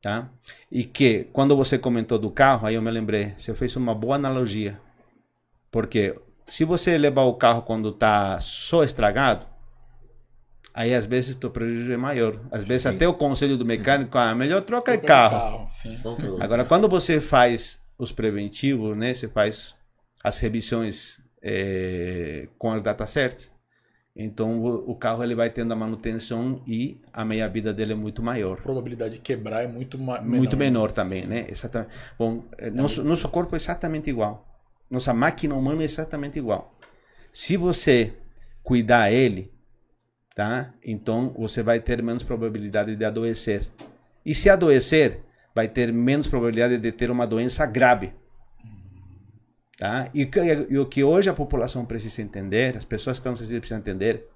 Tá? 0.00 0.30
E 0.70 0.84
que, 0.84 1.24
quando 1.32 1.56
você 1.56 1.76
comentou 1.76 2.18
do 2.18 2.30
carro, 2.30 2.68
aí 2.68 2.76
eu 2.76 2.82
me 2.82 2.90
lembrei, 2.90 3.34
você 3.36 3.52
fez 3.52 3.74
uma 3.74 3.94
boa 3.94 4.14
analogia. 4.14 4.80
Porque 5.72 6.14
se 6.46 6.64
você 6.64 6.96
levar 6.96 7.24
o 7.24 7.34
carro 7.34 7.62
quando 7.62 7.88
está 7.88 8.38
só 8.38 8.84
estragado, 8.84 9.44
aí 10.78 10.94
às 10.94 11.06
vezes 11.06 11.36
o 11.42 11.50
prejuízo 11.50 11.92
é 11.92 11.96
maior. 11.96 12.40
Às 12.52 12.62
sim. 12.62 12.68
vezes 12.68 12.86
até 12.86 13.08
o 13.08 13.12
conselho 13.12 13.58
do 13.58 13.64
mecânico, 13.64 14.16
ah, 14.16 14.32
melhor 14.32 14.60
troca 14.60 14.96
de 14.96 15.04
carro. 15.04 15.66
carro 15.66 16.38
Agora, 16.40 16.64
quando 16.64 16.88
você 16.88 17.20
faz 17.20 17.82
os 17.98 18.12
preventivos, 18.12 18.96
né, 18.96 19.12
você 19.12 19.26
faz 19.26 19.74
as 20.22 20.38
revisões 20.38 21.20
é, 21.42 22.48
com 22.56 22.70
as 22.70 22.80
datas 22.80 23.10
certas, 23.10 23.50
então 24.14 24.60
o, 24.60 24.92
o, 24.92 24.94
carro 24.94 25.24
ele 25.24 25.34
vai 25.34 25.50
tendo 25.50 25.72
a 25.72 25.76
manutenção 25.76 26.62
e 26.64 27.00
a 27.12 27.24
meia 27.24 27.48
vida 27.48 27.72
dele 27.72 27.92
é 27.92 27.96
muito 27.96 28.22
maior. 28.22 28.58
A 28.58 28.62
probabilidade 28.62 29.14
de 29.14 29.20
quebrar 29.20 29.64
é 29.64 29.66
muito 29.66 29.98
menor. 29.98 30.22
Muito 30.22 30.56
menor 30.56 30.92
também, 30.92 31.22
Sim. 31.22 31.28
né? 31.28 31.46
Exatamente. 31.48 31.90
Bom, 32.16 32.44
é, 32.56 32.70
nosso, 32.70 33.02
nosso 33.02 33.28
corpo 33.28 33.56
é 33.56 33.58
exatamente 33.58 34.08
igual. 34.08 34.46
Nossa 34.88 35.12
máquina 35.12 35.56
humana 35.56 35.82
é 35.82 35.86
exatamente 35.86 36.38
igual. 36.38 36.72
Se 37.32 37.56
você 37.56 38.12
cuidar 38.62 39.10
ele, 39.10 39.57
tá? 40.38 40.72
Então 40.84 41.34
você 41.36 41.64
vai 41.64 41.80
ter 41.80 42.00
menos 42.00 42.22
probabilidade 42.22 42.94
de 42.94 43.04
adoecer. 43.04 43.66
E 44.24 44.32
se 44.32 44.48
adoecer, 44.48 45.18
vai 45.52 45.66
ter 45.66 45.92
menos 45.92 46.28
probabilidade 46.28 46.78
de 46.78 46.92
ter 46.92 47.10
uma 47.10 47.26
doença 47.26 47.66
grave. 47.66 48.12
Tá? 49.76 50.08
E, 50.14 50.30
e 50.70 50.78
o 50.78 50.86
que 50.86 51.02
hoje 51.02 51.28
a 51.28 51.34
população 51.34 51.84
precisa 51.84 52.22
entender, 52.22 52.76
as 52.76 52.84
pessoas 52.84 53.18
que 53.18 53.28
estão 53.28 53.34
precisam 53.34 53.78
entender, 53.78 54.28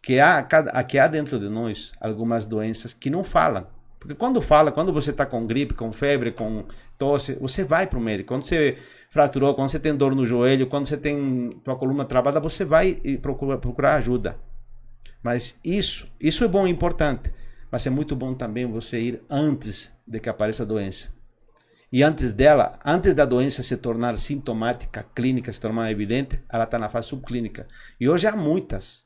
que 0.00 0.18
há, 0.18 0.42
que 0.88 0.98
há 0.98 1.06
dentro 1.06 1.38
de 1.38 1.50
nós 1.50 1.92
algumas 2.00 2.46
doenças 2.46 2.94
que 2.94 3.10
não 3.10 3.22
falam, 3.22 3.66
Porque 3.98 4.14
quando 4.14 4.40
fala, 4.40 4.72
quando 4.72 4.94
você 4.94 5.10
está 5.10 5.26
com 5.26 5.46
gripe, 5.46 5.74
com 5.74 5.92
febre, 5.92 6.32
com 6.32 6.64
tosse, 6.96 7.34
você 7.34 7.64
vai 7.64 7.86
para 7.86 7.98
o 7.98 8.02
médico. 8.02 8.28
Quando 8.28 8.44
você 8.44 8.78
fraturou, 9.10 9.54
quando 9.54 9.68
você 9.68 9.78
tem 9.78 9.94
dor 9.94 10.14
no 10.14 10.24
joelho, 10.24 10.68
quando 10.68 10.86
você 10.86 10.96
tem 10.96 11.50
tua 11.62 11.76
coluna 11.76 12.06
travada, 12.06 12.40
você 12.40 12.64
vai 12.64 12.98
e 13.04 13.18
procura, 13.18 13.58
procurar 13.58 13.96
ajuda. 13.96 14.38
Mas 15.22 15.58
isso, 15.64 16.06
isso 16.20 16.44
é 16.44 16.48
bom 16.48 16.66
e 16.66 16.70
importante. 16.70 17.32
Mas 17.70 17.86
é 17.86 17.90
muito 17.90 18.16
bom 18.16 18.34
também 18.34 18.66
você 18.66 19.00
ir 19.00 19.22
antes 19.28 19.92
de 20.06 20.18
que 20.18 20.28
apareça 20.28 20.62
a 20.62 20.66
doença. 20.66 21.08
E 21.92 22.02
antes 22.02 22.32
dela, 22.32 22.78
antes 22.84 23.14
da 23.14 23.24
doença 23.24 23.62
se 23.62 23.76
tornar 23.76 24.16
sintomática, 24.16 25.04
clínica, 25.14 25.52
se 25.52 25.60
tornar 25.60 25.90
evidente, 25.90 26.40
ela 26.48 26.64
está 26.64 26.78
na 26.78 26.88
fase 26.88 27.08
subclínica. 27.08 27.66
E 28.00 28.08
hoje 28.08 28.26
há 28.26 28.36
muitas: 28.36 29.04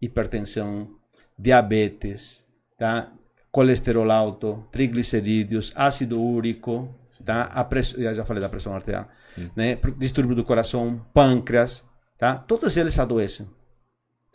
hipertensão, 0.00 0.90
diabetes, 1.38 2.46
tá? 2.78 3.12
colesterol 3.56 4.10
alto, 4.10 4.68
triglicerídeos, 4.70 5.72
ácido 5.74 6.20
úrico, 6.20 6.94
tá? 7.24 7.44
A 7.44 7.64
pressão, 7.64 8.02
já 8.02 8.22
falei 8.22 8.42
da 8.42 8.50
pressão 8.50 8.74
arterial, 8.74 9.08
né? 9.56 9.78
distúrbio 9.96 10.36
do 10.36 10.44
coração, 10.44 11.02
pâncreas, 11.14 11.82
tá? 12.18 12.36
Todos 12.36 12.76
eles 12.76 12.98
adoecem, 12.98 13.48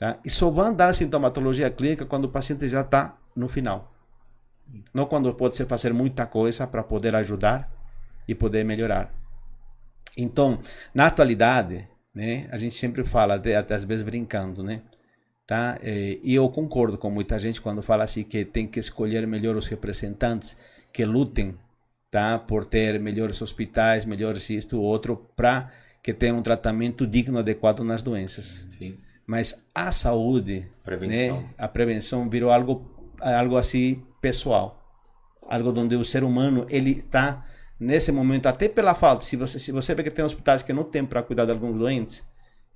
tá? 0.01 0.17
E 0.25 0.31
só 0.31 0.49
vão 0.49 0.73
dar 0.73 0.95
sintomatologia 0.95 1.69
clínica 1.69 2.07
quando 2.07 2.25
o 2.25 2.29
paciente 2.29 2.67
já 2.67 2.81
está 2.81 3.15
no 3.35 3.47
final. 3.47 3.93
Não 4.91 5.05
quando 5.05 5.31
pode 5.35 5.55
se 5.55 5.63
fazer 5.65 5.93
muita 5.93 6.25
coisa 6.25 6.65
para 6.65 6.81
poder 6.81 7.13
ajudar 7.13 7.71
e 8.27 8.33
poder 8.33 8.65
melhorar. 8.65 9.13
Então, 10.17 10.59
na 10.91 11.05
atualidade, 11.05 11.87
né, 12.15 12.49
a 12.51 12.57
gente 12.57 12.73
sempre 12.73 13.03
fala, 13.03 13.35
até, 13.35 13.55
até 13.55 13.75
às 13.75 13.83
vezes 13.83 14.03
brincando, 14.03 14.63
né? 14.63 14.81
Tá? 15.45 15.77
É, 15.83 16.17
e 16.23 16.33
eu 16.33 16.49
concordo 16.49 16.97
com 16.97 17.11
muita 17.11 17.37
gente 17.37 17.61
quando 17.61 17.83
fala 17.83 18.03
assim 18.03 18.23
que 18.23 18.43
tem 18.43 18.65
que 18.65 18.79
escolher 18.79 19.27
melhor 19.27 19.55
os 19.55 19.67
representantes 19.67 20.57
que 20.91 21.05
lutem 21.05 21.55
tá? 22.09 22.39
por 22.39 22.65
ter 22.65 22.99
melhores 22.99 23.39
hospitais, 23.39 24.03
melhores 24.03 24.49
isto 24.49 24.79
ou 24.79 24.83
outro, 24.83 25.29
para 25.35 25.69
que 26.01 26.11
tenha 26.11 26.33
um 26.33 26.41
tratamento 26.41 27.05
digno, 27.05 27.37
adequado 27.37 27.83
nas 27.83 28.01
doenças. 28.01 28.65
Sim. 28.71 28.97
Mas 29.25 29.65
a 29.73 29.91
saúde, 29.91 30.67
Prevenção. 30.83 31.41
né? 31.41 31.49
a 31.57 31.67
prevenção 31.67 32.29
virou 32.29 32.51
algo, 32.51 33.15
algo 33.19 33.57
assim 33.57 34.03
pessoal. 34.19 34.77
Algo 35.47 35.77
onde 35.79 35.95
o 35.95 36.05
ser 36.05 36.23
humano 36.23 36.65
ele 36.69 36.91
está 36.91 37.45
nesse 37.79 38.11
momento, 38.11 38.45
até 38.45 38.69
pela 38.69 38.93
falta, 38.93 39.25
se 39.25 39.35
você, 39.35 39.57
se 39.57 39.71
você 39.71 39.95
vê 39.95 40.03
que 40.03 40.11
tem 40.11 40.23
hospitais 40.23 40.61
que 40.61 40.71
não 40.71 40.83
tem 40.83 41.03
para 41.03 41.23
cuidar 41.23 41.45
de 41.45 41.51
alguns 41.51 41.79
doentes, 41.79 42.23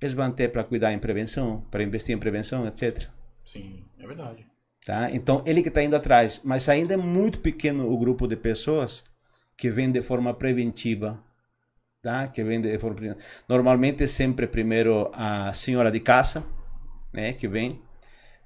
eles 0.00 0.14
vão 0.14 0.30
ter 0.32 0.50
para 0.50 0.64
cuidar 0.64 0.92
em 0.92 0.98
prevenção, 0.98 1.64
para 1.70 1.82
investir 1.82 2.14
em 2.14 2.18
prevenção, 2.18 2.66
etc. 2.66 3.08
Sim, 3.44 3.84
é 3.98 4.06
verdade. 4.06 4.44
Tá? 4.84 5.10
Então, 5.10 5.42
ele 5.46 5.62
que 5.62 5.68
está 5.68 5.82
indo 5.82 5.96
atrás. 5.96 6.40
Mas 6.44 6.68
ainda 6.68 6.94
é 6.94 6.96
muito 6.96 7.40
pequeno 7.40 7.90
o 7.90 7.98
grupo 7.98 8.26
de 8.26 8.36
pessoas 8.36 9.04
que 9.56 9.70
vem 9.70 9.90
de 9.90 10.02
forma 10.02 10.34
preventiva. 10.34 11.22
Tá? 12.06 12.28
Que 12.28 12.44
vem 12.44 12.60
de 12.60 12.78
forma 12.78 12.94
preventiva. 12.94 13.26
Normalmente 13.48 14.06
sempre 14.06 14.46
primeiro 14.46 15.10
a 15.12 15.52
senhora 15.52 15.90
de 15.90 15.98
casa, 15.98 16.46
né? 17.12 17.32
que 17.32 17.48
vem. 17.48 17.82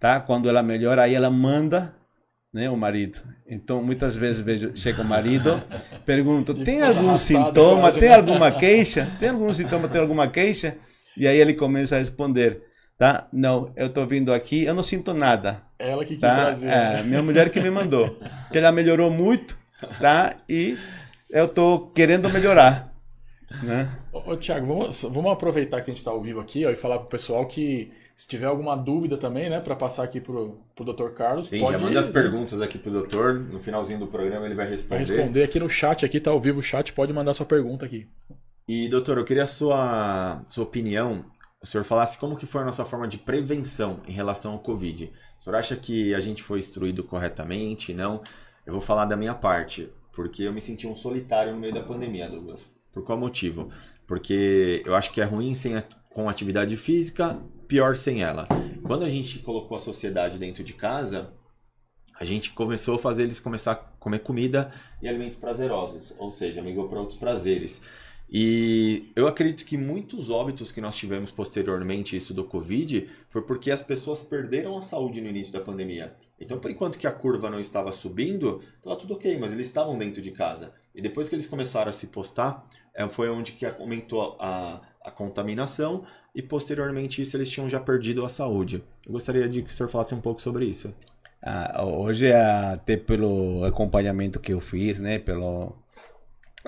Tá? 0.01 0.19
Quando 0.19 0.49
ela 0.49 0.63
melhora, 0.63 1.03
aí 1.03 1.15
ela 1.15 1.29
manda 1.29 1.95
né, 2.51 2.71
o 2.71 2.77
marido. 2.79 3.21
Então, 3.47 3.83
muitas 3.83 4.17
vezes 4.17 4.41
vejo, 4.41 4.75
chega 4.75 5.03
o 5.03 5.05
marido, 5.05 5.63
pergunto, 6.07 6.55
tem 6.65 6.81
algum 6.81 7.15
sintoma, 7.19 7.83
quase, 7.83 8.01
tem 8.01 8.15
alguma 8.15 8.51
queixa? 8.51 9.15
Tem 9.21 9.29
algum 9.29 9.53
sintoma, 9.53 9.89
tem 9.89 10.01
alguma 10.01 10.27
queixa? 10.27 10.79
E 11.15 11.29
aí 11.29 11.37
ele 11.37 11.53
começa 11.53 11.97
a 11.97 11.99
responder, 11.99 12.63
tá? 12.97 13.29
Não, 13.31 13.75
eu 13.77 13.91
tô 13.91 14.07
vindo 14.07 14.33
aqui, 14.33 14.65
eu 14.65 14.73
não 14.73 14.83
sinto 14.83 15.13
nada, 15.13 15.61
Ela 15.79 16.03
que 16.03 16.15
quis 16.15 16.21
tá? 16.23 16.35
trazer. 16.35 16.67
É, 16.67 16.95
né? 16.95 17.03
minha 17.03 17.23
mulher 17.23 17.51
que 17.51 17.61
me 17.61 17.71
mandou. 17.71 18.19
Que 18.51 18.57
ela 18.57 18.73
melhorou 18.73 19.11
muito, 19.11 19.55
tá? 20.01 20.35
E 20.49 20.79
eu 21.29 21.47
tô 21.47 21.91
querendo 21.95 22.27
melhorar, 22.31 22.89
né? 23.62 23.90
Ô, 24.12 24.32
ô, 24.32 24.36
Thiago, 24.36 24.66
vamos, 24.66 25.03
vamos 25.03 25.32
aproveitar 25.32 25.80
que 25.80 25.90
a 25.90 25.92
gente 25.92 25.98
está 25.98 26.11
ao 26.11 26.20
vivo 26.20 26.40
aqui 26.40 26.64
ó, 26.64 26.70
e 26.70 26.76
falar 26.76 26.98
pro 26.98 27.09
pessoal 27.09 27.46
que 27.46 27.90
se 28.14 28.28
tiver 28.28 28.46
alguma 28.46 28.76
dúvida 28.76 29.16
também, 29.16 29.48
né, 29.48 29.61
para 29.61 29.74
passar 29.74 30.05
aqui 30.05 30.20
pro, 30.20 30.61
pro 30.74 30.84
Dr. 30.84 31.11
Carlos, 31.11 31.48
Sim, 31.48 31.61
pode 31.61 31.72
já 31.72 31.78
manda 31.78 32.01
as 32.01 32.09
perguntas 32.09 32.61
aqui 32.61 32.78
pro 32.78 32.90
doutor. 32.90 33.34
No 33.34 33.59
finalzinho 33.59 33.98
do 33.98 34.07
programa 34.07 34.46
ele 34.46 34.55
vai 34.55 34.66
vai 34.66 34.72
responder. 34.72 34.98
responder 34.98 35.42
aqui 35.42 35.59
no 35.59 35.70
chat, 35.70 36.05
aqui 36.05 36.20
tá 36.20 36.30
ao 36.30 36.40
vivo 36.40 36.61
o 36.61 36.62
chat, 36.62 36.92
pode 36.92 37.12
mandar 37.12 37.34
sua 37.34 37.46
pergunta 37.46 37.86
aqui. 37.86 38.07
E, 38.68 38.88
doutor, 38.88 39.18
eu 39.18 39.24
queria 39.24 39.42
a 39.42 39.46
sua, 39.46 40.44
sua 40.46 40.64
opinião. 40.64 41.24
O 41.62 41.66
senhor 41.66 41.82
falasse 41.82 42.18
como 42.18 42.36
que 42.36 42.46
foi 42.46 42.62
a 42.62 42.64
nossa 42.64 42.84
forma 42.84 43.09
de 43.09 43.18
prevenção 43.18 44.01
em 44.07 44.12
relação 44.12 44.53
ao 44.53 44.61
Covid. 44.61 45.12
O 45.40 45.42
senhor 45.42 45.57
acha 45.57 45.74
que 45.74 46.14
a 46.14 46.20
gente 46.20 46.42
foi 46.42 46.59
instruído 46.59 47.03
corretamente? 47.03 47.92
Não? 47.92 48.22
Eu 48.64 48.72
vou 48.72 48.80
falar 48.80 49.07
da 49.07 49.16
minha 49.16 49.34
parte, 49.34 49.90
porque 50.12 50.44
eu 50.44 50.53
me 50.53 50.61
senti 50.61 50.86
um 50.86 50.94
solitário 50.94 51.53
no 51.53 51.59
meio 51.59 51.74
da 51.74 51.82
pandemia, 51.82 52.28
Douglas. 52.28 52.70
Por 52.93 53.05
qual 53.05 53.18
motivo? 53.18 53.70
Porque 54.07 54.82
eu 54.84 54.95
acho 54.95 55.12
que 55.12 55.20
é 55.20 55.24
ruim 55.24 55.55
sem 55.55 55.76
a- 55.76 55.84
com 56.11 56.28
atividade 56.28 56.76
física, 56.76 57.38
pior 57.68 57.95
sem 57.95 58.22
ela. 58.22 58.49
Quando 58.82 59.05
a 59.05 59.09
gente 59.09 59.38
colocou 59.38 59.76
a 59.76 59.80
sociedade 59.80 60.38
dentro 60.38 60.64
de 60.64 60.72
casa, 60.72 61.32
a 62.18 62.24
gente 62.24 62.51
começou 62.51 62.97
a 62.97 62.99
fazer 62.99 63.22
eles 63.22 63.38
começar 63.38 63.72
a 63.72 63.76
comer 63.76 64.18
comida 64.20 64.70
e 65.01 65.09
alimentos 65.09 65.36
prazerosos, 65.36 66.12
ou 66.18 66.30
seja, 66.30 66.61
migrou 66.61 66.88
para 66.88 67.01
outros 67.01 67.18
prazeres. 67.18 67.80
E 68.32 69.11
eu 69.16 69.26
acredito 69.26 69.64
que 69.64 69.76
muitos 69.76 70.30
óbitos 70.30 70.70
que 70.70 70.80
nós 70.80 70.97
tivemos 70.97 71.32
posteriormente 71.32 72.16
isso 72.16 72.32
do 72.32 72.45
Covid 72.45 73.09
foi 73.28 73.43
porque 73.43 73.70
as 73.70 73.82
pessoas 73.82 74.22
perderam 74.22 74.78
a 74.78 74.82
saúde 74.82 75.20
no 75.20 75.28
início 75.28 75.53
da 75.53 75.61
pandemia. 75.61 76.14
Então, 76.38 76.59
por 76.59 76.70
enquanto 76.70 76.99
que 76.99 77.07
a 77.07 77.12
curva 77.12 77.51
não 77.51 77.59
estava 77.59 77.93
subindo, 77.93 78.62
estava 78.78 78.97
tudo 78.97 79.14
ok, 79.14 79.36
mas 79.38 79.53
eles 79.53 79.66
estavam 79.66 79.99
dentro 79.99 80.22
de 80.22 80.30
casa. 80.30 80.72
E 80.95 81.03
depois 81.03 81.28
que 81.28 81.34
eles 81.34 81.47
começaram 81.47 81.91
a 81.91 81.93
se 81.93 82.07
postar, 82.07 82.68
foi 83.09 83.30
onde 83.30 83.53
que 83.53 83.64
aumentou 83.64 84.36
a, 84.40 84.80
a 85.05 85.11
contaminação 85.11 86.05
e 86.34 86.42
posteriormente 86.42 87.22
isso 87.22 87.36
eles 87.36 87.51
tinham 87.51 87.68
já 87.68 87.80
perdido 87.80 88.24
a 88.24 88.28
saúde. 88.28 88.82
Eu 89.07 89.12
gostaria 89.12 89.48
de 89.48 89.62
que 89.62 89.70
o 89.70 89.72
senhor 89.72 89.88
falasse 89.88 90.14
um 90.14 90.20
pouco 90.20 90.40
sobre 90.40 90.66
isso. 90.66 90.94
Ah, 91.42 91.84
hoje, 91.84 92.30
até 92.32 92.96
pelo 92.96 93.64
acompanhamento 93.64 94.38
que 94.38 94.53
eu 94.53 94.61
fiz, 94.61 95.01
né, 95.01 95.18
pelo 95.18 95.74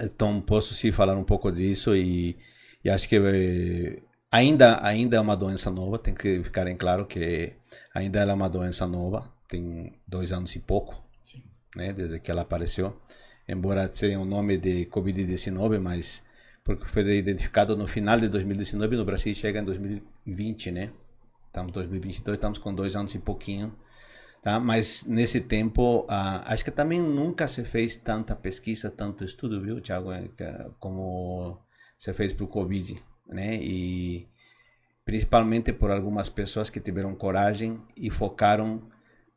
então 0.00 0.40
posso 0.40 0.72
sim 0.72 0.90
falar 0.90 1.16
um 1.16 1.24
pouco 1.24 1.52
disso 1.52 1.94
e, 1.94 2.38
e 2.82 2.88
acho 2.88 3.06
que 3.06 3.16
eh, 3.16 4.02
ainda 4.30 4.82
ainda 4.82 5.16
é 5.18 5.20
uma 5.20 5.36
doença 5.36 5.70
nova, 5.70 5.98
tem 5.98 6.14
que 6.14 6.42
ficar 6.42 6.66
em 6.66 6.76
claro 6.76 7.04
que 7.04 7.52
ainda 7.94 8.20
ela 8.20 8.32
é 8.32 8.34
uma 8.34 8.48
doença 8.48 8.86
nova, 8.86 9.30
tem 9.48 9.92
dois 10.08 10.32
anos 10.32 10.56
e 10.56 10.60
pouco, 10.60 11.04
Sim. 11.22 11.42
né, 11.76 11.92
desde 11.92 12.18
que 12.18 12.30
ela 12.30 12.42
apareceu, 12.42 12.96
embora 13.48 13.88
tenha 13.88 14.20
o 14.20 14.24
nome 14.24 14.58
de 14.58 14.86
Covid-19, 14.86 15.78
mas 15.80 16.22
porque 16.64 16.86
foi 16.86 17.02
identificado 17.16 17.76
no 17.76 17.86
final 17.86 18.16
de 18.18 18.28
2019 18.28 18.96
no 18.96 19.04
Brasil 19.04 19.34
chega 19.34 19.60
em 19.60 19.64
2020, 19.64 20.70
né? 20.70 20.90
Estamos 21.46 21.70
em 21.70 21.74
2022, 21.74 22.36
estamos 22.36 22.58
com 22.58 22.74
dois 22.74 22.96
anos 22.96 23.14
e 23.14 23.18
pouquinho, 23.18 23.74
tá? 24.42 24.58
Mas 24.60 25.04
nesse 25.04 25.40
tempo, 25.40 26.06
ah, 26.08 26.42
acho 26.52 26.64
que 26.64 26.70
também 26.70 27.00
nunca 27.00 27.48
se 27.48 27.64
fez 27.64 27.96
tanta 27.96 28.34
pesquisa, 28.34 28.90
tanto 28.90 29.24
estudo, 29.24 29.60
viu, 29.60 29.80
Thiago, 29.80 30.12
eh, 30.12 30.28
que- 30.36 30.70
como 30.78 31.58
se 31.98 32.12
fez 32.14 32.32
para 32.32 32.44
o 32.44 32.48
Covid, 32.48 33.02
né? 33.28 33.56
E 33.56 34.28
principalmente 35.04 35.72
por 35.72 35.90
algumas 35.90 36.28
pessoas 36.28 36.70
que 36.70 36.80
tiveram 36.80 37.14
coragem 37.14 37.80
e 37.96 38.10
focaram, 38.10 38.82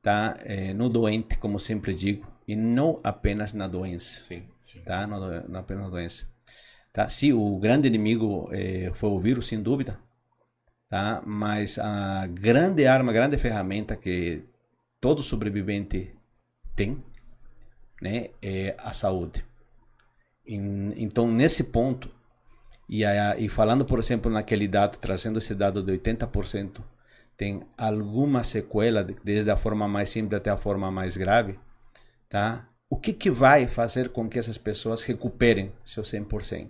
tá? 0.01 0.38
eh, 0.41 0.74
no 0.74 0.89
doente, 0.89 1.38
como 1.38 1.60
sempre 1.60 1.93
digo, 1.93 2.26
e 2.47 2.55
não 2.55 2.99
apenas 3.03 3.53
na 3.53 3.67
doença 3.67 4.21
Sim. 4.23 4.43
Sim. 4.61 4.81
tá? 4.83 5.05
Não, 5.07 5.19
não 5.47 5.59
apenas 5.59 5.85
a 5.87 5.89
doença. 5.89 6.25
Tá? 6.93 7.09
Sim, 7.09 7.33
o 7.33 7.57
grande 7.59 7.87
inimigo 7.87 8.49
eh, 8.53 8.91
foi 8.95 9.09
o 9.09 9.19
vírus, 9.19 9.47
sem 9.47 9.61
dúvida, 9.61 9.99
tá? 10.89 11.21
Mas 11.25 11.77
a 11.79 12.27
grande 12.27 12.85
arma, 12.87 13.11
a 13.11 13.15
grande 13.15 13.37
ferramenta 13.37 13.95
que 13.95 14.43
todo 15.01 15.23
sobrevivente 15.23 16.15
tem, 16.75 17.03
né, 18.01 18.29
é 18.41 18.75
a 18.77 18.93
saúde. 18.93 19.43
Em- 20.45 20.93
Então, 21.03 21.27
nesse 21.31 21.65
ponto, 21.65 22.09
e, 22.89 23.03
a- 23.05 23.37
e 23.37 23.49
falando, 23.49 23.85
por 23.85 23.99
exemplo, 23.99 24.31
naquele 24.31 24.67
dado, 24.67 24.97
trazendo 24.99 25.39
esse 25.39 25.55
dado 25.55 25.83
de 25.83 25.91
80%, 25.91 26.83
tem 27.37 27.63
alguma 27.77 28.43
sequela, 28.43 29.03
de- 29.03 29.15
desde 29.23 29.51
a 29.51 29.57
forma 29.57 29.87
mais 29.87 30.09
simples 30.09 30.37
até 30.39 30.49
a 30.51 30.57
forma 30.57 30.91
mais 30.91 31.17
grave, 31.17 31.59
tá? 32.30 32.67
O 32.89 32.97
que, 32.97 33.11
que 33.13 33.30
vai 33.32 33.67
fazer 33.67 34.09
com 34.09 34.30
que 34.30 34.38
essas 34.39 34.57
pessoas 34.57 35.03
recuperem 35.03 35.71
seu 35.84 36.03
100%? 36.03 36.69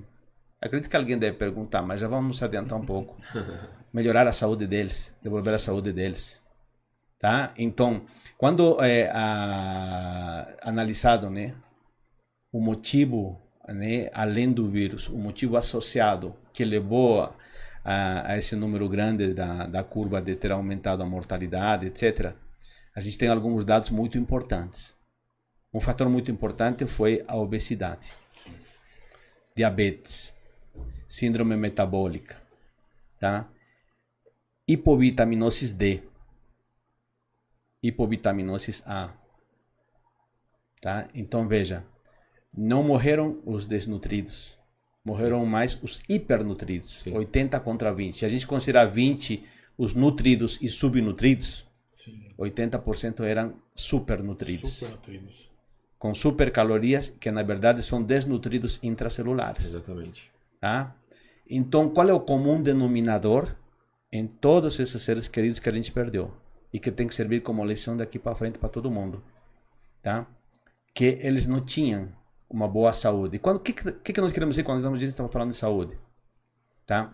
Acredito 0.61 0.89
que 0.89 0.95
alguém 0.95 1.17
deve 1.17 1.37
perguntar, 1.37 1.81
mas 1.81 1.99
já 2.01 2.07
vamos 2.07 2.41
adiantar 2.41 2.77
um 2.79 2.85
pouco. 2.85 3.17
Melhorar 3.93 4.27
a 4.27 4.33
saúde 4.33 4.65
deles, 4.65 5.13
devolver 5.21 5.53
a 5.53 5.59
saúde 5.59 5.91
deles. 5.93 6.41
Tá? 7.19 7.53
Então, 7.57 8.05
quando 8.37 8.81
é 8.83 9.09
a- 9.11 10.55
analisado 10.63 11.29
né, 11.29 11.53
o 12.51 12.61
motivo, 12.61 13.41
né, 13.67 14.09
além 14.13 14.51
do 14.51 14.69
vírus, 14.69 15.07
o 15.09 15.17
motivo 15.17 15.57
associado 15.57 16.35
que 16.53 16.63
levou 16.65 17.21
a, 17.23 17.35
a- 17.83 18.31
a 18.33 18.37
esse 18.37 18.55
número 18.55 18.87
grande 18.89 19.33
da, 19.33 19.67
da 19.67 19.83
curva 19.83 20.21
de 20.21 20.35
ter 20.35 20.51
aumentado 20.51 21.03
a 21.03 21.05
mortalidade, 21.05 21.87
etc., 21.87 22.33
a 22.95 23.01
gente 23.01 23.17
tem 23.17 23.27
alguns 23.27 23.65
dados 23.65 23.89
muito 23.89 24.17
importantes 24.17 24.94
um 25.75 25.81
fator 25.81 26.07
muito 26.09 26.31
importante 26.31 26.85
foi 26.85 27.21
a 27.27 27.35
obesidade, 27.35 28.09
diabetes, 29.53 30.33
síndrome 31.05 31.57
metabólica, 31.57 32.41
tá? 33.19 33.45
Hipovitaminose 34.65 35.73
D, 35.73 36.01
hipovitaminose 37.83 38.81
A, 38.85 39.13
tá? 40.79 41.09
Então 41.13 41.45
veja, 41.45 41.85
não 42.55 42.81
morreram 42.81 43.41
os 43.45 43.67
desnutridos, 43.67 44.57
morreram 45.03 45.45
mais 45.45 45.77
os 45.83 46.01
hipernutridos, 46.07 47.01
Sim. 47.01 47.17
80 47.17 47.59
contra 47.59 47.93
20. 47.93 48.19
Se 48.19 48.25
a 48.25 48.29
gente 48.29 48.47
considerar 48.47 48.85
20 48.85 49.45
os 49.77 49.93
nutridos 49.93 50.57
e 50.61 50.69
subnutridos, 50.69 51.67
Sim. 51.91 52.33
80% 52.39 53.25
eram 53.25 53.61
supernutridos, 53.75 54.71
Super 54.71 54.91
nutridos. 54.91 55.54
Com 56.05 56.13
supercalorias 56.13 57.09
que 57.09 57.31
na 57.31 57.41
verdade 57.41 57.81
são 57.81 57.99
desnutridos 57.99 58.79
intracelulares. 58.83 59.65
Exatamente. 59.65 60.31
Tá? 60.61 60.95
Então, 61.49 61.89
qual 61.89 62.07
é 62.07 62.13
o 62.13 62.19
comum 62.19 62.61
denominador 62.61 63.55
em 64.11 64.27
todos 64.27 64.79
esses 64.79 65.01
seres 65.01 65.27
queridos 65.27 65.59
que 65.59 65.67
a 65.67 65.71
gente 65.71 65.91
perdeu 65.91 66.31
e 66.71 66.79
que 66.79 66.91
tem 66.91 67.07
que 67.07 67.15
servir 67.15 67.41
como 67.41 67.65
lição 67.65 67.97
daqui 67.97 68.19
para 68.19 68.35
frente 68.35 68.59
para 68.59 68.69
todo 68.69 68.91
mundo, 68.91 69.23
tá? 70.03 70.27
Que 70.93 71.17
eles 71.23 71.47
não 71.47 71.59
tinham 71.59 72.09
uma 72.47 72.67
boa 72.67 72.93
saúde. 72.93 73.39
Quando 73.39 73.59
que 73.59 73.73
que, 73.73 74.13
que 74.13 74.21
nós 74.21 74.31
queremos 74.31 74.53
dizer 74.53 74.63
quando 74.63 74.83
nós 74.83 75.01
estamos 75.01 75.33
falando 75.33 75.51
de 75.53 75.57
saúde, 75.57 75.97
tá? 76.85 77.11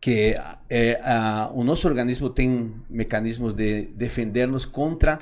Que 0.00 0.36
é, 0.70 0.98
a, 1.02 1.50
o 1.52 1.62
nosso 1.62 1.86
organismo 1.86 2.30
tem 2.30 2.80
mecanismos 2.88 3.52
de 3.52 3.88
defender-nos 3.88 4.64
contra 4.64 5.18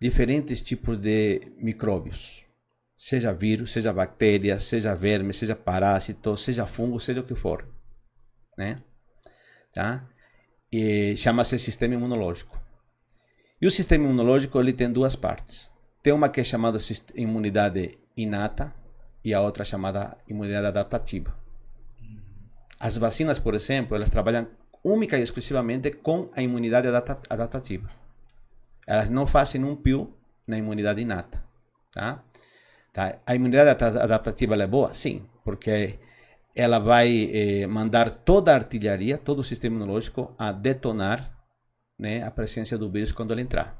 diferentes 0.00 0.62
tipos 0.62 1.00
de 1.00 1.52
micróbios 1.58 2.48
seja 2.98 3.32
vírus, 3.32 3.70
seja 3.70 3.92
bactéria, 3.92 4.58
seja 4.58 4.92
verme, 4.92 5.32
seja 5.32 5.54
parásito, 5.54 6.36
seja 6.36 6.66
fungo, 6.66 6.98
seja 6.98 7.20
o 7.20 7.24
que 7.24 7.36
for, 7.36 7.64
né? 8.56 8.82
Tá? 9.72 10.04
E 10.70 11.16
chama-se 11.16 11.60
sistema 11.60 11.94
imunológico. 11.94 12.60
E 13.62 13.66
o 13.68 13.70
sistema 13.70 14.04
imunológico 14.04 14.58
ele 14.58 14.72
tem 14.72 14.92
duas 14.92 15.14
partes. 15.14 15.70
Tem 16.02 16.12
uma 16.12 16.28
que 16.28 16.40
é 16.40 16.44
chamada 16.44 16.78
imunidade 17.14 17.98
inata 18.16 18.74
e 19.24 19.32
a 19.32 19.40
outra 19.40 19.64
chamada 19.64 20.16
imunidade 20.28 20.66
adaptativa. 20.66 21.38
As 22.80 22.96
vacinas, 22.96 23.38
por 23.38 23.54
exemplo, 23.54 23.96
elas 23.96 24.10
trabalham 24.10 24.48
única 24.82 25.16
e 25.16 25.22
exclusivamente 25.22 25.92
com 25.92 26.30
a 26.34 26.42
imunidade 26.42 26.88
adapta- 26.88 27.22
adaptativa. 27.30 27.88
Elas 28.88 29.10
não 29.10 29.26
fazem 29.26 29.62
um 29.62 29.76
pio 29.76 30.16
na 30.46 30.56
imunidade 30.56 31.02
inata, 31.02 31.44
tá? 31.92 32.24
Tá? 32.90 33.18
A 33.26 33.34
imunidade 33.34 33.68
adapta- 33.68 34.02
adaptativa 34.02 34.56
é 34.56 34.66
boa? 34.66 34.94
Sim, 34.94 35.26
porque 35.44 35.98
ela 36.56 36.78
vai 36.78 37.30
eh, 37.30 37.66
mandar 37.66 38.10
toda 38.10 38.50
a 38.50 38.54
artilharia, 38.54 39.18
todo 39.18 39.40
o 39.40 39.44
sistema 39.44 39.76
imunológico 39.76 40.34
a 40.38 40.50
detonar 40.52 41.30
né, 41.98 42.22
a 42.22 42.30
presença 42.30 42.78
do 42.78 42.90
vírus 42.90 43.12
quando 43.12 43.32
ele 43.32 43.42
entrar. 43.42 43.78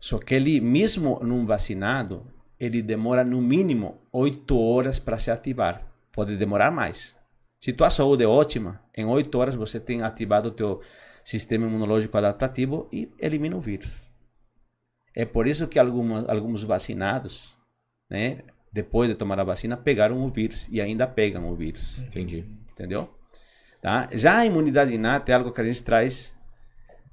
Só 0.00 0.18
que 0.18 0.34
ele, 0.34 0.60
mesmo 0.60 1.20
num 1.22 1.46
vacinado, 1.46 2.26
ele 2.58 2.82
demora 2.82 3.22
no 3.22 3.40
mínimo 3.40 4.00
8 4.12 4.58
horas 4.58 4.98
para 4.98 5.16
se 5.16 5.30
ativar. 5.30 5.86
Pode 6.10 6.36
demorar 6.36 6.72
mais. 6.72 7.16
Se 7.60 7.72
tua 7.72 7.88
saúde 7.88 8.24
é 8.24 8.26
ótima, 8.26 8.80
em 8.96 9.04
8 9.04 9.38
horas 9.38 9.54
você 9.54 9.78
tem 9.78 10.02
ativado 10.02 10.48
o 10.48 10.52
teu 10.52 10.80
sistema 11.24 11.66
imunológico 11.66 12.16
adaptativo 12.16 12.88
e 12.92 13.12
elimina 13.18 13.56
o 13.56 13.60
vírus. 13.60 13.90
É 15.14 15.24
por 15.24 15.46
isso 15.46 15.68
que 15.68 15.78
alguma, 15.78 16.24
alguns 16.30 16.62
vacinados, 16.62 17.56
né, 18.08 18.40
depois 18.72 19.08
de 19.08 19.14
tomar 19.14 19.38
a 19.38 19.44
vacina, 19.44 19.76
pegaram 19.76 20.16
o 20.24 20.30
vírus 20.30 20.66
e 20.70 20.80
ainda 20.80 21.06
pegam 21.06 21.50
o 21.50 21.54
vírus. 21.54 21.98
Entendi. 21.98 22.44
Entendeu? 22.72 23.12
Tá? 23.80 24.08
Já 24.12 24.38
a 24.38 24.46
imunidade 24.46 24.92
inata 24.92 25.32
é 25.32 25.34
algo 25.34 25.52
que 25.52 25.60
a 25.60 25.64
gente 25.64 25.82
traz 25.82 26.36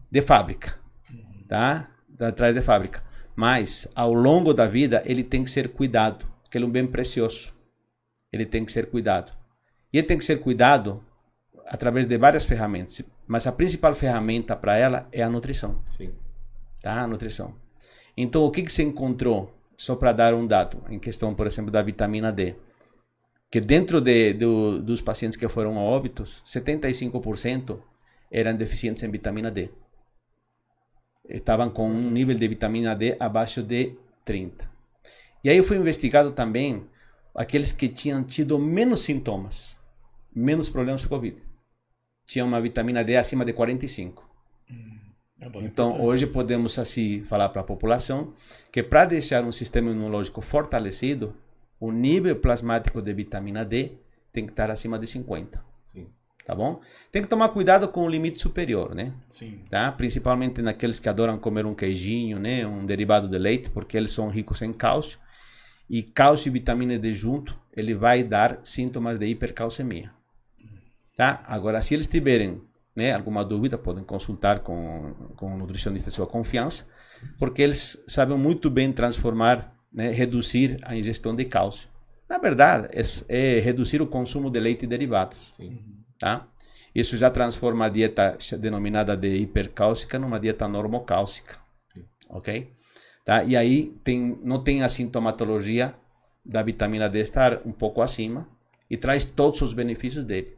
de 0.10 0.22
fábrica. 0.22 0.80
Tá? 1.48 1.90
Traz 2.36 2.56
de 2.56 2.62
fábrica. 2.62 3.04
Mas, 3.36 3.88
ao 3.96 4.14
longo 4.14 4.54
da 4.54 4.68
vida, 4.68 5.02
ele 5.06 5.24
tem 5.24 5.44
que 5.44 5.50
ser 5.50 5.70
cuidado, 5.70 6.26
porque 6.42 6.58
ele 6.58 6.66
é 6.66 6.68
um 6.68 6.72
bem 6.72 6.86
precioso. 6.86 7.54
Ele 8.32 8.46
tem 8.46 8.64
que 8.64 8.72
ser 8.72 8.90
cuidado. 8.90 9.32
E 9.92 9.98
ele 9.98 10.08
tem 10.08 10.18
que 10.18 10.26
ser 10.26 10.40
cuidado 10.40 11.04
através 11.66 12.06
de 12.06 12.18
várias 12.18 12.46
ferramentas. 12.46 13.02
Mas 13.30 13.46
a 13.46 13.52
principal 13.52 13.94
ferramenta 13.94 14.56
para 14.56 14.76
ela 14.76 15.08
é 15.12 15.22
a 15.22 15.30
nutrição 15.30 15.80
Sim. 15.96 16.12
tá? 16.82 17.04
A 17.04 17.08
nutrição. 17.08 17.54
Então, 18.18 18.44
o 18.44 18.50
que, 18.50 18.64
que 18.64 18.72
se 18.72 18.82
encontrou? 18.82 19.56
Só 19.78 19.96
para 19.96 20.12
dar 20.12 20.34
um 20.34 20.48
dado, 20.48 20.84
em 20.90 20.98
questão, 20.98 21.36
por 21.36 21.46
exemplo, 21.46 21.70
da 21.70 21.82
vitamina 21.84 22.34
D. 22.34 22.56
Que 23.52 23.62
dentro 23.62 24.02
de, 24.02 24.34
do, 24.34 24.82
dos 24.82 25.00
pacientes 25.00 25.38
que 25.38 25.48
foram 25.48 25.78
a 25.78 25.82
óbitos, 25.82 26.44
75% 26.44 27.80
eram 28.32 28.58
deficientes 28.58 29.04
em 29.04 29.12
vitamina 29.12 29.52
D. 29.52 29.70
Estavam 31.30 31.70
com 31.70 31.88
um 31.88 32.10
nível 32.10 32.36
de 32.36 32.48
vitamina 32.48 32.96
D 32.96 33.16
abaixo 33.20 33.62
de 33.62 33.96
30. 34.26 34.68
E 35.44 35.50
aí 35.52 35.62
foi 35.62 35.78
investigado 35.78 36.32
também 36.32 36.84
aqueles 37.34 37.72
que 37.72 37.88
tinham 37.88 38.24
tido 38.24 38.58
menos 38.58 39.04
sintomas, 39.04 39.78
menos 40.36 40.68
problemas 40.68 41.04
com 41.04 41.10
Covid. 41.10 41.49
Tinham 42.30 42.48
uma 42.48 42.62
vitamina 42.62 43.04
D 43.04 43.18
acima 43.18 43.44
de 43.44 43.54
45. 43.54 44.24
É 45.42 45.50
bom, 45.50 45.62
Então, 45.64 46.00
hoje 46.00 46.28
podemos 46.28 46.78
assim 46.78 47.24
falar 47.24 47.50
para 47.50 47.62
a 47.62 47.64
população 47.64 48.36
que 48.72 48.84
para 48.84 49.06
deixar 49.06 49.44
um 49.44 49.52
sistema 49.52 49.90
imunológico 49.90 50.40
fortalecido, 50.40 51.36
o 51.80 51.92
nível 51.92 52.36
plasmático 52.36 53.02
de 53.02 53.12
vitamina 53.14 53.66
D 53.66 53.94
tem 54.32 54.46
que 54.46 54.52
estar 54.52 54.70
acima 54.70 55.00
de 55.00 55.08
50, 55.08 55.60
Sim. 55.92 56.08
tá 56.46 56.54
bom? 56.54 56.80
Tem 57.12 57.24
que 57.24 57.28
tomar 57.28 57.50
cuidado 57.50 57.88
com 57.88 58.06
o 58.06 58.10
limite 58.10 58.40
superior, 58.40 58.94
né? 58.94 59.12
Sim. 59.28 59.64
Tá? 59.68 59.92
Principalmente 59.92 60.62
naqueles 60.62 61.00
que 61.00 61.10
adoram 61.10 61.40
comer 61.40 61.66
um 61.66 61.74
queijinho, 61.74 62.38
né, 62.38 62.68
um 62.68 62.86
derivado 62.86 63.28
de 63.28 63.40
leite, 63.40 63.72
porque 63.72 63.98
eles 63.98 64.12
são 64.12 64.30
ricos 64.30 64.62
em 64.62 64.72
cálcio. 64.72 65.18
E 65.90 66.04
cálcio 66.04 66.50
e 66.50 66.52
vitamina 66.52 67.00
D 67.00 67.12
junto, 67.12 67.60
ele 67.76 67.96
vai 67.96 68.24
dar 68.24 68.60
sintomas 68.64 69.18
de 69.18 69.26
hipercalcemia. 69.26 70.12
Tá? 71.20 71.44
Agora, 71.48 71.82
se 71.82 71.94
eles 71.94 72.08
tiverem 72.08 72.62
né, 72.96 73.12
alguma 73.12 73.44
dúvida, 73.44 73.78
podem 73.78 74.06
consultar 74.06 74.62
com, 74.62 75.14
com 75.36 75.54
um 75.54 75.58
nutricionista 75.58 76.10
de 76.10 76.16
sua 76.16 76.26
confiança, 76.26 76.88
porque 77.38 77.62
eles 77.62 78.02
sabem 78.08 78.38
muito 78.38 78.70
bem 78.70 78.94
transformar, 78.94 79.76
né, 79.92 80.12
reduzir 80.12 80.78
a 80.82 80.96
ingestão 80.96 81.36
de 81.36 81.44
cálcio. 81.44 81.90
Na 82.30 82.38
verdade, 82.38 82.88
é, 82.94 83.58
é 83.58 83.60
reduzir 83.60 84.02
o 84.02 84.08
consumo 84.08 84.50
de 84.50 84.62
leite 84.62 84.86
e 84.86 84.88
derivados. 84.88 85.52
Sim. 85.58 85.78
Tá? 86.18 86.48
Isso 86.96 87.18
já 87.18 87.30
transforma 87.30 87.88
a 87.88 87.90
dieta 87.90 88.38
denominada 88.58 89.18
de 89.18 89.28
hipercálcica 89.40 90.18
numa 90.18 90.40
dieta 90.40 90.70
normocálcica. 90.70 91.58
Ok? 92.30 92.72
Tá? 93.26 93.44
E 93.44 93.58
aí 93.58 93.94
tem, 94.06 94.40
não 94.42 94.64
tem 94.64 94.84
a 94.84 94.88
sintomatologia 94.88 95.94
da 96.46 96.64
vitamina 96.64 97.10
D 97.10 97.20
estar 97.20 97.60
um 97.66 97.74
pouco 97.74 98.02
acima 98.02 98.48
e 98.90 98.96
traz 98.96 99.26
todos 99.26 99.62
os 99.62 99.74
benefícios 99.74 100.24
dele, 100.24 100.58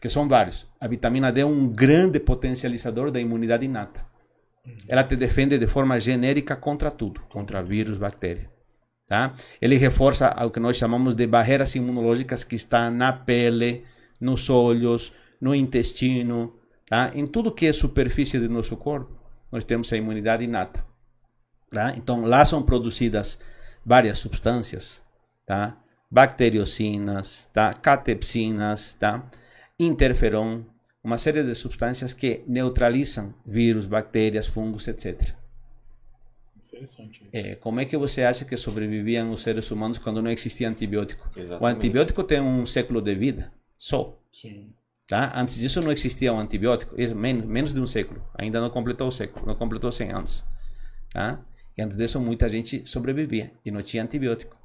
que 0.00 0.08
são 0.08 0.28
vários. 0.28 0.66
A 0.80 0.86
vitamina 0.86 1.32
D 1.32 1.40
é 1.40 1.46
um 1.46 1.68
grande 1.68 2.20
potencializador 2.20 3.10
da 3.10 3.20
imunidade 3.20 3.64
inata. 3.64 4.06
Ela 4.86 5.04
te 5.04 5.16
defende 5.16 5.58
de 5.58 5.66
forma 5.66 5.98
genérica 6.00 6.56
contra 6.56 6.90
tudo, 6.90 7.20
contra 7.30 7.62
vírus, 7.62 7.96
bactéria. 7.96 8.50
Tá? 9.06 9.34
Ele 9.60 9.76
reforça 9.76 10.28
o 10.44 10.50
que 10.50 10.60
nós 10.60 10.76
chamamos 10.76 11.14
de 11.14 11.26
barreiras 11.26 11.74
imunológicas 11.74 12.44
que 12.44 12.56
estão 12.56 12.90
na 12.90 13.12
pele, 13.12 13.84
nos 14.20 14.50
olhos, 14.50 15.12
no 15.40 15.54
intestino, 15.54 16.54
tá? 16.86 17.10
Em 17.14 17.26
tudo 17.26 17.54
que 17.54 17.66
é 17.66 17.72
superfície 17.72 18.38
do 18.38 18.50
nosso 18.50 18.76
corpo, 18.76 19.18
nós 19.50 19.64
temos 19.64 19.90
a 19.92 19.96
imunidade 19.96 20.44
inata. 20.44 20.84
Tá? 21.70 21.94
Então, 21.96 22.24
lá 22.24 22.44
são 22.44 22.62
produzidas 22.62 23.38
várias 23.84 24.18
substâncias, 24.18 25.02
tá? 25.46 25.76
Bacteriocinas, 26.10 27.48
tá? 27.52 27.72
Catepsinas, 27.72 28.94
tá? 28.94 29.24
Interferon, 29.80 30.64
uma 31.02 31.18
série 31.18 31.42
de 31.42 31.54
substâncias 31.54 32.12
que 32.12 32.42
neutralizam 32.46 33.32
vírus, 33.46 33.86
bactérias, 33.86 34.46
fungos, 34.46 34.88
etc. 34.88 35.34
É, 37.32 37.54
como 37.56 37.80
é 37.80 37.84
que 37.84 37.96
você 37.96 38.22
acha 38.22 38.44
que 38.44 38.56
sobreviviam 38.56 39.32
os 39.32 39.42
seres 39.42 39.70
humanos 39.70 39.98
quando 39.98 40.22
não 40.22 40.30
existia 40.30 40.68
antibiótico? 40.68 41.28
O 41.34 41.38
Exatamente. 41.38 41.76
antibiótico 41.76 42.24
tem 42.24 42.40
um 42.40 42.66
século 42.66 43.00
de 43.00 43.14
vida, 43.14 43.52
só. 43.76 44.20
Sim. 44.32 44.72
Tá? 45.06 45.32
Antes 45.34 45.56
disso 45.56 45.80
não 45.80 45.90
existia 45.90 46.32
um 46.32 46.38
antibiótico, 46.38 47.00
isso, 47.00 47.14
men 47.14 47.34
menos 47.34 47.72
de 47.72 47.80
um 47.80 47.86
século, 47.86 48.22
ainda 48.34 48.60
não 48.60 48.70
completou 48.70 49.08
o 49.08 49.12
século, 49.12 49.46
não 49.46 49.54
completou 49.54 49.90
100 49.90 50.10
anos. 50.10 50.44
Tá? 51.10 51.40
E 51.76 51.82
antes 51.82 51.96
disso 51.96 52.20
muita 52.20 52.48
gente 52.48 52.86
sobrevivia 52.86 53.52
e 53.64 53.70
não 53.70 53.82
tinha 53.82 54.02
antibiótico. 54.02 54.56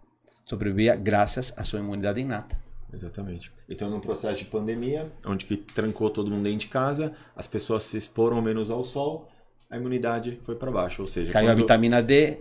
Sobrevivia 0.45 0.95
graças 0.95 1.53
à 1.55 1.63
sua 1.63 1.79
imunidade 1.79 2.19
inata. 2.19 2.62
Exatamente. 2.93 3.51
Então, 3.67 3.89
num 3.89 3.99
processo 3.99 4.39
de 4.39 4.45
pandemia, 4.45 5.11
onde 5.25 5.45
que 5.45 5.57
trancou 5.57 6.09
todo 6.09 6.29
mundo 6.29 6.43
dentro 6.43 6.59
de 6.59 6.67
casa, 6.67 7.13
as 7.35 7.47
pessoas 7.47 7.83
se 7.83 7.97
exporam 7.97 8.41
menos 8.41 8.69
ao 8.69 8.83
sol, 8.83 9.27
a 9.69 9.77
imunidade 9.77 10.39
foi 10.43 10.55
para 10.55 10.69
baixo. 10.71 11.01
Ou 11.01 11.07
seja, 11.07 11.31
Caiu 11.33 11.47
a 11.47 11.51
quando- 11.51 11.61
vitamina 11.61 12.01
D, 12.01 12.39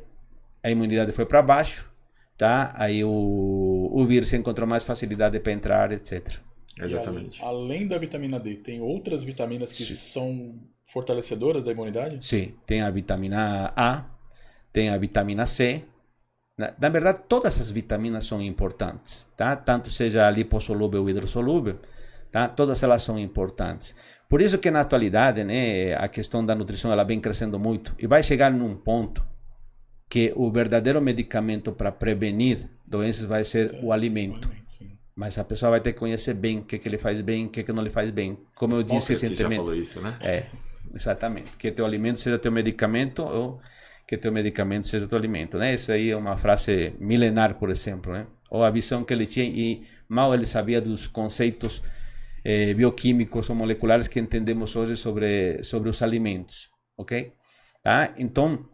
a 0.63 0.71
imunidade 0.71 1.13
foi 1.13 1.25
para 1.25 1.41
baixo, 1.41 1.91
tá? 2.37 2.73
Aí 2.77 3.03
o, 3.03 3.89
o 3.91 4.07
vírus 4.07 4.33
encontrou 4.35 4.69
mais 4.69 4.85
facilidade 4.85 5.41
para 5.41 5.53
entrar, 5.53 5.91
etc. 5.93 6.37
Exatamente. 6.79 7.41
E 7.41 7.45
além 7.45 7.87
da 7.87 7.97
vitamina 7.99 8.39
D, 8.39 8.57
tem 8.57 8.81
outras 8.81 9.25
vitaminas 9.25 9.73
que 9.73 9.85
Sim. 9.85 9.95
são 9.95 10.55
fortalecedoras 10.85 11.65
da 11.65 11.73
imunidade? 11.73 12.25
Sim, 12.25 12.55
tem 12.67 12.83
a 12.83 12.91
vitamina 12.91 13.73
A, 13.75 14.05
tem 14.73 14.91
a 14.91 14.99
vitamina 14.99 15.47
C. 15.47 15.83
Na, 16.63 16.73
na 16.79 16.89
verdade, 16.89 17.23
todas 17.27 17.61
as 17.61 17.73
vitaminas 17.73 18.25
são 18.25 18.41
importantes, 18.41 19.27
tá? 19.37 19.57
Tanto 19.57 19.91
seja 19.91 20.31
lipossolúvel 20.31 21.03
ou 21.03 21.11
hidrossolúvel, 21.11 21.81
tá? 22.31 22.47
Todas 22.47 22.85
elas 22.85 23.03
são 23.03 23.19
importantes. 23.19 23.97
Por 24.29 24.41
isso 24.41 24.59
que 24.59 24.71
na 24.71 24.81
atualidade, 24.81 25.43
né, 25.43 25.95
a 25.95 26.07
questão 26.07 26.47
da 26.47 26.55
nutrição 26.55 26.93
ela 26.93 27.03
vem 27.03 27.21
crescendo 27.21 27.59
muito 27.59 27.93
e 27.99 28.07
vai 28.07 28.23
chegar 28.23 28.53
num 28.53 28.77
ponto 28.77 29.25
que 30.09 30.33
o 30.37 30.53
verdadeiro 30.53 31.03
medicamento 31.03 31.73
para 31.73 31.91
prevenir 31.91 32.71
doenças 32.87 33.25
vai 33.25 33.43
ser 33.43 33.71
Sim, 33.71 33.81
o 33.83 33.93
alimento. 33.93 34.49
Mas 35.17 35.37
a 35.39 35.45
pessoa 35.45 35.71
vai 35.71 35.81
ter 35.81 35.93
que 35.93 35.99
conhecer 35.99 36.33
bem 36.33 36.61
o 36.61 36.65
que, 36.65 36.79
que 36.79 36.89
ele 36.89 36.97
faz 36.97 37.21
bem, 37.21 37.47
o 37.47 37.49
que, 37.49 37.65
que 37.65 37.73
não 37.73 37.83
lhe 37.83 37.91
faz 37.91 38.09
bem. 38.11 38.39
Como 38.55 38.77
eu 38.77 38.85
disse 38.85 39.15
recentemente. 39.15 39.57
já 39.57 39.57
falou 39.57 39.75
isso, 39.75 40.01
né? 40.01 40.17
É, 40.21 40.47
exatamente. 40.95 41.53
Que 41.57 41.73
teu 41.73 41.85
alimento 41.85 42.21
seja 42.21 42.39
teu 42.39 42.53
medicamento 42.53 43.23
ou 43.23 43.61
que 44.07 44.17
teu 44.17 44.33
medicamento 44.33 44.89
seja 44.89 45.07
teu 45.07 45.19
alimento, 45.19 45.59
né? 45.59 45.75
Isso 45.75 45.93
aí 45.93 46.11
é 46.11 46.17
uma 46.17 46.37
frase 46.37 46.95
milenar, 46.99 47.55
por 47.55 47.71
exemplo, 47.71 48.13
né? 48.13 48.27
Ou 48.51 48.63
a 48.63 48.71
visão 48.71 49.05
que 49.05 49.13
ele 49.13 49.27
tinha 49.27 49.47
e 49.47 49.87
mal 50.09 50.35
ele 50.35 50.47
sabia 50.47 50.81
dos 50.81 51.07
conceitos 51.07 51.83
eh, 52.45 52.75
bioquímicos 52.75 53.49
ou 53.49 53.57
moleculares 53.57 54.09
que 54.09 54.21
entendemos 54.21 54.77
hoje 54.77 54.97
sobre 54.97 55.63
sobre 55.63 55.89
os 55.89 56.03
alimentos, 56.03 56.69
ok? 56.97 57.33
Tá? 57.83 58.15
Então, 58.17 58.65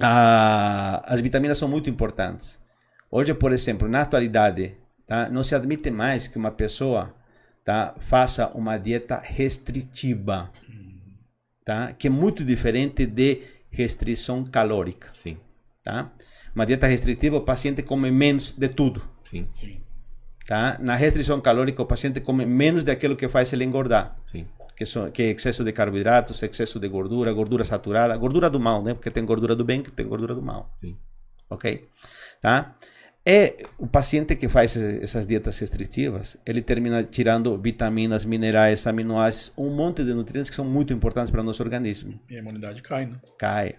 a, 0.00 1.02
as 1.04 1.20
vitaminas 1.20 1.58
são 1.58 1.68
muito 1.68 1.88
importantes. 1.88 2.58
Hoje, 3.10 3.32
por 3.34 3.52
exemplo, 3.52 3.88
na 3.88 4.00
atualidade, 4.00 4.74
tá? 5.06 5.28
não 5.28 5.44
se 5.44 5.54
admite 5.54 5.90
mais 5.90 6.26
que 6.26 6.38
uma 6.38 6.50
pessoa 6.50 7.14
tá? 7.64 7.94
faça 8.00 8.48
uma 8.48 8.78
dieta 8.78 9.18
restritiva, 9.18 10.50
tá? 11.64 11.92
que 11.92 12.08
é 12.08 12.10
muito 12.10 12.44
diferente 12.44 13.06
de 13.06 13.42
restrição 13.72 14.44
calórica. 14.44 15.10
Sim. 15.12 15.38
Tá? 15.82 16.12
Uma 16.54 16.66
dieta 16.66 16.86
restritiva, 16.86 17.36
o 17.36 17.40
paciente 17.40 17.82
come 17.82 18.10
menos 18.10 18.52
de 18.52 18.68
tudo. 18.68 19.02
Sim. 19.24 19.48
Sim. 19.52 19.80
Tá? 20.46 20.78
Na 20.80 20.94
restrição 20.94 21.40
calórica, 21.40 21.82
o 21.82 21.86
paciente 21.86 22.20
come 22.20 22.44
menos 22.44 22.84
daquilo 22.84 23.16
que 23.16 23.28
faz 23.28 23.52
ele 23.52 23.64
engordar. 23.64 24.14
Sim. 24.30 24.46
Que, 24.76 24.86
são, 24.86 25.10
que 25.10 25.22
é 25.22 25.30
excesso 25.30 25.64
de 25.64 25.72
carboidratos, 25.72 26.42
excesso 26.42 26.78
de 26.78 26.88
gordura, 26.88 27.32
gordura 27.32 27.64
saturada, 27.64 28.16
gordura 28.16 28.50
do 28.50 28.60
mal, 28.60 28.82
né? 28.82 28.94
Porque 28.94 29.10
tem 29.10 29.24
gordura 29.24 29.56
do 29.56 29.64
bem, 29.64 29.82
que 29.82 29.90
tem 29.90 30.06
gordura 30.06 30.34
do 30.34 30.42
mal. 30.42 30.68
Sim. 30.80 30.96
Ok? 31.48 31.88
Tá? 32.40 32.74
É 33.24 33.56
o 33.78 33.86
paciente 33.86 34.34
que 34.34 34.48
faz 34.48 34.76
essas 34.76 35.26
dietas 35.28 35.56
restritivas, 35.60 36.36
ele 36.44 36.60
termina 36.60 37.04
tirando 37.04 37.56
vitaminas, 37.56 38.24
minerais, 38.24 38.84
aminoácidos, 38.84 39.52
um 39.56 39.70
monte 39.70 40.02
de 40.02 40.12
nutrientes 40.12 40.50
que 40.50 40.56
são 40.56 40.64
muito 40.64 40.92
importantes 40.92 41.30
para 41.30 41.40
o 41.40 41.44
nosso 41.44 41.62
organismo. 41.62 42.18
E 42.28 42.34
a 42.34 42.40
imunidade 42.40 42.82
cai, 42.82 43.06
né? 43.06 43.20
Cai. 43.38 43.76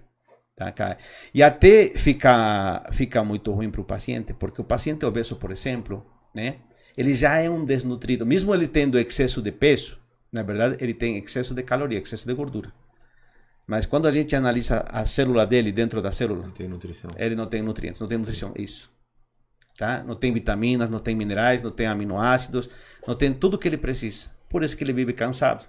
Tá, 0.56 0.72
cai. 0.72 0.98
E 1.34 1.44
até 1.44 1.90
fica, 1.90 2.88
fica 2.94 3.22
muito 3.22 3.52
ruim 3.52 3.70
para 3.70 3.82
o 3.82 3.84
paciente, 3.84 4.34
porque 4.34 4.62
o 4.62 4.64
paciente 4.64 5.06
obeso, 5.06 5.36
por 5.36 5.52
exemplo, 5.52 6.06
né? 6.34 6.58
Ele 6.98 7.14
já 7.14 7.38
é 7.38 7.50
um 7.50 7.66
desnutrido. 7.66 8.26
Mesmo 8.26 8.54
ele 8.54 8.68
tendo 8.68 8.98
excesso 8.98 9.42
de 9.42 9.52
peso, 9.52 9.98
na 10.32 10.44
verdade, 10.44 10.78
ele 10.80 10.94
tem 10.94 11.18
excesso 11.18 11.54
de 11.54 11.64
caloria, 11.64 12.00
excesso 12.00 12.26
de 12.26 12.34
gordura. 12.34 12.72
Mas 13.68 13.86
quando 13.86 14.08
a 14.08 14.12
gente 14.12 14.36
analisa 14.36 14.86
a 14.88 15.06
célula 15.06 15.46
dele 15.46 15.72
dentro 15.72 16.02
da 16.02 16.12
célula, 16.12 16.44
não 16.44 16.52
tem 16.52 16.68
nutrição. 16.68 17.12
Ele 17.18 17.36
não 17.36 17.48
tem 17.48 17.62
nutrientes, 17.62 18.00
não 18.00 18.08
tem 18.08 18.18
nutrição. 18.18 18.54
Isso 18.56 18.93
tá? 19.78 20.04
Não 20.04 20.16
tem 20.16 20.32
vitaminas, 20.32 20.90
não 20.90 21.00
tem 21.00 21.16
minerais, 21.16 21.62
não 21.62 21.72
tem 21.72 21.88
aminoácidos, 21.88 22.70
não 23.08 23.16
tem 23.16 23.34
tudo 23.34 23.58
que 23.58 23.68
ele 23.68 23.78
precisa. 23.78 24.30
Por 24.50 24.64
isso 24.64 24.78
que 24.78 24.84
ele 24.84 24.94
vive 24.94 25.14
cansado. 25.14 25.66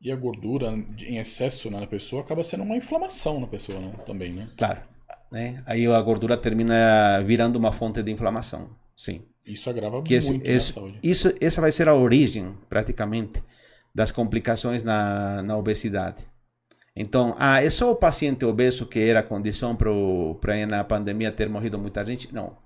E 0.00 0.10
a 0.10 0.16
gordura 0.16 0.72
em 1.00 1.18
excesso 1.18 1.70
na 1.70 1.86
pessoa 1.86 2.22
acaba 2.22 2.42
sendo 2.42 2.62
uma 2.62 2.76
inflamação 2.76 3.40
na 3.40 3.46
pessoa, 3.46 3.80
né? 3.80 3.92
Também, 4.06 4.32
né? 4.32 4.48
Claro. 4.56 4.80
Né? 5.30 5.62
Aí 5.66 5.86
a 5.86 6.00
gordura 6.00 6.36
termina 6.36 7.22
virando 7.22 7.56
uma 7.56 7.72
fonte 7.72 8.02
de 8.02 8.10
inflamação. 8.10 8.70
Sim. 8.96 9.22
Isso 9.46 9.68
agrava 9.68 10.02
que 10.02 10.18
muito 10.20 10.44
esse, 10.46 10.56
esse, 10.56 10.72
saúde. 10.72 10.98
Isso, 11.02 11.34
essa 11.40 11.60
vai 11.60 11.72
ser 11.72 11.88
a 11.88 11.94
origem, 11.94 12.54
praticamente, 12.68 13.42
das 13.94 14.10
complicações 14.10 14.82
na, 14.82 15.42
na 15.42 15.56
obesidade. 15.56 16.24
Então, 16.96 17.34
ah, 17.38 17.62
é 17.62 17.68
só 17.68 17.90
o 17.90 17.96
paciente 17.96 18.44
obeso 18.44 18.86
que 18.86 19.00
era 19.00 19.20
a 19.20 19.22
condição 19.22 19.76
para 19.76 20.66
na 20.66 20.84
pandemia 20.84 21.32
ter 21.32 21.48
morrido 21.48 21.78
muita 21.78 22.04
gente? 22.04 22.32
Não 22.32 22.63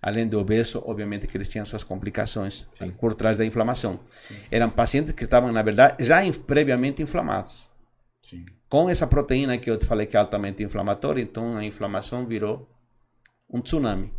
além 0.00 0.26
do 0.26 0.38
obeso, 0.38 0.82
obviamente 0.86 1.26
que 1.26 1.36
eles 1.36 1.48
tinham 1.48 1.66
suas 1.66 1.84
complicações 1.84 2.66
Sim. 2.74 2.90
por 2.92 3.14
trás 3.14 3.36
da 3.36 3.44
inflamação. 3.44 4.00
Sim. 4.26 4.36
Eram 4.50 4.70
pacientes 4.70 5.12
que 5.12 5.24
estavam, 5.24 5.52
na 5.52 5.62
verdade, 5.62 6.04
já 6.04 6.20
previamente 6.46 7.02
inflamados. 7.02 7.68
Sim. 8.22 8.46
Com 8.68 8.88
essa 8.88 9.06
proteína 9.06 9.58
que 9.58 9.70
eu 9.70 9.78
te 9.78 9.86
falei 9.86 10.06
que 10.06 10.16
é 10.16 10.20
altamente 10.20 10.62
inflamatória, 10.62 11.20
então 11.20 11.56
a 11.56 11.64
inflamação 11.64 12.26
virou 12.26 12.68
um 13.48 13.60
tsunami. 13.60 14.12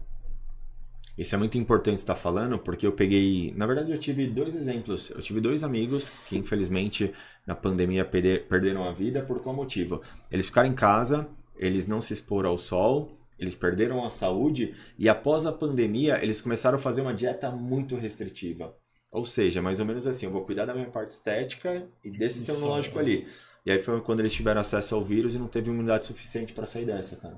Isso 1.18 1.36
é 1.36 1.38
muito 1.38 1.58
importante 1.58 1.98
estar 1.98 2.16
falando, 2.16 2.58
porque 2.58 2.88
eu 2.88 2.94
peguei. 2.94 3.54
Na 3.56 3.66
verdade, 3.66 3.92
eu 3.92 3.98
tive 3.98 4.28
dois 4.28 4.56
exemplos. 4.56 5.10
Eu 5.10 5.20
tive 5.20 5.40
dois 5.40 5.64
amigos 5.64 6.12
que, 6.26 6.38
infelizmente, 6.38 7.14
na 7.46 7.54
pandemia 7.54 8.04
perderam 8.04 8.88
a 8.88 8.92
vida 8.92 9.22
por 9.22 9.42
qual 9.42 9.56
motivo? 9.56 10.02
Eles 10.32 10.46
ficaram 10.48 10.70
em 10.70 10.74
casa, 10.74 11.28
eles 11.56 11.88
não 11.88 12.02
se 12.02 12.14
exporam 12.14 12.50
ao 12.50 12.58
sol, 12.58 13.12
eles 13.42 13.56
perderam 13.56 14.06
a 14.06 14.12
saúde 14.12 14.76
e 15.00 15.10
após 15.10 15.48
a 15.48 15.52
pandemia 15.52 16.24
eles 16.24 16.39
começaram 16.39 16.78
a 16.78 16.80
fazer 16.80 17.02
uma 17.02 17.14
dieta 17.14 17.50
muito 17.50 17.96
restritiva. 17.96 18.78
Ou 19.12 19.26
seja, 19.26 19.64
mais 19.64 19.80
ou 19.80 19.86
menos 19.86 20.06
assim, 20.06 20.28
eu 20.28 20.32
vou 20.32 20.46
cuidar 20.46 20.66
da 20.66 20.76
minha 20.76 20.89
parte 20.89 21.10
estética 21.10 21.88
e 22.04 22.12
desse 22.12 22.38
sistema 22.38 22.60
imunológico 22.60 23.00
ali. 23.00 23.28
E 23.66 23.72
aí 23.72 23.82
foi 23.82 24.00
quando 24.02 24.20
eles 24.20 24.32
tiveram 24.32 24.62
acesso 24.62 24.94
ao 24.94 25.04
vírus 25.04 25.34
e 25.34 25.39
não 25.39 25.48
teve 25.48 25.72
imunidade 25.72 26.06
suficiente 26.06 26.54
para 26.54 26.68
sair 26.68 26.86
dessa, 26.86 27.16
cara. 27.16 27.38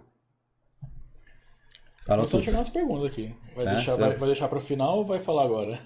Fala 2.06 2.28
só 2.28 2.41
chegar 2.41 2.58
umas 2.58 2.70
perguntas 2.70 3.06
aqui. 3.06 3.34
Vai, 3.56 3.66
é, 3.66 3.76
deixar, 3.76 3.95
vai, 3.95 4.16
vai 4.16 4.28
deixar 4.28 4.49
para 4.49 4.58
o 4.58 4.62
final 4.62 4.97
ou 4.97 5.06
vai 5.06 5.22
falar 5.22 5.45
agora? 5.45 5.80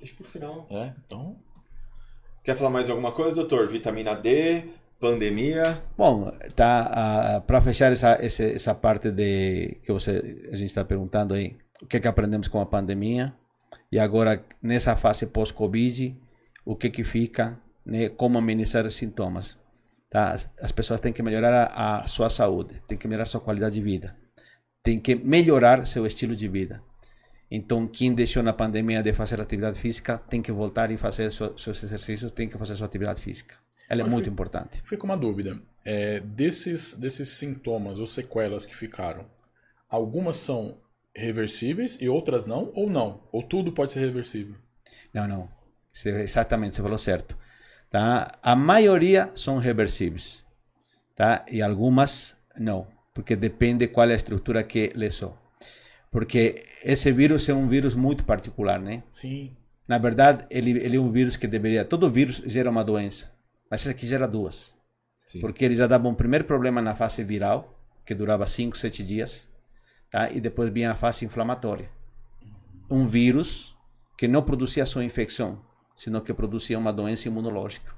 Deixa 0.00 0.14
para 0.14 0.24
o 0.24 0.26
final. 0.26 0.66
É, 0.70 0.94
então. 1.04 1.36
Quer 2.42 2.56
falar 2.56 2.70
mais 2.70 2.88
alguma 2.88 3.12
coisa, 3.12 3.36
doutor? 3.36 3.68
Vitamina 3.68 4.14
D, 4.14 4.64
pandemia. 5.00 5.82
Bom, 5.96 6.30
tá 6.54 7.42
para 7.46 7.60
fechar 7.62 7.92
essa, 7.92 8.18
essa 8.20 8.44
essa 8.44 8.74
parte 8.74 9.10
de 9.10 9.78
que 9.82 9.92
você 9.92 10.48
a 10.52 10.56
gente 10.56 10.68
está 10.68 10.84
perguntando 10.84 11.34
aí, 11.34 11.56
o 11.82 11.86
que 11.86 12.00
que 12.00 12.08
aprendemos 12.08 12.48
com 12.48 12.60
a 12.60 12.66
pandemia 12.66 13.34
e 13.90 13.98
agora 13.98 14.44
nessa 14.62 14.96
fase 14.96 15.26
pós-covid, 15.26 16.16
o 16.64 16.74
que 16.74 16.90
que 16.90 17.04
fica, 17.04 17.58
né, 17.84 18.08
como 18.08 18.38
amenizar 18.38 18.86
os 18.86 18.94
sintomas. 18.94 19.56
Tá? 20.10 20.32
As, 20.32 20.50
as 20.60 20.72
pessoas 20.72 21.00
têm 21.00 21.12
que 21.12 21.22
melhorar 21.22 21.52
a, 21.72 22.00
a 22.00 22.06
sua 22.06 22.30
saúde, 22.30 22.82
têm 22.86 22.98
que 22.98 23.06
melhorar 23.06 23.24
a 23.24 23.26
sua 23.26 23.40
qualidade 23.40 23.74
de 23.74 23.82
vida, 23.82 24.16
têm 24.82 24.98
que 24.98 25.14
melhorar 25.14 25.86
seu 25.86 26.06
estilo 26.06 26.34
de 26.34 26.48
vida. 26.48 26.82
Então, 27.48 27.86
quem 27.86 28.12
deixou 28.12 28.42
na 28.42 28.52
pandemia 28.52 29.02
de 29.02 29.12
fazer 29.12 29.40
atividade 29.40 29.78
física 29.78 30.18
tem 30.18 30.42
que 30.42 30.50
voltar 30.50 30.90
e 30.90 30.96
fazer 30.96 31.30
seus 31.30 31.82
exercícios, 31.84 32.32
tem 32.32 32.48
que 32.48 32.58
fazer 32.58 32.74
sua 32.74 32.86
atividade 32.86 33.20
física. 33.20 33.54
Ela 33.88 34.00
é 34.00 34.04
Mas 34.04 34.12
muito 34.12 34.28
importante. 34.28 34.80
Fica 34.84 35.04
uma 35.04 35.16
dúvida. 35.16 35.60
É, 35.84 36.20
desses, 36.20 36.94
desses 36.94 37.28
sintomas 37.28 37.98
ou 37.98 38.06
sequelas 38.06 38.66
que 38.66 38.74
ficaram, 38.74 39.24
algumas 39.88 40.36
são 40.36 40.78
reversíveis 41.14 41.96
e 42.00 42.08
outras 42.08 42.46
não? 42.46 42.72
Ou 42.74 42.90
não? 42.90 43.22
Ou 43.32 43.42
tudo 43.42 43.72
pode 43.72 43.92
ser 43.92 44.00
reversível? 44.00 44.56
Não, 45.14 45.26
não. 45.26 45.48
Exatamente, 46.04 46.76
você 46.76 46.82
falou 46.82 46.98
certo. 46.98 47.38
Tá? 47.90 48.32
A 48.42 48.54
maioria 48.54 49.30
são 49.34 49.58
reversíveis. 49.58 50.44
Tá? 51.14 51.44
E 51.50 51.62
algumas 51.62 52.36
não. 52.58 52.86
Porque 53.14 53.34
depende 53.34 53.86
qual 53.88 54.08
é 54.08 54.12
a 54.12 54.16
estrutura 54.16 54.62
que 54.62 54.92
lesou. 54.94 55.38
Porque 56.10 56.66
esse 56.82 57.10
vírus 57.12 57.48
é 57.48 57.54
um 57.54 57.68
vírus 57.68 57.94
muito 57.94 58.24
particular, 58.24 58.80
né? 58.80 59.02
Sim. 59.10 59.56
Na 59.88 59.98
verdade, 59.98 60.44
ele, 60.50 60.70
ele 60.70 60.96
é 60.96 61.00
um 61.00 61.10
vírus 61.10 61.36
que 61.36 61.46
deveria. 61.46 61.84
Todo 61.84 62.10
vírus 62.10 62.42
gera 62.44 62.70
uma 62.70 62.84
doença. 62.84 63.32
Mas 63.70 63.80
esse 63.80 63.90
aqui 63.90 64.06
gera 64.06 64.26
duas. 64.26 64.74
Sim. 65.26 65.40
Porque 65.40 65.64
ele 65.64 65.74
já 65.74 65.86
dava 65.86 66.08
um 66.08 66.14
primeiro 66.14 66.44
problema 66.44 66.80
na 66.80 66.94
fase 66.94 67.24
viral, 67.24 67.76
que 68.04 68.14
durava 68.14 68.46
5, 68.46 68.76
7 68.78 69.04
dias, 69.04 69.48
tá? 70.10 70.30
e 70.30 70.40
depois 70.40 70.72
vinha 70.72 70.92
a 70.92 70.94
fase 70.94 71.24
inflamatória. 71.24 71.90
Um 72.88 73.08
vírus 73.08 73.76
que 74.16 74.28
não 74.28 74.42
produzia 74.42 74.86
só 74.86 75.02
infecção, 75.02 75.60
sino 75.96 76.20
que 76.20 76.32
produzia 76.32 76.78
uma 76.78 76.92
doença 76.92 77.28
imunológica. 77.28 77.94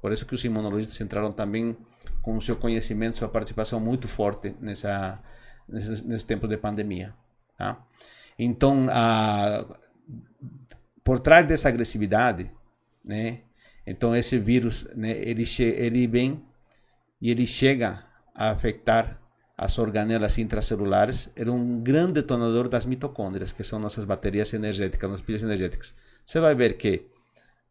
Por 0.00 0.12
isso 0.12 0.26
que 0.26 0.34
os 0.34 0.44
imunologistas 0.44 1.00
entraram 1.00 1.32
também 1.32 1.76
com 2.22 2.36
o 2.36 2.42
seu 2.42 2.56
conhecimento, 2.56 3.16
sua 3.16 3.28
participação 3.28 3.80
muito 3.80 4.08
forte 4.08 4.54
nessa, 4.60 5.18
nesse, 5.68 6.06
nesse 6.06 6.26
tempo 6.26 6.46
de 6.46 6.56
pandemia. 6.56 7.14
Tá? 7.56 7.84
Então, 8.38 8.86
a, 8.90 9.64
por 11.02 11.20
trás 11.20 11.46
dessa 11.46 11.68
agressividade, 11.68 12.50
né, 13.04 13.40
então 13.90 14.14
esse 14.14 14.38
vírus, 14.38 14.86
né, 14.94 15.10
ele 15.10 15.44
ele 15.58 16.06
vem 16.06 16.42
e 17.20 17.30
ele 17.30 17.46
chega 17.46 18.04
a 18.34 18.50
afetar 18.50 19.18
as 19.56 19.76
organelas 19.78 20.38
intracelulares, 20.38 21.30
era 21.34 21.50
um 21.50 21.80
grande 21.80 22.12
detonador 22.14 22.68
das 22.68 22.86
mitocôndrias, 22.86 23.50
que 23.50 23.64
são 23.64 23.80
nossas 23.80 24.04
baterias 24.04 24.52
energéticas, 24.52 25.10
nossas 25.10 25.26
pilhas 25.26 25.42
energéticas. 25.42 25.94
Você 26.24 26.38
vai 26.38 26.54
ver 26.54 26.76
que 26.76 27.06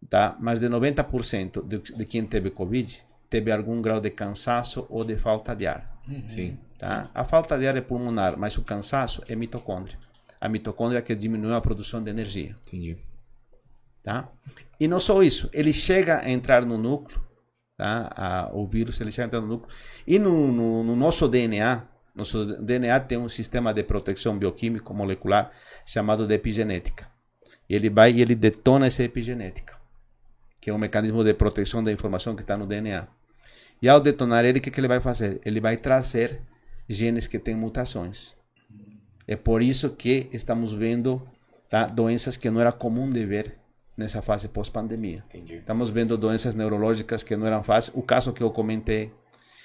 tá, 0.09 0.35
mais 0.39 0.59
de 0.59 0.67
90% 0.67 1.65
de, 1.65 1.79
de 1.79 2.05
quem 2.05 2.25
teve 2.25 2.49
Covid 2.49 3.01
teve 3.29 3.51
algum 3.51 3.81
grau 3.81 3.99
de 3.99 4.09
cansaço 4.09 4.85
ou 4.89 5.03
de 5.03 5.15
falta 5.15 5.55
de 5.55 5.67
ar. 5.67 5.99
Uhum. 6.07 6.29
Sim. 6.29 6.57
Tá? 6.77 7.05
Sim. 7.05 7.11
A 7.13 7.23
falta 7.23 7.57
de 7.57 7.67
ar 7.67 7.75
é 7.75 7.81
pulmonar, 7.81 8.37
mas 8.37 8.57
o 8.57 8.63
cansaço 8.63 9.23
é 9.27 9.35
mitocôndria. 9.35 9.97
A 10.39 10.47
mitocôndria 10.47 11.01
que 11.01 11.15
diminui 11.15 11.53
a 11.53 11.61
produção 11.61 12.03
de 12.03 12.09
energia. 12.09 12.55
Entendi. 12.67 12.97
Tá? 14.07 14.29
E 14.79 14.87
não 14.87 14.99
só 15.01 15.21
isso, 15.21 15.49
ele 15.51 15.73
chega 15.73 16.21
a 16.23 16.29
entrar 16.29 16.65
no 16.65 16.77
núcleo 16.77 17.27
Tá? 17.77 18.11
A, 18.15 18.49
o 18.53 18.65
vírus 18.65 18.99
ele 18.99 19.11
chega 19.11 19.39
no 19.39 19.47
núcleo. 19.47 19.69
E 20.05 20.17
no, 20.17 20.51
no, 20.51 20.83
no, 20.83 20.95
nosso 20.95 21.27
DNA, 21.27 21.83
nosso 22.15 22.43
DNA 22.59 22.99
tem 23.01 23.19
um 23.19 23.29
sistema 23.29 23.71
de 23.71 23.83
proteção 23.83 24.35
bioquímico 24.35 24.93
molecular 24.95 25.51
chamado 25.85 26.25
de 26.25 26.33
epigenética. 26.33 27.07
Ele 27.69 27.89
vai 27.89 28.13
e 28.13 28.21
ele 28.21 28.33
detona 28.33 28.87
essa 28.87 29.03
epigenética, 29.03 29.77
que 30.59 30.71
é 30.71 30.73
um 30.73 30.79
mecanismo 30.79 31.23
de 31.23 31.33
proteção 31.35 31.83
da 31.83 31.91
informação 31.91 32.35
que 32.35 32.41
está 32.41 32.57
no 32.57 32.65
DNA. 32.65 33.07
E 33.79 33.87
ao 33.87 34.01
detonar 34.01 34.43
ele, 34.43 34.57
o 34.57 34.61
que, 34.61 34.71
que 34.71 34.79
ele 34.79 34.87
vai 34.87 34.99
fazer? 34.99 35.39
Ele 35.45 35.61
vai 35.61 35.77
trazer 35.77 36.41
genes 36.89 37.27
que 37.27 37.37
têm 37.37 37.53
mutações. 37.53 38.35
É 39.27 39.35
por 39.35 39.61
isso 39.61 39.91
que 39.91 40.29
estamos 40.33 40.73
vendo 40.73 41.21
tá, 41.69 41.85
doenças 41.85 42.37
que 42.37 42.49
não 42.49 42.59
era 42.59 42.71
comum 42.71 43.07
de 43.07 43.23
ver 43.23 43.55
nessa 43.97 44.21
fase 44.21 44.47
pós-pandemia. 44.47 45.23
Estamos 45.33 45.89
vendo 45.89 46.17
doenças 46.17 46.53
neurológicas 46.53 47.23
que 47.23 47.35
não 47.35 47.47
eram 47.47 47.63
fáceis. 47.63 47.95
O 47.97 48.03
caso 48.03 48.31
que 48.31 48.43
eu 48.43 48.51
comentei, 48.51 49.11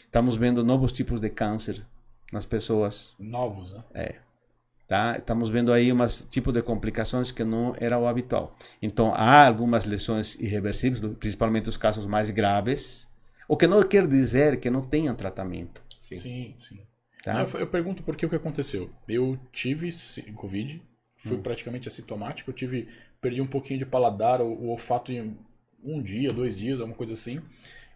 estamos 0.06 0.36
vendo 0.36 0.64
novos 0.64 0.90
tipos 0.90 1.20
de 1.20 1.28
câncer 1.28 1.84
nas 2.32 2.46
pessoas. 2.46 3.14
Novos, 3.18 3.72
né? 3.72 3.84
É. 3.92 4.14
Tá? 4.88 5.16
Estamos 5.18 5.50
vendo 5.50 5.72
aí 5.72 5.92
umas 5.92 6.26
tipo 6.30 6.50
de 6.50 6.62
complicações 6.62 7.30
que 7.30 7.44
não 7.44 7.74
era 7.78 7.98
o 7.98 8.06
habitual. 8.06 8.56
Então 8.80 9.12
há 9.14 9.46
algumas 9.46 9.84
lesões 9.84 10.34
irreversíveis, 10.36 11.00
principalmente 11.18 11.68
os 11.68 11.76
casos 11.76 12.06
mais 12.06 12.30
graves, 12.30 13.06
o 13.46 13.56
que 13.56 13.66
não 13.66 13.82
quer 13.82 14.06
dizer 14.06 14.58
que 14.58 14.70
não 14.70 14.82
tenham 14.82 15.14
tratamento. 15.14 15.82
Sim, 16.00 16.18
sim. 16.18 16.54
sim. 16.58 16.80
Tá? 17.22 17.42
Eu, 17.42 17.60
eu, 17.60 17.66
pergunto 17.68 18.02
por 18.02 18.16
que 18.16 18.26
o 18.26 18.28
que 18.28 18.34
aconteceu. 18.34 18.90
Eu 19.06 19.38
tive 19.52 19.88
Covid, 20.34 20.82
fui 21.22 21.36
hum. 21.36 21.42
praticamente 21.42 21.88
assintomático, 21.88 22.50
eu 22.50 22.54
tive 22.54 22.88
perdi 23.20 23.40
um 23.40 23.46
pouquinho 23.46 23.78
de 23.78 23.86
paladar, 23.86 24.40
o, 24.40 24.46
o 24.46 24.68
olfato 24.68 25.12
em 25.12 25.38
um 25.82 26.02
dia, 26.02 26.32
dois 26.32 26.58
dias, 26.58 26.80
alguma 26.80 26.96
coisa 26.96 27.12
assim, 27.12 27.40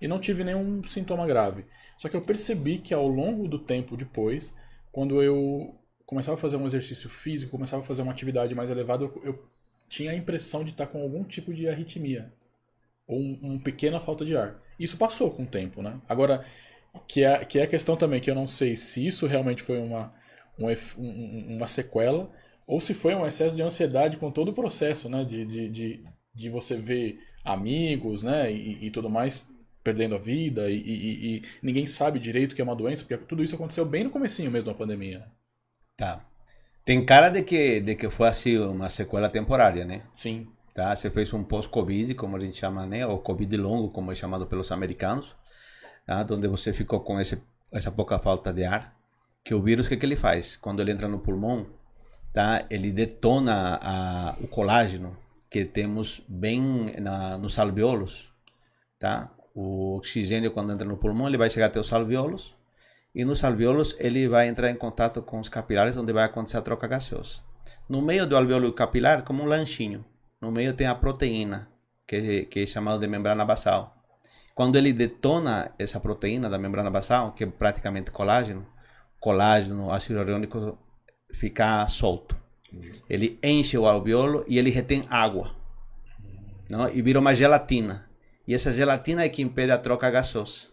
e 0.00 0.06
não 0.06 0.20
tive 0.20 0.44
nenhum 0.44 0.82
sintoma 0.84 1.26
grave. 1.26 1.64
Só 1.98 2.08
que 2.08 2.16
eu 2.16 2.22
percebi 2.22 2.78
que 2.78 2.94
ao 2.94 3.06
longo 3.06 3.48
do 3.48 3.58
tempo 3.58 3.96
depois, 3.96 4.56
quando 4.92 5.22
eu 5.22 5.74
começava 6.04 6.36
a 6.36 6.40
fazer 6.40 6.56
um 6.56 6.66
exercício 6.66 7.10
físico, 7.10 7.50
começava 7.50 7.82
a 7.82 7.84
fazer 7.86 8.02
uma 8.02 8.12
atividade 8.12 8.54
mais 8.54 8.70
elevada, 8.70 9.04
eu, 9.04 9.22
eu 9.24 9.48
tinha 9.88 10.12
a 10.12 10.16
impressão 10.16 10.62
de 10.62 10.70
estar 10.70 10.86
com 10.86 11.02
algum 11.02 11.24
tipo 11.24 11.52
de 11.52 11.68
arritmia 11.68 12.32
ou 13.06 13.18
um, 13.18 13.38
uma 13.42 13.58
pequena 13.60 14.00
falta 14.00 14.24
de 14.24 14.36
ar. 14.36 14.60
Isso 14.78 14.96
passou 14.96 15.30
com 15.30 15.44
o 15.44 15.46
tempo, 15.46 15.82
né? 15.82 16.00
Agora, 16.08 16.44
que 17.08 17.24
é, 17.24 17.44
que 17.44 17.58
é 17.58 17.62
a 17.62 17.66
questão 17.66 17.96
também, 17.96 18.20
que 18.20 18.30
eu 18.30 18.34
não 18.34 18.46
sei 18.46 18.76
se 18.76 19.06
isso 19.06 19.26
realmente 19.26 19.62
foi 19.62 19.78
uma, 19.78 20.12
um, 20.58 21.56
uma 21.56 21.66
sequela 21.66 22.30
ou 22.66 22.80
se 22.80 22.92
foi 22.92 23.14
um 23.14 23.26
excesso 23.26 23.54
de 23.54 23.62
ansiedade 23.62 24.16
com 24.16 24.30
todo 24.30 24.48
o 24.48 24.54
processo, 24.54 25.08
né? 25.08 25.24
De, 25.24 25.46
de, 25.46 25.68
de, 25.68 26.04
de 26.34 26.50
você 26.50 26.76
ver 26.76 27.20
amigos, 27.44 28.22
né? 28.22 28.52
E, 28.52 28.86
e 28.86 28.90
tudo 28.90 29.08
mais 29.08 29.54
perdendo 29.84 30.16
a 30.16 30.18
vida 30.18 30.68
e, 30.68 30.76
e, 30.78 31.36
e, 31.36 31.42
ninguém 31.62 31.86
sabe 31.86 32.18
direito 32.18 32.56
que 32.56 32.60
é 32.60 32.64
uma 32.64 32.74
doença, 32.74 33.04
porque 33.04 33.24
tudo 33.24 33.44
isso 33.44 33.54
aconteceu 33.54 33.86
bem 33.86 34.02
no 34.02 34.10
comecinho 34.10 34.50
mesmo 34.50 34.68
da 34.68 34.76
pandemia. 34.76 35.24
Tá. 35.96 36.24
Tem 36.84 37.04
cara 37.04 37.28
de 37.28 37.42
que, 37.42 37.80
de 37.80 37.94
que 37.94 38.10
foi 38.10 38.28
assim 38.28 38.58
uma 38.58 38.88
sequela 38.88 39.28
temporária, 39.28 39.84
né? 39.84 40.02
Sim. 40.12 40.48
Tá? 40.74 40.94
Você 40.94 41.08
fez 41.08 41.32
um 41.32 41.44
pós-Covid, 41.44 42.14
como 42.14 42.36
a 42.36 42.40
gente 42.40 42.56
chama, 42.56 42.84
né? 42.84 43.06
Ou 43.06 43.20
Covid 43.20 43.56
longo, 43.56 43.90
como 43.90 44.10
é 44.10 44.14
chamado 44.16 44.46
pelos 44.46 44.72
americanos, 44.72 45.36
tá? 46.04 46.26
onde 46.30 46.48
você 46.48 46.72
ficou 46.72 47.00
com 47.00 47.20
esse, 47.20 47.40
essa 47.72 47.90
pouca 47.90 48.18
falta 48.18 48.52
de 48.52 48.64
ar. 48.64 48.94
Que 49.44 49.54
o 49.54 49.62
vírus, 49.62 49.86
o 49.86 49.88
que, 49.88 49.96
que 49.96 50.04
ele 50.04 50.16
faz? 50.16 50.56
Quando 50.56 50.80
ele 50.80 50.90
entra 50.90 51.06
no 51.06 51.20
pulmão, 51.20 51.66
tá? 52.36 52.66
Ele 52.68 52.92
detona 52.92 53.80
a, 53.80 54.36
o 54.42 54.46
colágeno 54.46 55.16
que 55.48 55.64
temos 55.64 56.20
bem 56.28 56.60
na, 57.00 57.38
nos 57.38 57.58
alveolos, 57.58 58.30
tá? 58.98 59.32
O 59.54 59.96
oxigênio 59.96 60.50
quando 60.50 60.70
entra 60.70 60.86
no 60.86 60.98
pulmão 60.98 61.28
ele 61.28 61.38
vai 61.38 61.48
chegar 61.48 61.68
até 61.68 61.80
os 61.80 61.90
alveolos 61.90 62.54
e 63.14 63.24
nos 63.24 63.42
alveolos 63.42 63.96
ele 63.98 64.28
vai 64.28 64.48
entrar 64.48 64.70
em 64.70 64.74
contato 64.74 65.22
com 65.22 65.40
os 65.40 65.48
capilares 65.48 65.96
onde 65.96 66.12
vai 66.12 66.24
acontecer 66.24 66.58
a 66.58 66.60
troca 66.60 66.86
gaseosa. 66.86 67.40
No 67.88 68.02
meio 68.02 68.26
do 68.26 68.36
alveolo 68.36 68.70
capilar, 68.74 69.22
como 69.22 69.42
um 69.42 69.46
lanchinho, 69.46 70.04
no 70.38 70.52
meio 70.52 70.74
tem 70.74 70.86
a 70.86 70.94
proteína 70.94 71.70
que, 72.06 72.44
que 72.44 72.60
é 72.60 72.66
chamada 72.66 72.98
de 72.98 73.06
membrana 73.06 73.46
basal. 73.46 73.96
Quando 74.54 74.76
ele 74.76 74.92
detona 74.92 75.70
essa 75.78 75.98
proteína 75.98 76.50
da 76.50 76.58
membrana 76.58 76.90
basal, 76.90 77.32
que 77.32 77.44
é 77.44 77.46
praticamente 77.46 78.10
colágeno, 78.10 78.66
colágeno, 79.18 79.90
ácido 79.90 80.18
hialurônico 80.18 80.78
ficar 81.36 81.86
solto. 81.88 82.36
Ele 83.08 83.38
enche 83.42 83.78
o 83.78 83.86
alveolo 83.86 84.44
e 84.48 84.58
ele 84.58 84.70
retém 84.70 85.04
água. 85.08 85.54
Não? 86.68 86.88
E 86.88 87.00
vira 87.00 87.20
uma 87.20 87.34
gelatina. 87.34 88.06
E 88.46 88.54
essa 88.54 88.72
gelatina 88.72 89.24
é 89.24 89.28
que 89.28 89.42
impede 89.42 89.72
a 89.72 89.78
troca 89.78 90.10
gasosa. 90.10 90.68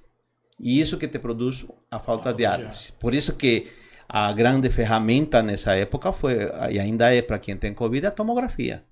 E 0.60 0.80
isso 0.80 0.98
que 0.98 1.08
te 1.08 1.20
produz 1.20 1.66
a 1.90 2.00
falta 2.00 2.34
de 2.34 2.46
ar. 2.46 2.72
Por 3.00 3.14
isso 3.14 3.36
que 3.36 3.72
a 4.08 4.32
grande 4.32 4.70
ferramenta 4.70 5.42
nessa 5.42 5.74
época 5.76 6.14
foi, 6.14 6.38
e 6.72 6.80
ainda 6.80 7.14
é 7.14 7.22
para 7.22 7.40
quem 7.40 7.58
tem 7.58 7.74
Covid, 7.74 8.06
a 8.08 8.12
tomografia. 8.12 8.84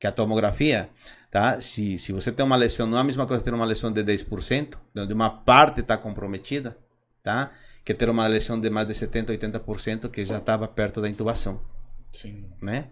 Que 0.00 0.06
a 0.06 0.12
tomografia, 0.12 0.88
tá? 1.30 1.60
se, 1.60 1.98
se 1.98 2.12
você 2.12 2.32
tem 2.32 2.44
uma 2.44 2.56
lesão, 2.56 2.86
não 2.86 2.98
é 2.98 3.00
a 3.00 3.04
mesma 3.04 3.26
coisa 3.26 3.42
ter 3.42 3.52
uma 3.52 3.64
lesão 3.64 3.92
de 3.92 4.02
10%, 4.02 4.74
onde 4.96 5.12
uma 5.12 5.30
parte 5.30 5.80
está 5.80 5.96
comprometida, 5.96 6.76
tá? 7.22 7.52
Que 7.86 7.94
ter 7.94 8.10
uma 8.10 8.26
lesão 8.26 8.60
de 8.60 8.68
mais 8.68 8.88
de 8.88 8.94
70%, 8.94 9.26
80% 9.38 10.10
que 10.10 10.26
já 10.26 10.38
estava 10.38 10.66
perto 10.66 11.00
da 11.00 11.08
intubação. 11.08 11.60
Sim. 12.12 12.44
Né? 12.60 12.90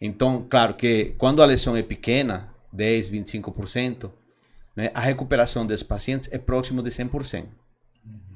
Então, 0.00 0.46
claro 0.48 0.74
que 0.74 1.16
quando 1.18 1.42
a 1.42 1.44
lesão 1.44 1.76
é 1.76 1.82
pequena, 1.82 2.54
10%, 2.72 3.10
25%, 3.42 4.12
né, 4.76 4.92
a 4.94 5.00
recuperação 5.00 5.66
desses 5.66 5.82
pacientes 5.82 6.28
é 6.30 6.38
próximo 6.38 6.80
de 6.80 6.90
100%. 6.90 7.42
Uhum. 7.42 7.50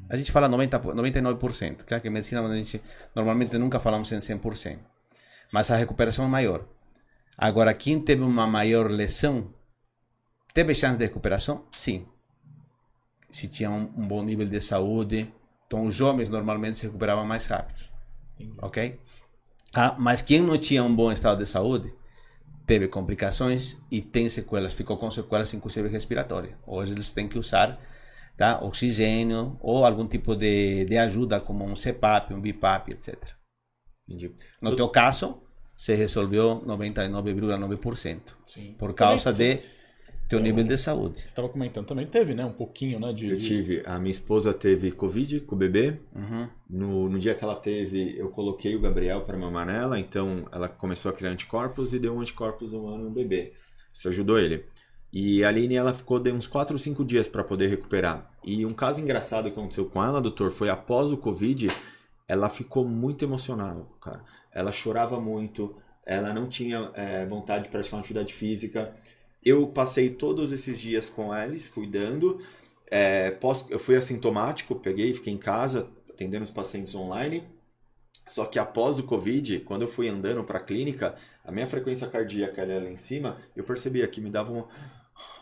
A 0.08 0.16
gente 0.16 0.32
fala 0.32 0.48
90, 0.48 0.80
99%, 0.80 1.84
claro 1.84 2.02
que 2.02 2.08
em 2.08 2.11
medicina 2.11 2.40
a 2.40 2.58
gente 2.58 2.82
normalmente 3.14 3.56
nunca 3.56 3.78
falamos 3.78 4.11
em 4.11 4.18
100%, 4.18 4.78
mas 5.52 5.70
a 5.70 5.76
recuperação 5.76 6.24
é 6.24 6.28
maior. 6.28 6.66
Agora, 7.38 7.72
quem 7.72 8.00
teve 8.00 8.22
uma 8.22 8.48
maior 8.48 8.90
lesão, 8.90 9.54
teve 10.52 10.74
chance 10.74 10.98
de 10.98 11.04
recuperação? 11.04 11.66
Sim. 11.70 12.04
Se 13.30 13.46
tinha 13.46 13.70
um, 13.70 13.92
um 13.96 14.08
bom 14.08 14.24
nível 14.24 14.44
de 14.44 14.61
saúde, 14.61 15.32
então, 15.70 15.86
os 15.86 15.94
jovens 15.94 16.28
normalmente 16.28 16.78
se 16.78 16.86
recuperavam 16.86 17.24
mais 17.24 17.46
rápido. 17.46 17.80
Ok? 18.60 18.98
Ah, 19.72 19.94
mas 19.96 20.20
quem 20.20 20.40
não 20.40 20.58
tinha 20.58 20.82
um 20.82 20.92
bom 20.92 21.12
estado 21.12 21.38
de 21.38 21.46
saúde 21.46 21.94
teve 22.66 22.88
complicações 22.88 23.76
e 23.88 24.02
tem 24.02 24.28
sequelas, 24.28 24.72
ficou 24.72 24.96
com 24.96 25.08
sequelas 25.12 25.54
inclusive 25.54 25.88
respiratórias. 25.88 26.56
Hoje 26.66 26.90
eles 26.90 27.12
têm 27.12 27.28
que 27.28 27.38
usar 27.38 27.78
tá, 28.36 28.58
oxigênio 28.64 29.56
ou 29.60 29.86
algum 29.86 30.08
tipo 30.08 30.34
de, 30.34 30.86
de 30.86 30.98
ajuda, 30.98 31.40
como 31.40 31.64
um 31.64 31.76
CPAP, 31.76 32.34
um 32.34 32.40
BIPAP, 32.40 32.88
etc. 32.88 33.16
Entendi. 34.08 34.34
No 34.60 34.74
teu 34.74 34.88
caso, 34.88 35.40
se 35.76 35.94
resolveu 35.94 36.64
99,9%. 36.66 38.20
Por 38.76 38.92
causa 38.92 39.32
de 39.32 39.62
teu 40.31 40.39
então, 40.39 40.49
nível 40.49 40.62
de 40.62 40.78
saúde. 40.78 41.18
Você 41.18 41.26
estava 41.26 41.49
comentando 41.49 41.87
também, 41.87 42.07
teve, 42.07 42.35
né? 42.35 42.45
Um 42.45 42.53
pouquinho, 42.53 43.01
né? 43.01 43.12
De, 43.12 43.28
eu 43.28 43.39
tive. 43.39 43.83
A 43.85 43.99
minha 43.99 44.12
esposa 44.12 44.55
teve 44.55 44.93
Covid 44.93 45.41
com 45.41 45.57
o 45.57 45.59
bebê. 45.59 45.99
Uhum. 46.14 46.49
No, 46.68 47.09
no 47.09 47.18
dia 47.18 47.35
que 47.35 47.43
ela 47.43 47.57
teve, 47.57 48.16
eu 48.16 48.28
coloquei 48.28 48.76
o 48.76 48.81
Gabriel 48.81 49.22
para 49.22 49.37
mamar 49.37 49.66
nela, 49.66 49.99
então 49.99 50.47
ela 50.53 50.68
começou 50.68 51.11
a 51.11 51.12
criar 51.12 51.31
anticorpos 51.31 51.93
e 51.93 51.99
deu 51.99 52.14
um 52.14 52.20
anticorpos 52.20 52.72
humano 52.72 53.05
no 53.05 53.11
bebê. 53.11 53.55
Isso 53.93 54.09
ajudou 54.09 54.39
ele. 54.39 54.64
E 55.12 55.43
a 55.43 55.49
Aline, 55.49 55.74
ela 55.74 55.93
ficou 55.93 56.20
de 56.20 56.31
uns 56.31 56.47
4 56.47 56.76
ou 56.76 56.78
5 56.78 57.05
dias 57.05 57.26
para 57.26 57.43
poder 57.43 57.66
recuperar. 57.66 58.31
E 58.45 58.64
um 58.64 58.72
caso 58.72 59.01
engraçado 59.01 59.51
que 59.51 59.59
aconteceu 59.59 59.87
com 59.87 60.01
ela, 60.03 60.20
doutor, 60.20 60.53
foi 60.53 60.68
após 60.68 61.11
o 61.11 61.16
Covid, 61.16 61.66
ela 62.28 62.49
ficou 62.49 62.85
muito 62.85 63.24
emocionada, 63.24 63.85
cara. 64.01 64.22
Ela 64.53 64.70
chorava 64.70 65.20
muito, 65.20 65.74
ela 66.07 66.33
não 66.33 66.49
tinha 66.49 66.93
é, 66.95 67.26
vontade 67.26 67.64
de 67.64 67.70
praticar 67.70 67.99
uma 67.99 68.01
atividade 68.03 68.33
física 68.33 68.95
eu 69.45 69.66
passei 69.68 70.11
todos 70.11 70.53
esses 70.53 70.78
dias 70.78 71.09
com 71.09 71.34
eles, 71.34 71.68
cuidando. 71.68 72.41
É, 72.91 73.30
pós, 73.30 73.66
eu 73.70 73.78
fui 73.78 73.97
assintomático, 73.97 74.74
peguei, 74.74 75.14
fiquei 75.14 75.32
em 75.32 75.38
casa, 75.38 75.88
atendendo 76.09 76.45
os 76.45 76.51
pacientes 76.51 76.95
online. 76.95 77.45
Só 78.26 78.45
que 78.45 78.59
após 78.59 78.99
o 78.99 79.05
Covid, 79.05 79.61
quando 79.61 79.82
eu 79.82 79.88
fui 79.88 80.09
andando 80.09 80.45
para 80.45 80.59
a 80.59 80.62
clínica, 80.62 81.16
a 81.45 81.51
minha 81.51 81.66
frequência 81.66 82.07
cardíaca 82.07 82.62
ali 82.62 82.88
em 82.88 82.97
cima, 82.97 83.38
eu 83.57 83.64
percebia 83.64 84.07
que 84.07 84.20
me 84.20 84.30
dava 84.30 84.53
uma, 84.53 84.68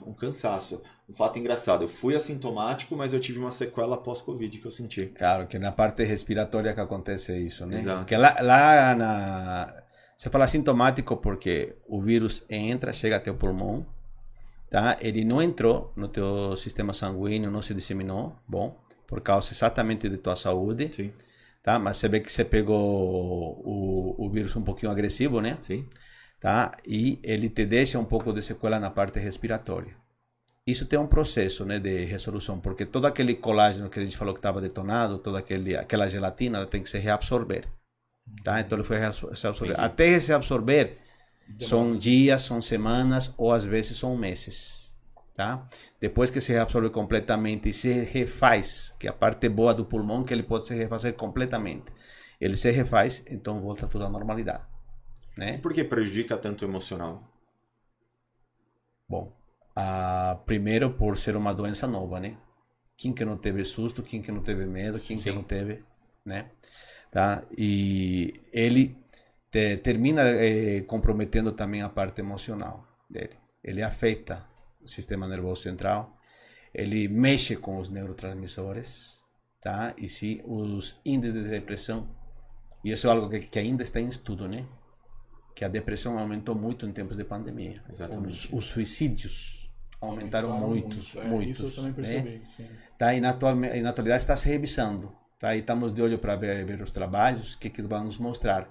Um 0.02 0.12
cansaço. 0.12 0.82
Um 1.08 1.14
fato 1.14 1.38
engraçado, 1.38 1.84
eu 1.84 1.88
fui 1.88 2.14
assintomático, 2.14 2.94
mas 2.94 3.14
eu 3.14 3.20
tive 3.20 3.38
uma 3.38 3.50
sequela 3.50 3.96
pós-Covid 3.96 4.58
que 4.58 4.66
eu 4.66 4.70
senti. 4.70 5.06
Claro, 5.06 5.46
que 5.46 5.58
na 5.58 5.72
parte 5.72 6.04
respiratória 6.04 6.74
que 6.74 6.80
acontece 6.80 7.36
isso, 7.38 7.64
né? 7.66 7.78
Exato. 7.78 8.04
Que 8.04 8.16
lá, 8.16 8.36
lá 8.40 8.94
na... 8.94 9.82
Você 10.18 10.28
fala 10.30 10.48
sintomático 10.48 11.16
porque 11.16 11.76
o 11.86 12.02
vírus 12.02 12.44
entra, 12.50 12.92
chega 12.92 13.18
até 13.18 13.30
o 13.30 13.36
pulmão, 13.36 13.86
tá? 14.68 14.96
Ele 15.00 15.24
não 15.24 15.40
entrou 15.40 15.92
no 15.94 16.08
teu 16.08 16.56
sistema 16.56 16.92
sanguíneo, 16.92 17.52
não 17.52 17.62
se 17.62 17.72
disseminou, 17.72 18.36
bom, 18.44 18.76
por 19.06 19.20
causa 19.20 19.52
exatamente 19.52 20.08
de 20.08 20.16
tua 20.16 20.34
saúde, 20.34 20.92
Sim, 20.92 21.12
tá? 21.62 21.78
Mas 21.78 21.98
você 21.98 22.08
vê 22.08 22.18
que 22.18 22.32
você 22.32 22.44
pegou 22.44 23.62
o, 23.64 24.26
o 24.26 24.28
vírus 24.28 24.56
um 24.56 24.62
pouquinho 24.62 24.90
agressivo, 24.90 25.40
né? 25.40 25.56
sim. 25.62 25.86
tá? 26.40 26.72
E 26.84 27.20
ele 27.22 27.48
te 27.48 27.64
deixa 27.64 27.96
um 27.96 28.04
pouco 28.04 28.32
de 28.32 28.42
sequela 28.42 28.80
na 28.80 28.90
parte 28.90 29.20
respiratória. 29.20 29.94
Isso 30.66 30.84
tem 30.84 30.98
um 30.98 31.06
processo, 31.06 31.64
né, 31.64 31.78
de 31.78 32.04
resolução, 32.04 32.58
porque 32.58 32.84
todo 32.84 33.06
aquele 33.06 33.34
colágeno 33.36 33.88
que 33.88 34.00
a 34.00 34.04
gente 34.04 34.16
falou 34.16 34.34
que 34.34 34.40
estava 34.40 34.60
detonado, 34.60 35.18
toda 35.18 35.38
aquele, 35.38 35.76
aquela 35.76 36.08
gelatina, 36.10 36.58
ela 36.58 36.66
tem 36.66 36.82
que 36.82 36.90
se 36.90 36.98
reabsorver, 36.98 37.68
tá? 38.42 38.60
Então 38.60 38.78
ele 38.78 38.86
foi 38.86 38.98
se 39.34 39.46
absorver. 39.46 39.72
Entendi. 39.72 39.86
Até 39.86 40.20
se 40.20 40.32
absorver, 40.32 40.98
são 41.60 41.82
Demora. 41.82 41.98
dias, 41.98 42.42
são 42.42 42.60
semanas 42.60 43.34
ou 43.36 43.52
às 43.52 43.64
vezes 43.64 43.96
são 43.96 44.16
meses, 44.16 44.94
tá? 45.34 45.66
Depois 46.00 46.30
que 46.30 46.40
se 46.40 46.52
reabsorve 46.52 46.90
completamente 46.90 47.68
e 47.68 47.72
se 47.72 47.92
refaz, 48.04 48.94
que 48.98 49.06
é 49.06 49.10
a 49.10 49.14
parte 49.14 49.48
boa 49.48 49.72
do 49.72 49.84
pulmão 49.84 50.24
que 50.24 50.32
ele 50.32 50.42
pode 50.42 50.66
se 50.66 50.74
refazer 50.74 51.14
completamente. 51.14 51.92
Ele 52.40 52.56
se 52.56 52.70
refaz, 52.70 53.24
então 53.28 53.60
volta 53.60 53.86
tudo 53.86 54.04
à 54.04 54.08
normalidade, 54.08 54.62
né? 55.36 55.56
E 55.56 55.58
por 55.58 55.72
que 55.72 55.82
prejudica 55.82 56.36
tanto 56.36 56.64
o 56.64 56.68
emocional? 56.68 57.22
Bom, 59.08 59.32
ah, 59.74 60.38
primeiro 60.44 60.92
por 60.92 61.16
ser 61.16 61.34
uma 61.34 61.52
doença 61.54 61.86
nova, 61.86 62.20
né? 62.20 62.36
Quem 62.96 63.12
que 63.12 63.24
não 63.24 63.36
teve 63.36 63.64
susto, 63.64 64.02
quem 64.02 64.20
que 64.20 64.30
não 64.30 64.42
teve 64.42 64.66
medo, 64.66 64.98
quem 65.00 65.16
que 65.16 65.24
Sim. 65.24 65.34
não 65.36 65.42
teve, 65.42 65.82
né? 66.24 66.50
Tá? 67.18 67.42
E 67.50 68.42
ele 68.52 68.96
te- 69.50 69.76
termina 69.78 70.22
eh, 70.22 70.82
comprometendo 70.82 71.50
também 71.50 71.82
a 71.82 71.88
parte 71.88 72.20
emocional 72.20 72.86
dele. 73.10 73.36
Ele 73.60 73.82
afeta 73.82 74.46
o 74.80 74.86
sistema 74.86 75.26
nervoso 75.26 75.62
central, 75.62 76.16
ele 76.72 77.08
mexe 77.08 77.56
com 77.56 77.80
os 77.80 77.90
neurotransmissores, 77.90 79.20
tá? 79.60 79.94
E 79.98 80.08
se 80.08 80.40
os 80.44 81.00
índices 81.04 81.42
de 81.42 81.50
depressão, 81.50 82.08
e 82.84 82.92
isso 82.92 83.08
é 83.08 83.10
algo 83.10 83.28
que, 83.28 83.40
que 83.40 83.58
ainda 83.58 83.82
está 83.82 83.98
em 84.00 84.06
estudo, 84.06 84.46
né? 84.46 84.64
Que 85.56 85.64
a 85.64 85.68
depressão 85.68 86.20
aumentou 86.20 86.54
muito 86.54 86.86
em 86.86 86.92
tempos 86.92 87.16
de 87.16 87.24
pandemia. 87.24 87.82
Exatamente. 87.90 88.46
Os, 88.46 88.52
os 88.52 88.64
suicídios 88.66 89.68
aumentaram 90.00 90.56
muitos, 90.56 91.14
muito. 91.14 91.26
É, 91.26 91.28
muitos. 91.28 91.58
Isso 91.58 91.66
eu 91.66 91.74
também 91.74 91.90
né? 91.90 91.96
percebi. 91.96 92.42
sim. 92.46 92.68
Tá? 92.96 93.12
E 93.12 93.20
na, 93.20 93.30
atual, 93.30 93.56
e 93.64 93.80
na 93.80 93.90
atualidade 93.90 94.22
está 94.22 94.36
se 94.36 94.48
revisando. 94.48 95.17
Tá? 95.38 95.54
E 95.54 95.60
estamos 95.60 95.94
de 95.94 96.02
olho 96.02 96.18
para 96.18 96.36
ver, 96.36 96.64
ver 96.64 96.82
os 96.82 96.90
trabalhos, 96.90 97.54
o 97.54 97.58
que, 97.58 97.70
que 97.70 97.82
vão 97.82 98.04
nos 98.04 98.18
mostrar. 98.18 98.68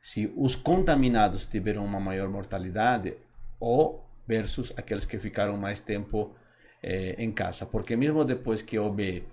Se 0.00 0.32
os 0.36 0.54
contaminados 0.54 1.46
tiveram 1.46 1.84
uma 1.84 1.98
maior 1.98 2.28
mortalidade 2.28 3.14
ou 3.58 4.04
versus 4.26 4.72
aqueles 4.76 5.04
que 5.04 5.18
ficaram 5.18 5.56
mais 5.56 5.80
tempo 5.80 6.34
eh, 6.82 7.14
em 7.18 7.32
casa. 7.32 7.66
Porque 7.66 7.96
mesmo 7.96 8.24
depois 8.24 8.62
que 8.62 8.78
houve, 8.78 9.24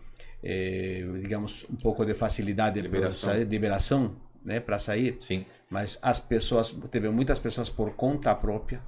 eh, 0.44 1.04
digamos, 1.22 1.66
um 1.70 1.76
pouco 1.76 2.06
de 2.06 2.14
facilidade 2.14 2.76
de 2.76 2.82
Liberação. 2.82 3.30
liberação, 3.30 3.52
liberação 3.52 4.16
né, 4.44 4.60
para 4.60 4.80
sair, 4.80 5.18
Sim. 5.20 5.46
mas 5.70 6.00
as 6.02 6.20
pessoas, 6.20 6.72
teve 6.90 7.10
muitas 7.10 7.40
pessoas 7.40 7.70
por 7.70 7.94
conta 7.96 8.34
própria 8.34 8.82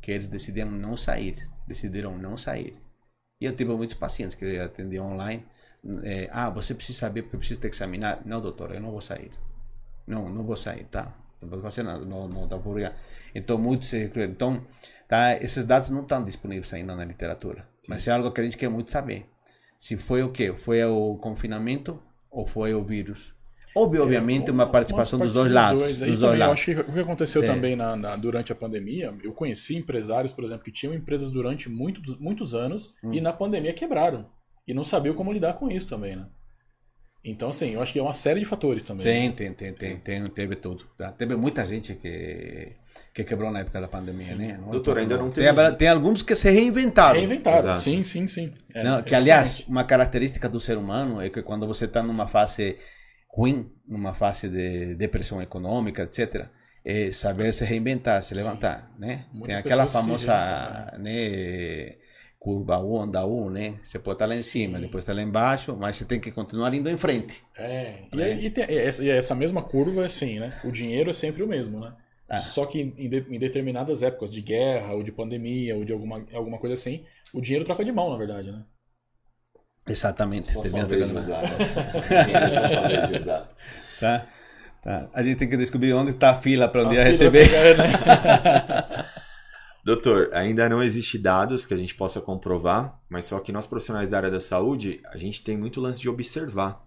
que 0.00 0.10
eles 0.10 0.26
decidiram 0.26 0.70
não 0.70 0.96
sair, 0.96 1.48
decidiram 1.66 2.16
não 2.16 2.36
sair. 2.36 2.80
E 3.40 3.44
eu 3.44 3.54
tive 3.54 3.74
muitos 3.74 3.96
pacientes 3.96 4.34
que 4.34 4.44
eu 4.44 4.64
atendi 4.64 4.98
online. 4.98 5.44
Eh, 6.02 6.28
ah, 6.32 6.50
você 6.50 6.74
precisa 6.74 6.98
saber 6.98 7.22
porque 7.22 7.36
eu 7.36 7.40
preciso 7.40 7.60
te 7.60 7.66
examinar. 7.66 8.22
Não, 8.24 8.40
doutor, 8.40 8.72
eu 8.74 8.80
não 8.80 8.90
vou 8.90 9.00
sair. 9.00 9.30
Não, 10.06 10.28
não 10.28 10.44
vou 10.44 10.56
sair, 10.56 10.84
tá? 10.84 11.14
Não 11.40 11.48
vou 11.48 11.60
fazer 11.60 11.82
nada, 11.82 12.04
não, 12.04 12.26
não 12.28 12.48
dá 12.48 12.58
por 12.58 12.76
Então, 13.34 13.58
muitos. 13.58 13.92
Então, 13.92 14.64
tá, 15.08 15.36
esses 15.42 15.64
dados 15.66 15.90
não 15.90 16.02
estão 16.02 16.24
disponíveis 16.24 16.72
ainda 16.72 16.94
na 16.94 17.04
literatura. 17.04 17.66
Mas 17.88 18.06
é 18.08 18.12
algo 18.12 18.30
que 18.30 18.40
a 18.40 18.44
gente 18.44 18.56
quer 18.56 18.68
muito 18.70 18.90
saber. 18.90 19.26
Se 19.78 19.96
foi 19.96 20.22
o 20.22 20.30
quê? 20.30 20.54
Foi 20.56 20.82
o 20.84 21.16
confinamento 21.16 22.00
ou 22.30 22.46
foi 22.46 22.72
o 22.74 22.82
vírus? 22.82 23.34
Obvi- 23.76 23.98
Obviamente, 23.98 24.50
uma 24.50 24.70
participação 24.70 25.18
dos 25.18 25.34
dois 25.34 25.50
lados. 25.52 25.80
Dois. 25.82 26.02
Aí 26.02 26.10
Dos 26.12 26.20
dois 26.20 26.38
lados. 26.38 26.52
acho 26.60 26.64
que 26.74 26.80
o 26.80 26.92
que 26.92 27.00
aconteceu 27.00 27.42
É. 27.42 27.46
também 27.46 27.74
na, 27.74 27.96
na- 27.96 28.16
durante 28.16 28.52
a 28.52 28.54
pandemia, 28.54 29.12
eu 29.22 29.32
conheci 29.32 29.76
empresários, 29.76 30.32
por 30.32 30.44
exemplo, 30.44 30.62
que 30.64 30.70
tinham 30.70 30.94
empresas 30.94 31.30
durante 31.30 31.68
muitos, 31.68 32.18
muitos 32.20 32.54
anos 32.54 32.94
Hum. 33.02 33.12
e 33.12 33.20
na 33.20 33.32
pandemia 33.32 33.74
quebraram. 33.74 34.26
E 34.66 34.72
não 34.74 34.84
sabiam 34.84 35.14
como 35.14 35.32
lidar 35.32 35.54
com 35.54 35.70
isso 35.70 35.88
também, 35.88 36.16
né? 36.16 36.26
Então, 37.26 37.48
assim, 37.48 37.70
eu 37.70 37.80
acho 37.80 37.90
que 37.90 37.98
é 37.98 38.02
uma 38.02 38.12
série 38.12 38.40
de 38.40 38.44
fatores 38.44 38.82
também. 38.82 39.04
Tem, 39.04 39.28
né? 39.28 39.34
tem, 39.34 39.52
tem, 39.54 39.72
tem, 39.72 39.96
tem, 39.96 40.28
teve 40.28 40.56
tudo. 40.56 40.84
Tá? 40.96 41.10
Teve 41.10 41.34
muita 41.34 41.64
gente 41.64 41.94
que, 41.94 42.72
que 43.14 43.24
quebrou 43.24 43.50
na 43.50 43.60
época 43.60 43.80
da 43.80 43.88
pandemia, 43.88 44.34
né? 44.34 44.58
Não 44.60 44.68
é 44.68 44.72
Doutor, 44.72 44.98
ainda 44.98 45.16
não 45.16 45.30
tem, 45.30 45.42
temos- 45.44 45.76
tem 45.78 45.88
alguns 45.88 46.22
que 46.22 46.36
se 46.36 46.50
reinventaram. 46.50 47.18
Reinventaram. 47.18 47.58
Exato. 47.60 47.80
Sim, 47.80 48.04
sim, 48.04 48.28
sim. 48.28 48.52
É, 48.74 48.84
Não, 48.84 49.02
que, 49.02 49.14
aliás, 49.14 49.60
uma 49.66 49.84
característica 49.84 50.50
do 50.50 50.60
ser 50.60 50.76
humano 50.76 51.18
é 51.22 51.30
que 51.30 51.42
quando 51.42 51.66
você 51.66 51.86
está 51.86 52.02
numa 52.02 52.28
fase 52.28 52.76
ruim, 53.34 53.72
numa 53.88 54.12
fase 54.12 54.46
de 54.50 54.94
depressão 54.94 55.40
econômica, 55.40 56.02
etc., 56.02 56.46
é 56.84 57.10
saber 57.10 57.54
se 57.54 57.64
reinventar, 57.64 58.22
se 58.22 58.34
levantar, 58.34 58.92
né? 58.98 59.24
Muitas 59.32 59.48
Tem 59.48 59.56
aquela 59.56 59.86
famosa, 59.86 60.92
né, 60.98 61.96
curva 62.44 62.78
U, 62.78 62.96
onda 62.96 63.24
U, 63.24 63.48
né? 63.48 63.76
Você 63.82 63.98
pode 63.98 64.16
estar 64.16 64.26
lá 64.26 64.34
em 64.34 64.42
Sim. 64.42 64.66
cima, 64.66 64.78
depois 64.78 65.02
está 65.02 65.14
lá 65.14 65.22
embaixo, 65.22 65.74
mas 65.74 65.96
você 65.96 66.04
tem 66.04 66.20
que 66.20 66.30
continuar 66.30 66.74
indo 66.74 66.90
em 66.90 66.96
frente. 66.98 67.42
É, 67.56 68.00
e, 68.12 68.16
Né? 68.16 68.34
e 68.34 68.50
tem- 68.50 68.66
e 68.70 68.76
essa, 68.78 69.02
e 69.02 69.08
essa 69.08 69.34
mesma 69.34 69.62
curva 69.62 70.02
é 70.02 70.06
assim, 70.06 70.38
né? 70.38 70.52
O 70.62 70.70
dinheiro 70.70 71.10
é 71.10 71.14
sempre 71.14 71.42
o 71.42 71.46
mesmo, 71.48 71.80
né? 71.80 71.94
Ah. 72.28 72.36
Só 72.38 72.66
que 72.66 72.80
em, 72.82 73.08
de- 73.08 73.24
em 73.30 73.38
determinadas 73.38 74.02
épocas 74.02 74.30
de 74.30 74.42
guerra, 74.42 74.92
ou 74.92 75.02
de 75.02 75.10
pandemia, 75.10 75.74
ou 75.74 75.84
de 75.86 75.92
alguma, 75.94 76.22
alguma 76.34 76.58
coisa 76.58 76.74
assim, 76.74 77.04
o 77.32 77.40
dinheiro 77.40 77.64
troca 77.64 77.82
de 77.82 77.92
mão, 77.92 78.10
na 78.10 78.18
verdade, 78.18 78.52
né? 78.52 78.62
Exatamente. 79.88 80.52
Só 80.52 80.62
sua 80.62 80.84
vez 80.86 81.08
de 81.08 81.16
usar. 81.16 81.40
né? 81.42 81.48
Só 82.74 83.06
de 83.06 83.18
usar. 83.20 83.48
Tá? 84.00 84.26
Tá. 84.82 85.08
A 85.14 85.22
gente 85.22 85.36
tem 85.36 85.48
que 85.48 85.56
descobrir 85.56 85.94
onde 85.94 86.10
está 86.10 86.30
a 86.30 86.34
fila 86.36 86.68
para 86.68 86.86
um 86.86 86.90
dia 86.90 87.00
A 87.00 87.04
fila 87.04 87.30
receber. 87.30 87.48
pegar, 87.48 87.76
né? 87.78 89.04
Doutor, 89.84 90.30
ainda 90.32 90.66
não 90.66 90.82
existe 90.82 91.18
dados 91.18 91.66
que 91.66 91.74
a 91.74 91.76
gente 91.76 91.94
possa 91.94 92.18
comprovar, 92.18 92.98
mas 93.06 93.26
só 93.26 93.38
que 93.38 93.52
nós 93.52 93.66
profissionais 93.66 94.08
da 94.08 94.16
área 94.16 94.30
da 94.30 94.40
saúde, 94.40 94.98
a 95.04 95.18
gente 95.18 95.44
tem 95.44 95.58
muito 95.58 95.78
lance 95.78 96.00
de 96.00 96.08
observar. 96.08 96.82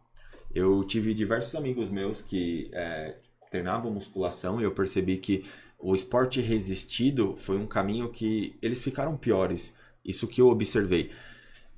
Eu 0.51 0.83
tive 0.83 1.13
diversos 1.13 1.53
amigos 1.53 1.91
meus 1.91 2.23
que 2.23 2.71
é, 2.73 3.17
treinavam 3.51 3.91
musculação 3.91 4.59
e 4.59 4.63
eu 4.63 4.71
percebi 4.71 5.17
que 5.17 5.45
o 5.77 5.93
esporte 5.93 6.41
resistido 6.41 7.35
foi 7.37 7.57
um 7.57 7.67
caminho 7.67 8.09
que 8.09 8.57
eles 8.63 8.81
ficaram 8.81 9.15
piores. 9.15 9.75
Isso 10.03 10.27
que 10.27 10.41
eu 10.41 10.47
observei. 10.47 11.11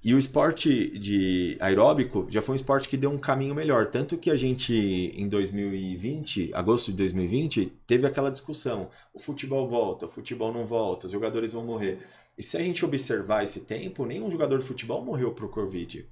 E 0.01 0.13
o 0.13 0.19
esporte 0.19 0.97
de 0.97 1.57
aeróbico 1.59 2.25
já 2.29 2.41
foi 2.41 2.53
um 2.53 2.55
esporte 2.55 2.87
que 2.87 2.95
deu 2.95 3.11
um 3.11 3.17
caminho 3.17 3.53
melhor. 3.53 3.87
Tanto 3.87 4.17
que 4.17 4.31
a 4.31 4.35
gente, 4.35 4.73
em 4.73 5.27
2020, 5.27 6.51
agosto 6.53 6.91
de 6.91 6.97
2020, 6.97 7.73
teve 7.85 8.07
aquela 8.07 8.31
discussão. 8.31 8.89
O 9.13 9.19
futebol 9.19 9.67
volta, 9.67 10.05
o 10.05 10.09
futebol 10.09 10.53
não 10.53 10.65
volta, 10.65 11.07
os 11.07 11.11
jogadores 11.13 11.51
vão 11.51 11.65
morrer. 11.65 11.99
E 12.37 12.43
se 12.43 12.55
a 12.55 12.63
gente 12.63 12.85
observar 12.85 13.43
esse 13.43 13.65
tempo, 13.65 14.05
nenhum 14.05 14.31
jogador 14.31 14.59
de 14.59 14.65
futebol 14.65 15.03
morreu 15.03 15.33
pro 15.33 15.49
Covid. 15.49 16.07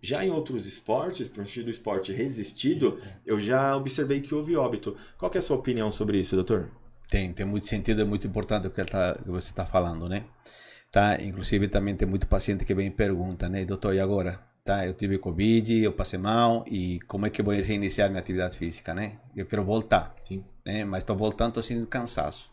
Já 0.00 0.24
em 0.24 0.30
outros 0.30 0.64
esportes, 0.64 1.28
principalmente 1.28 1.62
do 1.64 1.70
esporte 1.70 2.12
resistido, 2.12 3.00
eu 3.26 3.40
já 3.40 3.76
observei 3.76 4.20
que 4.20 4.34
houve 4.34 4.56
óbito. 4.56 4.96
Qual 5.18 5.30
é 5.34 5.38
a 5.38 5.42
sua 5.42 5.56
opinião 5.56 5.90
sobre 5.90 6.20
isso, 6.20 6.36
doutor? 6.36 6.70
Tem, 7.08 7.32
tem 7.32 7.44
muito 7.44 7.66
sentido, 7.66 8.02
é 8.02 8.04
muito 8.04 8.26
importante 8.26 8.68
o 8.68 8.70
que, 8.70 8.84
tá, 8.84 9.18
que 9.22 9.30
você 9.30 9.50
está 9.50 9.66
falando, 9.66 10.08
né? 10.08 10.24
Tá? 10.92 11.16
Inclusive 11.22 11.68
também 11.68 11.96
tem 11.96 12.06
muito 12.06 12.26
paciente 12.26 12.66
que 12.66 12.74
vem 12.74 12.88
e 12.88 12.90
pergunta, 12.90 13.48
né, 13.48 13.64
doutor, 13.64 13.94
e 13.94 14.00
agora? 14.00 14.38
Tá, 14.62 14.86
eu 14.86 14.94
tive 14.94 15.18
Covid, 15.18 15.82
eu 15.82 15.92
passei 15.92 16.18
mal, 16.18 16.64
e 16.68 17.00
como 17.08 17.26
é 17.26 17.30
que 17.30 17.40
eu 17.40 17.44
vou 17.44 17.54
reiniciar 17.54 18.08
minha 18.10 18.20
atividade 18.20 18.56
física, 18.56 18.94
né? 18.94 19.14
Eu 19.34 19.46
quero 19.46 19.64
voltar, 19.64 20.14
Sim. 20.28 20.44
né? 20.64 20.84
Mas 20.84 21.02
estou 21.02 21.16
voltando, 21.16 21.48
estou 21.48 21.62
sentindo 21.62 21.86
cansaço. 21.86 22.52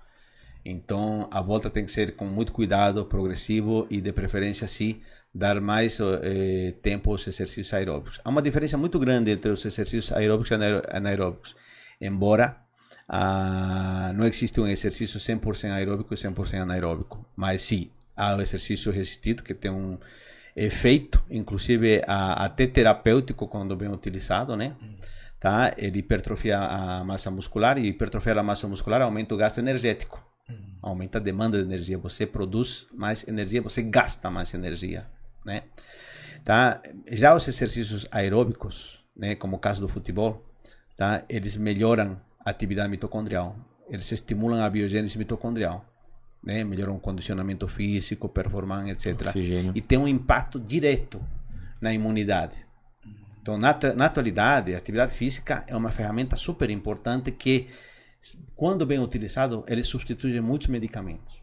Então, 0.65 1.27
a 1.31 1.41
volta 1.41 1.69
tem 1.69 1.85
que 1.85 1.91
ser 1.91 2.15
com 2.15 2.25
muito 2.25 2.51
cuidado, 2.51 3.05
progressivo 3.05 3.85
e, 3.89 4.01
de 4.01 4.11
preferência, 4.11 4.67
sim, 4.67 5.01
dar 5.33 5.59
mais 5.61 5.99
eh, 5.99 6.73
tempo 6.81 7.11
aos 7.11 7.27
exercícios 7.27 7.73
aeróbicos. 7.73 8.19
Há 8.23 8.29
uma 8.29 8.41
diferença 8.41 8.77
muito 8.77 8.97
grande 8.99 9.31
entre 9.31 9.51
os 9.51 9.63
exercícios 9.65 10.11
aeróbicos 10.11 10.51
e 10.51 10.53
anaer- 10.55 10.83
anaeróbicos. 10.91 11.55
Embora 12.01 12.57
ah, 13.07 14.11
não 14.15 14.25
existe 14.25 14.59
um 14.59 14.67
exercício 14.67 15.19
100% 15.19 15.71
aeróbico 15.73 16.13
e 16.13 16.17
100% 16.17 16.61
anaeróbico, 16.61 17.25
mas 17.35 17.61
sim, 17.61 17.89
há 18.19 18.35
o 18.35 18.41
exercício 18.41 18.91
resistido 18.91 19.41
que 19.43 19.53
tem 19.53 19.71
um 19.71 19.97
efeito, 20.55 21.23
inclusive 21.29 22.03
a- 22.05 22.43
até 22.45 22.67
terapêutico 22.67 23.47
quando 23.47 23.75
bem 23.75 23.89
utilizado, 23.89 24.55
né? 24.57 24.75
Tá? 25.39 25.73
Ele 25.77 25.99
hipertrofia 25.99 26.57
a 26.59 27.03
massa 27.03 27.31
muscular 27.31 27.77
e 27.77 27.87
hipertrofiar 27.87 28.37
a 28.37 28.43
massa 28.43 28.67
muscular 28.67 29.01
aumenta 29.01 29.33
o 29.33 29.37
gasto 29.37 29.59
energético. 29.59 30.21
Aumenta 30.81 31.17
a 31.17 31.21
demanda 31.21 31.57
de 31.57 31.63
energia. 31.63 31.97
Você 31.97 32.25
produz 32.25 32.87
mais 32.93 33.25
energia, 33.27 33.61
você 33.61 33.81
gasta 33.81 34.29
mais 34.29 34.53
energia, 34.53 35.05
né? 35.45 35.63
Tá? 36.43 36.81
Já 37.09 37.33
os 37.35 37.47
exercícios 37.47 38.05
aeróbicos, 38.11 38.99
né, 39.15 39.35
como 39.35 39.55
o 39.57 39.59
caso 39.59 39.81
do 39.81 39.87
futebol, 39.87 40.45
tá? 40.97 41.23
Eles 41.29 41.55
melhoram 41.55 42.19
a 42.45 42.49
atividade 42.49 42.89
mitocondrial. 42.89 43.55
Eles 43.89 44.11
estimulam 44.11 44.61
a 44.61 44.69
biogênese 44.69 45.17
mitocondrial, 45.17 45.85
né? 46.43 46.63
Melhoram 46.63 46.95
o 46.95 46.99
condicionamento 46.99 47.67
físico, 47.67 48.29
performance, 48.29 49.07
etc. 49.07 49.27
Oxigênio. 49.27 49.71
E 49.75 49.81
tem 49.81 49.97
um 49.97 50.07
impacto 50.07 50.59
direto 50.59 51.21
na 51.81 51.93
imunidade. 51.93 52.57
Então, 53.41 53.57
na, 53.57 53.77
na 53.95 54.05
atualidade, 54.05 54.75
a 54.75 54.77
atividade 54.77 55.15
física 55.15 55.63
é 55.67 55.75
uma 55.75 55.91
ferramenta 55.91 56.35
super 56.35 56.69
importante 56.69 57.31
que, 57.31 57.67
quando 58.55 58.85
bem 58.85 58.99
utilizado, 58.99 59.63
ele 59.67 59.83
substitui 59.83 60.39
muitos 60.41 60.67
medicamentos. 60.67 61.41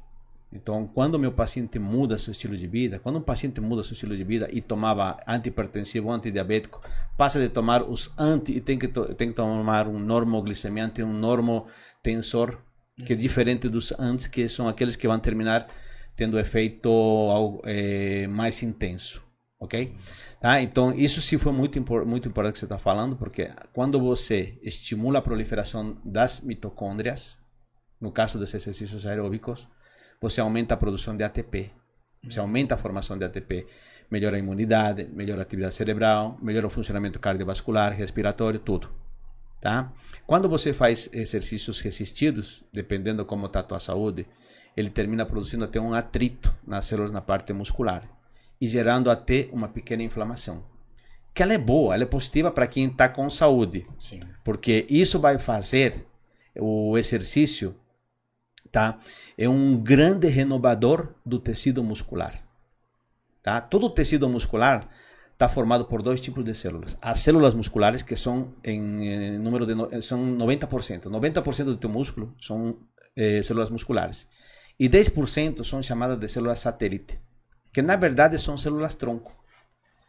Então, 0.53 0.87
quando 0.87 1.17
o 1.17 1.19
meu 1.19 1.33
paciente 1.33 1.79
muda 1.79 2.17
seu 2.17 2.33
estilo 2.33 2.57
de 2.57 2.67
vida, 2.67 2.99
quando 2.99 3.19
um 3.19 3.23
paciente 3.23 3.61
muda 3.61 3.83
seu 3.83 3.95
estilo 3.95 4.17
de 4.17 4.23
vida 4.25 4.49
e 4.53 4.61
tomava 4.61 5.19
antihipertensivo, 5.27 6.11
antidiabético, 6.11 6.81
passa 7.17 7.41
de 7.41 7.49
tomar 7.49 7.83
os 7.83 8.13
anti 8.19 8.53
e 8.53 8.61
tem 8.61 8.79
que, 8.79 8.89
tem 8.89 9.29
que 9.29 9.35
tomar 9.35 9.89
um 9.89 9.99
normoglicemiante, 9.99 11.03
um 11.03 11.13
normotensor, 11.13 12.59
que 13.05 13.13
é 13.13 13.17
diferente 13.17 13.69
dos 13.69 13.93
antes, 13.99 14.27
que 14.27 14.49
são 14.49 14.69
aqueles 14.69 14.97
que 14.97 15.07
vão 15.07 15.19
terminar 15.19 15.67
tendo 16.17 16.39
efeito 16.39 16.91
é, 17.65 18.27
mais 18.27 18.63
intenso, 18.63 19.23
ok? 19.61 19.95
Tá? 20.41 20.63
Então, 20.63 20.95
isso 20.95 21.21
sim 21.21 21.37
foi 21.37 21.53
muito, 21.53 21.79
muito 22.07 22.29
importante 22.29 22.55
que 22.55 22.59
você 22.59 22.65
está 22.65 22.79
falando, 22.79 23.17
porque 23.17 23.51
quando 23.73 24.01
você 24.01 24.59
estimula 24.63 25.19
a 25.19 25.23
proliferação 25.23 26.01
das 26.05 26.41
mitocôndrias, 26.41 27.39
no 28.01 28.11
caso 28.11 28.39
dos 28.39 28.53
exercícios 28.55 29.07
aeróbicos, 29.07 29.69
você 30.21 30.41
aumenta 30.41 30.75
a 30.75 30.77
produção 30.77 31.17
de 31.17 31.23
ATP. 31.23 31.71
Você 32.25 32.41
aumenta 32.41 32.75
a 32.75 32.79
formação 32.79 33.19
de 33.19 33.25
ATP. 33.25 33.67
Melhora 34.11 34.37
a 34.37 34.39
imunidade, 34.39 35.09
melhora 35.13 35.41
a 35.41 35.43
atividade 35.43 35.75
cerebral, 35.75 36.39
melhora 36.41 36.67
o 36.67 36.71
funcionamento 36.71 37.19
cardiovascular, 37.19 37.93
respiratório, 37.93 38.61
tudo. 38.61 39.06
Tá? 39.61 39.93
Quando 40.27 40.49
você 40.49 40.73
faz 40.73 41.09
exercícios 41.13 41.81
resistidos, 41.81 42.63
dependendo 42.73 43.25
como 43.25 43.47
está 43.47 43.61
a 43.61 43.65
tua 43.65 43.81
saúde, 43.81 44.27
ele 44.77 44.91
termina 44.91 45.25
produzindo 45.25 45.65
até 45.65 45.81
um 45.81 45.95
atrito 45.95 46.55
nas 46.67 46.85
células 46.85 47.11
na 47.11 47.21
parte 47.21 47.53
muscular 47.53 48.09
e 48.61 48.69
gerando 48.69 49.11
até 49.11 49.49
uma 49.53 49.69
pequena 49.69 50.03
inflamação. 50.03 50.65
Que 51.33 51.43
ela 51.43 51.53
é 51.53 51.59
boa, 51.59 51.95
ela 51.95 52.05
é 52.05 52.07
positiva 52.07 52.51
para 52.51 52.67
quem 52.67 52.87
está 52.87 53.09
com 53.09 53.29
saúde. 53.29 53.87
Sim. 53.99 54.21
Porque 54.45 54.87
isso 54.89 55.19
vai 55.19 55.39
fazer 55.39 56.07
o 56.55 56.97
exercício 56.97 57.75
tá? 58.77 58.99
É 59.39 59.49
um 59.49 59.83
grande 59.83 60.29
renovador 60.29 61.15
do 61.25 61.39
tecido 61.39 61.83
muscular, 61.83 62.43
tá? 63.43 63.59
Todo 63.59 63.87
o 63.87 63.91
tecido 63.91 64.29
muscular 64.29 64.87
está 65.37 65.49
formado 65.49 65.85
por 65.85 66.01
dois 66.01 66.19
tipos 66.19 66.43
de 66.43 66.55
células. 66.55 66.97
As 67.01 67.21
células 67.21 67.53
musculares 67.53 68.03
que 68.03 68.17
são 68.17 68.55
em, 68.65 69.07
em 69.07 69.39
número 69.39 69.67
de 69.67 70.01
são 70.01 70.19
90%. 70.19 71.11
90% 71.11 71.65
do 71.65 71.77
teu 71.77 71.91
músculo 71.91 72.35
são 72.41 72.79
eh, 73.15 73.43
células 73.43 73.69
musculares. 73.69 74.27
E 74.81 74.89
10% 74.89 75.63
são 75.63 75.83
chamadas 75.83 76.19
de 76.19 76.27
células 76.27 76.61
satélite, 76.61 77.21
que 77.71 77.83
na 77.83 77.97
verdade 77.97 78.39
são 78.39 78.57
células 78.57 78.95
tronco. 78.95 79.31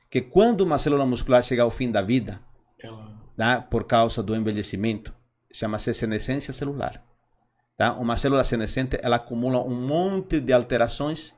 Que 0.10 0.22
quando 0.22 0.62
uma 0.62 0.80
célula 0.80 1.06
muscular 1.06 1.44
chega 1.44 1.64
ao 1.64 1.70
fim 1.70 1.92
da 1.92 2.02
vida, 2.02 2.40
Ela... 2.80 3.12
tá? 3.36 3.62
por 3.62 3.84
causa 3.84 4.24
do 4.24 4.34
envelhecimento, 4.34 5.14
chama-se 5.52 5.94
senescência 5.94 6.54
celular. 6.54 7.04
Tá? 7.76 7.94
Uma 7.96 8.16
célula 8.16 8.46
senescente 8.46 8.98
ela 9.02 9.18
acumula 9.18 9.62
um 9.62 9.76
monte 9.76 10.40
de 10.40 10.54
alterações 10.54 11.36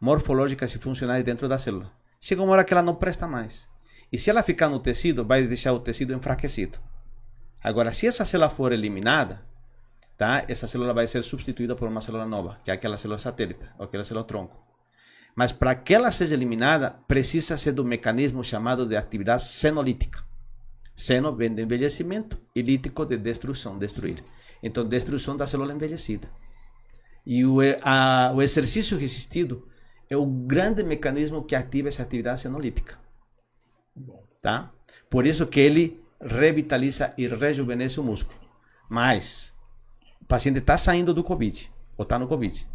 morfológicas 0.00 0.74
e 0.74 0.78
funcionais 0.78 1.22
dentro 1.22 1.48
da 1.48 1.56
célula. 1.56 1.97
Chega 2.20 2.42
uma 2.42 2.52
hora 2.52 2.64
que 2.64 2.72
ela 2.72 2.82
não 2.82 2.94
presta 2.94 3.26
mais. 3.26 3.68
E 4.12 4.18
se 4.18 4.30
ela 4.30 4.42
ficar 4.42 4.68
no 4.68 4.80
tecido, 4.80 5.24
vai 5.24 5.46
deixar 5.46 5.72
o 5.72 5.80
tecido 5.80 6.14
enfraquecido. 6.14 6.78
Agora, 7.62 7.92
se 7.92 8.06
essa 8.06 8.24
célula 8.24 8.48
for 8.48 8.72
eliminada, 8.72 9.42
tá? 10.16 10.44
essa 10.48 10.66
célula 10.66 10.94
vai 10.94 11.06
ser 11.06 11.22
substituída 11.22 11.76
por 11.76 11.88
uma 11.88 12.00
célula 12.00 12.26
nova, 12.26 12.56
que 12.64 12.70
é 12.70 12.74
aquela 12.74 12.96
célula 12.96 13.18
satélite, 13.18 13.64
ou 13.78 13.84
aquela 13.84 14.04
célula 14.04 14.24
tronco. 14.24 14.56
Mas 15.34 15.52
para 15.52 15.74
que 15.74 15.94
ela 15.94 16.10
seja 16.10 16.34
eliminada, 16.34 16.90
precisa 17.06 17.56
ser 17.56 17.72
do 17.72 17.84
mecanismo 17.84 18.42
chamado 18.42 18.86
de 18.86 18.96
atividade 18.96 19.44
senolítica. 19.44 20.24
Seno 20.94 21.32
vem 21.32 21.54
de 21.54 21.62
envelhecimento 21.62 22.36
e 22.56 22.60
lítico 22.60 23.04
de 23.04 23.16
destruição, 23.16 23.78
destruir. 23.78 24.24
Então, 24.60 24.84
destruição 24.84 25.36
da 25.36 25.46
célula 25.46 25.72
envelhecida. 25.72 26.28
E 27.24 27.44
o, 27.44 27.58
a, 27.82 28.32
o 28.34 28.42
exercício 28.42 28.98
resistido 28.98 29.68
é 30.10 30.16
o 30.16 30.26
grande 30.26 30.82
mecanismo 30.82 31.44
que 31.44 31.54
ativa 31.54 31.88
essa 31.88 32.02
atividade 32.02 32.40
senolítica. 32.40 32.98
Tá? 34.40 34.72
Por 35.10 35.26
isso 35.26 35.46
que 35.46 35.60
ele 35.60 36.00
revitaliza 36.20 37.12
e 37.16 37.28
rejuvenesce 37.28 38.00
o 38.00 38.04
músculo. 38.04 38.38
Mas 38.88 39.54
o 40.20 40.24
paciente 40.24 40.58
está 40.58 40.78
saindo 40.78 41.12
do 41.12 41.22
Covid, 41.22 41.70
ou 41.96 42.02
está 42.02 42.18
no 42.18 42.26
Covid. 42.26 42.66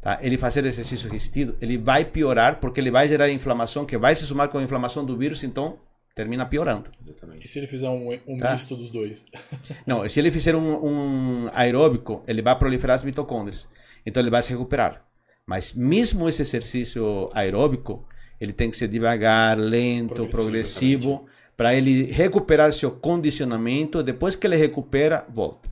Tá? 0.00 0.18
Ele 0.22 0.38
fazer 0.38 0.64
exercício 0.64 1.10
resistido, 1.10 1.56
ele 1.60 1.76
vai 1.76 2.04
piorar 2.04 2.60
porque 2.60 2.80
ele 2.80 2.90
vai 2.90 3.08
gerar 3.08 3.30
inflamação, 3.30 3.84
que 3.84 3.98
vai 3.98 4.14
se 4.14 4.24
somar 4.24 4.48
com 4.48 4.58
a 4.58 4.62
inflamação 4.62 5.04
do 5.04 5.16
vírus, 5.16 5.42
então 5.42 5.78
termina 6.14 6.46
piorando. 6.46 6.90
Exatamente. 7.04 7.44
E 7.44 7.48
se 7.48 7.58
ele 7.58 7.66
fizer 7.66 7.88
um, 7.88 8.08
um 8.26 8.38
tá? 8.38 8.52
misto 8.52 8.76
dos 8.76 8.90
dois? 8.90 9.24
Não, 9.86 10.08
se 10.08 10.18
ele 10.18 10.30
fizer 10.30 10.54
um, 10.56 10.86
um, 10.86 11.50
aeróbico, 11.52 12.22
ele 12.26 12.40
vai 12.40 12.56
proliferar 12.58 12.94
as 12.94 13.02
mitocôndrias. 13.02 13.68
Então 14.04 14.22
ele 14.22 14.30
vai 14.30 14.42
se 14.42 14.52
recuperar. 14.52 15.04
Mas 15.48 15.72
mesmo 15.72 16.28
esse 16.28 16.42
exercício 16.42 17.30
aeróbico, 17.32 18.06
ele 18.40 18.52
tem 18.52 18.70
que 18.70 18.76
ser 18.76 18.88
devagar, 18.88 19.56
lento, 19.56 20.26
progressivo, 20.26 21.26
para 21.56 21.74
ele 21.74 22.04
recuperar 22.04 22.72
seu 22.72 22.90
condicionamento. 22.90 24.02
Depois 24.02 24.34
que 24.34 24.46
ele 24.46 24.56
recupera, 24.56 25.24
volta. 25.28 25.68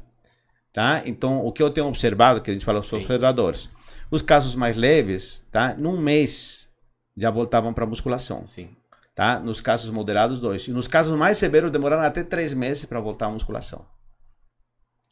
Tá? 0.73 1.03
Então, 1.07 1.45
o 1.45 1.53
que 1.53 1.63
eu 1.63 1.71
tenho 1.71 1.87
observado, 1.87 2.41
que 2.41 2.51
a 2.51 2.55
gente 2.55 2.65
fala 2.65 2.81
os 2.81 2.93
observadores, 2.93 3.69
os 4.11 4.23
casos 4.23 4.55
mais 4.55 4.77
leves, 4.77 5.45
tá? 5.51 5.75
Num 5.75 5.97
mês 5.97 6.69
já 7.17 7.31
voltavam 7.31 7.73
para 7.73 7.87
musculação. 7.87 8.47
Sim 8.47 8.71
tá? 9.15 9.39
Nos 9.39 9.61
casos 9.61 9.91
moderados, 9.91 10.41
dois. 10.41 10.67
E 10.67 10.73
nos 10.73 10.89
casos 10.89 11.17
mais 11.17 11.39
severos, 11.39 11.71
demoraram 11.71 12.03
até 12.03 12.23
três 12.23 12.53
meses 12.53 12.85
para 12.85 13.01
voltar 13.01 13.27
à 13.27 13.31
musculação. 13.31 13.87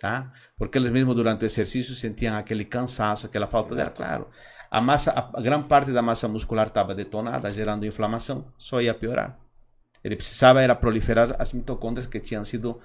Tá? 0.03 0.33
Porque 0.59 0.77
eles 0.77 0.91
mesmo 0.91 1.15
durante 1.15 1.45
o 1.45 1.47
exercício 1.47 1.95
sentiam 1.95 2.37
aquele 2.37 2.65
cansaço, 2.65 3.25
aquela 3.25 3.47
falta 3.47 3.77
de 3.77 3.83
ar. 3.83 3.91
Claro, 3.91 4.27
a 4.69 4.81
massa, 4.81 5.13
a 5.13 5.41
grande 5.41 5.69
parte 5.69 5.93
da 5.93 6.03
massa 6.03 6.27
muscular 6.27 6.67
estava 6.67 6.93
detonada, 6.93 7.53
gerando 7.53 7.87
inflamação, 7.87 8.53
só 8.59 8.83
ia 8.83 8.93
piorar. 8.93 9.39
Ele 10.03 10.17
precisava 10.17 10.61
era 10.61 10.75
proliferar 10.75 11.37
as 11.39 11.53
mitocôndrias 11.53 12.09
que 12.09 12.19
tinham 12.19 12.45
sido 12.45 12.81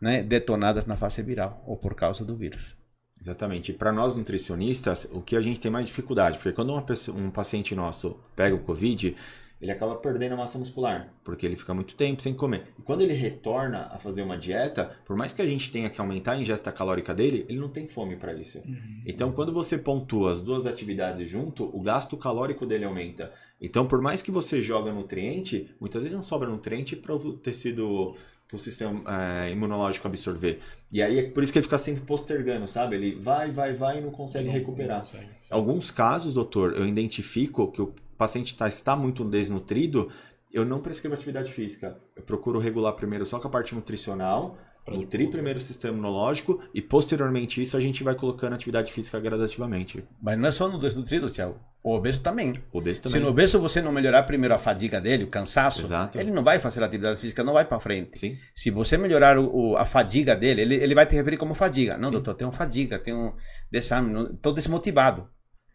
né, 0.00 0.22
detonadas 0.22 0.86
na 0.86 0.96
fase 0.96 1.22
viral 1.22 1.62
ou 1.66 1.76
por 1.76 1.94
causa 1.94 2.24
do 2.24 2.34
vírus. 2.34 2.74
Exatamente. 3.20 3.74
Para 3.74 3.92
nós 3.92 4.16
nutricionistas, 4.16 5.06
o 5.12 5.20
que 5.20 5.36
a 5.36 5.42
gente 5.42 5.60
tem 5.60 5.70
mais 5.70 5.84
dificuldade, 5.84 6.38
porque 6.38 6.52
quando 6.52 6.80
pessoa, 6.80 7.18
um 7.18 7.30
paciente 7.30 7.74
nosso 7.74 8.18
pega 8.34 8.56
o 8.56 8.60
Covid, 8.60 9.14
ele 9.62 9.70
acaba 9.70 9.94
perdendo 9.94 10.32
a 10.32 10.36
massa 10.36 10.58
muscular, 10.58 11.14
porque 11.22 11.46
ele 11.46 11.54
fica 11.54 11.72
muito 11.72 11.94
tempo 11.94 12.20
sem 12.20 12.34
comer. 12.34 12.66
E 12.76 12.82
quando 12.82 13.00
ele 13.02 13.12
retorna 13.12 13.88
a 13.92 13.98
fazer 13.98 14.20
uma 14.20 14.36
dieta, 14.36 14.96
por 15.06 15.16
mais 15.16 15.32
que 15.32 15.40
a 15.40 15.46
gente 15.46 15.70
tenha 15.70 15.88
que 15.88 16.00
aumentar 16.00 16.32
a 16.32 16.36
ingesta 16.36 16.72
calórica 16.72 17.14
dele, 17.14 17.46
ele 17.48 17.60
não 17.60 17.68
tem 17.68 17.86
fome 17.86 18.16
para 18.16 18.34
isso. 18.34 18.58
Uhum. 18.58 19.02
Então, 19.06 19.30
quando 19.30 19.52
você 19.52 19.78
pontua 19.78 20.32
as 20.32 20.42
duas 20.42 20.66
atividades 20.66 21.28
junto, 21.28 21.64
o 21.64 21.80
gasto 21.80 22.16
calórico 22.16 22.66
dele 22.66 22.84
aumenta. 22.84 23.32
Então, 23.60 23.86
por 23.86 24.02
mais 24.02 24.20
que 24.20 24.32
você 24.32 24.60
joga 24.60 24.92
nutriente, 24.92 25.72
muitas 25.78 26.02
vezes 26.02 26.16
não 26.16 26.24
sobra 26.24 26.48
nutriente 26.48 26.96
para 26.96 27.14
o 27.14 27.34
tecido 27.34 28.16
para 28.48 28.56
o 28.56 28.60
sistema 28.60 29.00
é, 29.06 29.50
imunológico 29.50 30.06
absorver. 30.06 30.58
E 30.92 31.00
aí 31.00 31.18
é 31.20 31.22
por 31.30 31.42
isso 31.42 31.50
que 31.50 31.58
ele 31.58 31.62
fica 31.64 31.78
sempre 31.78 32.02
postergando, 32.02 32.68
sabe? 32.68 32.96
Ele 32.96 33.14
vai, 33.14 33.50
vai, 33.50 33.72
vai 33.72 33.98
e 33.98 34.00
não 34.02 34.10
consegue 34.10 34.48
não, 34.48 34.52
recuperar. 34.52 34.98
Não 34.98 35.06
consegue, 35.06 35.28
Alguns 35.48 35.90
casos, 35.90 36.34
doutor, 36.34 36.76
eu 36.76 36.86
identifico 36.86 37.72
que 37.72 37.80
o 37.80 37.94
paciente 38.22 38.56
tá, 38.56 38.68
está 38.68 38.94
muito 38.94 39.24
desnutrido, 39.24 40.10
eu 40.52 40.64
não 40.64 40.80
prescrevo 40.80 41.14
atividade 41.14 41.52
física. 41.52 41.96
Eu 42.14 42.22
procuro 42.22 42.58
regular 42.58 42.92
primeiro 42.92 43.24
só 43.24 43.40
com 43.40 43.48
a 43.48 43.50
parte 43.50 43.74
nutricional, 43.74 44.58
nutrir 44.86 45.30
primeiro 45.30 45.58
o 45.58 45.62
sistema 45.62 45.94
imunológico 45.94 46.60
e 46.74 46.82
posteriormente 46.82 47.62
isso 47.62 47.76
a 47.76 47.80
gente 47.80 48.04
vai 48.04 48.14
colocando 48.14 48.54
atividade 48.54 48.92
física 48.92 49.18
gradativamente. 49.18 50.04
Mas 50.20 50.38
não 50.38 50.48
é 50.48 50.52
só 50.52 50.68
no 50.68 50.78
desnutrido, 50.78 51.30
Thiago. 51.30 51.58
O 51.84 51.96
obeso 51.96 52.22
também. 52.22 52.54
O 52.72 52.78
obeso 52.78 53.02
também. 53.02 53.18
Se 53.18 53.24
no 53.24 53.30
obeso 53.30 53.58
você 53.58 53.82
não 53.82 53.90
melhorar 53.90 54.22
primeiro 54.22 54.54
a 54.54 54.58
fadiga 54.58 55.00
dele, 55.00 55.24
o 55.24 55.28
cansaço, 55.28 55.82
Exato. 55.82 56.18
ele 56.18 56.30
não 56.30 56.44
vai 56.44 56.60
fazer 56.60 56.82
atividade 56.84 57.18
física, 57.18 57.42
não 57.42 57.54
vai 57.54 57.64
para 57.64 57.80
frente. 57.80 58.18
Sim. 58.18 58.36
Se 58.54 58.70
você 58.70 58.96
melhorar 58.96 59.36
o, 59.36 59.50
o, 59.52 59.76
a 59.76 59.84
fadiga 59.84 60.36
dele, 60.36 60.60
ele, 60.60 60.74
ele 60.76 60.94
vai 60.94 61.06
te 61.06 61.16
referir 61.16 61.38
como 61.38 61.54
fadiga. 61.54 61.96
Não, 61.96 62.08
Sim. 62.08 62.12
doutor, 62.12 62.34
tem 62.34 62.46
uma 62.46 62.52
fadiga, 62.52 63.00
tem 63.00 63.12
um 63.12 63.32
desânimo, 63.70 64.32
estou 64.32 64.52
desmotivado. 64.52 65.28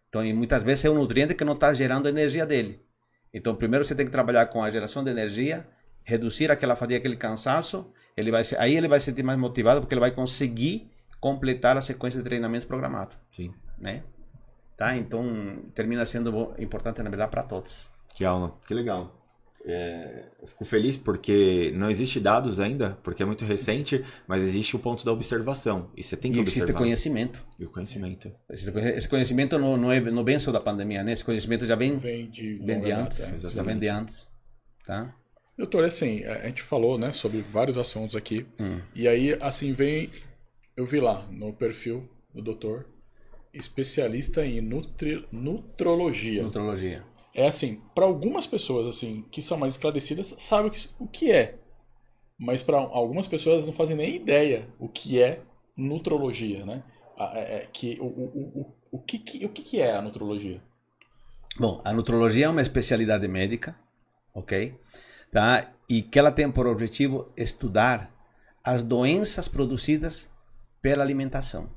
Então, 0.10 0.26
e 0.26 0.34
muitas 0.34 0.64
vezes 0.64 0.86
é 0.86 0.90
um 0.90 0.96
nutriente 0.96 1.36
que 1.36 1.44
não 1.44 1.54
está 1.54 1.74
gerando 1.74 2.08
a 2.08 2.10
energia 2.10 2.46
dele. 2.46 2.82
Então, 3.34 3.56
primeiro 3.56 3.84
você 3.86 3.94
tem 3.94 4.06
que 4.06 4.12
trabalhar 4.12 4.46
com 4.48 4.64
a 4.64 4.72
geração 4.72 5.04
de 5.04 5.12
energia, 5.12 5.68
reduzir 6.04 6.52
aquela 6.52 6.76
fadiga, 6.76 7.00
aquele 7.00 7.18
cansaço. 7.18 7.92
Ele 8.16 8.32
vai, 8.32 8.44
aí 8.58 8.76
ele 8.76 8.88
vai 8.88 9.00
se 9.00 9.06
sentir 9.06 9.24
mais 9.24 9.38
motivado 9.38 9.82
porque 9.82 9.94
ele 9.94 10.02
vai 10.02 10.12
conseguir 10.12 10.90
completar 11.20 11.78
a 11.78 11.82
sequência 11.82 12.20
de 12.20 12.24
treinamentos 12.24 12.66
programados. 12.66 13.18
Sim. 13.32 13.54
né? 13.78 14.04
Tá? 14.78 14.96
Então, 14.96 15.24
termina 15.74 16.06
sendo 16.06 16.54
importante, 16.58 17.02
na 17.02 17.10
verdade, 17.10 17.32
para 17.32 17.44
todos. 17.44 17.90
Que 18.16 18.24
aula, 18.24 18.56
que 18.66 18.74
legal. 18.74 19.27
É, 19.70 20.24
eu 20.42 20.48
fico 20.48 20.64
feliz 20.64 20.96
porque 20.96 21.74
não 21.76 21.90
existe 21.90 22.22
dados 22.22 22.58
ainda, 22.58 22.98
porque 23.04 23.22
é 23.22 23.26
muito 23.26 23.44
recente, 23.44 24.02
mas 24.26 24.42
existe 24.42 24.78
o 24.78 24.80
ponto 24.80 25.04
da 25.04 25.12
observação. 25.12 25.92
E 25.96 26.02
você 26.02 26.16
tem 26.16 26.32
que 26.32 26.38
e 26.38 26.42
existe 26.42 26.62
observar. 26.62 26.80
conhecimento. 26.80 27.46
E 27.60 27.66
o 27.66 27.70
conhecimento. 27.70 28.32
Esse 28.50 29.10
conhecimento 29.10 29.60
não, 29.60 29.76
não, 29.76 29.92
é, 29.92 30.00
não 30.00 30.24
vem 30.24 30.40
só 30.40 30.54
da 30.54 30.62
pandemia, 30.62 31.04
né? 31.04 31.12
Esse 31.12 31.26
conhecimento 31.26 31.66
já 31.66 31.76
vem, 31.76 31.98
Vem 31.98 32.30
de, 32.30 32.54
vem 32.60 32.80
de 32.80 32.92
antes. 32.94 33.20
data, 33.20 33.48
é. 33.48 33.50
Já 33.52 33.62
vem 33.62 33.78
de 33.78 33.90
antes. 33.90 34.30
Tá? 34.86 35.14
Doutor, 35.58 35.84
assim, 35.84 36.24
a 36.24 36.48
gente 36.48 36.62
falou, 36.62 36.98
né, 36.98 37.12
sobre 37.12 37.42
vários 37.42 37.78
assuntos 37.78 38.16
aqui. 38.16 38.46
Hum. 38.62 38.80
E 38.96 39.06
aí, 39.06 39.38
assim, 39.42 39.74
vem. 39.74 40.10
Eu 40.78 40.86
vi 40.86 41.02
lá 41.02 41.28
no 41.30 41.52
perfil 41.52 42.08
do 42.34 42.42
doutor, 42.42 42.86
especialista 43.54 44.46
em 44.46 44.62
nutri, 44.62 45.26
nutrologia. 45.32 46.44
Nutrologia. 46.44 47.04
É 47.38 47.48
assim, 47.48 47.82
para 47.96 48.06
algumas 48.06 48.48
pessoas, 48.48 48.88
assim, 48.88 49.22
que 49.32 49.44
são 49.44 49.60
mais 49.60 49.76
esclarecidas, 49.76 50.36
sabem 50.40 50.72
o 51.00 51.08
que, 51.08 51.32
é. 51.32 51.60
Mas 52.40 52.64
para 52.64 52.78
algumas 52.80 53.28
pessoas 53.28 53.68
não 53.68 53.74
fazem 53.74 53.98
nem 53.98 54.16
ideia 54.16 54.70
o 54.80 54.90
que 54.90 55.22
é 55.22 55.44
nutrologia, 55.78 56.66
né? 56.66 56.84
É- 57.20 57.58
é 57.58 57.68
que, 57.72 58.00
o, 58.02 58.06
o, 58.08 58.62
o, 58.62 58.76
o, 58.94 59.00
que, 59.02 59.20
que- 59.20 59.46
o 59.46 59.50
que, 59.50 59.64
que 59.64 59.82
é 59.82 59.96
a 59.96 60.02
nutrologia? 60.02 60.62
Bom, 61.60 61.82
a 61.86 61.94
nutrologia 61.94 62.48
é 62.48 62.50
uma 62.50 62.62
especialidade 62.62 63.28
médica, 63.28 63.76
ok? 64.34 64.76
Tá? 65.32 65.72
E 65.90 66.02
que 66.02 66.20
ela 66.20 66.32
tem 66.32 66.52
por 66.52 66.68
objetivo 66.68 67.32
estudar 67.38 68.12
as 68.64 68.84
doenças 68.84 69.48
produzidas 69.48 70.30
pela 70.82 71.04
alimentação. 71.04 71.70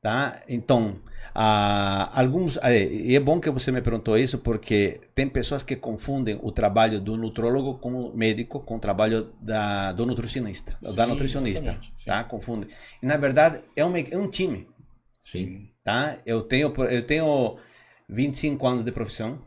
Tá? 0.00 0.42
Então, 0.48 1.00
ah, 1.34 2.10
alguns. 2.14 2.58
E 2.64 3.14
é 3.14 3.20
bom 3.20 3.40
que 3.40 3.50
você 3.50 3.70
me 3.70 3.80
perguntou 3.82 4.16
isso, 4.16 4.38
porque 4.38 5.00
tem 5.14 5.28
pessoas 5.28 5.62
que 5.62 5.76
confundem 5.76 6.38
o 6.42 6.50
trabalho 6.50 7.00
do 7.00 7.16
nutrólogo 7.16 7.78
com 7.78 7.92
o 7.92 8.16
médico 8.16 8.60
com 8.60 8.76
o 8.76 8.80
trabalho 8.80 9.32
da, 9.40 9.92
do 9.92 10.06
nutricionista, 10.06 10.76
da 10.80 11.04
Sim, 11.04 11.10
nutricionista. 11.10 11.64
exatamente, 11.64 11.92
sim. 11.94 12.06
Tá? 12.06 12.24
Confundem. 12.24 12.68
E, 13.02 13.06
na 13.06 13.16
verdade, 13.16 13.62
é 13.74 13.84
um, 13.84 13.96
é 13.96 14.16
um 14.16 14.28
time 14.28 14.66
Sim. 15.22 15.68
tá? 15.84 16.18
Eu 16.24 16.42
tenho 16.42 16.72
eu 16.84 17.06
tenho 17.06 17.58
25 18.08 18.66
anos 18.66 18.84
de 18.84 18.92
profissão, 18.92 19.40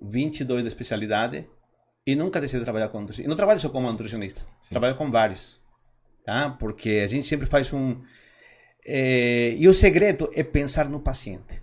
22 0.00 0.62
de 0.62 0.68
especialidade 0.68 1.46
e 2.06 2.14
nunca 2.14 2.40
decidi 2.40 2.62
trabalhar 2.62 2.88
com 2.88 3.00
nutricionista. 3.00 3.28
E 3.28 3.30
não 3.30 3.36
trabalho 3.36 3.60
só 3.60 3.68
como 3.68 3.90
nutricionista, 3.90 4.40
trabalho 4.70 4.94
com 4.94 5.10
vários, 5.10 5.60
tá? 6.24 6.50
Porque 6.50 7.02
a 7.04 7.06
gente 7.06 7.26
sempre 7.26 7.46
faz 7.46 7.72
um 7.72 8.00
eh, 8.88 9.54
e 9.58 9.68
o 9.68 9.74
segredo 9.74 10.30
é 10.34 10.42
pensar 10.42 10.88
no 10.88 11.00
paciente. 11.00 11.62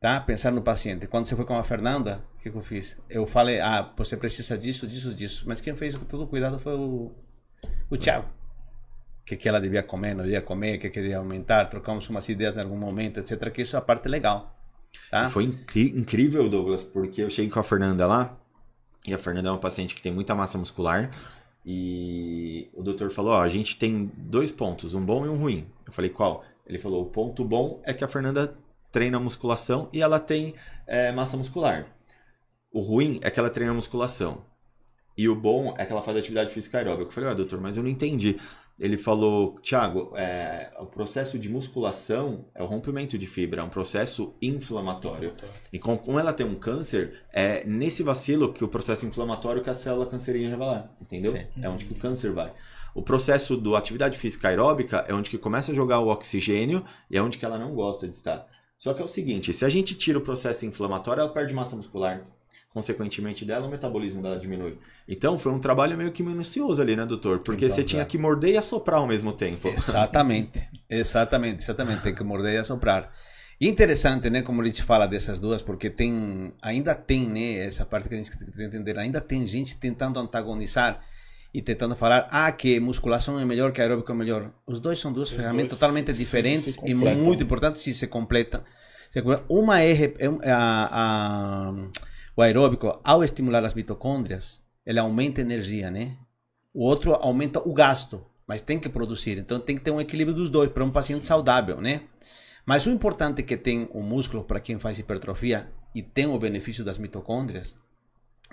Tá? 0.00 0.20
Pensar 0.20 0.50
no 0.50 0.62
paciente. 0.62 1.06
Quando 1.06 1.26
você 1.26 1.36
foi 1.36 1.44
com 1.44 1.56
a 1.56 1.64
Fernanda, 1.64 2.24
o 2.34 2.42
que, 2.42 2.50
que 2.50 2.56
eu 2.56 2.62
fiz? 2.62 2.98
Eu 3.08 3.26
falei, 3.26 3.60
ah, 3.60 3.92
você 3.96 4.16
precisa 4.16 4.58
disso, 4.58 4.86
disso, 4.86 5.14
disso. 5.14 5.44
Mas 5.46 5.60
quem 5.60 5.74
fez 5.74 5.94
todo 6.08 6.24
o 6.24 6.26
cuidado 6.26 6.58
foi 6.58 6.74
o, 6.74 7.12
o 7.88 7.96
Thiago 7.96 8.28
o 9.22 9.24
que, 9.24 9.36
que 9.36 9.48
ela 9.48 9.60
devia 9.60 9.82
comer, 9.82 10.14
não 10.14 10.24
devia 10.24 10.42
comer, 10.42 10.76
o 10.76 10.80
que 10.80 10.90
queria 10.90 11.18
aumentar, 11.18 11.66
trocamos 11.66 12.08
umas 12.08 12.28
ideias 12.28 12.56
em 12.56 12.60
algum 12.60 12.76
momento, 12.76 13.20
etc. 13.20 13.50
Que 13.52 13.62
isso 13.62 13.76
é 13.76 13.78
a 13.78 13.82
parte 13.82 14.08
legal. 14.08 14.58
Tá? 15.10 15.30
Foi 15.30 15.44
incrível, 15.44 16.48
Douglas, 16.48 16.82
porque 16.82 17.22
eu 17.22 17.30
cheguei 17.30 17.50
com 17.50 17.60
a 17.60 17.62
Fernanda 17.62 18.06
lá, 18.06 18.36
e 19.06 19.14
a 19.14 19.18
Fernanda 19.18 19.48
é 19.48 19.52
uma 19.52 19.58
paciente 19.60 19.94
que 19.94 20.02
tem 20.02 20.12
muita 20.12 20.34
massa 20.34 20.58
muscular, 20.58 21.10
e 21.64 22.70
o 22.74 22.82
doutor 22.82 23.10
falou, 23.10 23.32
ó, 23.32 23.40
a 23.40 23.48
gente 23.48 23.78
tem 23.78 24.10
dois 24.16 24.50
pontos, 24.50 24.94
um 24.94 25.04
bom 25.04 25.24
e 25.24 25.28
um 25.28 25.36
ruim. 25.36 25.66
Eu 25.86 25.92
falei, 25.92 26.10
qual? 26.10 26.44
Ele 26.66 26.78
falou, 26.78 27.02
o 27.02 27.10
ponto 27.10 27.44
bom 27.44 27.80
é 27.84 27.94
que 27.94 28.04
a 28.04 28.08
Fernanda 28.08 28.56
treina 28.90 29.18
musculação 29.18 29.88
e 29.92 30.00
ela 30.02 30.18
tem 30.18 30.54
é, 30.86 31.12
massa 31.12 31.36
muscular. 31.36 31.86
O 32.72 32.80
ruim 32.80 33.20
é 33.22 33.30
que 33.30 33.38
ela 33.38 33.50
treina 33.50 33.72
musculação. 33.72 34.44
E 35.16 35.28
o 35.28 35.36
bom 35.36 35.74
é 35.78 35.84
que 35.84 35.92
ela 35.92 36.02
faz 36.02 36.16
atividade 36.16 36.52
física 36.52 36.78
aeróbica. 36.78 37.08
Eu 37.08 37.12
falei, 37.12 37.30
ah, 37.30 37.34
doutor, 37.34 37.60
mas 37.60 37.76
eu 37.76 37.82
não 37.82 37.90
entendi. 37.90 38.40
Ele 38.78 38.96
falou, 38.96 39.60
Thiago, 39.60 40.12
é, 40.16 40.72
o 40.78 40.86
processo 40.86 41.38
de 41.38 41.48
musculação 41.48 42.46
é 42.54 42.62
o 42.62 42.66
rompimento 42.66 43.16
de 43.16 43.26
fibra, 43.26 43.60
é 43.60 43.64
um 43.64 43.68
processo 43.68 44.34
inflamatório. 44.40 45.34
E 45.72 45.78
com, 45.78 45.96
com 45.96 46.18
ela 46.18 46.32
ter 46.32 46.44
um 46.44 46.54
câncer, 46.54 47.22
é 47.32 47.64
nesse 47.66 48.02
vacilo 48.02 48.52
que 48.52 48.64
o 48.64 48.68
processo 48.68 49.06
inflamatório 49.06 49.62
que 49.62 49.70
a 49.70 49.74
célula 49.74 50.06
cancerígena 50.06 50.56
vai 50.56 50.68
lá, 50.68 50.90
entendeu? 51.00 51.32
Sim. 51.32 51.46
É 51.62 51.68
onde 51.68 51.84
que 51.84 51.92
o 51.92 51.96
câncer 51.96 52.32
vai. 52.32 52.52
O 52.94 53.02
processo 53.02 53.56
do 53.56 53.74
atividade 53.74 54.18
física 54.18 54.48
aeróbica 54.48 55.04
é 55.08 55.14
onde 55.14 55.30
que 55.30 55.38
começa 55.38 55.72
a 55.72 55.74
jogar 55.74 56.00
o 56.00 56.08
oxigênio 56.08 56.84
e 57.10 57.16
é 57.16 57.22
onde 57.22 57.38
que 57.38 57.44
ela 57.44 57.58
não 57.58 57.74
gosta 57.74 58.06
de 58.06 58.14
estar. 58.14 58.46
Só 58.78 58.92
que 58.92 59.00
é 59.00 59.04
o 59.04 59.08
seguinte, 59.08 59.52
se 59.52 59.64
a 59.64 59.68
gente 59.68 59.94
tira 59.94 60.18
o 60.18 60.22
processo 60.22 60.66
inflamatório, 60.66 61.20
ela 61.20 61.32
perde 61.32 61.54
massa 61.54 61.76
muscular. 61.76 62.24
Consequentemente 62.72 63.44
dela, 63.44 63.66
o 63.66 63.70
metabolismo 63.70 64.22
dela 64.22 64.38
diminui. 64.38 64.78
Então, 65.06 65.38
foi 65.38 65.52
um 65.52 65.58
trabalho 65.58 65.96
meio 65.96 66.10
que 66.10 66.22
minucioso 66.22 66.80
ali, 66.80 66.96
né, 66.96 67.04
doutor? 67.04 67.40
Porque 67.40 67.66
Então, 67.66 67.76
você 67.76 67.84
tinha 67.84 68.00
claro. 68.00 68.10
que 68.10 68.16
morder 68.18 68.54
e 68.54 68.56
assoprar 68.56 68.98
ao 69.00 69.06
mesmo 69.06 69.32
tempo. 69.34 69.68
Exatamente, 69.68 70.62
exatamente, 70.88 71.62
exatamente. 71.62 72.02
Tem 72.02 72.14
que 72.14 72.24
morder 72.24 72.54
e 72.54 72.56
assoprar. 72.58 73.12
E 73.60 73.68
interessante, 73.68 74.30
né, 74.30 74.40
como 74.42 74.62
a 74.62 74.64
gente 74.64 74.82
fala 74.82 75.06
dessas 75.06 75.38
duas, 75.38 75.60
porque 75.62 75.90
tem, 75.90 76.52
ainda 76.62 76.94
tem, 76.94 77.28
né, 77.28 77.66
essa 77.66 77.84
parte 77.84 78.08
que 78.08 78.14
a 78.14 78.18
gente 78.18 78.30
tem 78.36 78.48
que 78.50 78.62
entender, 78.64 78.98
ainda 78.98 79.20
tem 79.20 79.46
gente 79.46 79.76
tentando 79.78 80.18
antagonizar 80.18 81.00
e 81.54 81.60
tentando 81.60 81.94
falar, 81.94 82.26
ah, 82.30 82.50
que 82.50 82.80
musculação 82.80 83.38
é 83.38 83.44
melhor, 83.44 83.70
que 83.70 83.80
aeróbico 83.82 84.10
é 84.10 84.14
melhor. 84.14 84.50
Os 84.66 84.80
dois 84.80 84.98
são 84.98 85.12
duas 85.12 85.30
Os 85.30 85.36
ferramentas 85.36 85.78
totalmente 85.78 86.06
se- 86.14 86.18
diferentes 86.24 86.74
se 86.74 86.80
e 86.86 86.94
muito 86.94 87.42
importantes 87.42 87.82
se 87.82 87.92
se 87.92 88.06
completam. 88.06 88.62
Uma 89.48 89.82
é, 89.82 90.12
é 90.18 90.28
um- 90.30 90.40
a, 90.42 90.88
a, 90.90 91.74
o 92.36 92.42
aeróbico, 92.42 93.00
ao 93.04 93.22
estimular 93.22 93.64
as 93.64 93.74
mitocôndrias, 93.74 94.62
ele 94.84 94.98
aumenta 94.98 95.40
a 95.40 95.44
energia, 95.44 95.90
né? 95.90 96.16
O 96.72 96.84
outro 96.84 97.14
aumenta 97.14 97.60
o 97.60 97.72
gasto, 97.72 98.24
mas 98.46 98.62
tem 98.62 98.78
que 98.78 98.88
produzir. 98.88 99.38
Então 99.38 99.60
tem 99.60 99.76
que 99.76 99.82
ter 99.82 99.90
um 99.90 100.00
equilíbrio 100.00 100.34
dos 100.34 100.50
dois 100.50 100.70
para 100.70 100.84
um 100.84 100.90
paciente 100.90 101.26
saudável, 101.26 101.80
né? 101.80 102.02
Mas 102.64 102.86
o 102.86 102.90
importante 102.90 103.42
que 103.42 103.56
tem 103.56 103.88
o 103.92 104.02
músculo 104.02 104.44
para 104.44 104.60
quem 104.60 104.78
faz 104.78 104.98
hipertrofia 104.98 105.68
e 105.94 106.02
tem 106.02 106.26
o 106.26 106.38
benefício 106.38 106.84
das 106.84 106.96
mitocôndrias, 106.96 107.76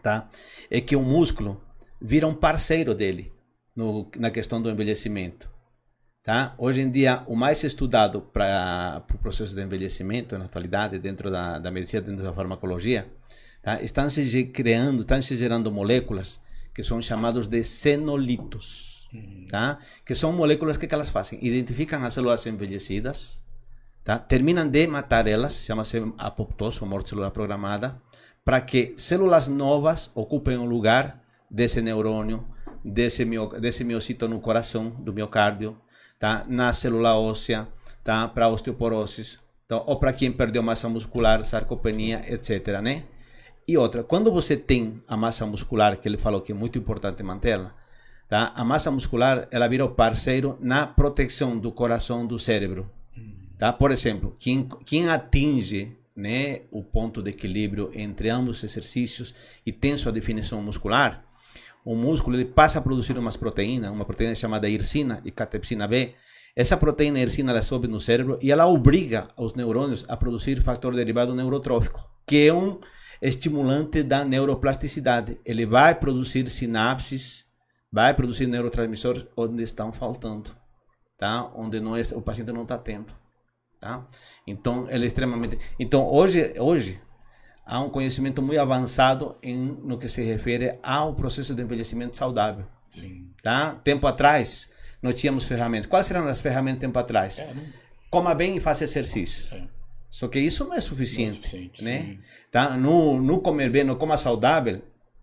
tá? 0.03 0.29
É 0.69 0.81
que 0.81 0.95
o 0.95 1.01
músculo 1.01 1.61
vira 2.01 2.27
um 2.27 2.33
parceiro 2.33 2.93
dele 2.93 3.33
no, 3.75 4.09
na 4.17 4.29
questão 4.29 4.61
do 4.61 4.69
envelhecimento. 4.69 5.49
Tá? 6.21 6.53
Hoje 6.57 6.81
em 6.81 6.91
dia, 6.91 7.23
o 7.27 7.35
mais 7.35 7.63
estudado 7.63 8.21
para 8.21 8.97
o 8.99 9.01
pro 9.01 9.17
processo 9.17 9.55
de 9.55 9.61
envelhecimento, 9.63 10.37
na 10.37 10.45
atualidade, 10.45 10.99
dentro 10.99 11.31
da, 11.31 11.57
da 11.57 11.71
medicina, 11.71 12.01
dentro 12.01 12.23
da 12.23 12.33
farmacologia, 12.33 13.09
tá? 13.61 13.81
estão 13.81 14.09
se 14.09 14.43
criando, 14.45 15.01
estão 15.01 15.21
se 15.21 15.35
gerando 15.35 15.71
moléculas 15.71 16.41
que 16.73 16.83
são 16.83 17.01
chamados 17.01 17.47
de 17.47 17.63
senolitos. 17.63 19.07
Tá? 19.49 19.79
Que 20.05 20.13
são 20.13 20.31
moléculas 20.31 20.77
que, 20.77 20.87
que 20.87 20.93
elas 20.93 21.09
fazem? 21.09 21.39
Identificam 21.41 22.03
as 22.05 22.13
células 22.13 22.45
envelhecidas, 22.45 23.43
tá? 24.03 24.19
terminam 24.19 24.67
de 24.69 24.85
matar 24.87 25.27
elas, 25.27 25.63
chama-se 25.65 25.97
apoptose, 26.17 26.79
ou 26.81 26.87
morte 26.87 27.09
celular 27.09 27.31
programada, 27.31 27.99
para 28.45 28.61
que 28.61 28.93
células 28.97 29.47
novas 29.47 30.11
ocupem 30.13 30.57
o 30.57 30.65
lugar 30.65 31.21
desse 31.49 31.81
neurônio, 31.81 32.45
desse, 32.85 33.25
mio, 33.25 33.47
desse 33.59 33.83
miocito 33.83 34.27
no 34.27 34.39
coração, 34.39 34.91
do 34.91 35.11
miocárdio, 35.11 35.75
tá? 36.19 36.45
na 36.47 36.71
célula 36.71 37.17
óssea, 37.17 37.67
tá? 38.03 38.27
para 38.27 38.47
osteoporose, 38.47 39.39
então, 39.65 39.83
ou 39.85 39.99
para 39.99 40.13
quem 40.13 40.31
perdeu 40.31 40.63
massa 40.63 40.89
muscular, 40.89 41.43
sarcopenia, 41.45 42.23
etc. 42.27 42.79
Né? 42.81 43.03
E 43.69 43.77
outra, 43.77 44.03
quando 44.03 44.31
você 44.31 44.57
tem 44.57 44.99
a 45.07 45.15
massa 45.15 45.45
muscular, 45.45 45.95
que 45.95 46.09
ele 46.09 46.17
falou 46.17 46.41
que 46.41 46.51
é 46.51 46.55
muito 46.55 46.79
importante 46.79 47.21
mantê-la, 47.21 47.71
tá? 48.27 48.51
a 48.55 48.63
massa 48.63 48.89
muscular 48.89 49.47
ela 49.51 49.67
vira 49.67 49.85
o 49.85 49.91
parceiro 49.91 50.57
na 50.59 50.87
proteção 50.87 51.55
do 51.55 51.71
coração 51.71 52.25
do 52.25 52.39
cérebro. 52.39 52.89
Tá? 53.59 53.71
Por 53.71 53.91
exemplo, 53.91 54.35
quem, 54.39 54.67
quem 54.83 55.07
atinge 55.07 55.95
né, 56.15 56.61
o 56.71 56.83
ponto 56.83 57.21
de 57.21 57.29
equilíbrio 57.29 57.91
entre 57.93 58.31
ambos 58.31 58.57
os 58.57 58.63
exercícios 58.63 59.35
e 59.63 59.71
tem 59.71 59.95
sua 59.97 60.11
definição 60.11 60.59
muscular, 60.63 61.23
o 61.85 61.95
músculo 61.95 62.37
ele 62.37 62.45
passa 62.45 62.79
a 62.79 62.81
produzir 62.81 63.19
umas 63.19 63.37
proteínas, 63.37 63.91
uma 63.91 64.03
proteína 64.03 64.33
chamada 64.33 64.67
irsina 64.67 65.21
e 65.23 65.29
catepsina 65.29 65.87
B. 65.87 66.15
Essa 66.55 66.75
proteína 66.75 67.19
irsina 67.19 67.51
ela 67.51 67.61
sobe 67.61 67.87
no 67.87 68.01
cérebro 68.01 68.39
e 68.41 68.51
ela 68.51 68.65
obriga 68.65 69.27
os 69.37 69.53
neurônios 69.53 70.05
a 70.07 70.17
produzir 70.17 70.59
fator 70.63 70.95
derivado 70.95 71.35
neurotrófico, 71.35 72.09
que 72.25 72.47
é 72.47 72.51
um 72.51 72.79
estimulante 73.21 74.03
da 74.03 74.23
neuroplasticidade. 74.23 75.39
Ele 75.45 75.65
vai 75.65 75.95
produzir 75.95 76.47
sinapses, 76.49 77.45
vai 77.91 78.13
produzir 78.13 78.47
neurotransmissores 78.47 79.25
onde 79.35 79.63
estão 79.63 79.91
faltando, 79.91 80.51
tá? 81.17 81.51
Onde 81.55 81.79
não 81.79 81.95
é, 81.95 82.01
o 82.13 82.21
paciente 82.21 82.51
não 82.51 82.63
está 82.63 82.77
tendo, 82.77 83.13
tá? 83.79 84.05
Então 84.47 84.87
ele 84.89 85.05
é 85.05 85.07
extremamente. 85.07 85.57
Então 85.79 86.07
hoje, 86.09 86.53
hoje 86.57 87.01
há 87.65 87.81
um 87.81 87.89
conhecimento 87.89 88.41
muito 88.41 88.59
avançado 88.59 89.37
em 89.43 89.57
no 89.57 89.97
que 89.97 90.07
se 90.09 90.23
refere 90.23 90.79
ao 90.81 91.13
processo 91.15 91.53
de 91.53 91.61
envelhecimento 91.61 92.15
saudável, 92.15 92.65
Sim. 92.89 93.31
tá? 93.43 93.75
Tempo 93.83 94.07
atrás 94.07 94.71
nós 95.01 95.19
tínhamos 95.19 95.45
ferramentas. 95.45 95.89
Quais 95.89 96.09
eram 96.11 96.27
as 96.27 96.39
ferramentas 96.41 96.81
tempo 96.81 96.99
atrás? 96.99 97.39
É, 97.39 97.53
não- 97.53 97.63
coma 98.09 98.33
bem 98.33 98.57
e 98.57 98.59
faça 98.59 98.83
exercício. 98.83 99.53
É. 99.55 99.78
Só 100.09 100.27
que 100.27 100.39
isso 100.39 100.63
não 100.63 100.71
é 100.71 100.75
Não 100.75 100.77
é 100.77 100.81
suficiente, 100.81 101.33
suficiente, 101.35 101.83
né? 101.83 101.99
sim. 102.01 102.19
Tá? 102.51 102.75
No, 102.75 103.21
no 103.21 103.39
comer 103.41 103.69
bem, 103.69 103.83
no 103.83 103.95
coma 103.95 104.17
saudável, 104.17 104.81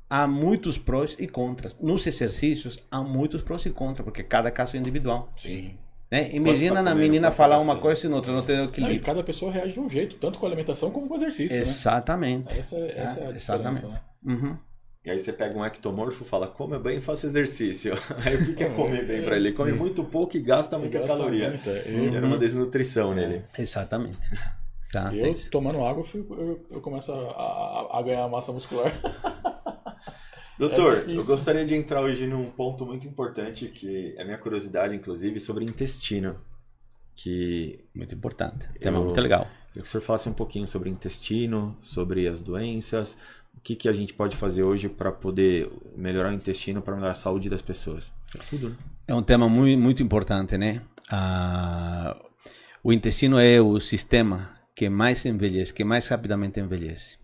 há 0.09 0.29
muitos 0.29 0.79
prós 0.79 1.17
e 1.19 1.27
contras. 1.27 1.77
Nos 1.81 2.07
exercícios, 2.07 2.79
há 2.91 3.03
muitos 3.03 3.43
prós 3.43 3.67
e 3.67 3.71
contras, 3.71 4.05
porque 4.05 4.23
cada 4.23 4.51
caso 4.51 4.77
é 4.77 4.79
individual. 4.79 5.33
Sim. 5.37 5.75
Né? 6.11 6.31
Imagina 6.33 6.77
tá 6.77 6.83
na 6.85 6.95
menina 6.95 7.31
tá 7.31 7.35
falar 7.37 7.59
uma 7.59 7.77
coisa 7.79 8.07
e 8.07 8.09
não 8.09 8.21
ter 8.21 8.31
Não, 8.31 8.39
e 8.39 8.67
equilíbrio. 8.69 9.03
cada 9.03 9.25
pessoa 9.25 9.51
reage 9.51 9.73
de 9.73 9.81
um 9.81 9.91
jeito, 9.91 10.17
tanto 10.19 10.39
com 10.39 10.47
a 10.47 10.49
alimentação 10.49 10.89
como 10.93 11.09
com 11.09 11.15
o 11.15 11.17
exercício, 11.17 11.57
né? 11.57 11.63
Exatamente. 11.63 12.57
Essa, 12.57 12.77
é- 12.77 12.99
essa 12.99 13.21
é 13.21 13.27
a 13.27 13.29
Ah, 13.31 13.33
diferença, 13.33 13.37
exatamente. 13.57 13.87
né? 13.87 14.01
Uhum. 14.25 14.57
E 15.05 15.11
aí 15.11 15.19
você 15.19 15.33
pega 15.33 15.57
um 15.59 15.65
ectomorfo 15.65 16.23
e 16.23 16.27
fala, 16.27 16.47
come 16.47 16.79
bem 16.79 16.99
e 16.99 17.01
faça 17.01 17.27
exercício. 17.27 17.95
Aí 18.25 18.35
o 18.37 18.45
que 18.47 18.55
que 18.55 18.63
é 18.65 18.69
comer 18.71 19.05
bem 19.05 19.23
pra 19.23 19.37
ele? 19.37 19.49
Ele 19.49 19.57
come 19.57 19.73
muito 19.73 20.03
pouco 20.05 20.37
e 20.37 20.41
gasta 20.41 20.77
muita 20.79 20.99
Gasta 20.99 21.17
caloria. 21.17 21.49
muita. 21.51 21.71
Era 21.71 22.27
uma 22.27 22.37
desnutrição 22.39 23.15
nele. 23.15 23.45
Exatamente. 23.59 24.19
Tá? 24.93 25.13
eu 25.15 25.35
tomando 25.51 25.85
água, 25.85 26.01
eu, 26.01 26.05
fico- 26.05 26.35
eu- 26.35 26.67
eu 26.71 26.81
começo 26.81 27.13
a, 27.13 27.17
a- 27.17 27.99
a 27.99 28.03
ganhar 28.03 28.29
massa 28.29 28.53
muscular. 28.53 28.93
Doutor, 30.59 31.05
É 31.09 31.13
eu 31.17 31.25
gostaria 31.25 31.67
de 31.67 31.75
entrar 31.75 32.01
hoje 32.01 32.27
num 32.27 32.51
ponto 32.51 32.87
muito 32.87 33.07
importante, 33.07 33.67
que 33.69 34.15
é 34.17 34.23
a 34.23 34.25
minha 34.25 34.39
curiosidade, 34.39 34.95
inclusive, 34.95 35.39
sobre 35.39 35.65
intestino. 35.65 36.37
Que 37.15 37.85
Muito 37.95 38.15
importante. 38.15 38.67
Tema 38.81 38.99
Eu- 38.99 39.05
muito 39.05 39.21
legal. 39.21 39.43
eu 39.43 39.47
queria 39.69 39.83
que 39.83 39.89
o 39.89 39.91
senhor 39.91 40.03
falasse 40.03 40.29
um 40.29 40.33
pouquinho 40.35 40.67
sobre 40.67 40.89
intestino, 40.91 41.77
sobre 41.81 42.27
as 42.29 42.41
doenças, 42.41 43.19
o 43.57 43.61
que, 43.61 43.75
que 43.75 43.89
a 43.89 43.93
gente 43.93 44.13
pode 44.15 44.37
fazer 44.37 44.63
hoje 44.63 44.89
para 44.89 45.11
poder 45.13 45.71
melhorar 45.97 46.31
o 46.31 46.35
intestino, 46.35 46.81
para 46.83 46.95
melhorar 46.95 47.13
a 47.13 47.17
saúde 47.17 47.49
das 47.49 47.63
pessoas. 47.63 48.15
É 48.35 48.39
tudo, 48.51 48.71
né? 48.71 48.77
É 49.09 49.15
um 49.15 49.23
tema 49.23 49.49
muito, 49.49 49.81
muito 49.81 50.03
importante, 50.03 50.59
né? 50.59 50.83
Ah, 51.11 52.17
o 52.83 52.93
intestino 52.93 53.39
é 53.39 53.61
o 53.61 53.79
sistema 53.81 54.56
que 54.77 54.91
mais 54.91 55.25
envelhece, 55.25 55.73
que 55.73 55.83
mais 55.83 56.07
rapidamente 56.07 56.61
envelhece. 56.61 57.19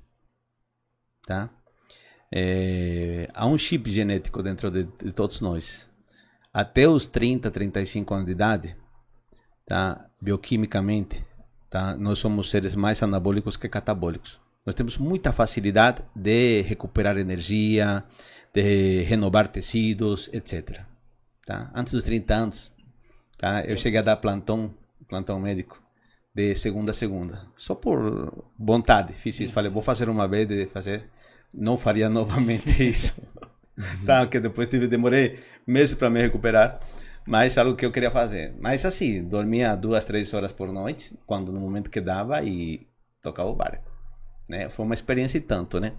Tá? 1.26 1.50
É, 2.32 3.28
há 3.34 3.46
um 3.46 3.58
chip 3.58 3.90
genético 3.90 4.42
dentro 4.42 4.70
de, 4.70 4.84
de 4.84 5.12
todos 5.12 5.42
nós. 5.42 5.86
Até 6.52 6.88
os 6.88 7.06
30, 7.06 7.50
35 7.50 8.14
anos 8.14 8.26
de 8.26 8.32
idade, 8.32 8.76
tá? 9.66 10.08
bioquimicamente, 10.18 11.22
tá? 11.68 11.94
nós 11.94 12.18
somos 12.18 12.50
seres 12.50 12.74
mais 12.74 13.02
anabólicos 13.02 13.58
que 13.58 13.68
catabólicos. 13.68 14.40
Nós 14.64 14.74
temos 14.74 14.96
muita 14.96 15.30
facilidade 15.30 16.02
de 16.16 16.62
recuperar 16.62 17.18
energia, 17.18 18.02
de 18.54 19.02
renovar 19.02 19.48
tecidos, 19.48 20.30
etc. 20.32 20.80
Tá? 21.44 21.70
Antes 21.74 21.92
dos 21.92 22.04
30 22.04 22.34
anos, 22.34 22.74
tá? 23.36 23.62
eu 23.66 23.76
cheguei 23.76 23.98
a 24.00 24.02
dar 24.02 24.16
plantão, 24.16 24.74
plantão 25.06 25.38
médico, 25.38 25.81
de 26.34 26.54
segunda 26.56 26.92
a 26.92 26.94
segunda. 26.94 27.46
Só 27.56 27.74
por 27.74 28.44
vontade. 28.58 29.12
Fiz 29.12 29.38
isso. 29.40 29.52
Falei, 29.52 29.70
vou 29.70 29.82
fazer 29.82 30.08
uma 30.08 30.26
vez 30.26 30.48
de 30.48 30.66
fazer. 30.66 31.10
Não 31.54 31.76
faria 31.76 32.08
novamente 32.10 32.82
isso. 32.88 33.22
tá? 34.06 34.20
Porque 34.20 34.40
depois 34.40 34.68
tive, 34.68 34.86
demorei 34.86 35.38
meses 35.66 35.94
para 35.94 36.10
me 36.10 36.20
recuperar. 36.20 36.80
Mas 37.26 37.56
algo 37.56 37.76
que 37.76 37.86
eu 37.86 37.92
queria 37.92 38.10
fazer. 38.10 38.54
Mas 38.58 38.84
assim, 38.84 39.22
dormia 39.22 39.76
duas, 39.76 40.04
três 40.04 40.32
horas 40.34 40.52
por 40.52 40.72
noite, 40.72 41.16
quando 41.24 41.52
no 41.52 41.60
momento 41.60 41.88
que 41.88 42.00
dava, 42.00 42.42
e 42.42 42.86
tocava 43.20 43.48
o 43.48 43.54
barco. 43.54 43.90
Né? 44.48 44.68
Foi 44.68 44.84
uma 44.84 44.94
experiência 44.94 45.38
e 45.38 45.40
tanto, 45.40 45.78
né? 45.78 45.92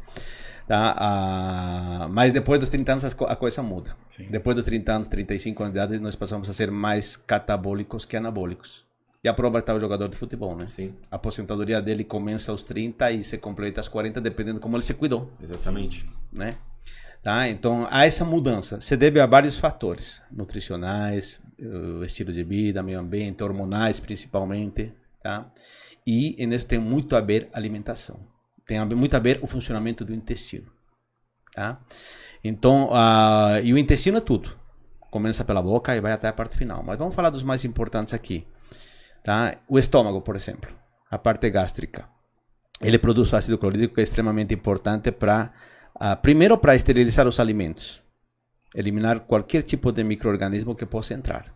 Tá? 0.68 0.96
Ah, 0.98 2.08
mas 2.12 2.32
depois 2.32 2.60
dos 2.60 2.70
30 2.70 2.92
anos 2.92 3.06
a 3.06 3.36
coisa 3.36 3.62
muda. 3.62 3.96
Sim. 4.08 4.28
Depois 4.30 4.56
dos 4.56 4.66
30 4.66 4.94
anos, 4.94 5.08
35 5.08 5.64
anos 5.64 5.74
de 5.74 5.80
idade, 5.80 6.00
nós 6.00 6.16
passamos 6.16 6.50
a 6.50 6.54
ser 6.54 6.72
mais 6.72 7.16
catabólicos 7.16 8.06
que 8.06 8.18
anabólicos. 8.18 8.86
E 9.24 9.30
a 9.30 9.34
prova 9.34 9.60
está 9.60 9.74
o 9.74 9.80
jogador 9.80 10.10
de 10.10 10.18
futebol, 10.18 10.56
né? 10.56 10.68
Sim, 10.68 10.94
A 11.10 11.16
aposentadoria 11.16 11.82
dele 11.82 12.04
começa 12.04 12.52
aos 12.52 12.64
30 12.64 13.12
e 13.12 13.24
se 13.24 13.38
completa 13.38 13.80
aos 13.80 13.88
40, 13.88 14.20
dependendo 14.20 14.60
como 14.60 14.76
ele 14.76 14.84
se 14.84 14.94
cuidou, 14.94 15.32
exatamente. 15.42 16.06
né? 16.32 16.58
Tá? 17.22 17.48
Então, 17.48 17.88
há 17.90 18.06
essa 18.06 18.26
mudança. 18.26 18.82
Se 18.82 18.98
deve 18.98 19.22
a 19.22 19.26
vários 19.26 19.58
fatores, 19.58 20.22
nutricionais, 20.30 21.42
estilo 22.06 22.34
de 22.34 22.44
vida, 22.44 22.84
meio 22.84 23.00
ambiente, 23.00 23.42
hormonais 23.42 23.98
principalmente, 23.98 24.94
tá? 25.22 25.50
E 26.06 26.46
nisso 26.46 26.68
tem 26.68 26.80
muito 26.80 27.16
a 27.16 27.22
ver 27.22 27.50
a 27.54 27.58
alimentação. 27.58 28.20
Tem 28.66 28.78
a 28.78 28.86
muito 28.86 29.16
a 29.16 29.20
ver 29.20 29.40
o 29.42 29.48
funcionamento 29.48 30.04
do 30.04 30.14
intestino, 30.14 30.68
tá? 31.56 31.80
Então, 32.44 32.90
ah, 32.92 33.62
e 33.64 33.72
o 33.74 33.78
intestino 33.78 34.18
é 34.18 34.22
tudo. 34.22 34.52
Começa 35.10 35.46
pela 35.46 35.62
boca 35.62 35.96
e 35.96 36.02
vai 36.02 36.12
até 36.12 36.28
a 36.28 36.34
parte 36.34 36.58
final. 36.58 36.84
Mas 36.84 36.98
vamos 37.00 37.16
falar 37.16 37.30
dos 37.30 37.44
mais 37.44 37.64
importantes 37.64 38.14
aqui. 38.14 38.46
Tá? 39.24 39.56
O 39.68 39.80
estômago, 39.80 40.22
por 40.22 40.36
exemplo, 40.36 40.70
a 41.10 41.18
parte 41.18 41.50
gástrica. 41.50 42.10
Ele 42.82 43.00
produz 43.00 43.34
ácido 43.34 43.58
clorídrico 43.58 43.96
que 43.96 44.02
é 44.02 44.04
extremamente 44.04 44.54
importante 44.54 45.12
para, 45.12 45.54
primeiro, 46.22 46.58
para 46.58 46.76
esterilizar 46.76 47.28
os 47.28 47.40
alimentos, 47.40 48.02
eliminar 48.76 49.22
qualquer 49.22 49.64
tipo 49.64 49.92
de 49.92 50.04
microorganismo 50.04 50.76
que 50.76 50.86
possa 50.86 51.14
entrar. 51.14 51.54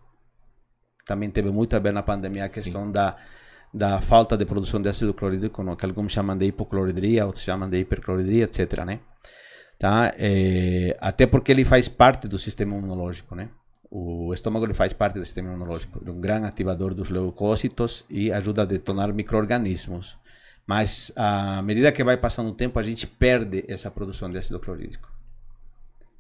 Também 1.06 1.30
teve 1.30 1.52
muito 1.52 1.76
a 1.76 1.80
ver 1.80 1.92
na 1.92 2.04
pandemia 2.04 2.46
a 2.46 2.50
questão 2.50 2.90
da, 2.90 3.18
da 3.74 4.00
falta 4.02 4.38
de 4.38 4.46
produção 4.46 4.82
de 4.82 4.90
ácido 4.90 5.14
clorídrico, 5.14 5.62
no, 5.64 5.76
que 5.76 5.86
alguns 5.86 6.14
chamam 6.14 6.38
de 6.38 6.46
hipocloridria, 6.46 7.26
outros 7.26 7.44
chamam 7.44 7.70
de 7.70 7.80
hipercloridria, 7.80 8.46
etc. 8.46 8.86
Né? 8.86 9.00
Tá? 9.78 10.14
É, 10.18 10.96
até 11.02 11.26
porque 11.26 11.52
ele 11.52 11.66
faz 11.66 11.90
parte 11.90 12.28
do 12.28 12.40
sistema 12.40 12.76
imunológico, 12.76 13.36
né? 13.36 13.50
O 13.90 14.34
estômago 14.34 14.66
ele 14.66 14.74
faz 14.74 14.92
parte 14.92 15.18
do 15.18 15.26
sistema 15.26 15.50
imunológico, 15.50 16.02
é 16.06 16.12
um 16.12 16.20
grande 16.20 16.48
ativador 16.48 16.94
dos 16.94 17.10
leucócitos 17.10 18.04
e 18.10 18.32
ajuda 18.32 18.64
a 18.64 18.66
detonar 18.66 19.14
microorganismos. 19.14 20.18
Mas 20.66 21.12
à 21.16 21.62
medida 21.62 21.92
que 21.92 22.04
vai 22.04 22.18
passando 22.18 22.50
o 22.50 22.54
tempo, 22.54 22.78
a 22.78 22.84
gente 22.84 23.08
perde 23.08 23.64
essa 23.68 23.90
produção 23.90 24.30
de 24.30 24.38
ácido 24.38 24.60
clorídrico. 24.60 25.10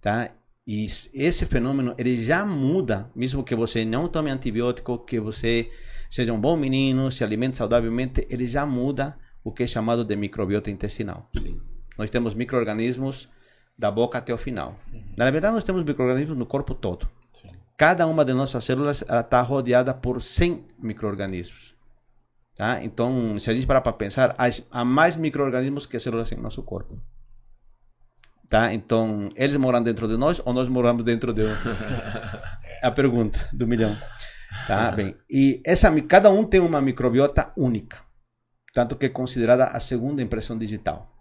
Tá? 0.01 0.29
E 0.65 0.85
esse 0.85 1.45
fenômeno 1.45 1.93
ele 1.97 2.15
já 2.15 2.45
muda, 2.45 3.09
mesmo 3.13 3.43
que 3.43 3.55
você 3.55 3.83
não 3.83 4.07
tome 4.07 4.29
antibiótico, 4.29 4.99
que 4.99 5.19
você 5.19 5.69
seja 6.09 6.31
um 6.31 6.39
bom 6.39 6.55
menino, 6.55 7.11
se 7.11 7.23
alimente 7.23 7.57
saudavelmente, 7.57 8.25
ele 8.29 8.47
já 8.47 8.65
muda 8.65 9.17
o 9.43 9.51
que 9.51 9.63
é 9.63 9.67
chamado 9.67 10.05
de 10.05 10.15
microbiota 10.15 10.71
intestinal. 10.71 11.29
Sim. 11.35 11.59
Nós 11.97 12.09
temos 12.09 12.33
microorganismos 12.33 13.29
da 13.77 13.91
boca 13.91 14.17
até 14.17 14.33
o 14.33 14.37
final. 14.37 14.75
Na 15.17 15.29
verdade, 15.29 15.53
nós 15.53 15.63
temos 15.63 15.83
microorganismos 15.83 16.37
no 16.37 16.45
corpo 16.45 16.73
todo. 16.73 17.07
Cada 17.77 18.07
uma 18.07 18.25
de 18.25 18.33
nossas 18.33 18.63
células 18.63 19.03
está 19.03 19.41
rodeada 19.41 19.93
por 19.93 20.21
100 20.21 20.65
microorganismos. 20.79 21.75
Tá? 22.55 22.83
Então, 22.83 23.37
se 23.39 23.51
a 23.51 23.53
gente 23.53 23.67
parar 23.67 23.81
para 23.81 23.93
pensar, 23.93 24.35
há- 24.71 24.83
mais 24.83 25.15
microorganismos 25.15 25.85
que 25.85 25.99
células 25.99 26.31
em 26.31 26.37
nosso 26.37 26.63
corpo. 26.63 26.99
Tá? 28.49 28.73
Então, 28.73 29.29
eles 29.35 29.55
moram 29.57 29.83
dentro 29.83 30.07
de 30.07 30.17
nós 30.17 30.41
ou 30.43 30.53
nós 30.53 30.67
moramos 30.67 31.03
dentro 31.03 31.31
de 31.33 31.43
a 32.81 32.89
pergunta 32.89 33.47
do 33.53 33.67
milhão. 33.67 33.95
Tá? 34.65 34.91
Bem, 34.91 35.15
e 35.29 35.61
essa, 35.63 35.91
cada 36.01 36.31
um 36.31 36.43
tem 36.43 36.59
uma 36.59 36.81
microbiota 36.81 37.53
única, 37.55 38.01
tanto 38.73 38.95
que 38.95 39.05
é 39.05 39.09
considerada 39.09 39.65
a 39.65 39.79
segunda 39.79 40.21
impressão 40.21 40.57
digital. 40.57 41.13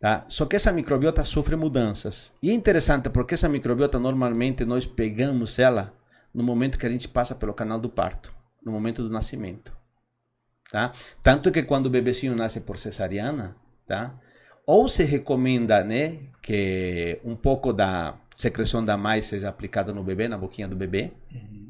Tá? 0.00 0.24
Só 0.28 0.46
que 0.46 0.54
essa 0.54 0.72
microbiota 0.72 1.24
sofre 1.24 1.56
mudanças. 1.56 2.32
E 2.42 2.50
é 2.50 2.54
interessante 2.54 3.10
porque 3.10 3.34
essa 3.34 3.48
microbiota 3.48 3.98
normalmente 3.98 4.64
nós 4.64 4.86
pegamos 4.86 5.58
ela 5.58 5.92
no 6.32 6.44
momento 6.44 6.78
que 6.78 6.86
a 6.86 6.88
gente 6.88 7.08
passa 7.08 7.34
pelo 7.34 7.52
canal 7.52 7.80
do 7.80 7.88
parto, 7.88 8.32
no 8.64 8.70
momento 8.70 9.02
do 9.02 9.10
nascimento. 9.10 9.76
Tá? 10.70 10.92
Tanto 11.22 11.50
que 11.50 11.62
quando 11.62 11.86
o 11.86 11.90
bebezinho 11.90 12.36
nasce 12.36 12.60
por 12.60 12.78
cesariana, 12.78 13.56
tá? 13.86 14.14
ou 14.68 14.86
se 14.86 15.02
recomenda 15.02 15.82
né, 15.82 16.18
que 16.42 17.18
um 17.24 17.34
pouco 17.34 17.72
da 17.72 18.14
secreção 18.36 18.84
da 18.84 18.98
mãe 18.98 19.22
seja 19.22 19.48
aplicada 19.48 19.94
no 19.94 20.04
bebê, 20.04 20.28
na 20.28 20.36
boquinha 20.36 20.68
do 20.68 20.76
bebê, 20.76 21.10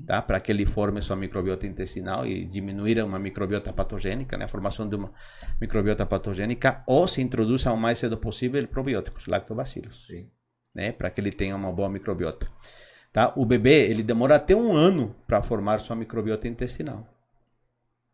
tá? 0.08 0.22
para 0.22 0.40
que 0.40 0.50
ele 0.50 0.64
forme 0.64 1.02
sua 1.02 1.14
microbiota 1.14 1.66
intestinal 1.66 2.26
e 2.26 2.46
diminuir 2.46 2.98
uma 3.04 3.18
microbiota 3.18 3.70
patogênica, 3.74 4.38
né? 4.38 4.46
a 4.46 4.48
formação 4.48 4.88
de 4.88 4.96
uma 4.96 5.12
microbiota 5.60 6.06
patogênica, 6.06 6.82
ou 6.86 7.06
se 7.06 7.20
introduza 7.20 7.70
o 7.70 7.76
mais 7.76 7.98
cedo 7.98 8.16
possível 8.16 8.66
probióticos, 8.66 9.26
lactobacilos, 9.26 10.06
Sim. 10.06 10.30
né? 10.74 10.92
para 10.92 11.10
que 11.10 11.20
ele 11.20 11.30
tenha 11.30 11.54
uma 11.54 11.70
boa 11.70 11.90
microbiota. 11.90 12.50
Tá? 13.12 13.34
O 13.36 13.44
bebê 13.44 13.86
ele 13.86 14.02
demora 14.02 14.36
até 14.36 14.56
um 14.56 14.72
ano 14.72 15.14
para 15.26 15.42
formar 15.42 15.78
sua 15.78 15.94
microbiota 15.94 16.48
intestinal. 16.48 17.06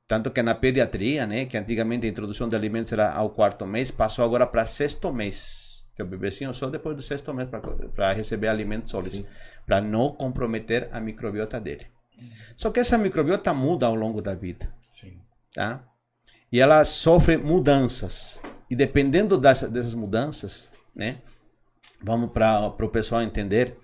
Tanto 0.08 0.32
que 0.32 0.42
na 0.42 0.54
pediatria, 0.54 1.26
né, 1.26 1.46
que 1.46 1.56
antigamente 1.56 2.06
a 2.06 2.10
introdução 2.10 2.46
de 2.48 2.54
alimentos 2.54 2.92
era 2.92 3.10
ao 3.10 3.30
quarto 3.30 3.64
mês, 3.66 3.90
passou 3.90 4.22
agora 4.24 4.46
para 4.46 4.66
sexto 4.66 5.10
mês. 5.12 5.64
Que 5.94 6.02
o 6.02 6.06
bebezinho 6.06 6.52
só 6.52 6.68
depois 6.68 6.96
do 6.96 7.02
sexto 7.02 7.32
mês 7.32 7.48
para 7.94 8.12
receber 8.12 8.48
alimentos 8.48 8.90
sólidos, 8.90 9.24
para 9.66 9.80
não 9.80 10.12
comprometer 10.12 10.88
a 10.92 11.00
microbiota 11.00 11.60
dele. 11.60 11.86
Só 12.56 12.70
que 12.70 12.80
essa 12.80 12.98
microbiota 12.98 13.52
muda 13.52 13.86
ao 13.86 13.94
longo 13.94 14.22
da 14.22 14.34
vida 14.34 14.72
Sim. 14.90 15.18
tá? 15.52 15.84
E 16.50 16.60
ela 16.60 16.84
sofre 16.84 17.36
mudanças. 17.36 18.40
E 18.70 18.76
dependendo 18.76 19.38
dessa, 19.38 19.68
dessas 19.68 19.94
mudanças, 19.94 20.70
né? 20.94 21.18
Vamos 22.02 22.30
para 22.32 22.66
o 22.66 22.88
pessoal 22.88 23.22
entender. 23.22 23.76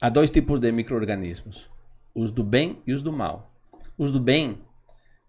Há 0.00 0.08
dois 0.08 0.30
tipos 0.30 0.60
de 0.60 0.70
micro-organismos: 0.72 1.70
os 2.14 2.30
do 2.30 2.42
bem 2.42 2.82
e 2.86 2.92
os 2.92 3.02
do 3.02 3.12
mal. 3.12 3.52
Os 3.96 4.10
do 4.10 4.20
bem 4.20 4.58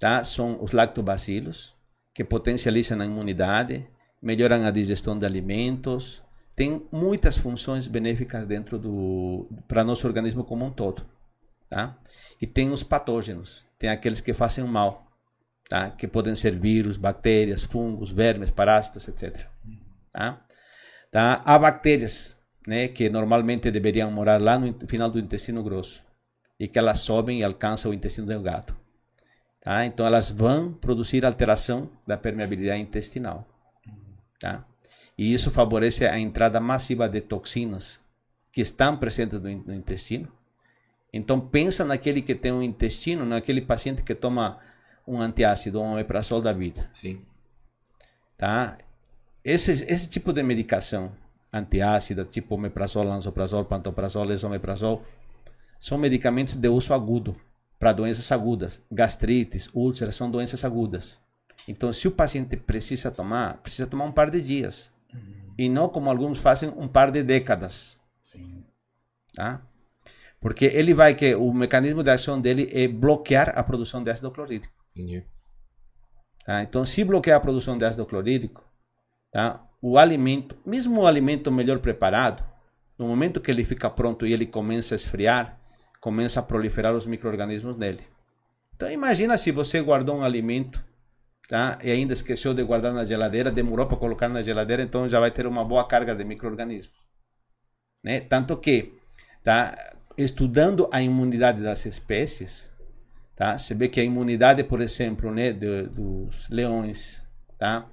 tá? 0.03 0.21
São 0.21 0.61
os 0.61 0.73
lactobacilos, 0.73 1.73
que 2.13 2.25
potencializam 2.25 2.99
a 2.99 3.05
imunidade, 3.05 3.87
melhoram 4.23 4.65
a 4.65 4.71
digestão 4.71 5.19
de 5.19 5.25
alimentos, 5.25 6.23
tem 6.55 6.87
muitas 6.91 7.37
funções 7.37 7.87
benéficas 7.87 8.47
dentro 8.47 8.79
do 8.79 9.49
para 9.67 9.83
nosso 9.83 10.07
organismo 10.07 10.43
como 10.43 10.65
um 10.65 10.71
todo, 10.71 11.05
tá? 11.69 11.97
E 12.41 12.47
tem 12.47 12.71
os 12.71 12.83
patógenos, 12.83 13.65
tem 13.77 13.89
aqueles 13.89 14.21
que 14.21 14.33
fazem 14.33 14.63
mal, 14.63 15.05
tá? 15.67 15.91
Que 15.91 16.07
podem 16.07 16.35
ser 16.35 16.57
vírus, 16.57 16.95
bactérias, 16.95 17.63
fungos, 17.63 18.11
vermes, 18.11 18.49
parásitos, 18.49 19.07
etc. 19.07 19.45
Tá? 20.11 20.41
Tá? 21.11 21.41
Há 21.43 21.59
bactérias, 21.59 22.37
né, 22.65 22.87
que 22.87 23.09
normalmente 23.09 23.69
deveriam 23.69 24.09
morar 24.11 24.41
lá 24.41 24.57
no 24.57 24.87
final 24.87 25.09
do 25.09 25.19
intestino 25.19 25.61
grosso 25.61 26.03
e 26.59 26.67
que 26.67 26.79
elas 26.79 26.99
sobem 26.99 27.39
e 27.39 27.43
alcançam 27.43 27.91
o 27.91 27.93
intestino 27.93 28.27
delgado. 28.27 28.75
Tá? 29.61 29.85
Então 29.85 30.05
elas 30.05 30.29
vão 30.29 30.71
produzir 30.73 31.25
alteração 31.25 31.89
da 32.05 32.17
permeabilidade 32.17 32.81
intestinal. 32.81 33.52
Tá? 34.43 34.65
E 35.17 35.33
isso 35.33 35.49
favorece 35.51 36.05
a 36.05 36.19
entrada 36.19 36.59
massiva 36.59 37.07
de 37.07 37.21
toxinas 37.21 38.01
que 38.51 38.59
estão 38.59 38.97
presentes 38.97 39.41
no, 39.41 39.49
no 39.49 39.73
intestino. 39.73 40.27
Então 41.13 41.39
pensa 41.39 41.85
naquele 41.85 42.21
que 42.21 42.35
tem 42.35 42.51
um 42.51 42.61
intestino, 42.61 43.23
naquele 43.23 43.61
paciente 43.61 44.03
que 44.03 44.13
toma 44.13 44.59
um 45.07 45.21
antiácido, 45.21 45.79
um 45.79 45.93
omeprazol 45.93 46.41
da 46.41 46.51
vida. 46.51 46.89
Sim. 46.91 47.21
Tá? 48.37 48.77
Esse, 49.45 49.71
esse 49.71 50.09
tipo 50.09 50.33
de 50.33 50.43
medicação 50.43 51.13
antiácida, 51.53 52.25
tipo 52.25 52.55
omeprazol, 52.55 53.05
lansoprazol, 53.05 53.63
pantoprazol, 53.63 54.29
esomeprazol, 54.29 55.05
são 55.79 55.97
medicamentos 55.97 56.55
de 56.55 56.67
uso 56.67 56.93
agudo 56.93 57.33
para 57.79 57.93
doenças 57.93 58.29
agudas. 58.29 58.81
Gastrites, 58.91 59.69
úlceras 59.73 60.17
são 60.17 60.29
doenças 60.29 60.65
agudas. 60.65 61.17
Então, 61.67 61.93
se 61.93 62.07
o 62.07 62.11
paciente 62.11 62.57
precisa 62.57 63.09
tomar, 63.09 63.57
precisa 63.57 63.87
tomar 63.87 64.05
um 64.05 64.11
par 64.11 64.29
de 64.29 64.41
dias. 64.41 64.91
Uhum. 65.13 65.53
E 65.57 65.69
não 65.69 65.87
como 65.87 66.09
alguns 66.09 66.39
fazem, 66.39 66.69
um 66.69 66.87
par 66.87 67.11
de 67.11 67.23
décadas. 67.23 68.01
Sim. 68.21 68.63
Tá? 69.33 69.61
Porque 70.41 70.65
ele 70.65 70.93
vai 70.93 71.15
que 71.15 71.33
o 71.35 71.53
mecanismo 71.53 72.03
de 72.03 72.11
ação 72.11 72.39
dele 72.39 72.69
é 72.73 72.87
bloquear 72.87 73.57
a 73.57 73.63
produção 73.63 74.03
de 74.03 74.11
ácido 74.11 74.29
clorídrico. 74.29 74.73
Entendi. 74.91 75.25
Tá? 76.45 76.63
Então, 76.63 76.83
se 76.85 77.03
bloquear 77.03 77.37
a 77.37 77.41
produção 77.41 77.77
de 77.77 77.85
ácido 77.85 78.05
clorídrico, 78.05 78.63
tá? 79.31 79.65
o 79.81 79.97
alimento, 79.97 80.57
mesmo 80.65 81.01
o 81.01 81.07
alimento 81.07 81.51
melhor 81.51 81.79
preparado, 81.79 82.43
no 82.97 83.07
momento 83.07 83.41
que 83.41 83.51
ele 83.51 83.63
fica 83.63 83.89
pronto 83.89 84.25
e 84.25 84.31
ele 84.31 84.45
começa 84.45 84.95
a 84.95 84.97
esfriar, 84.97 85.59
começa 85.99 86.39
a 86.39 86.43
proliferar 86.43 86.93
os 86.93 87.05
micro-organismos 87.05 87.77
nele. 87.77 88.01
Então 88.75 88.89
imagina 88.91 89.37
se 89.37 89.51
você 89.51 89.81
guardou 89.81 90.17
um 90.17 90.23
alimento 90.23 90.83
tá? 91.47 91.77
e 91.83 91.91
ainda 91.91 92.13
esqueceu 92.13 92.53
de 92.53 92.63
guardar 92.63 92.93
na 92.93 93.05
geladeira, 93.05 93.51
demorou 93.51 93.85
para 93.85 93.97
colocar 93.97 94.29
na 94.29 94.41
geladeira, 94.41 94.83
então 94.83 95.07
já 95.09 95.19
vai 95.19 95.31
ter 95.31 95.45
uma 95.45 95.63
boa 95.63 95.87
carga 95.87 96.15
de 96.15 96.23
micro-organismos. 96.23 96.95
Né? 98.03 98.21
Tanto 98.21 98.57
que, 98.57 98.93
tá? 99.43 99.75
estudando 100.17 100.87
a 100.91 101.01
imunidade 101.01 101.61
das 101.61 101.85
espécies, 101.85 102.69
tá? 103.35 103.57
você 103.57 103.73
vê 103.73 103.87
que 103.87 103.99
a 103.99 104.03
imunidade, 104.03 104.63
por 104.63 104.81
exemplo, 104.81 105.31
né, 105.31 105.51
de, 105.51 105.83
dos 105.83 106.49
leões, 106.49 107.21
tá? 107.57 107.87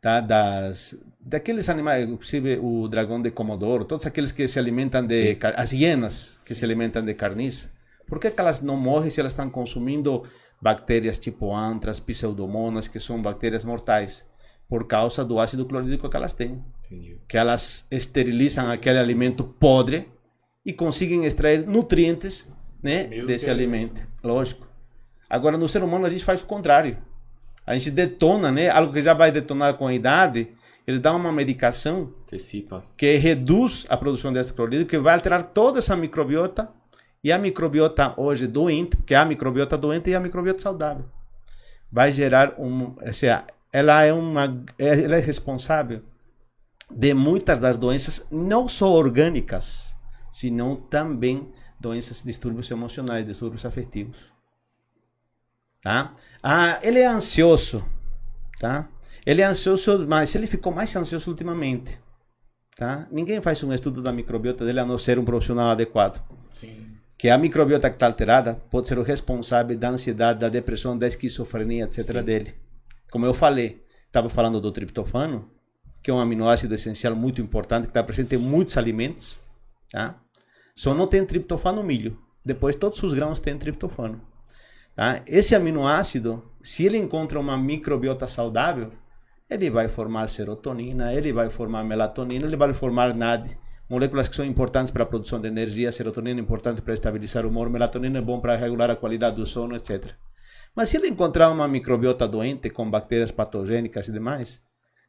tá? 0.00 0.20
das, 0.20 0.96
daqueles 1.18 1.68
animais, 1.68 2.08
inclusive 2.08 2.58
o 2.58 2.86
dragão 2.88 3.20
de 3.22 3.30
Comodoro, 3.30 3.84
todos 3.84 4.04
aqueles 4.04 4.32
que 4.32 4.46
se 4.46 4.58
alimentam 4.58 5.06
de. 5.06 5.34
Sim. 5.34 5.38
as 5.56 5.72
hienas 5.72 6.40
que 6.44 6.54
Sim. 6.54 6.60
se 6.60 6.64
alimentam 6.64 7.02
de 7.02 7.14
carniça, 7.14 7.70
por 8.06 8.20
que, 8.20 8.30
que, 8.30 8.40
elas 8.40 8.60
não 8.60 8.76
morrem 8.76 9.10
se 9.10 9.20
elas 9.20 9.32
estão 9.32 9.48
consumindo 9.48 10.22
bactérias 10.60 11.18
tipo 11.18 11.54
antras, 11.54 12.00
pseudomonas, 12.00 12.88
que 12.88 13.00
são 13.00 13.20
bactérias 13.20 13.64
mortais? 13.64 14.28
Por 14.68 14.86
causa 14.86 15.24
do 15.24 15.38
ácido 15.38 15.66
clorídrico 15.66 16.08
que 16.08 16.16
elas 16.16 16.32
têm. 16.32 16.64
Entendi. 16.86 17.18
Que 17.28 17.36
elas 17.36 17.86
esterilizam 17.90 18.70
aquele 18.70 18.98
alimento 18.98 19.44
podre 19.44 20.08
e 20.64 20.72
conseguem 20.72 21.26
extrair 21.26 21.66
nutrientes 21.66 22.48
né, 22.82 23.04
desse 23.06 23.50
alimento. 23.50 24.02
Lógico. 24.22 24.66
Agora, 25.28 25.58
no 25.58 25.68
ser 25.68 25.82
humano, 25.82 26.06
a 26.06 26.10
gente 26.10 26.24
faz 26.24 26.42
o 26.42 26.46
contrário. 26.46 26.96
A 27.66 27.74
gente 27.74 27.90
detona, 27.90 28.50
né? 28.50 28.68
Algo 28.68 28.92
que 28.92 29.02
já 29.02 29.14
vai 29.14 29.30
detonar 29.30 29.74
com 29.74 29.86
a 29.86 29.94
idade 29.94 30.48
ele 30.86 30.98
dá 30.98 31.14
uma 31.14 31.32
medicação 31.32 32.12
Antecipa. 32.22 32.84
que 32.96 33.16
reduz 33.16 33.86
a 33.88 33.96
produção 33.96 34.32
de 34.32 34.38
ácido 34.38 34.56
clorídrico, 34.56 34.90
que 34.90 34.98
vai 34.98 35.14
alterar 35.14 35.42
toda 35.42 35.78
essa 35.78 35.96
microbiota. 35.96 36.68
E 37.24 37.32
a 37.32 37.38
microbiota 37.38 38.12
hoje 38.20 38.46
doente, 38.46 38.98
porque 38.98 39.14
a 39.14 39.24
microbiota 39.24 39.78
doente 39.78 40.10
e 40.10 40.14
a 40.14 40.20
microbiota 40.20 40.60
saudável, 40.60 41.06
vai 41.90 42.12
gerar 42.12 42.54
um, 42.60 42.94
seja, 43.14 43.44
ela 43.72 44.02
é 44.02 44.12
uma, 44.12 44.62
ela 44.78 45.16
é 45.16 45.20
responsável 45.20 46.02
de 46.90 47.14
muitas 47.14 47.58
das 47.58 47.78
doenças, 47.78 48.26
não 48.30 48.68
só 48.68 48.92
orgânicas, 48.92 49.96
senão 50.30 50.76
também 50.76 51.50
doenças, 51.80 52.22
distúrbios 52.22 52.70
emocionais, 52.70 53.26
distúrbios 53.26 53.64
afetivos. 53.64 54.18
Tá? 55.80 56.14
Ah, 56.42 56.78
ele 56.82 56.98
é 56.98 57.06
ansioso, 57.06 57.82
tá? 58.60 58.88
Ele 59.24 59.40
é 59.40 59.46
ansioso, 59.46 60.06
mas 60.06 60.34
ele 60.34 60.46
ficou 60.46 60.72
mais 60.72 60.94
ansioso 60.94 61.30
ultimamente. 61.30 61.98
Tá? 62.76 63.06
Ninguém 63.10 63.40
faz 63.40 63.62
um 63.62 63.72
estudo 63.72 64.02
da 64.02 64.12
microbiota 64.12 64.64
dele 64.64 64.80
a 64.80 64.84
não 64.84 64.98
ser 64.98 65.18
um 65.18 65.24
profissional 65.24 65.70
adequado. 65.70 66.22
Sim. 66.50 66.83
Que 67.16 67.28
a 67.28 67.38
microbiota 67.38 67.88
que 67.88 67.96
está 67.96 68.06
alterada 68.06 68.54
pode 68.70 68.88
ser 68.88 68.98
o 68.98 69.02
responsável 69.02 69.76
da 69.76 69.90
ansiedade, 69.90 70.40
da 70.40 70.48
depressão, 70.48 70.98
da 70.98 71.06
esquizofrenia, 71.06 71.84
etc. 71.84 72.04
Sim. 72.04 72.22
dele. 72.22 72.54
Como 73.10 73.24
eu 73.24 73.32
falei, 73.32 73.84
estava 74.06 74.28
falando 74.28 74.60
do 74.60 74.72
triptofano, 74.72 75.48
que 76.02 76.10
é 76.10 76.14
um 76.14 76.18
aminoácido 76.18 76.74
essencial 76.74 77.14
muito 77.14 77.40
importante, 77.40 77.84
que 77.84 77.90
está 77.90 78.02
presente 78.02 78.34
em 78.34 78.38
muitos 78.38 78.76
alimentos. 78.76 79.38
Tá? 79.90 80.20
Só 80.74 80.92
não 80.92 81.06
tem 81.06 81.24
triptofano 81.24 81.80
no 81.80 81.86
milho. 81.86 82.18
Depois, 82.44 82.76
todos 82.76 83.02
os 83.02 83.14
grãos 83.14 83.38
têm 83.38 83.56
triptofano. 83.56 84.20
Tá? 84.94 85.22
Esse 85.26 85.54
aminoácido, 85.54 86.42
se 86.62 86.84
ele 86.84 86.98
encontra 86.98 87.40
uma 87.40 87.56
microbiota 87.56 88.26
saudável, 88.26 88.92
ele 89.48 89.70
vai 89.70 89.88
formar 89.88 90.28
serotonina, 90.28 91.12
ele 91.12 91.32
vai 91.32 91.48
formar 91.48 91.84
melatonina, 91.84 92.46
ele 92.46 92.56
vai 92.56 92.74
formar 92.74 93.14
NAD, 93.14 93.56
moléculas 93.88 94.28
que 94.28 94.36
são 94.36 94.44
importantes 94.44 94.90
para 94.90 95.02
a 95.02 95.06
produção 95.06 95.40
de 95.40 95.48
energia, 95.48 95.92
serotonina 95.92 96.40
é 96.40 96.42
importante 96.42 96.80
para 96.80 96.94
estabilizar 96.94 97.44
o 97.44 97.48
humor, 97.48 97.68
melatonina 97.68 98.18
é 98.18 98.22
bom 98.22 98.40
para 98.40 98.56
regular 98.56 98.90
a 98.90 98.96
qualidade 98.96 99.36
do 99.36 99.46
sono, 99.46 99.76
etc. 99.76 100.12
Mas 100.74 100.88
se 100.88 100.96
ele 100.96 101.08
encontrar 101.08 101.50
uma 101.50 101.68
microbiota 101.68 102.26
doente 102.26 102.70
com 102.70 102.90
bactérias 102.90 103.30
patogênicas 103.30 104.08
e 104.08 104.12
demais, 104.12 104.60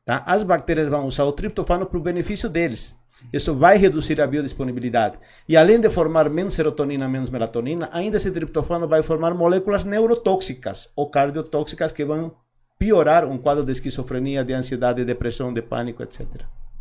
tá? 0.05 0.23
as 0.25 0.43
bactérias 0.43 0.89
vão 0.89 1.07
usar 1.07 1.23
o 1.23 1.31
triptofano 1.31 1.85
para 1.85 1.97
o 1.97 2.01
benefício 2.01 2.49
deles. 2.49 2.95
Isso 3.31 3.55
vai 3.55 3.77
reduzir 3.77 4.19
a 4.19 4.27
biodisponibilidade. 4.27 5.17
E 5.47 5.55
além 5.55 5.79
de 5.79 5.89
formar 5.89 6.29
menos 6.29 6.53
serotonina, 6.53 7.07
menos 7.07 7.29
melatonina, 7.29 7.89
ainda 7.91 8.17
esse 8.17 8.29
triptofano 8.29 8.87
vai 8.87 9.01
formar 9.01 9.33
moléculas 9.33 9.83
neurotóxicas 9.85 10.91
ou 10.95 11.09
cardiotóxicas 11.09 11.91
que 11.91 12.03
vão 12.03 12.35
piorar 12.77 13.25
um 13.25 13.37
quadro 13.37 13.63
de 13.63 13.71
esquizofrenia, 13.71 14.43
de 14.43 14.53
ansiedade, 14.53 14.99
de 14.99 15.05
depressão, 15.05 15.53
de 15.53 15.61
pânico, 15.61 16.03
etc. 16.03 16.27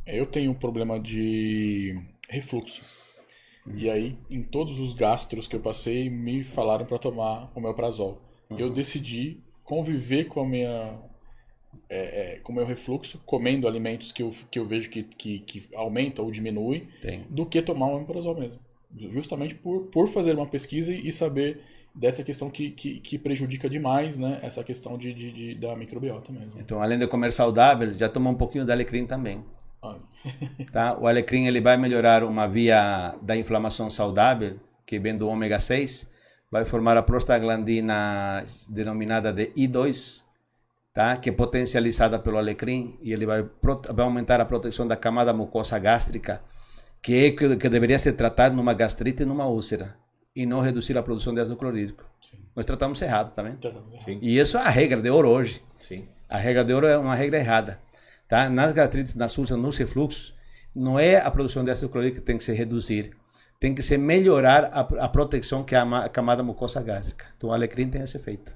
Eu 0.07 0.27
tenho 0.27 0.51
um 0.51 0.55
problema 0.55 0.99
de 1.01 1.95
refluxo. 2.29 2.83
Uhum. 3.67 3.75
E 3.77 3.91
aí, 3.91 4.19
em 4.31 4.43
todos 4.43 4.79
os 4.79 4.95
gastros 4.95 5.49
que 5.49 5.57
eu 5.57 5.61
passei, 5.61 6.11
me 6.11 6.45
falaram 6.45 6.85
para 6.85 6.99
tomar 6.99 7.51
o 7.55 7.61
meu 7.61 7.75
prazol. 7.75 8.21
Uhum. 8.51 8.59
Eu 8.59 8.71
decidi 8.71 9.39
conviver 9.63 10.25
com 10.25 10.41
a 10.41 10.47
minha 10.47 10.99
é, 11.89 12.35
é, 12.35 12.41
com 12.41 12.53
o 12.53 12.55
meu 12.55 12.65
refluxo, 12.65 13.21
comendo 13.25 13.67
alimentos 13.67 14.13
que 14.13 14.23
eu, 14.23 14.31
que 14.51 14.59
eu 14.59 14.65
vejo 14.65 14.91
que, 14.91 15.03
que, 15.03 15.39
que 15.41 15.69
aumenta 15.75 16.23
ou 16.23 16.31
diminui, 16.31 16.89
Tem. 17.01 17.25
do 17.29 17.47
que 17.47 17.61
tomar 17.63 17.87
um 17.87 17.97
omeprazol 17.97 18.39
mesmo. 18.39 18.61
Justamente 18.97 19.55
por, 19.55 19.87
por 19.87 20.09
fazer 20.09 20.35
uma 20.35 20.47
pesquisa 20.47 20.95
e 20.95 21.11
saber 21.11 21.61
dessa 21.95 22.23
questão 22.23 22.51
que, 22.51 22.71
que, 22.71 23.01
que, 23.01 23.19
prejudica 23.19 23.69
demais, 23.69 24.19
né? 24.19 24.39
Essa 24.43 24.63
questão 24.63 24.97
de, 24.97 25.13
de, 25.13 25.33
de, 25.33 25.55
da 25.55 25.75
microbiota 25.77 26.33
mesmo. 26.33 26.53
Então, 26.59 26.83
além 26.83 26.99
de 26.99 27.07
comer 27.07 27.33
saudável, 27.33 27.93
já 27.93 28.09
toma 28.09 28.31
um 28.31 28.35
pouquinho 28.35 28.65
de 28.65 28.73
alecrim 28.73 29.07
também. 29.07 29.45
Tá? 30.73 30.97
O 30.99 31.07
alecrim 31.07 31.47
ele 31.47 31.61
vai 31.61 31.77
melhorar 31.77 32.25
uma 32.25 32.47
via 32.47 33.15
da 33.21 33.37
inflamação 33.37 33.91
saudável, 33.91 34.59
que 34.87 34.99
vem 34.99 35.17
do 35.17 35.29
ômega 35.29 35.61
6, 35.61 36.11
vai 36.51 36.65
formar 36.65 36.97
a 36.97 37.03
prostaglandina 37.03 38.45
denominada 38.69 39.33
de 39.33 39.49
I2, 39.49 40.23
tá? 40.93 41.17
que 41.17 41.29
é 41.29 41.33
potencializada 41.33 42.19
pelo 42.19 42.39
alecrim, 42.39 42.99
e 43.03 43.13
ele 43.13 43.27
vai, 43.27 43.43
vai 43.43 44.05
aumentar 44.05 44.41
a 44.41 44.45
proteção 44.45 44.87
da 44.87 44.97
camada 44.97 45.33
mucosa 45.33 45.79
gástrica, 45.79 46.43
que, 47.03 47.27
é, 47.27 47.31
que, 47.33 47.57
que 47.57 47.69
deveria 47.69 47.99
ser 47.99 48.15
tratada 48.15 48.55
numa 48.55 48.73
gastrite 48.73 49.23
e 49.23 49.27
numa 49.27 49.47
úlcera 49.47 49.97
e 50.35 50.45
não 50.45 50.61
reduzir 50.61 50.99
a 50.99 51.03
produção 51.03 51.33
de 51.33 51.41
ácido 51.41 51.57
clorídrico. 51.57 52.05
Sim. 52.21 52.39
Nós 52.57 52.67
tratamos 52.67 53.01
errado 53.01 53.33
também. 53.35 53.57
Tá 53.57 53.71
e 54.21 54.39
isso 54.39 54.57
é 54.57 54.63
a 54.63 54.69
regra 54.69 55.01
de 55.01 55.09
ouro 55.09 55.29
hoje. 55.29 55.63
Sim. 55.79 56.09
A 56.29 56.37
regra 56.37 56.65
de 56.65 56.75
ouro 56.75 56.87
é 56.87 56.99
uma 56.99 57.15
regra 57.15 57.39
errada. 57.39 57.79
Tá? 58.35 58.51
Nas 58.51 58.73
gastrites, 58.73 59.15
nas 59.15 59.39
úlceras, 59.39 59.63
nos 59.63 59.79
refluxos, 59.79 60.35
não 60.75 60.99
é 60.99 61.19
a 61.19 61.31
produção 61.31 61.63
de 61.63 61.71
ácido 61.71 61.89
clorídrico 61.89 62.19
que 62.19 62.27
tem 62.27 62.37
que 62.37 62.43
se 62.43 62.53
reduzir. 62.53 63.17
Tem 63.61 63.73
que 63.73 63.81
se 63.81 63.97
melhorar 63.97 64.65
a, 64.73 64.81
a 64.81 65.09
proteção 65.09 65.63
que 65.63 65.73
é 65.73 65.79
a, 65.79 65.99
a 65.99 66.09
camada 66.09 66.43
mucosa 66.43 66.83
gástrica. 66.83 67.27
Então, 67.37 67.51
o 67.51 67.53
alecrim 67.53 67.89
tem 67.89 68.03
esse 68.03 68.17
efeito. 68.17 68.53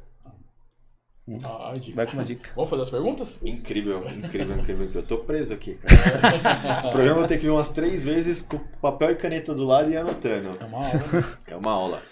Ah, 1.44 1.70
a 1.70 1.76
dica. 1.76 1.94
Vai 1.94 2.06
com 2.06 2.14
uma 2.14 2.24
dica. 2.24 2.50
Vamos 2.56 2.70
fazer 2.70 2.82
as 2.82 2.90
perguntas? 2.90 3.40
Incrível, 3.40 4.04
incrível, 4.10 4.58
incrível. 4.58 4.90
Eu 4.92 5.06
tô 5.06 5.18
preso 5.18 5.54
aqui, 5.54 5.74
cara. 5.76 6.74
Esse 6.80 6.90
programa 6.90 7.22
eu 7.22 7.28
que 7.28 7.36
vir 7.36 7.50
umas 7.50 7.70
três 7.70 8.02
vezes 8.02 8.42
com 8.42 8.58
papel 8.82 9.12
e 9.12 9.14
caneta 9.14 9.54
do 9.54 9.62
lado 9.62 9.92
e 9.92 9.96
anotando. 9.96 10.58
É 10.60 10.64
uma 10.64 10.78
aula. 10.78 11.38
É 11.46 11.56
uma 11.56 11.70
aula. 11.70 12.02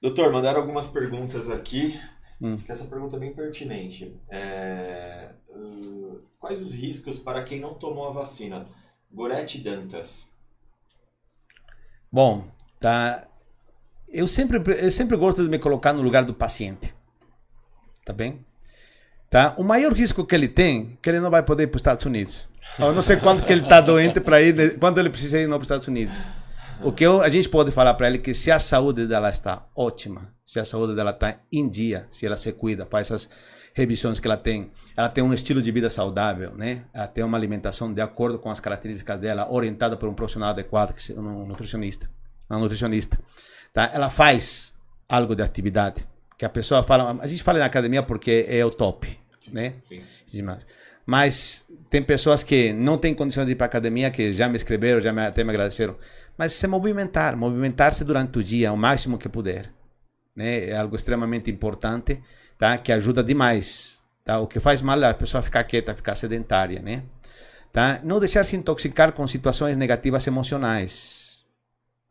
Doutor, 0.00 0.32
mandaram 0.32 0.60
algumas 0.62 0.88
perguntas 0.88 1.50
aqui. 1.50 2.00
Hum. 2.40 2.56
Essa 2.66 2.84
pergunta 2.84 3.16
é 3.16 3.18
bem 3.18 3.34
pertinente. 3.34 4.16
É, 4.28 5.28
uh, 5.50 6.20
quais 6.38 6.60
os 6.62 6.72
riscos 6.72 7.18
para 7.18 7.42
quem 7.42 7.60
não 7.60 7.74
tomou 7.74 8.08
a 8.08 8.12
vacina? 8.12 8.66
Gorete 9.12 9.58
Dantas. 9.58 10.26
Bom, 12.10 12.48
tá. 12.78 13.26
Eu 14.08 14.26
sempre, 14.26 14.60
eu 14.82 14.90
sempre 14.90 15.16
gosto 15.16 15.42
de 15.42 15.48
me 15.48 15.58
colocar 15.58 15.92
no 15.92 16.02
lugar 16.02 16.24
do 16.24 16.34
paciente. 16.34 16.94
Tá 18.04 18.12
bem? 18.12 18.44
Tá? 19.28 19.54
O 19.56 19.62
maior 19.62 19.92
risco 19.92 20.26
que 20.26 20.34
ele 20.34 20.48
tem 20.48 20.94
é 20.94 20.96
que 21.00 21.10
ele 21.10 21.20
não 21.20 21.30
vai 21.30 21.42
poder 21.42 21.64
ir 21.64 21.66
para 21.68 21.76
os 21.76 21.80
Estados 21.80 22.04
Unidos. 22.04 22.48
Eu 22.78 22.92
não 22.92 23.02
sei 23.02 23.16
quanto 23.16 23.44
que 23.44 23.52
ele 23.52 23.62
está 23.62 23.80
doente 23.80 24.20
para 24.20 24.40
ir, 24.42 24.78
quanto 24.78 24.98
ele 24.98 25.10
precisa 25.10 25.38
ir 25.38 25.46
para 25.46 25.56
os 25.56 25.62
Estados 25.62 25.86
Unidos. 25.86 26.26
O 26.82 26.92
que 26.92 27.04
eu- 27.04 27.20
a 27.20 27.28
gente 27.28 27.48
pode 27.48 27.70
falar 27.70 27.92
para 27.94 28.08
ele 28.08 28.16
é 28.16 28.20
que 28.20 28.32
se 28.32 28.50
a 28.50 28.58
saúde 28.58 29.06
dela 29.06 29.28
está 29.30 29.66
ótima, 29.76 30.32
se 30.44 30.58
a 30.58 30.64
saúde 30.64 30.94
dela 30.94 31.10
está 31.10 31.38
em 31.52 31.68
dia, 31.68 32.06
se 32.10 32.24
ela 32.24 32.36
se 32.36 32.52
cuida, 32.52 32.86
faz 32.86 33.10
essas 33.10 33.28
revisões 33.74 34.18
que 34.18 34.26
ela 34.26 34.36
tem, 34.36 34.70
ela 34.96 35.08
tem 35.08 35.22
um 35.22 35.32
estilo 35.32 35.60
de 35.62 35.70
vida 35.70 35.90
saudável, 35.90 36.52
né? 36.56 36.82
Ela 36.92 37.06
tem 37.06 37.22
uma 37.22 37.36
alimentação 37.36 37.92
de 37.92 38.00
acordo 38.00 38.38
com 38.38 38.50
as 38.50 38.60
características 38.60 39.20
dela, 39.20 39.50
orientada 39.52 39.96
por 39.96 40.08
um 40.08 40.14
profissional 40.14 40.50
adequado, 40.50 40.94
que 40.94 41.02
seja 41.02 41.20
um 41.20 41.46
nutricionista, 41.46 42.10
uma 42.48 42.58
nutricionista, 42.58 43.18
tá? 43.74 43.90
Ela 43.92 44.08
faz 44.08 44.72
algo 45.08 45.34
de 45.36 45.42
atividade, 45.42 46.06
que 46.38 46.44
a 46.44 46.48
pessoa 46.48 46.82
fala, 46.82 47.16
a 47.20 47.26
gente 47.26 47.42
fala 47.42 47.58
na 47.58 47.66
academia 47.66 48.02
porque 48.02 48.46
é 48.48 48.64
o 48.64 48.70
top, 48.70 49.18
né? 49.52 49.74
Sim. 49.88 50.02
Mas 51.06 51.64
tem 51.88 52.02
pessoas 52.02 52.44
que 52.44 52.72
não 52.72 52.96
têm 52.96 53.14
condições 53.14 53.46
de 53.46 53.52
ir 53.52 53.56
para 53.56 53.66
academia, 53.66 54.10
que 54.10 54.32
já 54.32 54.48
me 54.48 54.56
escreveram, 54.56 55.00
já 55.00 55.12
me, 55.12 55.26
até 55.26 55.42
me 55.42 55.50
agradeceram. 55.50 55.96
Mas 56.40 56.54
se 56.54 56.66
movimentar, 56.66 57.36
movimentar-se 57.36 58.02
durante 58.02 58.38
o 58.38 58.42
dia, 58.42 58.72
o 58.72 58.76
máximo 58.76 59.18
que 59.18 59.28
puder. 59.28 59.70
Né? 60.34 60.70
É 60.70 60.74
algo 60.78 60.96
extremamente 60.96 61.50
importante, 61.50 62.18
tá? 62.58 62.78
Que 62.78 62.92
ajuda 62.92 63.22
demais. 63.22 64.02
Tá? 64.24 64.38
O 64.38 64.46
que 64.46 64.58
faz 64.58 64.80
mal 64.80 65.02
é 65.02 65.10
a 65.10 65.12
pessoa 65.12 65.42
ficar 65.42 65.62
quieta, 65.64 65.94
ficar 65.94 66.14
sedentária, 66.14 66.80
né? 66.80 67.02
Tá? 67.70 68.00
Não 68.02 68.18
deixar 68.18 68.42
se 68.44 68.56
intoxicar 68.56 69.12
com 69.12 69.26
situações 69.26 69.76
negativas 69.76 70.26
emocionais, 70.26 71.44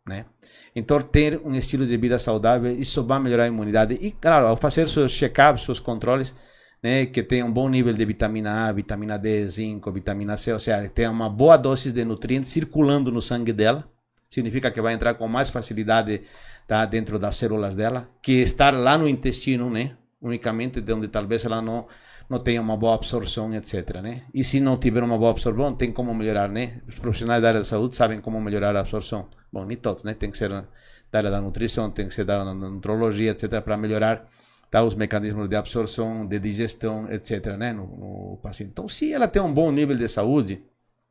né? 0.08 0.28
Então, 0.76 1.02
ter 1.02 1.42
um 1.44 1.56
estilo 1.56 1.88
de 1.88 1.98
vida 1.98 2.20
saudável, 2.20 2.72
isso 2.72 3.04
vai 3.04 3.20
melhorar 3.20 3.46
a 3.46 3.48
imunidade. 3.48 3.98
E, 4.00 4.12
claro, 4.12 4.46
ao 4.46 4.56
fazer 4.56 4.88
seus 4.90 5.12
check-ups, 5.12 5.64
seus 5.64 5.80
controles, 5.80 6.36
né, 6.84 7.08
que 7.08 7.24
tenha 7.24 7.44
um 7.44 7.52
bom 7.52 7.68
nível 7.68 7.96
de 7.96 8.06
vitamina 8.06 8.68
A, 8.68 8.72
vitamina 8.72 9.18
D, 9.18 9.50
zinco, 9.50 9.92
vitamina 9.92 10.38
C, 10.38 10.54
ou 10.54 10.60
seja, 10.60 10.88
tenha 10.88 11.10
uma 11.10 11.28
boa 11.32 11.58
dose 11.58 11.92
de 11.92 12.06
nutrientes 12.06 12.52
circulando 12.52 13.12
no 13.12 13.24
sangue 13.24 13.52
dela, 13.52 13.90
significa 14.30 14.72
que 14.72 14.82
vai 14.82 14.94
entrar 14.94 15.16
com 15.16 15.28
mais 15.28 15.50
facilidade 15.50 16.22
tá, 16.68 16.86
dentro 16.86 17.18
das 17.18 17.36
células 17.36 17.76
dela, 17.76 18.08
que 18.22 18.34
estar 18.34 18.74
lá 18.74 18.98
no 18.98 19.08
intestino, 19.08 19.70
né, 19.70 19.98
unicamente 20.22 20.80
de 20.82 20.94
onde 20.94 21.08
talvez 21.08 21.46
ela 21.46 21.62
não 21.62 21.88
não 22.30 22.38
tenha 22.38 22.62
uma 22.62 22.78
boa 22.78 22.94
absorção, 22.94 23.52
etc, 23.56 24.02
né? 24.04 24.22
E 24.32 24.44
se 24.44 24.60
não 24.60 24.78
tiver 24.78 25.02
uma 25.02 25.18
boa 25.18 25.32
absorção, 25.32 25.74
tem 25.74 25.92
como 25.92 26.14
melhorar, 26.14 26.48
né? 26.48 26.80
Os 26.88 27.00
profissionais 27.00 27.42
da 27.42 27.48
área 27.48 27.60
da 27.62 27.66
saúde 27.66 27.96
sabem 27.96 28.22
como 28.22 28.40
melhorar 28.40 28.76
a 28.76 28.82
absorção. 28.82 29.28
Bom, 29.52 29.66
nem 29.66 29.76
todos, 29.76 30.04
né? 30.04 30.14
Tem 30.14 30.30
que 30.30 30.38
ser 30.38 30.50
da 30.50 30.68
área 31.12 31.32
da 31.32 31.42
nutrição, 31.42 31.90
tem 31.90 32.08
que 32.08 32.14
ser 32.14 32.26
da 32.26 32.46
nutrologia, 32.54 33.32
etc, 33.32 33.60
para 33.62 33.76
melhorar 33.76 34.30
tá, 34.70 34.84
os 34.84 34.96
mecanismos 34.96 35.50
de 35.50 35.56
absorção, 35.56 36.26
de 36.28 36.40
digestão, 36.40 37.12
etc, 37.12 37.58
né, 37.58 37.74
no, 37.74 37.86
no 37.86 38.40
paciente. 38.42 38.72
Então, 38.72 38.88
se 38.88 39.12
ela 39.12 39.28
tem 39.28 39.42
um 39.42 39.54
bom 39.54 39.72
nível 39.72 39.96
de 39.96 40.08
saúde, 40.08 40.64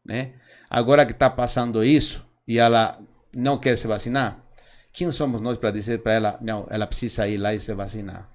né, 0.05 0.35
agora 0.71 1.05
que 1.05 1.13
está 1.13 1.29
passando 1.29 1.83
isso 1.85 2.25
e 2.47 2.59
ela 2.59 2.99
não 3.33 3.59
quer 3.59 3.77
se 3.77 3.87
vacinar, 3.87 4.45
quem 4.93 5.11
somos 5.11 5.41
nós 5.41 5.59
para 5.59 5.71
dizer 5.71 6.03
para 6.03 6.15
ela, 6.15 6.39
não, 6.41 6.67
ela 6.71 6.87
precisa 6.87 7.29
ir 7.29 7.37
lá 7.37 7.55
e 7.55 7.61
se 7.61 7.73
vacinar? 7.75 8.29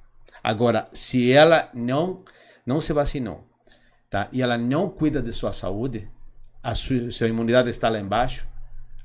Agora, 0.44 0.88
se 0.94 1.32
ela 1.32 1.70
não 1.74 2.24
não 2.65 2.80
se 2.80 2.94
vacinou, 2.94 3.44
tá, 4.10 4.30
e 4.32 4.41
ela 4.41 4.57
não 4.57 4.90
cuida 4.90 5.22
de 5.22 5.34
sua 5.34 5.52
saúde, 5.52 6.07
a 6.61 6.74
sua, 6.74 7.11
sua 7.11 7.28
imunidade 7.28 7.70
está 7.70 7.90
lá 7.90 7.99
embaixo, 7.99 8.48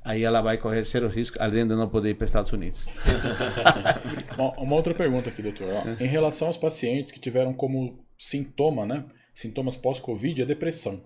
aí 0.04 0.22
ela 0.22 0.40
vai 0.40 0.56
correr 0.56 0.84
sérios 0.84 1.14
riscos, 1.14 1.40
além 1.40 1.66
de 1.66 1.74
não 1.74 1.88
poder 1.88 2.10
ir 2.10 2.14
para 2.14 2.24
os 2.24 2.30
Estados 2.30 2.52
Unidos. 2.52 2.86
Uma, 4.38 4.52
uma 4.52 4.76
outra 4.76 4.94
pergunta 4.94 5.28
aqui, 5.28 5.42
doutor. 5.42 5.66
Ó, 5.68 5.88
É. 5.88 6.04
Em 6.04 6.06
relação 6.06 6.46
aos 6.46 6.56
pacientes 6.56 7.10
que 7.10 7.18
tiveram 7.18 7.52
como 7.52 7.98
sintoma, 8.16 8.86
né? 8.86 9.04
Sintomas 9.34 9.76
pós-Covid, 9.76 10.42
a 10.42 10.46
depressão. 10.46 11.02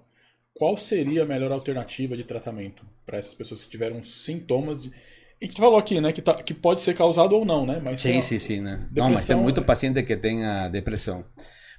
Qual 0.55 0.77
seria 0.77 1.23
a 1.23 1.27
melhor 1.27 1.51
alternativa 1.51 2.17
de 2.17 2.25
tratamento 2.25 2.85
para 3.07 3.19
essas 3.19 3.35
pessoas 3.35 3.65
que 3.65 3.71
tiveram 3.71 4.03
sintomas 4.03 4.83
de. 4.83 4.93
E 5.41 5.49
que 5.49 5.55
você 5.55 5.61
falou 5.61 5.79
aqui, 5.79 6.01
né? 6.01 6.13
Que, 6.13 6.23
tá- 6.23 6.35
que 6.35 6.55
pode 6.55 6.81
ser 6.81 6.95
causado 6.95 7.35
ou 7.35 7.45
não, 7.45 7.67
né? 7.67 7.81
Mas 7.83 8.01
Sim, 8.01 8.21
sim, 8.21 8.39
sim, 8.39 8.61
né? 8.61 8.87
Não, 8.95 9.11
mas 9.11 9.27
tem 9.27 9.37
muito 9.37 9.63
paciente 9.63 10.03
que 10.03 10.17
tem 10.17 10.45
a 10.45 10.69
depressão. 10.69 11.25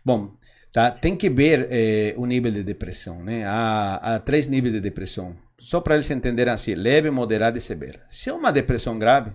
Bom, 0.03 0.33
tá? 0.71 0.91
Tem 0.91 1.15
que 1.15 1.29
ver 1.29 1.67
eh, 1.71 2.13
o 2.17 2.25
nível 2.25 2.51
de 2.51 2.61
depressão, 2.63 3.23
né? 3.23 3.45
Há, 3.45 4.15
há 4.15 4.19
três 4.19 4.47
níveis 4.47 4.73
de 4.73 4.81
depressão. 4.81 5.37
Só 5.57 5.79
para 5.79 5.95
eles 5.95 6.09
entenderem 6.11 6.53
assim, 6.53 6.75
leve, 6.75 7.09
moderada 7.09 7.57
e 7.57 7.61
severa. 7.61 8.01
Se 8.09 8.29
é 8.29 8.33
uma 8.33 8.51
depressão 8.51 8.99
grave, 8.99 9.31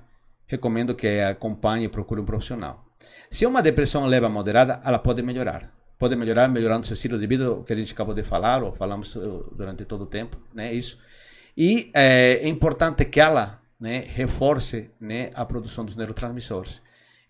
recomendo 0.47 0.95
que 0.95 1.07
acompanhe 1.21 1.87
e 1.87 1.89
procure 1.89 2.21
um 2.21 2.25
profissional. 2.27 2.85
Se 3.31 3.47
é 3.47 3.49
uma 3.49 3.63
depressão 3.63 4.05
leve 4.05 4.27
a 4.27 4.29
moderada, 4.29 4.81
ela 4.85 4.99
pode 4.99 5.23
melhorar. 5.23 5.73
Pode 5.99 6.15
melhorar 6.15 6.49
melhorando 6.49 6.87
seu 6.87 6.95
estilo 6.95 7.19
de 7.19 7.27
vida, 7.27 7.51
o 7.51 7.65
que 7.65 7.73
a 7.73 7.77
gente 7.77 7.93
acabou 7.93 8.15
de 8.15 8.23
falar, 8.23 8.63
ou 8.63 8.73
falamos 8.73 9.17
eh, 9.17 9.21
durante 9.57 9.85
todo 9.85 10.03
o 10.03 10.07
tempo, 10.07 10.37
né? 10.55 10.73
Isso. 10.73 10.99
E 11.57 11.91
eh, 11.93 12.39
é 12.41 12.49
importante 12.49 13.05
que 13.05 13.21
ela 13.21 13.61
né, 13.81 14.05
reforce 14.15 14.91
né, 15.01 15.31
a 15.35 15.45
produção 15.45 15.85
dos 15.85 15.97
neurotransmissores. 15.97 16.81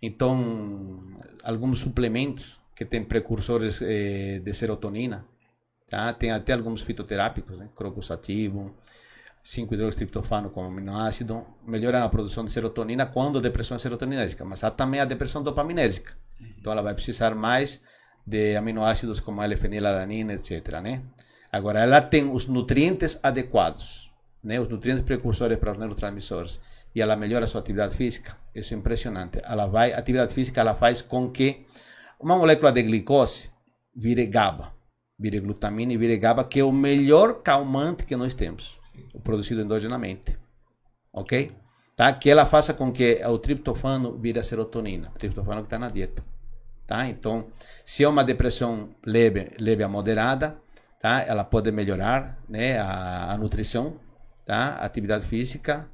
Então, 0.03 1.03
alguns 1.43 1.81
suplementos 1.81 2.61
que 2.75 2.85
têm 2.85 3.05
precursores 3.05 3.81
eh, 3.83 4.41
de 4.45 4.55
serotonina, 4.55 5.25
tá? 5.89 6.13
tem 6.13 6.31
até 6.31 6.53
alguns 6.53 6.83
fitoterápicos, 6.83 7.59
né? 7.59 7.69
crocus 7.75 8.11
ativo, 8.11 8.75
5-hidroxitriptofano 9.45 10.51
como 10.51 10.69
aminoácido, 10.69 11.45
melhoram 11.67 12.05
a 12.05 12.09
produção 12.09 12.45
de 12.45 12.53
serotonina 12.53 13.07
quando 13.07 13.39
a 13.39 13.43
depressão 13.43 13.77
é 13.77 13.79
serotoninérgica, 13.79 14.45
mas 14.45 14.63
há 14.63 14.71
também 14.71 15.01
a 15.01 15.05
depressão 15.05 15.43
dopaminérgica. 15.43 16.13
Então, 16.59 16.73
ela 16.73 16.83
vai 16.83 16.95
precisar 16.95 17.35
mais 17.35 17.83
de 18.29 18.57
aminoácidos 18.57 19.21
como 19.21 19.41
a 19.41 19.45
L-fenilalanina, 19.45 20.35
etc. 20.35 20.81
Né? 20.83 21.03
Agora, 21.51 21.81
ela 21.81 22.01
tem 22.01 22.31
os 22.31 22.47
nutrientes 22.47 23.19
adequados, 23.23 24.11
né? 24.45 24.61
os 24.61 24.69
nutrientes 24.69 25.03
precursores 25.03 25.59
para 25.59 25.73
os 25.73 25.79
neurotransmissores, 25.79 26.61
e 26.95 27.01
ela 27.01 27.17
melhora 27.17 27.45
a 27.45 27.49
sua 27.49 27.61
atividade 27.61 27.97
física. 27.97 28.37
Isso 28.55 28.75
é 28.75 28.77
impressionante. 28.77 29.39
Ela 29.43 29.67
vai, 29.67 29.93
a 29.93 29.99
atividade 29.99 30.35
física 30.35 30.61
ela 30.61 30.75
faz 30.75 31.01
com 31.01 31.31
que 31.31 31.67
uma 32.21 32.37
molécula 32.37 32.73
de 32.73 32.83
glicose 32.83 33.51
vire 33.95 34.27
GABA, 34.27 34.73
vire 35.19 35.39
glutamina 35.39 35.93
e 35.93 35.97
vire 35.97 36.17
GABA, 36.19 36.45
que 36.45 36.61
é 36.61 36.65
o 36.65 36.73
melhor 36.73 37.43
calmante 37.43 38.05
que 38.05 38.17
nós 38.17 38.35
temos, 38.35 38.79
produzido 39.23 39.63
endogenamente. 39.63 40.37
Ok? 41.13 41.53
Tá? 41.97 42.13
Que 42.13 42.31
ela 42.31 42.47
faça 42.47 42.75
com 42.75 42.93
que 42.93 43.25
o 43.25 43.39
triptofano 43.39 44.19
vire 44.19 44.39
a 44.39 44.43
serotonina, 44.43 45.11
o 45.15 45.19
triptofano 45.19 45.63
que 45.63 45.67
está 45.67 45.79
na 45.79 45.89
dieta. 45.89 46.23
Tá? 46.89 47.07
Então, 47.07 47.49
se 47.85 48.03
é 48.03 48.09
uma 48.09 48.25
depressão 48.25 48.89
leve, 49.05 49.53
leve 49.61 49.83
a 49.83 49.89
moderada, 49.89 50.57
tá? 51.03 51.21
Ela 51.21 51.45
pode 51.45 51.71
melhorar, 51.71 52.39
né, 52.49 52.79
a, 52.79 53.33
a 53.33 53.37
nutrição, 53.37 54.01
tá? 54.47 54.71
A 54.81 54.87
atividade 54.87 55.27
física, 55.27 55.87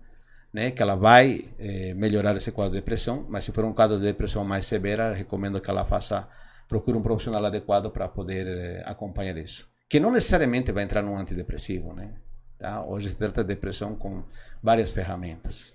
né, 0.52 0.70
que 0.70 0.80
ela 0.80 0.94
vai 0.94 1.46
eh, 1.58 1.94
melhorar 1.94 2.36
esse 2.36 2.52
quadro 2.52 2.74
de 2.74 2.78
depressão, 2.78 3.26
mas 3.28 3.44
se 3.44 3.50
for 3.50 3.64
um 3.64 3.72
quadro 3.72 3.96
de 3.98 4.04
depressão 4.04 4.44
mais 4.44 4.66
severa, 4.66 5.12
recomendo 5.12 5.60
que 5.60 5.68
ela 5.68 5.84
faça 5.84 6.28
procure 6.68 6.96
um 6.96 7.02
profissional 7.02 7.44
adequado 7.44 7.90
para 7.90 8.06
poder 8.06 8.46
eh, 8.46 8.82
acompanhar 8.86 9.36
isso. 9.36 9.68
Que 9.88 9.98
não 9.98 10.12
necessariamente 10.12 10.70
vai 10.70 10.84
entrar 10.84 11.02
num 11.02 11.18
antidepressivo, 11.18 11.92
né? 11.92 12.14
Tá? 12.56 12.84
Hoje 12.84 13.10
se 13.10 13.16
trata 13.16 13.42
de 13.42 13.48
depressão 13.48 13.96
com 13.96 14.22
várias 14.62 14.92
ferramentas. 14.92 15.73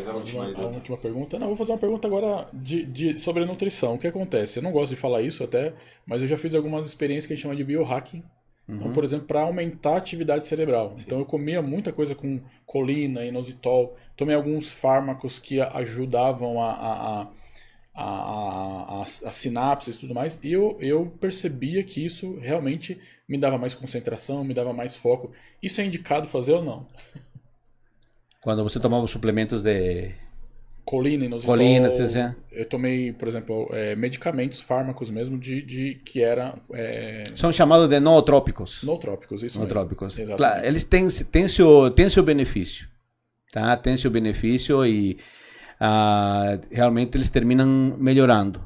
Mas 0.00 0.08
a 0.08 0.16
última 0.16 0.42
A 0.44 0.46
doutor. 0.46 0.74
última 0.76 0.96
pergunta. 0.96 1.38
Não, 1.38 1.46
vou 1.48 1.56
fazer 1.56 1.72
uma 1.72 1.78
pergunta 1.78 2.08
agora 2.08 2.48
de, 2.52 2.84
de- 2.84 3.18
sobre 3.18 3.42
a 3.42 3.46
nutrição. 3.46 3.94
O 3.94 3.98
que 3.98 4.06
acontece? 4.06 4.58
Eu 4.58 4.62
não 4.62 4.72
gosto 4.72 4.94
de 4.94 5.00
falar 5.00 5.22
isso 5.22 5.44
até, 5.44 5.72
mas 6.06 6.22
eu 6.22 6.28
já 6.28 6.36
fiz 6.36 6.54
algumas 6.54 6.86
experiências 6.86 7.26
que 7.26 7.32
a 7.32 7.36
gente 7.36 7.42
chama 7.42 7.56
de 7.56 7.64
biohacking. 7.64 8.22
Então, 8.68 8.92
por 8.92 9.02
exemplo, 9.02 9.26
para 9.26 9.42
aumentar 9.42 9.94
a 9.94 9.96
atividade 9.96 10.44
cerebral. 10.44 10.94
Então, 11.00 11.18
eu 11.18 11.24
comia 11.24 11.60
muita 11.60 11.92
coisa 11.92 12.14
com 12.14 12.40
colina, 12.64 13.24
inositol. 13.24 13.96
Tomei 14.16 14.36
alguns 14.36 14.70
fármacos 14.70 15.40
que 15.40 15.60
a- 15.60 15.70
ajudavam 15.78 16.62
a, 16.62 16.70
a, 16.70 17.28
a, 17.92 18.04
a, 18.04 19.02
a, 19.02 19.04
sinapses 19.32 19.96
e 19.96 20.00
tudo 20.00 20.14
mais. 20.14 20.38
E 20.42 20.52
eu, 20.52 20.76
eu 20.80 21.06
percebia 21.20 21.82
que 21.82 22.04
isso 22.04 22.38
realmente 22.38 23.00
me 23.28 23.36
dava 23.36 23.58
mais 23.58 23.74
concentração, 23.74 24.44
me 24.44 24.54
dava 24.54 24.72
mais 24.72 24.96
foco. 24.96 25.32
Isso 25.60 25.80
é 25.80 25.84
indicado 25.86 26.28
fazer 26.28 26.52
ou 26.52 26.62
não? 26.62 26.86
Quando 28.42 28.62
você 28.62 28.80
tomava 28.80 29.04
os 29.04 29.10
suplementos 29.10 29.62
de 29.62 30.12
colina, 30.84 31.26
inositol. 31.26 31.54
Colina, 31.56 31.88
etc. 31.88 32.34
Eu 32.50 32.66
tomei, 32.66 33.12
por 33.12 33.28
exemplo, 33.28 33.68
é, 33.72 33.94
medicamentos, 33.94 34.60
fármacos 34.60 35.10
mesmo, 35.10 35.38
de, 35.38 35.62
de 35.62 35.94
que 36.04 36.22
era 36.22 36.54
é, 36.72 37.22
São 37.36 37.52
chamados 37.52 37.88
de 37.88 38.00
nootrópicos. 38.00 38.82
nootrópicos, 38.82 39.42
isso 39.42 39.58
Nootrópicos. 39.58 40.18
mesmo. 40.18 40.36
Claro, 40.36 40.66
eles 40.66 40.82
têm, 40.84 41.08
têm, 41.08 41.46
seu, 41.48 41.90
têm 41.90 42.08
seu 42.08 42.22
benefício. 42.22 42.88
Tá? 43.52 43.76
Tem 43.76 43.96
seu 43.96 44.10
benefício 44.10 44.84
e 44.86 45.18
ah, 45.78 46.58
realmente 46.70 47.16
eles 47.16 47.28
terminam 47.28 47.96
melhorando. 47.98 48.62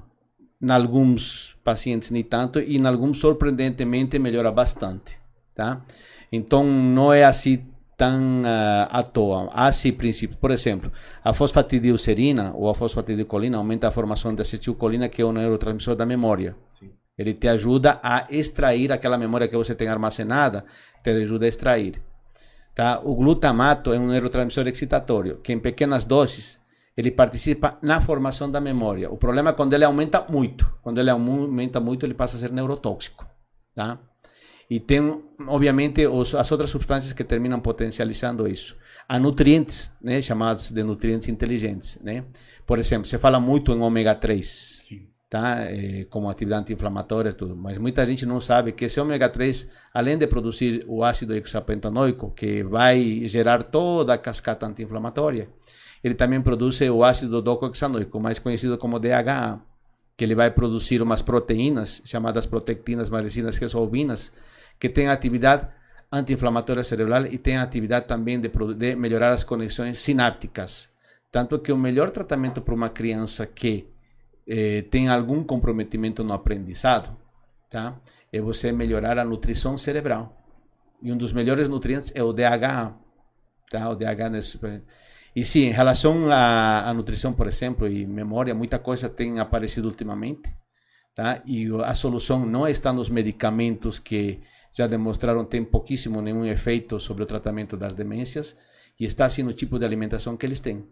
Em 0.63 0.71
alguns 0.71 1.57
pacientes 1.65 2.11
nem 2.11 2.23
tanto 2.23 2.61
e 2.61 2.77
em 2.77 2.87
alguns 2.87 3.19
surpreendentemente 3.19 4.19
melhora 4.19 4.51
bastante. 4.53 5.19
Tá? 5.55 5.83
Então 6.31 6.65
não 6.65 7.13
é 7.13 7.25
assim 7.25 7.65
tão 7.97 8.43
ah, 8.45 8.89
à 8.91 9.03
toa. 9.03 9.49
Há 9.53 9.71
sim 9.73 9.93
princípios. 9.93 10.39
Por 10.39 10.51
exemplo, 10.51 10.91
a 11.23 11.33
fosfatidilcerina 11.33 12.53
ou 12.55 12.69
a 12.69 12.75
fosfatidilcolina 12.75 13.59
aumenta 13.59 13.89
a 13.89 13.93
formação 13.93 14.35
de 14.35 14.43
acetilcolina, 14.43 15.09
que 15.09 15.23
é 15.23 15.25
um 15.25 15.33
neurotransmissor 15.33 15.97
da 15.97 16.07
memória. 16.07 16.57
Sim. 16.71 16.91
Ele 17.17 17.33
te 17.33 17.47
ajuda 17.49 18.01
a 18.03 18.27
extrair 18.31 18.91
aquela 18.91 19.17
memória 19.17 19.49
que 19.49 19.57
você 19.57 19.75
tem 19.75 19.89
armazenada, 19.89 20.65
te 21.03 21.11
ajuda 21.11 21.47
a 21.47 21.49
extrair. 21.49 22.03
Tá? 22.75 23.01
O 23.05 23.15
glutamato 23.15 23.93
é 23.93 23.99
um 23.99 24.09
neurotransmissor 24.09 24.67
excitatório, 24.67 25.37
que 25.37 25.53
em 25.53 25.61
pequenas 25.61 26.05
doses 26.05 26.61
ele 26.97 27.11
participa 27.11 27.79
na 27.83 28.01
formação 28.01 28.51
da 28.51 28.61
memória. 28.61 29.11
O 29.11 29.17
problema 29.17 29.51
é 29.51 29.53
quando 29.53 29.75
ele 29.75 29.85
aumenta 29.85 30.25
muito. 30.29 30.73
Quando 30.83 30.99
ele 30.99 31.11
aumenta 31.11 31.81
muito, 31.81 32.05
ele 32.05 32.15
passa 32.15 32.37
a 32.37 32.41
ser 32.41 32.53
neurotóxico. 32.53 33.27
Tá? 33.75 33.99
E 34.75 34.81
tem, 34.81 35.23
obviamente, 35.47 36.05
os, 36.05 36.35
as 36.35 36.51
outras 36.51 36.69
substâncias 36.69 37.13
que 37.13 37.23
terminam 37.23 37.61
potencializando 37.61 38.49
isso. 38.49 38.77
Há 39.09 39.21
nutrientes, 39.21 39.89
né, 40.03 40.21
chamados 40.21 40.73
de 40.73 40.83
nutrientes 40.83 41.29
inteligentes. 41.29 41.97
Né? 42.03 42.25
Por 42.67 42.81
exemplo, 42.81 43.07
se 43.07 43.17
fala 43.17 43.39
muito 43.39 43.71
em 43.71 43.81
ômega 43.81 44.17
3 44.17 44.83
Sim. 44.89 45.07
tá? 45.31 45.71
Eh, 45.71 46.09
como 46.11 46.29
atividade 46.29 46.63
anti-inflamatória 46.63 47.31
e 47.31 47.35
tudo. 47.35 47.55
Mas 47.55 47.79
muita 47.79 48.05
gente 48.05 48.27
não 48.27 48.41
sabe 48.41 48.73
que 48.73 48.87
esse 48.87 48.99
ômega 48.99 49.29
3, 49.29 49.71
além 49.95 50.19
de 50.19 50.27
produzir 50.27 50.85
o 50.89 51.05
ácido 51.05 51.37
hexapentanoico, 51.37 52.33
que 52.33 52.65
vai 52.65 53.29
gerar 53.29 53.63
toda 53.63 54.15
a 54.15 54.19
cascata 54.19 54.67
anti-inflamatória, 54.67 55.49
ele 56.03 56.17
também 56.17 56.43
produz 56.43 56.81
o 56.81 57.05
ácido 57.05 57.41
docohexanoico, 57.41 58.19
mais 58.19 58.41
conhecido 58.41 58.77
como 58.77 58.99
DHA, 58.99 59.61
que 60.17 60.25
ele 60.25 60.35
vai 60.35 60.51
produzir 60.51 61.01
umas 61.01 61.23
proteínas 61.23 62.03
chamadas 62.05 62.45
protectinas 62.45 63.09
maricinas 63.09 63.57
resolvinas, 63.57 64.33
que 64.79 64.89
têm 64.89 65.09
atividade 65.09 65.69
anti-inflamatória 66.11 66.85
cerebral 66.85 67.27
e 67.27 67.39
têm 67.39 67.57
a 67.57 67.63
atividade 67.63 68.07
também 68.07 68.41
de, 68.41 68.49
de 68.77 68.95
melhorar 68.95 69.33
as 69.33 69.43
conexões 69.43 69.99
sinápticas. 69.99 70.89
Tanto 71.31 71.59
que 71.59 71.73
o 71.73 71.77
melhor 71.77 72.11
tratamento 72.11 72.63
para 72.63 72.75
uma 72.75 72.89
criança 72.89 73.47
que 73.47 73.89
eh, 74.47 74.83
tem 74.83 75.09
algum 75.09 75.43
comprometimento 75.43 76.23
no 76.23 76.33
aprendizado, 76.33 77.17
tá? 77.69 77.99
É 78.33 78.41
você 78.41 78.71
melhorar 78.71 79.19
a 79.19 79.25
nutrição 79.25 79.77
cerebral. 79.77 80.41
E 81.03 81.13
um 81.13 81.17
dos 81.17 81.33
melhores 81.33 81.69
nutrientes 81.69 82.13
é 82.15 82.23
o 82.23 82.33
DHA, 82.33 82.95
tá? 83.71 83.91
O 83.91 83.97
DHA 83.97 84.31
nesse 84.31 84.59
e 85.35 85.45
sim, 85.45 85.65
em 85.65 85.73
relação 85.73 86.31
à, 86.31 86.89
à 86.89 86.95
nutrição, 86.95 87.33
por 87.33 87.49
exemplo, 87.49 87.89
e 87.89 88.07
memória, 88.07 88.55
muita 88.55 88.79
coisa 88.79 89.09
tem 89.09 89.41
aparecido 89.41 89.89
ultimamente, 89.89 90.43
tá? 91.13 91.43
E 91.45 91.69
a 91.85 91.93
solução 91.95 92.47
não 92.47 92.69
está 92.69 92.93
nos 92.93 93.09
medicamentos 93.09 93.99
que 93.99 94.41
já 94.75 94.89
demonstraram 94.89 95.45
ter 95.45 95.65
pouquíssimo 95.65 96.21
nenhum 96.21 96.45
efeito 96.45 96.99
sobre 96.99 97.23
o 97.23 97.27
tratamento 97.27 97.77
das 97.77 97.95
demências, 97.95 98.57
e 98.99 99.05
está 99.05 99.31
sim 99.31 99.45
no 99.45 99.53
tipo 99.53 99.79
de 99.79 99.85
alimentação 99.85 100.37
que 100.37 100.45
eles 100.45 100.61
têm. 100.61 100.85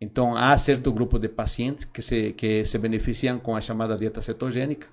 Então, 0.00 0.36
há 0.36 0.56
certo 0.58 0.92
grupo 0.92 1.18
de 1.18 1.28
pacientes 1.28 1.84
que 1.86 2.02
se, 2.02 2.32
que 2.34 2.64
se 2.64 2.76
beneficiam 2.76 3.38
com 3.38 3.56
a 3.56 3.60
chamada 3.60 3.96
dieta 3.96 4.20
cetogênica, 4.20 4.88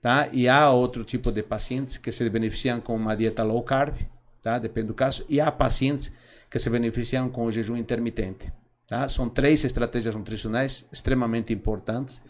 tá? 0.00 0.28
E 0.32 0.48
há 0.48 0.70
outro 0.72 1.04
tipo 1.04 1.30
de 1.30 1.42
pacientes 1.42 1.98
que 1.98 2.10
se 2.10 2.28
beneficiam 2.30 2.80
com 2.80 2.96
uma 2.96 3.14
dieta 3.14 3.42
low 3.42 3.62
carb, 3.62 3.96
tá? 4.42 4.58
Depende 4.58 4.88
do 4.88 4.94
caso. 4.94 5.24
E 5.28 5.40
há 5.40 5.52
pacientes 5.52 6.10
que 6.50 6.58
se 6.58 6.70
beneficiam 6.70 7.28
com 7.28 7.44
o 7.44 7.52
jejum 7.52 7.76
intermitente, 7.76 8.50
tá? 8.86 9.06
São 9.08 9.28
três 9.28 9.62
estratégias 9.64 10.14
nutricionais 10.14 10.86
extremamente 10.90 11.52
importantes, 11.52 12.22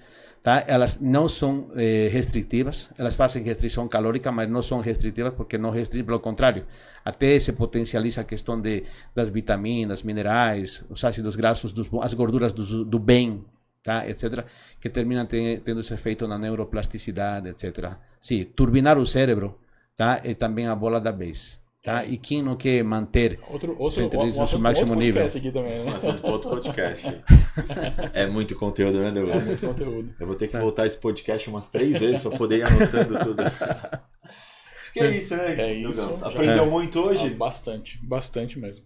tá? 0.42 0.64
Elas 0.66 1.00
não 1.00 1.28
são 1.28 1.70
eh, 1.76 2.08
restritivas, 2.10 2.90
elas 2.98 3.14
fazem 3.16 3.42
restrição 3.42 3.86
calórica, 3.88 4.30
mas 4.32 4.48
não 4.48 4.62
são 4.62 4.80
restritivas 4.80 5.34
porque 5.34 5.58
não 5.58 5.70
restringem, 5.70 6.04
pelo 6.06 6.20
contrário, 6.20 6.66
até 7.04 7.38
se 7.38 7.52
potencializa 7.52 8.20
a 8.20 8.24
questão 8.24 8.60
de, 8.60 8.84
das 9.14 9.28
vitaminas, 9.28 10.02
minerais, 10.02 10.84
os 10.88 11.02
ácidos 11.04 11.36
graxos, 11.36 11.72
dos, 11.72 11.88
as 12.02 12.14
gorduras 12.14 12.52
do, 12.52 12.84
do 12.84 12.98
bem, 12.98 13.44
tá? 13.82 14.08
etc., 14.08 14.44
que 14.80 14.88
terminam 14.88 15.26
te- 15.26 15.60
tendo 15.64 15.80
esse 15.80 15.94
efeito 15.94 16.26
na 16.28 16.38
neuroplasticidade, 16.38 17.48
etc. 17.48 17.92
Sim, 18.20 18.44
turbinar 18.44 18.98
o 18.98 19.06
cérebro 19.06 19.58
tá? 19.96 20.20
é 20.24 20.34
também 20.34 20.66
a 20.66 20.74
bola 20.74 21.00
da 21.00 21.10
vez. 21.10 21.57
Tá? 21.82 22.04
E 22.04 22.18
quem 22.18 22.42
não 22.42 22.56
quer 22.56 22.82
manter 22.82 23.38
Outro, 23.48 23.70
outro, 23.78 23.90
Seu 23.92 24.04
inteligência 24.04 24.40
um 24.40 24.44
no 24.44 24.50
pra 24.50 24.58
máximo 24.58 24.88
outro 24.90 24.98
nível. 25.06 25.22
podcast 25.22 25.38
aqui 25.38 25.52
também, 25.52 25.80
Um 25.80 25.84
né? 25.84 25.96
assunto 25.96 26.20
para 26.20 26.30
outro 26.30 26.50
podcast. 26.50 27.06
É 28.12 28.26
muito 28.26 28.54
conteúdo, 28.56 28.98
né, 29.00 29.08
É 29.08 29.12
Douglas? 29.12 29.44
muito 29.44 29.66
conteúdo. 29.66 30.14
Eu 30.18 30.26
vou 30.26 30.36
ter 30.36 30.48
que 30.48 30.56
voltar 30.56 30.86
esse 30.86 30.98
podcast 30.98 31.48
umas 31.48 31.68
três 31.68 31.98
vezes 31.98 32.20
para 32.20 32.36
poder 32.36 32.58
ir 32.58 32.62
anotando 32.64 33.18
tudo. 33.24 33.42
Acho 33.42 34.92
que 34.92 35.00
é 35.00 35.10
isso, 35.16 35.36
né? 35.36 35.54
É 35.60 35.72
isso, 35.72 36.02
Aprendeu 36.24 36.64
É. 36.64 36.66
muito 36.66 36.98
Ah, 36.98 37.02
hoje. 37.06 37.30
bastante, 37.30 37.98
bastante 38.04 38.58
mesmo. 38.58 38.84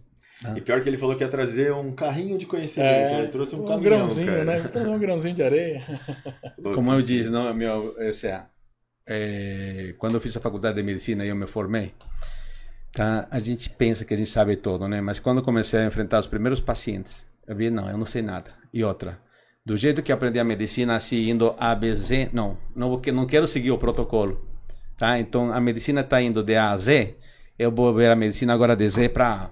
E 0.55 0.61
pior 0.61 0.81
que 0.81 0.89
ele 0.89 0.97
falou 0.97 1.15
que 1.15 1.23
ia 1.23 1.29
trazer 1.29 1.71
um 1.73 1.91
carrinho 1.93 2.37
de 2.37 2.45
conhecimento. 2.45 3.13
ele 3.15 3.27
trouxe 3.29 3.55
um, 3.55 3.59
um 3.63 3.65
caminhão, 3.65 3.81
grãozinho, 3.83 4.27
cara. 4.27 4.43
né? 4.45 4.59
Vou 4.59 4.69
trazer 4.71 4.89
um 4.89 4.99
grãozinho 4.99 5.35
de 5.35 5.43
areia. 5.43 5.83
Como 6.73 6.91
eu 6.91 7.01
disse, 7.01 7.29
não, 7.29 7.51
meu, 7.53 7.95
ou 7.97 8.13
seja, 8.13 8.45
é, 9.07 9.95
quando 9.97 10.15
eu 10.15 10.21
fiz 10.21 10.35
a 10.35 10.41
faculdade 10.41 10.75
de 10.75 10.83
medicina 10.83 11.25
e 11.25 11.29
eu 11.29 11.35
me 11.35 11.47
formei, 11.47 11.93
tá? 12.93 13.27
A 13.29 13.39
gente 13.39 13.69
pensa 13.69 14.05
que 14.05 14.13
a 14.13 14.17
gente 14.17 14.29
sabe 14.29 14.55
tudo, 14.55 14.87
né? 14.87 15.01
Mas 15.01 15.19
quando 15.19 15.39
eu 15.39 15.43
comecei 15.43 15.79
a 15.79 15.85
enfrentar 15.85 16.19
os 16.19 16.27
primeiros 16.27 16.61
pacientes, 16.61 17.25
eu 17.47 17.55
vi, 17.55 17.69
não, 17.69 17.89
eu 17.89 17.97
não 17.97 18.05
sei 18.05 18.21
nada. 18.21 18.51
E 18.73 18.83
outra, 18.83 19.19
do 19.65 19.75
jeito 19.75 20.01
que 20.01 20.11
aprendi 20.11 20.39
a 20.39 20.43
medicina, 20.43 20.95
assim, 20.95 21.29
indo 21.29 21.55
A, 21.57 21.75
B, 21.75 21.93
Z, 21.95 22.29
não, 22.31 22.57
não, 22.75 23.01
não 23.13 23.25
quero 23.25 23.47
seguir 23.47 23.71
o 23.71 23.77
protocolo, 23.77 24.45
tá? 24.97 25.19
Então, 25.19 25.51
a 25.51 25.59
medicina 25.59 26.01
está 26.01 26.21
indo 26.21 26.43
de 26.43 26.55
A 26.55 26.71
a 26.71 26.77
Z, 26.77 27.17
eu 27.57 27.71
vou 27.71 27.93
ver 27.93 28.09
a 28.09 28.15
medicina 28.15 28.53
agora 28.53 28.75
de 28.75 28.89
Z 28.89 29.09
para 29.09 29.33
A. 29.33 29.49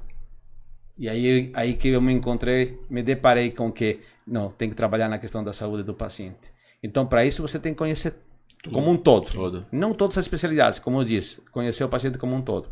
E 0.97 1.09
aí, 1.09 1.51
aí 1.55 1.73
que 1.73 1.89
eu 1.89 2.01
me 2.01 2.13
encontrei, 2.13 2.79
me 2.89 3.01
deparei 3.01 3.51
com 3.51 3.71
que, 3.71 3.99
não, 4.25 4.49
tem 4.49 4.69
que 4.69 4.75
trabalhar 4.75 5.09
na 5.09 5.17
questão 5.17 5.43
da 5.43 5.51
saúde 5.51 5.83
do 5.83 5.93
paciente. 5.93 6.51
Então, 6.83 7.05
para 7.05 7.25
isso, 7.25 7.41
você 7.41 7.57
tem 7.57 7.73
que 7.73 7.79
conhecer 7.79 8.13
como 8.71 8.91
um 8.91 8.97
todo. 8.97 9.31
Todo. 9.31 9.65
Não 9.71 9.93
todas 9.93 10.17
as 10.17 10.25
especialidades, 10.25 10.77
como 10.77 10.99
eu 10.99 11.03
disse, 11.03 11.41
conhecer 11.51 11.83
o 11.83 11.89
paciente 11.89 12.17
como 12.17 12.35
um 12.35 12.41
todo. 12.41 12.69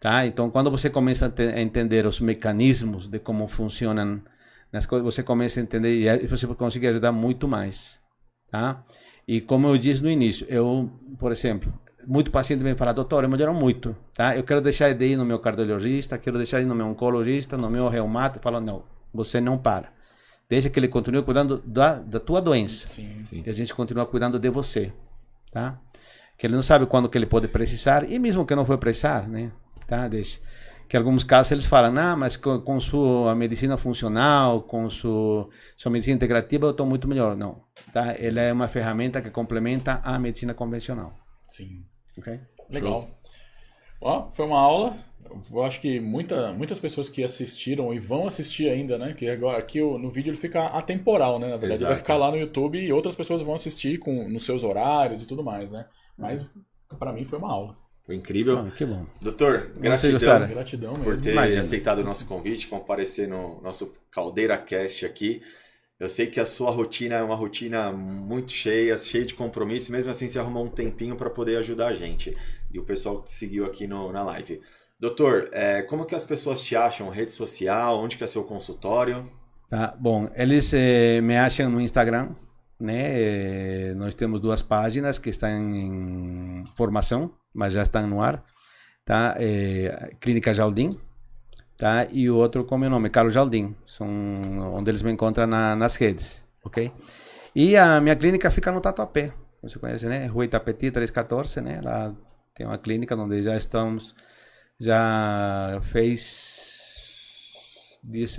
Tá? 0.00 0.26
Então, 0.26 0.50
quando 0.50 0.70
você 0.70 0.90
começa 0.90 1.26
a, 1.26 1.30
te- 1.30 1.48
a 1.48 1.60
entender 1.60 2.06
os 2.06 2.20
mecanismos 2.20 3.06
de 3.06 3.18
como 3.18 3.48
funcionam 3.48 4.20
as 4.72 4.86
coisas, 4.86 5.04
você 5.04 5.22
começa 5.22 5.60
a 5.60 5.62
entender 5.62 6.22
e 6.22 6.26
você 6.26 6.46
consegue 6.48 6.86
ajudar 6.88 7.12
muito 7.12 7.48
mais. 7.48 7.98
Tá? 8.50 8.84
E 9.26 9.40
como 9.40 9.68
eu 9.68 9.78
disse 9.78 10.02
no 10.02 10.10
início, 10.10 10.46
eu, 10.50 10.90
por 11.18 11.32
exemplo, 11.32 11.72
muito 12.06 12.30
paciente 12.30 12.62
vem 12.62 12.74
falar, 12.74 12.92
doutor, 12.92 13.24
eu 13.24 13.30
melhorou 13.30 13.54
muito, 13.54 13.96
tá? 14.14 14.36
Eu 14.36 14.44
quero 14.44 14.60
deixar 14.60 14.92
de 14.92 15.06
ir 15.06 15.16
no 15.16 15.24
meu 15.24 15.38
cardiologista, 15.38 16.18
quero 16.18 16.36
deixar 16.36 16.58
de 16.58 16.64
ir 16.64 16.68
no 16.68 16.74
meu 16.74 16.86
oncologista, 16.86 17.56
no 17.56 17.70
meu 17.70 17.88
reumato. 17.88 18.38
Eu 18.38 18.42
falo, 18.42 18.60
não, 18.60 18.84
você 19.12 19.40
não 19.40 19.56
para. 19.56 19.90
Deixa 20.48 20.68
que 20.68 20.78
ele 20.78 20.88
continue 20.88 21.22
cuidando 21.22 21.62
da, 21.64 21.94
da 21.94 22.20
tua 22.20 22.42
doença. 22.42 22.86
Sim. 23.30 23.42
E 23.46 23.48
a 23.48 23.52
gente 23.52 23.72
continua 23.74 24.04
cuidando 24.04 24.38
de 24.38 24.50
você, 24.50 24.92
tá? 25.50 25.80
Que 26.36 26.46
ele 26.46 26.54
não 26.54 26.62
sabe 26.62 26.84
quando 26.84 27.08
que 27.08 27.16
ele 27.16 27.26
pode 27.26 27.48
precisar 27.48 28.08
e 28.10 28.18
mesmo 28.18 28.44
que 28.44 28.54
não 28.54 28.66
for 28.66 28.76
precisar, 28.76 29.26
né? 29.26 29.50
Tá? 29.86 30.08
Deixa. 30.08 30.40
Que 30.88 30.96
em 30.96 31.00
alguns 31.00 31.24
casos 31.24 31.52
eles 31.52 31.64
falam, 31.64 31.96
ah, 31.98 32.14
mas 32.16 32.36
com, 32.36 32.60
com 32.60 32.80
sua 32.80 33.34
medicina 33.34 33.76
funcional, 33.76 34.62
com 34.62 34.88
sua, 34.90 35.48
sua 35.76 35.90
medicina 35.90 36.16
integrativa 36.16 36.66
eu 36.66 36.70
estou 36.72 36.86
muito 36.86 37.08
melhor. 37.08 37.36
Não, 37.36 37.62
tá? 37.92 38.14
Ela 38.18 38.40
é 38.42 38.52
uma 38.52 38.68
ferramenta 38.68 39.22
que 39.22 39.30
complementa 39.30 40.00
a 40.04 40.18
medicina 40.18 40.52
convencional, 40.52 41.14
Sim. 41.48 41.84
ok? 42.18 42.38
Legal. 42.70 43.08
Ó, 44.00 44.30
foi 44.30 44.44
uma 44.44 44.60
aula. 44.60 44.96
Eu 45.50 45.62
acho 45.62 45.80
que 45.80 45.98
muita, 45.98 46.52
muitas 46.52 46.78
pessoas 46.78 47.08
que 47.08 47.24
assistiram 47.24 47.92
e 47.94 47.98
vão 47.98 48.26
assistir 48.26 48.68
ainda, 48.68 48.98
né? 48.98 49.14
Que 49.14 49.28
agora 49.28 49.58
aqui 49.58 49.80
no 49.80 50.10
vídeo 50.10 50.30
ele 50.30 50.36
fica 50.36 50.66
atemporal, 50.66 51.38
né? 51.38 51.48
Na 51.48 51.56
verdade, 51.56 51.78
ele 51.80 51.84
vai 51.84 51.94
Exato. 51.94 52.06
ficar 52.06 52.16
lá 52.16 52.30
no 52.30 52.36
YouTube 52.36 52.78
e 52.78 52.92
outras 52.92 53.16
pessoas 53.16 53.40
vão 53.40 53.54
assistir 53.54 53.98
com, 53.98 54.28
nos 54.28 54.44
seus 54.44 54.62
horários 54.62 55.22
e 55.22 55.26
tudo 55.26 55.42
mais, 55.42 55.72
né? 55.72 55.86
Mas 56.16 56.52
pra 56.98 57.12
mim 57.12 57.24
foi 57.24 57.38
uma 57.38 57.50
aula. 57.50 57.83
Foi 58.04 58.14
incrível. 58.14 58.58
Ah, 58.58 58.70
que 58.70 58.84
bom. 58.84 59.06
Doutor, 59.20 59.70
gratidão? 59.78 60.46
Gratidão 60.46 60.94
por 60.94 61.08
mesmo. 61.08 61.24
ter 61.24 61.32
Imagina. 61.32 61.60
aceitado 61.62 62.00
o 62.00 62.04
nosso 62.04 62.26
convite, 62.26 62.68
comparecer 62.68 63.26
no 63.26 63.60
nosso 63.62 63.94
Caldeira 64.10 64.58
Cast 64.58 65.06
aqui. 65.06 65.42
Eu 65.98 66.08
sei 66.08 66.26
que 66.26 66.38
a 66.38 66.44
sua 66.44 66.70
rotina 66.70 67.14
é 67.14 67.22
uma 67.22 67.36
rotina 67.36 67.90
muito 67.90 68.52
cheia, 68.52 68.98
cheia 68.98 69.24
de 69.24 69.32
compromissos, 69.32 69.88
mesmo 69.88 70.10
assim 70.10 70.28
você 70.28 70.38
arrumou 70.38 70.64
um 70.64 70.70
tempinho 70.70 71.16
para 71.16 71.30
poder 71.30 71.56
ajudar 71.58 71.88
a 71.88 71.94
gente. 71.94 72.36
E 72.70 72.78
o 72.78 72.84
pessoal 72.84 73.22
que 73.22 73.26
te 73.26 73.32
seguiu 73.32 73.64
aqui 73.64 73.86
no, 73.86 74.12
na 74.12 74.22
live. 74.22 74.60
Doutor, 75.00 75.48
é, 75.52 75.82
como 75.82 76.04
que 76.04 76.14
as 76.14 76.26
pessoas 76.26 76.62
te 76.62 76.76
acham? 76.76 77.08
Rede 77.08 77.32
social? 77.32 77.98
Onde 77.98 78.18
que 78.18 78.24
é 78.24 78.26
seu 78.26 78.44
consultório? 78.44 79.30
Tá? 79.68 79.96
Bom, 79.98 80.30
eles 80.34 80.72
eh, 80.74 81.20
me 81.20 81.36
acham 81.36 81.70
no 81.70 81.80
Instagram, 81.80 82.34
né? 82.78 83.90
Eh, 83.90 83.94
nós 83.96 84.14
temos 84.14 84.40
duas 84.40 84.62
páginas 84.62 85.18
que 85.18 85.30
estão 85.30 85.48
em 85.48 86.64
formação, 86.76 87.32
mas 87.54 87.72
já 87.72 87.82
estão 87.82 88.06
no 88.06 88.20
ar, 88.20 88.44
tá? 89.04 89.36
Eh, 89.38 90.16
Clínica 90.20 90.52
Jardim, 90.52 90.98
tá? 91.78 92.06
E 92.10 92.28
o 92.28 92.36
outro 92.36 92.64
com 92.64 92.76
meu 92.76 92.90
nome, 92.90 93.10
Carlos 93.10 93.34
Jardim, 93.34 93.74
são 93.86 94.08
onde 94.74 94.90
eles 94.90 95.02
me 95.02 95.12
encontram 95.12 95.46
na, 95.46 95.76
nas 95.76 95.96
redes, 95.96 96.44
ok? 96.64 96.92
E 97.54 97.76
a 97.76 98.00
minha 98.00 98.16
clínica 98.16 98.50
fica 98.50 98.72
no 98.72 98.80
Tatuapé, 98.80 99.32
você 99.62 99.78
conhece, 99.78 100.06
né? 100.06 100.26
Rua 100.26 100.44
Itapeti 100.44 100.90
314, 100.90 101.60
né? 101.60 101.80
Lá 101.82 102.14
tem 102.54 102.66
uma 102.66 102.78
clínica 102.78 103.16
onde 103.16 103.42
já 103.42 103.56
estamos, 103.56 104.14
já 104.80 105.80
fez 105.84 106.74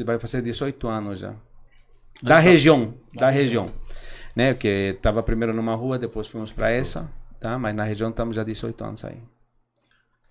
vai 0.05 0.19
fazer 0.19 0.41
18 0.41 0.87
anos 0.87 1.19
já. 1.19 1.35
Da 2.21 2.39
região, 2.39 2.93
da 3.13 3.29
região. 3.29 3.65
Né? 4.35 4.53
Porque 4.53 4.93
estava 4.95 5.23
primeiro 5.23 5.53
numa 5.53 5.75
rua, 5.75 5.97
depois 5.97 6.27
fomos 6.27 6.51
para 6.51 6.69
essa, 6.69 7.09
tá? 7.45 7.59
Mas 7.59 7.75
na 7.75 7.83
região 7.83 8.09
estamos 8.09 8.35
já 8.35 8.43
18 8.43 8.83
anos 8.83 9.05
aí. 9.05 9.17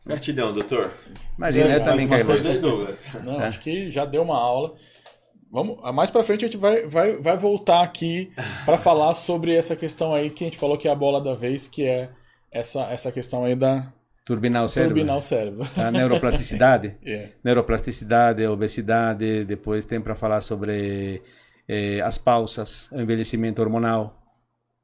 Gratidão, 0.05 0.53
doutor. 0.53 0.93
Imagina, 1.39 1.75
eu 1.75 1.85
também 1.85 2.09
quero 2.09 2.27
coisa. 2.27 2.61
Douglas. 2.61 3.07
Não, 3.23 3.39
acho 3.39 3.61
que 3.61 3.91
já 3.91 4.05
deu 4.05 4.23
uma 4.23 4.37
aula. 4.37 4.75
Vamos, 5.51 5.79
mais 5.95 6.11
pra 6.11 6.25
frente 6.25 6.45
a 6.45 6.49
gente 6.49 6.57
vai, 6.57 6.87
vai, 6.87 7.17
vai 7.19 7.37
voltar 7.37 7.83
aqui 7.83 8.33
para 8.67 8.77
falar 8.77 9.15
sobre 9.15 9.55
essa 9.55 9.77
questão 9.77 10.13
aí 10.13 10.29
que 10.29 10.43
a 10.43 10.47
gente 10.49 10.59
falou 10.59 10.77
que 10.77 10.89
é 10.89 10.91
a 10.91 10.97
bola 10.97 11.21
da 11.21 11.35
vez, 11.35 11.69
que 11.69 11.85
é 11.85 12.11
essa, 12.51 12.83
essa 12.91 13.13
questão 13.13 13.45
aí 13.45 13.55
da 13.55 13.93
Turbinar 14.25 14.65
o 14.65 14.69
cérebro. 14.69 14.95
turbinar 14.95 15.17
o 15.19 15.21
cérebro. 15.21 15.67
A 15.77 15.91
neuroplasticidade. 15.91 16.97
É. 17.07 17.29
neuroplasticidade, 17.45 18.45
obesidade, 18.47 19.45
depois 19.45 19.85
tem 19.85 20.01
para 20.01 20.15
falar 20.15 20.41
sobre 20.41 21.23
eh, 21.69 22.01
as 22.01 22.19
pausas, 22.19 22.91
o 22.91 23.01
envelhecimento 23.01 23.61
hormonal, 23.63 24.24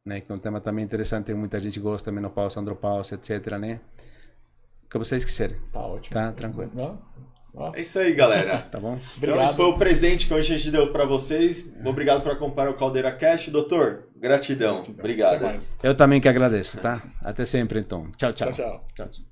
né, 0.05 0.21
que 0.21 0.31
é 0.31 0.35
um 0.35 0.39
tema 0.39 0.61
também 0.61 0.85
interessante, 0.85 1.33
muita 1.35 1.61
gente 1.61 1.79
gosta, 1.79 2.11
menopausa, 2.11 2.61
andropausa, 2.61 3.15
etc, 3.15 3.59
né? 3.59 3.81
O 4.85 4.89
que 4.89 4.99
vocês 4.99 5.25
quiserem, 5.25 5.57
Tá 5.73 5.81
ótimo. 5.81 6.15
tá? 6.15 6.33
Tranquilo, 6.33 6.99
É 7.75 7.81
isso 7.81 7.99
aí, 7.99 8.13
galera. 8.15 8.63
tá 8.71 8.81
bom? 8.81 8.95
Então, 8.97 9.09
Obrigado. 9.17 9.45
esse 9.47 9.57
foi 9.57 9.65
o 9.67 9.79
presente 9.79 10.27
que 10.27 10.35
hoje 10.35 10.55
a 10.55 10.59
gente 10.59 10.71
deu 10.71 10.91
para 10.93 11.05
vocês. 11.05 11.73
Obrigado 11.85 12.23
por 12.23 12.33
acompanhar 12.33 12.71
o 12.71 12.77
Caldeira 12.77 13.13
Cash. 13.13 13.49
Doutor, 13.49 14.09
gratidão. 14.17 14.83
Obrigado. 14.89 15.35
Até 15.37 15.45
mais. 15.47 15.77
Eu 15.83 15.95
também 15.97 16.21
que 16.21 16.29
agradeço, 16.29 16.79
tá? 16.79 17.03
Até 17.23 17.45
sempre, 17.47 17.79
então. 17.81 18.11
Tchau, 18.17 18.33
tchau. 18.33 18.53
Tchau, 18.53 18.67
tchau. 18.67 18.87
tchau, 18.95 19.09
tchau. 19.09 19.30